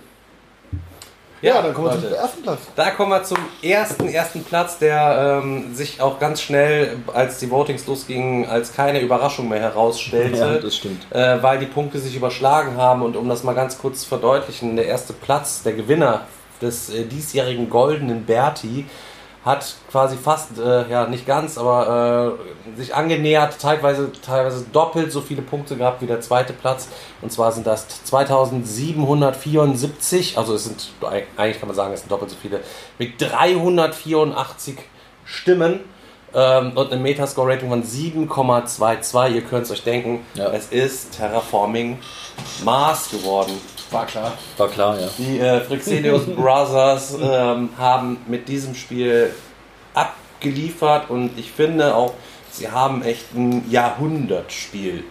Ja, 1.41 1.61
dann 1.61 1.73
kommen 1.73 1.87
wir 1.87 1.95
Leute. 1.95 2.07
zum 2.07 2.15
ersten 2.15 2.41
Platz. 2.43 2.59
Da 2.75 2.91
kommen 2.91 3.11
wir 3.11 3.23
zum 3.23 3.37
ersten, 3.61 4.07
ersten 4.09 4.43
Platz, 4.43 4.77
der 4.77 5.41
ähm, 5.43 5.73
sich 5.73 6.01
auch 6.01 6.19
ganz 6.19 6.41
schnell, 6.41 6.97
als 7.13 7.39
die 7.39 7.49
Votings 7.49 7.87
losgingen, 7.87 8.45
als 8.45 8.73
keine 8.73 8.99
Überraschung 8.99 9.49
mehr 9.49 9.59
herausstellte. 9.59 10.29
Ja, 10.39 10.57
das 10.57 10.75
stimmt. 10.75 11.05
Äh, 11.11 11.41
weil 11.41 11.59
die 11.59 11.65
Punkte 11.65 11.99
sich 11.99 12.15
überschlagen 12.15 12.77
haben. 12.77 13.01
Und 13.01 13.15
um 13.15 13.27
das 13.27 13.43
mal 13.43 13.55
ganz 13.55 13.77
kurz 13.77 14.01
zu 14.01 14.09
verdeutlichen, 14.09 14.75
der 14.75 14.85
erste 14.85 15.13
Platz, 15.13 15.63
der 15.63 15.73
Gewinner 15.73 16.21
des 16.61 16.89
äh, 16.89 17.05
diesjährigen 17.05 17.69
goldenen 17.69 18.25
Berti, 18.25 18.85
hat 19.45 19.73
quasi 19.89 20.17
fast, 20.17 20.59
äh, 20.59 20.89
ja 20.89 21.07
nicht 21.07 21.25
ganz, 21.25 21.57
aber 21.57 22.35
äh, 22.75 22.77
sich 22.77 22.93
angenähert, 22.93 23.57
teilweise, 23.59 24.11
teilweise 24.21 24.65
doppelt 24.73 25.11
so 25.13 25.21
viele 25.21 25.41
Punkte 25.41 25.77
gehabt 25.77 26.01
wie 26.01 26.07
der 26.07 26.19
zweite 26.21 26.51
Platz. 26.53 26.89
Und 27.21 27.31
zwar 27.31 27.51
sind 27.53 27.65
das 27.65 27.87
2774, 28.03 30.37
also 30.37 30.53
es 30.55 30.65
sind, 30.65 30.89
eigentlich 31.37 31.59
kann 31.59 31.67
man 31.67 31.75
sagen, 31.75 31.93
es 31.93 32.01
sind 32.01 32.11
doppelt 32.11 32.31
so 32.31 32.37
viele, 32.41 32.59
mit 32.97 33.19
384 33.21 34.77
Stimmen 35.25 35.81
ähm, 36.33 36.71
und 36.75 36.91
eine 36.91 37.01
Metascore-Rating 37.01 37.69
von 37.69 37.83
7,22. 37.83 39.31
Ihr 39.35 39.41
könnt 39.41 39.63
es 39.63 39.71
euch 39.71 39.83
denken, 39.83 40.25
Ja. 40.35 40.49
es 40.51 40.67
ist 40.67 41.17
Terraforming 41.17 41.99
Mars 42.63 43.09
geworden. 43.09 43.53
War 43.91 44.05
klar. 44.05 44.33
War 44.57 44.67
klar, 44.67 44.99
ja. 44.99 45.07
Die 45.17 45.39
äh, 45.39 45.61
Frixelius 45.61 46.25
Brothers 46.25 47.17
ähm, 47.21 47.69
haben 47.77 48.17
mit 48.27 48.47
diesem 48.47 48.75
Spiel 48.75 49.33
abgeliefert 49.93 51.09
und 51.09 51.37
ich 51.37 51.51
finde 51.51 51.95
auch, 51.95 52.13
sie 52.51 52.69
haben 52.69 53.01
echt 53.03 53.33
ein 53.33 53.69
Jahrhundertspiel 53.69 55.03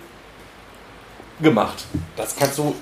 gemacht. 1.40 1.84
Das 2.16 2.36
kannst 2.36 2.58
du 2.58 2.74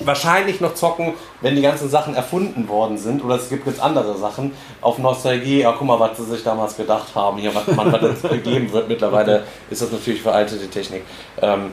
wahrscheinlich 0.00 0.60
noch 0.60 0.74
zocken, 0.74 1.14
wenn 1.40 1.56
die 1.56 1.62
ganzen 1.62 1.88
Sachen 1.88 2.14
erfunden 2.14 2.68
worden 2.68 2.98
sind. 2.98 3.24
Oder 3.24 3.36
es 3.36 3.48
gibt 3.48 3.66
jetzt 3.66 3.80
andere 3.80 4.16
Sachen 4.16 4.52
auf 4.80 4.98
Nostalgie. 4.98 5.60
Ja, 5.60 5.72
guck 5.72 5.86
mal, 5.86 6.00
was 6.00 6.16
sie 6.16 6.24
sich 6.24 6.42
damals 6.42 6.76
gedacht 6.76 7.14
haben. 7.14 7.38
Hier, 7.38 7.54
was 7.54 7.66
man 7.68 7.92
was 7.92 8.22
gegeben 8.30 8.72
wird. 8.72 8.88
Mittlerweile 8.88 9.44
ist 9.70 9.82
das 9.82 9.92
natürlich 9.92 10.22
veraltete 10.22 10.68
Technik. 10.68 11.04
Ähm, 11.40 11.72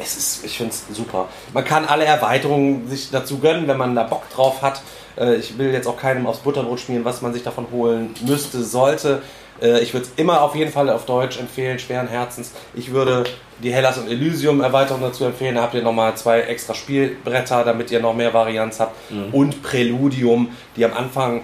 es 0.00 0.16
ist, 0.16 0.44
ich 0.44 0.56
finde 0.56 0.72
es 0.72 0.96
super. 0.96 1.28
Man 1.52 1.64
kann 1.64 1.84
alle 1.86 2.04
Erweiterungen 2.04 2.88
sich 2.88 3.10
dazu 3.10 3.38
gönnen, 3.38 3.66
wenn 3.68 3.78
man 3.78 3.94
da 3.94 4.02
Bock 4.04 4.28
drauf 4.30 4.62
hat. 4.62 4.82
Äh, 5.18 5.36
Ich 5.36 5.58
will 5.58 5.72
jetzt 5.72 5.86
auch 5.86 5.96
keinem 5.96 6.26
aufs 6.26 6.40
Butterbrot 6.40 6.80
spielen, 6.80 7.04
was 7.04 7.22
man 7.22 7.32
sich 7.32 7.42
davon 7.42 7.66
holen 7.72 8.14
müsste, 8.26 8.62
sollte. 8.62 9.22
Äh, 9.60 9.80
Ich 9.80 9.94
würde 9.94 10.06
es 10.06 10.12
immer 10.16 10.42
auf 10.42 10.54
jeden 10.54 10.70
Fall 10.72 10.90
auf 10.90 11.06
Deutsch 11.06 11.38
empfehlen, 11.38 11.78
schweren 11.78 12.08
Herzens. 12.08 12.52
Ich 12.74 12.92
würde 12.92 13.24
die 13.62 13.72
Hellas 13.72 13.96
und 13.96 14.08
Elysium 14.10 14.60
Erweiterung 14.60 15.00
dazu 15.00 15.24
empfehlen. 15.24 15.54
Da 15.54 15.62
habt 15.62 15.74
ihr 15.74 15.82
nochmal 15.82 16.14
zwei 16.16 16.40
extra 16.42 16.74
Spielbretter, 16.74 17.64
damit 17.64 17.90
ihr 17.90 18.00
noch 18.00 18.14
mehr 18.14 18.34
Varianz 18.34 18.80
habt. 18.80 18.94
Und 19.32 19.62
Präludium, 19.62 20.50
die 20.76 20.84
am 20.84 20.92
Anfang 20.92 21.42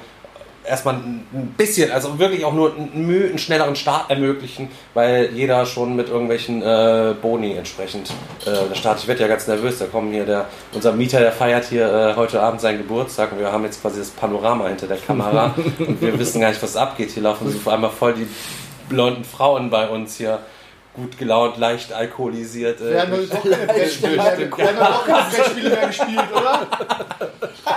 erstmal 0.65 0.95
ein 0.95 1.55
bisschen, 1.57 1.91
also 1.91 2.19
wirklich 2.19 2.45
auch 2.45 2.53
nur 2.53 2.75
einen, 2.75 3.07
Mühe, 3.07 3.29
einen 3.29 3.39
schnelleren 3.39 3.77
Start 3.77 4.11
ermöglichen, 4.11 4.69
weil 4.95 5.31
jeder 5.33 5.67
schon 5.67 5.97
mit 5.97 6.09
irgendwelchen 6.09 6.63
äh, 6.63 7.15
Boni 7.21 7.55
entsprechend 7.55 8.11
äh, 8.47 8.69
der 8.69 8.75
Start. 8.75 9.01
Ich 9.01 9.09
werde 9.09 9.23
ja 9.23 9.29
ganz 9.29 9.47
nervös, 9.47 9.79
da 9.79 9.87
kommen 9.87 10.13
hier 10.13 10.25
der, 10.25 10.47
unser 10.73 10.93
Mieter, 10.93 11.21
der 11.21 11.33
feiert 11.33 11.65
hier 11.65 11.93
äh, 11.93 12.17
heute 12.17 12.41
Abend 12.41 12.61
seinen 12.61 12.79
Geburtstag 12.79 13.33
und 13.33 13.41
wir 13.41 13.51
haben 13.51 13.65
jetzt 13.65 13.83
quasi 13.83 13.99
das 13.99 14.11
Panorama 14.11 14.69
hinter 14.69 14.87
der 14.87 14.99
Kamera 14.99 15.55
und 15.79 16.01
wir 16.01 16.19
wissen 16.19 16.41
gar 16.41 16.51
nicht, 16.51 16.63
was 16.63 16.77
abgeht. 16.77 17.11
Hier 17.11 17.23
laufen 17.23 17.51
so 17.51 17.59
vor 17.59 17.73
allem 17.73 17.91
voll 17.91 18.15
die 18.15 18.27
blonden 18.89 19.25
Frauen 19.25 19.71
bei 19.71 19.89
uns 19.89 20.17
hier. 20.17 20.41
Gut 20.95 21.17
gelaunt, 21.17 21.57
leicht 21.57 21.93
alkoholisiert. 21.93 22.81
Äh, 22.83 22.91
Wir 22.91 23.03
haben 23.03 23.29
doch 23.29 23.43
keine 23.43 23.67
Brettspiele 23.67 25.71
mehr, 25.71 25.87
gespielt, 25.87 26.33
oder? 26.33 26.67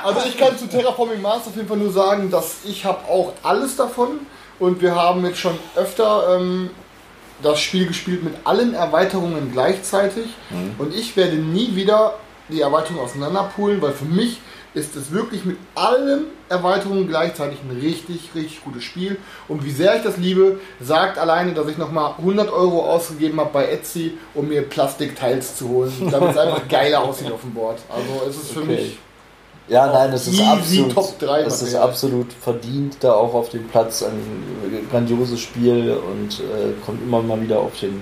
Also 0.04 0.28
ich 0.28 0.38
kann 0.38 0.58
zu 0.58 0.68
Terraforming 0.68 1.22
Mars 1.22 1.48
auf 1.48 1.56
jeden 1.56 1.68
Fall 1.68 1.78
nur 1.78 1.94
sagen, 1.94 2.30
dass 2.30 2.58
ich 2.66 2.84
habe 2.84 3.08
auch 3.08 3.32
alles 3.42 3.78
davon 3.78 4.20
und 4.60 4.82
wir 4.82 4.96
haben 4.96 5.26
jetzt 5.26 5.40
schon 5.40 5.58
öfter 5.76 6.38
ähm, 6.38 6.72
das 7.42 7.62
Spiel 7.62 7.88
gespielt 7.88 8.24
mit 8.24 8.34
allen 8.44 8.74
Erweiterungen 8.74 9.50
gleichzeitig 9.52 10.26
und 10.78 10.94
ich 10.94 11.16
werde 11.16 11.38
nie 11.38 11.76
wieder 11.76 12.16
die 12.50 12.62
Erweiterung 12.62 13.00
auseinanderpoolen, 13.00 13.82
weil 13.82 13.94
für 13.94 14.06
mich 14.06 14.40
ist 14.74 14.96
es 14.96 15.12
wirklich 15.12 15.46
mit 15.46 15.58
allen 15.74 16.26
Erweiterungen 16.50 17.08
gleichzeitig 17.08 17.60
ein 17.68 17.80
richtig, 17.80 18.30
richtig 18.36 18.64
gutes 18.64 18.84
Spiel. 18.84 19.18
Und 19.48 19.66
wie 19.66 19.72
sehr 19.72 19.96
ich 19.96 20.04
das 20.04 20.18
liebe, 20.18 20.60
sagt 20.80 21.18
alleine, 21.18 21.54
dass 21.54 21.68
ich 21.68 21.78
nochmal 21.78 22.14
100 22.18 22.52
Euro 22.52 22.86
ausgegeben 22.86 23.40
habe 23.40 23.50
bei 23.52 23.68
Etsy, 23.68 24.18
um 24.34 24.48
mir 24.48 24.62
Plastikteils 24.62 25.56
zu 25.58 25.70
holen, 25.70 25.92
damit 26.12 26.32
es 26.32 26.38
einfach 26.38 26.68
geiler 26.70 27.04
aussieht 27.04 27.32
auf 27.32 27.42
dem 27.42 27.54
Board. 27.54 27.80
Also 27.90 28.30
es 28.30 28.36
ist 28.38 28.52
für 28.52 28.60
Okay. 28.62 28.68
mich 28.76 28.98
Ja, 29.68 29.88
nein, 29.88 30.14
es 30.14 30.28
ist 30.28 30.40
absolut, 30.40 30.94
Top 30.94 31.20
3 31.20 31.42
es 31.42 31.62
ist 31.64 31.76
absolut 31.76 32.32
verdient, 32.34 32.98
da 33.00 33.14
auch 33.14 33.34
auf 33.34 33.50
dem 33.50 33.68
Platz 33.68 34.04
ein 34.04 34.88
grandioses 34.92 35.40
Spiel 35.40 35.98
und 36.12 36.40
äh, 36.40 36.74
kommt 36.86 37.02
immer 37.02 37.22
mal 37.24 37.42
wieder 37.42 37.60
auf 37.60 37.80
den 37.80 38.02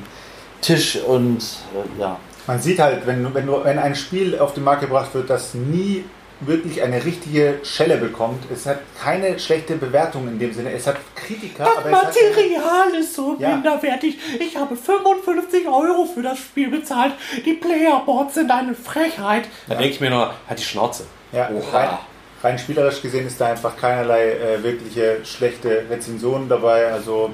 Tisch 0.61 0.97
und 0.97 1.39
äh, 1.39 2.01
ja. 2.01 2.19
Man 2.47 2.61
sieht 2.61 2.79
halt, 2.79 3.07
wenn, 3.07 3.33
wenn, 3.33 3.47
du, 3.47 3.63
wenn 3.63 3.79
ein 3.79 3.95
Spiel 3.95 4.37
auf 4.37 4.53
den 4.53 4.65
Markt 4.65 4.81
gebracht 4.81 5.13
wird, 5.13 5.29
das 5.29 5.53
nie 5.53 6.03
wirklich 6.41 6.81
eine 6.81 7.03
richtige 7.05 7.59
Schelle 7.63 7.97
bekommt, 7.97 8.43
es 8.51 8.65
hat 8.65 8.79
keine 9.01 9.39
schlechte 9.39 9.75
Bewertung 9.75 10.27
in 10.27 10.39
dem 10.39 10.53
Sinne, 10.53 10.71
es 10.73 10.85
hat 10.87 10.97
Kritiker, 11.15 11.63
aber 11.63 11.89
es 11.89 11.95
hat 11.95 12.05
Material 12.15 12.95
ist 12.99 13.13
so 13.13 13.35
Ja. 13.39 13.49
minderwertig. 13.55 14.17
Ich 14.39 14.57
habe 14.57 14.75
55 14.75 15.67
Euro 15.67 16.05
für 16.13 16.21
das 16.21 16.37
Spiel 16.39 16.69
bezahlt. 16.69 17.13
Die 17.45 17.53
Playerboards 17.53 18.33
sind 18.35 18.51
eine 18.51 18.73
Frechheit. 18.75 19.45
Da 19.67 19.75
denke 19.75 19.89
ich 19.93 20.01
mir 20.01 20.09
nur, 20.09 20.33
halt 20.47 20.59
die 20.59 20.63
Schnauze. 20.63 21.05
Ja, 21.31 21.49
Oha. 21.49 21.77
rein, 21.77 21.89
rein 22.43 22.59
spielerisch 22.59 23.01
gesehen 23.01 23.25
ist 23.25 23.39
da 23.39 23.47
einfach 23.51 23.77
keinerlei 23.77 24.31
äh, 24.33 24.63
wirkliche 24.63 25.19
schlechte 25.23 25.85
Rezensionen 25.89 26.49
dabei. 26.49 26.91
Also 26.91 27.31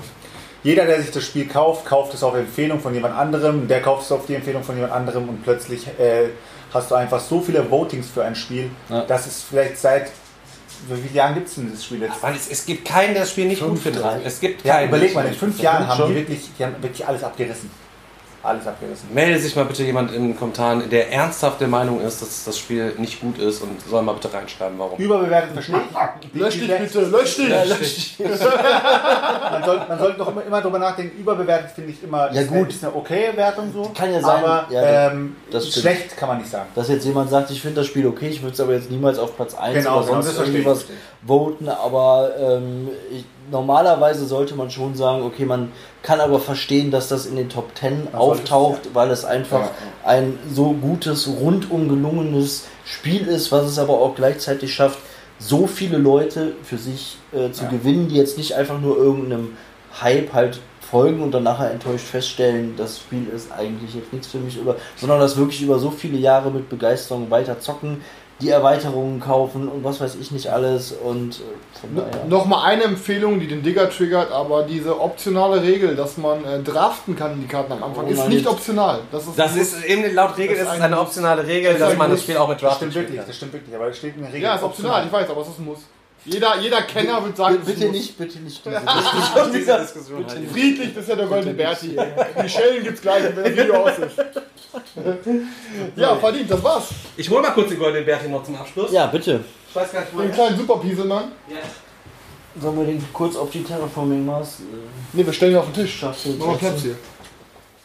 jeder, 0.63 0.85
der 0.85 1.01
sich 1.01 1.11
das 1.11 1.23
Spiel 1.25 1.47
kauft, 1.47 1.85
kauft 1.85 2.13
es 2.13 2.21
auf 2.23 2.35
Empfehlung 2.35 2.79
von 2.79 2.93
jemand 2.93 3.15
anderem, 3.17 3.67
der 3.67 3.81
kauft 3.81 4.03
es 4.03 4.11
auf 4.11 4.25
die 4.25 4.35
Empfehlung 4.35 4.63
von 4.63 4.75
jemand 4.75 4.93
anderem 4.93 5.27
und 5.29 5.43
plötzlich 5.43 5.87
äh, 5.99 6.29
hast 6.73 6.91
du 6.91 6.95
einfach 6.95 7.19
so 7.19 7.41
viele 7.41 7.69
Votings 7.69 8.07
für 8.09 8.23
ein 8.23 8.35
Spiel, 8.35 8.69
Ja. 8.89 9.01
dass 9.05 9.25
es 9.27 9.41
vielleicht 9.41 9.77
seit 9.77 10.11
wie 10.87 11.01
vielen 11.01 11.13
Jahren 11.15 11.33
gibt 11.33 11.47
es 11.49 11.55
denn 11.55 11.69
das 11.71 11.83
Spiel 11.83 12.01
jetzt? 12.01 12.21
Mann, 12.23 12.33
es, 12.35 12.49
es 12.49 12.65
gibt 12.65 12.87
keinen, 12.87 13.13
der 13.13 13.23
das 13.23 13.31
Spiel 13.31 13.47
nicht 13.47 13.61
gut 13.61 13.79
findet. 13.79 14.03
Es 14.23 14.39
gibt 14.39 14.63
Ja, 14.63 14.75
keinen. 14.75 14.87
überleg 14.89 15.13
mal, 15.13 15.25
in 15.25 15.33
fünf 15.33 15.59
Jahren 15.59 15.85
haben 15.87 15.97
schon. 15.97 16.09
die 16.09 16.15
wirklich, 16.15 16.49
die 16.57 16.63
haben 16.63 16.75
wirklich 16.81 17.05
alles 17.05 17.21
abgerissen. 17.23 17.69
Alles 18.41 18.65
abgerissen. 18.65 19.13
Melde 19.13 19.37
sich 19.39 19.53
mal 19.55 19.65
bitte 19.65 19.83
jemand 19.83 20.13
in 20.13 20.29
den 20.29 20.37
Kommentaren, 20.37 20.89
der 20.89 21.11
ernsthaft 21.11 21.59
der 21.59 21.67
Meinung 21.67 21.99
ist, 22.01 22.21
dass 22.21 22.45
das 22.45 22.57
Spiel 22.57 22.93
nicht 22.97 23.19
gut 23.19 23.37
ist 23.37 23.61
und 23.61 23.81
soll 23.81 24.01
mal 24.01 24.13
bitte 24.13 24.33
reinschreiben, 24.33 24.79
warum. 24.79 24.97
Überbewertet 24.97 25.51
verstehe 25.53 25.75
ich. 26.33 26.33
Lösch 26.39 26.53
dich 26.57 26.67
bitte, 26.69 27.05
lösch 27.05 27.35
dich! 27.35 28.19
Man 29.51 29.63
sollte 29.63 29.85
man 29.89 29.99
sollte 29.99 30.17
doch 30.17 30.31
immer, 30.31 30.43
immer 30.45 30.61
drüber 30.61 30.79
nachdenken, 30.79 31.19
überbewertet 31.19 31.71
finde 31.71 31.91
ich 31.91 32.03
immer, 32.03 32.31
Ja, 32.31 32.41
ist, 32.41 32.49
Eine, 32.51 32.59
gut. 32.59 32.69
ist 32.69 32.83
eine 32.83 32.95
okay 32.95 33.29
Wertung 33.35 33.71
so. 33.73 33.91
Kann 33.95 34.13
ja 34.13 34.21
sein, 34.21 34.43
Aber 34.43 34.65
ja, 34.69 35.11
ähm, 35.11 35.35
das 35.51 35.67
stimmt. 35.67 35.81
schlecht 35.83 36.17
kann 36.17 36.29
man 36.29 36.37
nicht 36.37 36.49
sagen. 36.49 36.69
Dass 36.75 36.87
jetzt 36.89 37.05
jemand 37.05 37.29
sagt, 37.29 37.51
ich 37.51 37.61
finde 37.61 37.77
das 37.81 37.87
Spiel 37.87 38.05
okay, 38.07 38.29
ich 38.29 38.41
würde 38.41 38.53
es 38.53 38.59
aber 38.61 38.73
jetzt 38.73 38.89
niemals 38.91 39.17
auf 39.19 39.35
Platz 39.35 39.55
1 39.55 39.75
Genau, 39.83 39.97
oder 39.97 40.05
genau, 40.07 40.21
sonst 40.21 40.39
irgendwas 40.39 40.85
voten, 41.25 41.67
aber 41.69 42.31
ähm, 42.39 42.89
ich, 43.11 43.25
normalerweise 43.51 44.25
sollte 44.25 44.55
man 44.55 44.69
schon 44.69 44.95
sagen, 44.95 45.23
okay, 45.23 45.45
man 45.45 45.71
kann 46.03 46.19
aber 46.19 46.39
verstehen, 46.39 46.91
dass 46.91 47.07
das 47.07 47.25
in 47.25 47.35
den 47.35 47.49
Top 47.49 47.71
10 47.77 48.09
auftaucht, 48.13 48.89
weil 48.93 49.09
es 49.11 49.25
einfach 49.25 49.59
Ja, 49.61 49.71
ein 50.05 50.37
so 50.53 50.71
gutes, 50.73 51.27
rundum 51.27 51.89
gelungenes 51.89 52.65
Spiel 52.85 53.27
ist, 53.27 53.51
was 53.51 53.65
es 53.65 53.77
aber 53.79 53.93
auch 53.93 54.15
gleichzeitig 54.15 54.73
schafft, 54.73 54.99
so 55.39 55.67
viele 55.67 55.97
Leute 55.97 56.53
für 56.63 56.77
sich 56.77 57.17
äh, 57.31 57.51
zu 57.51 57.63
Ja. 57.65 57.69
gewinnen, 57.69 58.07
die 58.09 58.15
jetzt 58.15 58.37
nicht 58.37 58.55
einfach 58.55 58.79
nur 58.79 58.97
irgendeinem 58.97 59.57
Hype 60.01 60.33
halt 60.33 60.59
folgen 60.81 61.21
und 61.21 61.31
dann 61.31 61.43
nachher 61.43 61.71
enttäuscht 61.71 62.05
feststellen, 62.05 62.73
das 62.75 62.97
Spiel 62.97 63.27
ist 63.33 63.51
eigentlich 63.51 63.93
jetzt 63.93 64.11
nichts 64.11 64.27
für 64.27 64.39
mich, 64.39 64.59
oder, 64.59 64.75
sondern 64.97 65.19
das 65.19 65.37
wirklich 65.37 65.61
über 65.61 65.77
so 65.77 65.91
viele 65.91 66.17
Jahre 66.17 66.49
mit 66.49 66.67
Begeisterung 66.67 67.29
weiter 67.29 67.59
zocken, 67.59 68.01
die 68.41 68.49
Erweiterungen 68.49 69.19
kaufen 69.19 69.67
und 69.67 69.83
was 69.83 69.99
weiß 69.99 70.15
ich 70.15 70.31
nicht 70.31 70.47
alles 70.47 70.93
und 70.93 71.35
äh, 71.41 71.79
von 71.79 71.95
daher. 71.95 72.25
Nochmal 72.25 72.69
eine 72.71 72.83
Empfehlung, 72.83 73.39
die 73.39 73.47
den 73.47 73.61
Digger 73.63 73.89
triggert, 73.89 74.31
aber 74.31 74.63
diese 74.63 74.99
optionale 74.99 75.61
Regel, 75.61 75.95
dass 75.95 76.17
man 76.17 76.45
äh, 76.45 76.63
draften 76.63 77.15
kann 77.17 77.33
in 77.33 77.41
die 77.41 77.47
Karten 77.47 77.73
am 77.73 77.83
Anfang, 77.83 78.05
Oh 78.07 78.09
ist 78.09 78.27
nicht 78.29 78.47
optional. 78.47 78.99
Das 79.11 79.27
ist, 79.27 79.37
Das 79.37 79.55
ist 79.57 79.83
eben 79.83 80.13
laut 80.15 80.37
Regel, 80.37 80.55
Das 80.55 80.65
ist 80.67 80.71
eine 80.81 80.85
ein- 80.85 80.93
optionale 80.93 81.45
Regel, 81.45 81.73
das 81.73 81.89
dass 81.89 81.97
man 81.97 82.11
das. 82.11 82.23
Spiel 82.23 82.37
auch 82.37 82.47
mit 82.47 82.55
Das 82.57 82.61
Draft 82.61 82.77
stimmt 82.77 82.93
spielen 82.93 83.03
wirklich, 83.05 83.17
kann. 83.19 83.27
das 83.27 83.35
stimmt 83.35 83.53
wirklich, 83.53 83.75
aber 83.75 83.87
es 83.87 83.97
steht 83.97 84.15
in 84.15 84.21
der 84.21 84.29
Regel. 84.31 84.43
ja, 84.43 84.55
ist 84.55 84.63
optional, 84.63 85.05
ich 85.05 85.11
weiß, 85.11 85.29
aber 85.29 85.41
es 85.41 85.47
ist 85.49 85.59
ein 85.59 85.65
Muss. 85.65 85.79
Jeder, 86.25 86.59
jeder 86.59 86.81
Kenner 86.83 87.23
wird 87.23 87.37
sagen, 87.37 87.59
Bitte 87.65 87.85
nicht, 87.89 88.17
bitte 88.17 88.39
nicht. 88.39 88.63
Diese 88.65 88.79
Diskussion 88.81 89.51
Diese 89.51 89.61
wieder. 89.63 89.79
Diskussion 89.79 90.25
halt. 90.27 90.49
Friedlich, 90.51 90.93
das 90.93 91.03
ist 91.03 91.09
ja 91.09 91.15
der 91.15 91.25
goldene 91.27 91.53
Berti. 91.53 91.97
Die 92.43 92.49
Schellen 92.49 92.83
gibt's 92.83 93.01
gleich, 93.01 93.23
wenn 93.23 93.35
das 93.43 93.51
Video 93.51 93.75
aus 93.75 93.91
ist. 93.97 94.17
Ja, 95.95 96.15
verdient, 96.15 96.51
das 96.51 96.63
war's. 96.63 96.89
Ich 97.17 97.29
hole 97.29 97.41
mal 97.41 97.51
kurz 97.51 97.69
den 97.69 97.79
goldenen 97.79 98.05
Bärchen 98.05 98.31
noch 98.31 98.43
zum 98.43 98.55
Abschluss. 98.55 98.91
Ja, 98.91 99.07
bitte. 99.07 99.43
Ich 99.69 99.75
weiß 99.75 99.91
gar 99.91 100.01
nicht, 100.01 100.15
wo 100.15 100.19
Den 100.21 100.31
kleinen 100.31 100.57
Superpieselmann. 100.57 101.31
Sollen 102.61 102.77
wir 102.79 102.85
den 102.85 103.05
kurz 103.13 103.35
auf 103.35 103.49
die 103.51 103.63
Terraforming 103.63 104.25
Mars? 104.25 104.57
Äh, 104.59 105.17
Ne, 105.17 105.25
wir 105.25 105.33
stellen 105.33 105.53
ihn 105.53 105.57
auf 105.59 105.65
den 105.71 105.73
Tisch. 105.85 105.97
Schaffst 105.99 106.25
du 106.25 106.29
Mach 106.37 106.47
mal 106.47 106.57
Platz 106.57 106.81
hier. 106.81 106.95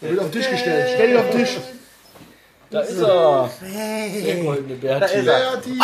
Er 0.00 0.10
wird 0.10 0.20
auf 0.20 0.30
den 0.30 0.40
Tisch 0.40 0.50
gestellt. 0.50 0.88
Stell 0.94 1.10
ihn 1.10 1.16
auf 1.16 1.30
den 1.30 1.40
Tisch. 1.44 1.56
Da 2.74 2.80
ist 2.80 3.00
er. 3.00 3.50
Der 4.24 4.36
goldene 4.36 4.74
Bärti. 4.74 5.00
Da 5.00 5.06
ist 5.06 5.26
er. 5.26 5.50
Berti. 5.52 5.78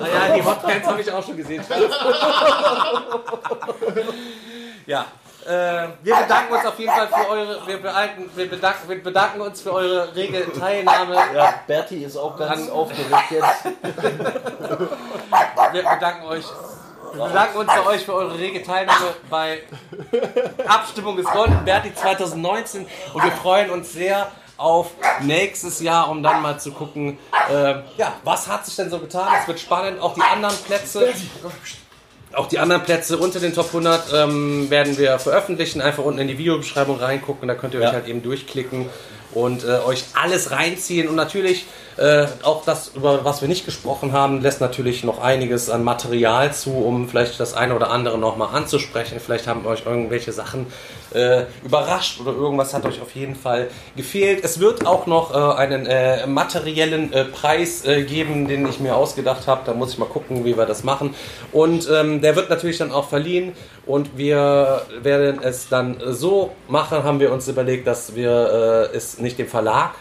Naja, 0.00 0.34
die 0.34 0.44
Hotpants 0.44 0.86
habe 0.86 1.00
ich 1.00 1.12
auch 1.12 1.24
schon 1.24 1.36
gesehen. 1.36 1.64
ja. 4.86 5.04
Äh, 5.46 5.88
wir 6.02 6.14
bedanken 6.16 6.52
uns 6.54 6.66
auf 6.66 6.78
jeden 6.78 6.92
Fall 6.92 7.08
für 7.08 7.28
eure. 7.30 7.66
Wir, 7.66 7.78
bedanken, 7.78 8.30
wir, 8.34 8.50
bedanken, 8.50 8.88
wir 8.88 9.02
bedanken 9.02 9.40
uns 9.40 9.62
für 9.62 9.72
eure 9.72 10.14
rege 10.14 10.46
Teilnahme. 10.52 11.14
Ja, 11.34 11.54
Berti 11.66 12.04
ist 12.04 12.16
auch 12.16 12.36
ganz 12.36 12.62
An- 12.62 12.70
aufgeregt 12.70 13.30
jetzt. 13.30 13.64
Wir 15.72 15.82
bedanken 15.82 16.24
euch 16.28 16.44
Wir 17.14 17.24
bedanken 17.26 17.58
uns 17.58 17.68
bei 17.68 17.86
euch 17.86 18.04
für 18.04 18.14
eure 18.14 18.38
rege 18.38 18.62
Teilnahme 18.62 19.14
bei 19.30 19.60
Abstimmung 20.66 21.16
des 21.16 21.26
Golden 21.26 21.64
Berti 21.64 21.94
2019 21.94 22.86
und 23.14 23.24
wir 23.24 23.32
freuen 23.32 23.70
uns 23.70 23.92
sehr 23.92 24.30
auf 24.56 24.90
nächstes 25.22 25.80
Jahr, 25.80 26.10
um 26.10 26.22
dann 26.22 26.42
mal 26.42 26.58
zu 26.58 26.72
gucken, 26.72 27.18
äh, 27.50 27.74
ja, 27.96 28.14
was 28.24 28.48
hat 28.48 28.66
sich 28.66 28.74
denn 28.76 28.90
so 28.90 28.98
getan? 28.98 29.28
Es 29.40 29.46
wird 29.48 29.60
spannend. 29.60 30.00
Auch 30.00 30.14
die 30.14 30.22
anderen 30.22 30.56
Plätze. 30.56 31.12
Auch 32.34 32.46
die 32.48 32.58
anderen 32.58 32.82
Plätze 32.82 33.16
unter 33.18 33.40
den 33.40 33.54
Top 33.54 33.66
100 33.68 34.12
ähm, 34.12 34.68
werden 34.68 34.98
wir 34.98 35.18
veröffentlichen. 35.18 35.80
Einfach 35.80 36.02
unten 36.04 36.18
in 36.18 36.28
die 36.28 36.36
Videobeschreibung 36.38 36.98
reingucken. 36.98 37.48
Da 37.48 37.54
könnt 37.54 37.74
ihr 37.74 37.80
euch 37.80 37.86
Ja. 37.86 37.92
halt 37.92 38.06
eben 38.08 38.22
durchklicken 38.22 38.88
und 39.32 39.64
äh, 39.64 39.78
euch 39.86 40.04
alles 40.20 40.50
reinziehen. 40.50 41.08
Und 41.08 41.14
natürlich 41.14 41.64
äh, 41.98 42.26
auch 42.42 42.64
das, 42.64 42.92
über 42.94 43.24
was 43.24 43.40
wir 43.40 43.48
nicht 43.48 43.64
gesprochen 43.64 44.12
haben, 44.12 44.40
lässt 44.40 44.60
natürlich 44.60 45.02
noch 45.02 45.20
einiges 45.20 45.68
an 45.68 45.82
Material 45.82 46.52
zu, 46.52 46.70
um 46.70 47.08
vielleicht 47.08 47.40
das 47.40 47.54
eine 47.54 47.74
oder 47.74 47.90
andere 47.90 48.18
nochmal 48.18 48.54
anzusprechen. 48.54 49.18
Vielleicht 49.18 49.48
haben 49.48 49.66
euch 49.66 49.84
irgendwelche 49.84 50.32
Sachen 50.32 50.66
äh, 51.12 51.44
überrascht 51.64 52.20
oder 52.20 52.32
irgendwas 52.32 52.72
hat 52.72 52.84
euch 52.84 53.00
auf 53.00 53.14
jeden 53.16 53.34
Fall 53.34 53.68
gefehlt. 53.96 54.44
Es 54.44 54.60
wird 54.60 54.86
auch 54.86 55.06
noch 55.06 55.34
äh, 55.34 55.58
einen 55.58 55.86
äh, 55.86 56.26
materiellen 56.26 57.12
äh, 57.12 57.24
Preis 57.24 57.84
äh, 57.84 58.04
geben, 58.04 58.46
den 58.46 58.68
ich 58.68 58.78
mir 58.78 58.94
ausgedacht 58.94 59.48
habe. 59.48 59.62
Da 59.66 59.74
muss 59.74 59.92
ich 59.92 59.98
mal 59.98 60.06
gucken, 60.06 60.44
wie 60.44 60.56
wir 60.56 60.66
das 60.66 60.84
machen. 60.84 61.14
Und 61.52 61.88
ähm, 61.90 62.20
der 62.20 62.36
wird 62.36 62.48
natürlich 62.48 62.78
dann 62.78 62.92
auch 62.92 63.08
verliehen. 63.08 63.54
Und 63.86 64.16
wir 64.16 64.82
werden 65.02 65.40
es 65.42 65.68
dann 65.68 65.96
so 66.06 66.52
machen, 66.68 67.02
haben 67.04 67.20
wir 67.20 67.32
uns 67.32 67.48
überlegt, 67.48 67.86
dass 67.86 68.14
wir 68.14 68.90
es 68.92 69.18
nicht 69.18 69.38
dem 69.38 69.48
Verlag 69.48 69.94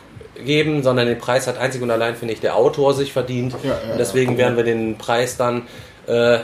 geben, 0.45 0.83
sondern 0.83 1.07
den 1.07 1.17
Preis 1.17 1.47
hat 1.47 1.57
einzig 1.57 1.81
und 1.81 1.91
allein, 1.91 2.15
finde 2.15 2.33
ich, 2.33 2.39
der 2.39 2.55
Autor 2.55 2.93
sich 2.93 3.13
verdient. 3.13 3.55
Ja, 3.63 3.69
ja, 3.69 3.91
und 3.91 3.97
deswegen 3.97 4.37
werden 4.37 4.57
wir 4.57 4.63
den 4.63 4.97
Preis 4.97 5.37
dann 5.37 5.63
äh, 6.07 6.39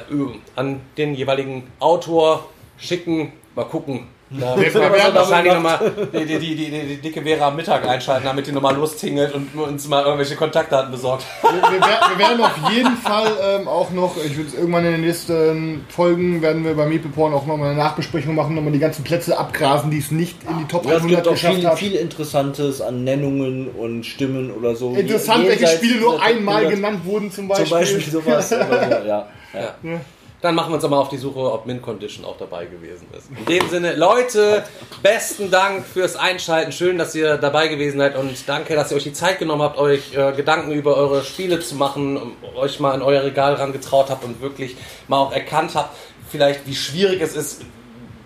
an 0.55 0.81
den 0.97 1.15
jeweiligen 1.15 1.63
Autor 1.79 2.49
schicken. 2.77 3.33
Mal 3.55 3.65
gucken. 3.65 4.07
Müssen 4.33 4.81
wir 4.81 4.91
werden 4.93 5.13
wahrscheinlich 5.15 5.53
nochmal 5.53 5.91
die, 6.13 6.25
die, 6.25 6.39
die, 6.39 6.55
die, 6.55 6.69
die 6.71 6.97
dicke 7.01 7.21
Vera 7.21 7.47
am 7.49 7.55
Mittag 7.55 7.87
einschalten, 7.87 8.25
damit 8.25 8.47
die 8.47 8.51
nochmal 8.51 8.75
lostingelt 8.75 9.33
und 9.33 9.53
uns 9.55 9.87
mal 9.87 10.03
irgendwelche 10.03 10.35
Kontaktdaten 10.35 10.91
besorgt. 10.91 11.25
Wir, 11.43 11.51
wir, 11.51 11.61
wer- 11.79 12.09
wir 12.09 12.17
werden 12.17 12.41
auf 12.43 12.71
jeden 12.71 12.97
Fall 12.97 13.27
ähm, 13.43 13.67
auch 13.67 13.91
noch, 13.91 14.15
ich 14.17 14.35
würde 14.35 14.49
irgendwann 14.57 14.85
in 14.85 14.91
den 14.93 15.01
nächsten 15.01 15.85
Folgen, 15.89 16.41
werden 16.41 16.65
wir 16.65 16.75
bei 16.75 16.85
Meeple 16.85 17.11
Porn 17.11 17.33
auch 17.33 17.45
nochmal 17.45 17.69
eine 17.69 17.77
Nachbesprechung 17.77 18.35
machen, 18.35 18.55
nochmal 18.55 18.73
die 18.73 18.79
ganzen 18.79 19.03
Plätze 19.03 19.37
abgrasen, 19.37 19.91
die 19.91 19.99
es 19.99 20.11
nicht 20.11 20.37
in 20.49 20.57
die 20.59 20.65
Top 20.65 20.85
Ja, 20.85 20.91
es 20.93 20.97
100 20.97 21.17
gibt 21.17 21.27
auch 21.27 21.31
geschafft 21.33 21.55
viel, 21.55 21.67
haben. 21.67 21.77
viel 21.77 21.95
Interessantes 21.95 22.81
an 22.81 23.03
Nennungen 23.03 23.67
und 23.69 24.03
Stimmen 24.05 24.51
oder 24.51 24.75
so. 24.75 24.93
Interessant, 24.95 25.47
welche 25.47 25.67
Spiele 25.67 25.99
nur 25.99 26.21
einmal 26.21 26.55
100 26.65 26.75
genannt 26.75 27.05
wurden 27.05 27.31
zum 27.31 27.47
Beispiel. 27.47 27.67
Zum 27.67 27.77
Beispiel 27.77 28.03
sowas. 28.13 28.49
ja. 29.05 29.27
Dann 30.43 30.55
machen 30.55 30.71
wir 30.71 30.75
uns 30.75 30.83
aber 30.83 30.99
auf 30.99 31.07
die 31.07 31.17
Suche, 31.17 31.39
ob 31.39 31.65
Mint 31.65 31.81
Condition 31.81 32.25
auch 32.25 32.35
dabei 32.35 32.65
gewesen 32.65 33.07
ist. 33.17 33.29
In 33.29 33.45
dem 33.45 33.69
Sinne, 33.69 33.95
Leute, 33.95 34.65
besten 35.01 35.49
Dank 35.49 35.85
fürs 35.85 36.17
Einschalten. 36.17 36.73
Schön, 36.73 36.97
dass 36.97 37.15
ihr 37.15 37.37
dabei 37.37 37.69
gewesen 37.69 37.97
seid 37.97 38.17
und 38.17 38.37
danke, 38.45 38.75
dass 38.75 38.91
ihr 38.91 38.97
euch 38.97 39.03
die 39.03 39.13
Zeit 39.13 39.39
genommen 39.39 39.61
habt, 39.61 39.77
euch 39.77 40.13
äh, 40.13 40.33
Gedanken 40.33 40.73
über 40.73 40.97
eure 40.97 41.23
Spiele 41.23 41.61
zu 41.61 41.75
machen, 41.75 42.17
um, 42.17 42.35
euch 42.55 42.81
mal 42.81 42.91
an 42.91 43.01
euer 43.01 43.23
Regal 43.23 43.53
rangetraut 43.53 44.09
habt 44.09 44.25
und 44.25 44.41
wirklich 44.41 44.75
mal 45.07 45.19
auch 45.19 45.31
erkannt 45.31 45.75
habt, 45.75 45.95
vielleicht 46.29 46.67
wie 46.67 46.75
schwierig 46.75 47.21
es 47.21 47.37
ist, 47.37 47.61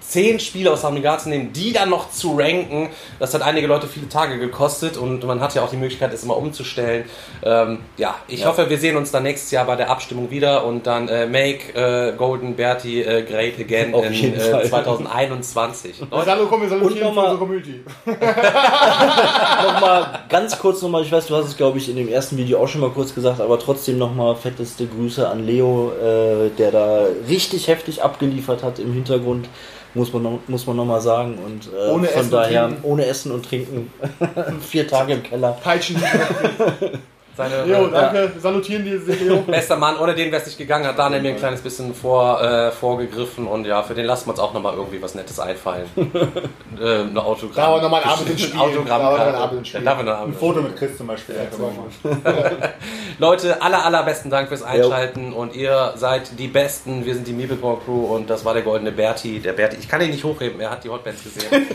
zehn 0.07 0.39
Spiele 0.39 0.71
aus 0.71 0.85
Regal 0.85 1.19
zu 1.19 1.29
nehmen, 1.29 1.51
die 1.51 1.73
dann 1.73 1.89
noch 1.89 2.09
zu 2.11 2.37
ranken. 2.37 2.89
Das 3.19 3.33
hat 3.33 3.41
einige 3.41 3.67
Leute 3.67 3.87
viele 3.87 4.07
Tage 4.07 4.39
gekostet 4.39 4.95
und 4.97 5.23
man 5.25 5.41
hat 5.41 5.53
ja 5.53 5.63
auch 5.63 5.69
die 5.69 5.75
Möglichkeit, 5.75 6.13
es 6.13 6.23
immer 6.23 6.37
umzustellen. 6.37 7.05
Ähm, 7.43 7.79
ja, 7.97 8.15
ich 8.27 8.45
hoffe, 8.45 8.69
wir 8.69 8.77
sehen 8.77 8.95
uns 8.95 9.11
dann 9.11 9.23
nächstes 9.23 9.51
Jahr 9.51 9.65
bei 9.65 9.75
der 9.75 9.89
Abstimmung 9.89 10.31
wieder 10.31 10.65
und 10.65 10.87
dann 10.87 11.09
äh, 11.09 11.25
Make 11.27 11.73
äh, 11.75 12.13
Golden 12.15 12.55
Bertie 12.55 13.01
äh, 13.01 13.23
Great 13.23 13.59
Again 13.59 13.93
Auf 13.93 14.05
in 14.05 14.13
jeden 14.13 14.39
äh, 14.39 14.51
Fall. 14.51 14.65
2021. 14.65 15.99
Leute, 16.11 16.31
Hallo, 16.31 16.47
komm, 16.47 16.61
wir 16.61 16.69
salutieren 16.69 17.07
Und 17.09 17.15
nochmal- 17.15 17.37
für 17.37 17.43
unsere 17.43 17.45
Community. 17.45 17.83
nochmal 19.65 20.19
ganz 20.29 20.57
kurz 20.57 20.81
nochmal, 20.81 21.03
ich 21.03 21.11
weiß, 21.11 21.27
du 21.27 21.35
hast 21.35 21.47
es 21.47 21.57
glaube 21.57 21.77
ich 21.77 21.89
in 21.89 21.95
dem 21.95 22.07
ersten 22.07 22.37
Video 22.37 22.59
auch 22.59 22.67
schon 22.67 22.81
mal 22.81 22.89
kurz 22.91 23.13
gesagt, 23.13 23.41
aber 23.41 23.59
trotzdem 23.59 23.97
nochmal 23.97 24.35
fetteste 24.35 24.85
Grüße 24.87 25.27
an 25.27 25.45
Leo, 25.45 25.91
äh, 25.91 26.49
der 26.57 26.71
da 26.71 27.05
richtig 27.27 27.67
heftig 27.67 28.03
abgeliefert 28.03 28.63
hat 28.63 28.79
im 28.79 28.93
Hintergrund, 28.93 29.49
muss 29.97 30.13
man 30.13 30.23
noch, 30.23 30.39
muss 30.47 30.65
man 30.65 30.77
noch 30.77 30.85
mal 30.85 31.01
sagen. 31.01 31.37
Und 31.45 31.69
äh, 31.73 31.91
Ohne 31.91 32.07
von 32.07 32.21
Essen 32.21 32.31
daher 32.31 32.71
ohne 32.83 33.05
Essen 33.05 33.31
und 33.31 33.45
Trinken, 33.45 33.91
vier 34.61 34.87
Tage 34.87 35.13
im 35.13 35.23
Keller. 35.23 35.57
Peitschen. 35.61 36.01
seine, 37.37 37.65
Leo, 37.65 37.87
äh, 37.87 37.91
danke. 37.91 38.31
Salutieren 38.39 38.83
dir, 38.83 38.97
Leo. 38.97 39.37
Bester 39.47 39.77
Mann, 39.77 39.97
ohne 39.97 40.15
den 40.15 40.31
wäre 40.31 40.41
es 40.41 40.47
nicht 40.47 40.57
gegangen, 40.57 40.87
hat 40.87 40.97
Daniel 40.97 41.21
mir 41.21 41.29
ein 41.29 41.37
kleines 41.37 41.61
bisschen 41.61 41.93
vor, 41.93 42.41
äh, 42.41 42.71
vorgegriffen 42.71 43.45
und 43.45 43.65
ja, 43.65 43.83
für 43.83 43.93
den 43.93 44.05
lassen 44.05 44.25
wir 44.25 44.31
uns 44.31 44.39
auch 44.39 44.53
nochmal 44.53 44.73
irgendwie 44.73 44.99
was 45.01 45.13
Nettes 45.13 45.39
einfallen. 45.39 45.85
äh, 45.95 47.01
eine 47.01 47.23
Autogramm. 47.23 47.65
Da 47.65 47.71
war 47.71 47.81
nochmal 47.81 48.01
ein 48.01 48.09
Abend 48.09 48.29
ins 48.29 48.41
Spiel. 48.41 48.59
Autogramm. 48.59 49.01
Da 49.01 49.15
ein 49.15 49.35
Abend 49.35 49.59
ins 49.59 49.67
Spiel. 49.67 49.81
Da 49.81 50.23
ein 50.23 50.33
Foto 50.33 50.61
mit 50.61 50.75
Chris 50.75 50.97
zum 50.97 51.07
Beispiel. 51.07 51.35
einfach 51.37 51.59
mal. 51.59 52.73
Leute, 53.19 53.61
aller, 53.61 53.85
allerbesten 53.85 54.31
Dank 54.31 54.47
fürs 54.47 54.63
Einschalten 54.63 55.31
und 55.31 55.55
ihr 55.55 55.93
seid 55.95 56.39
die 56.39 56.47
Besten. 56.47 57.05
Wir 57.05 57.13
sind 57.13 57.27
die 57.27 57.33
Meepleborn 57.33 57.79
Crew 57.85 58.15
und 58.15 58.31
das 58.31 58.45
war 58.45 58.55
der 58.55 58.63
goldene 58.63 58.91
Berti. 58.91 59.39
Der 59.39 59.53
Berti, 59.53 59.77
ich 59.79 59.87
kann 59.87 60.01
ihn 60.01 60.09
nicht 60.09 60.23
hochheben, 60.23 60.59
er 60.59 60.71
hat 60.71 60.83
die 60.83 60.89
Hotbands 60.89 61.23
gesehen. 61.23 61.67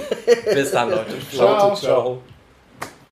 Bis 0.53 0.73
dann, 0.73 0.91
Leute. 0.91 1.15
Ciao. 1.33 1.75
Ciao. 1.77 2.19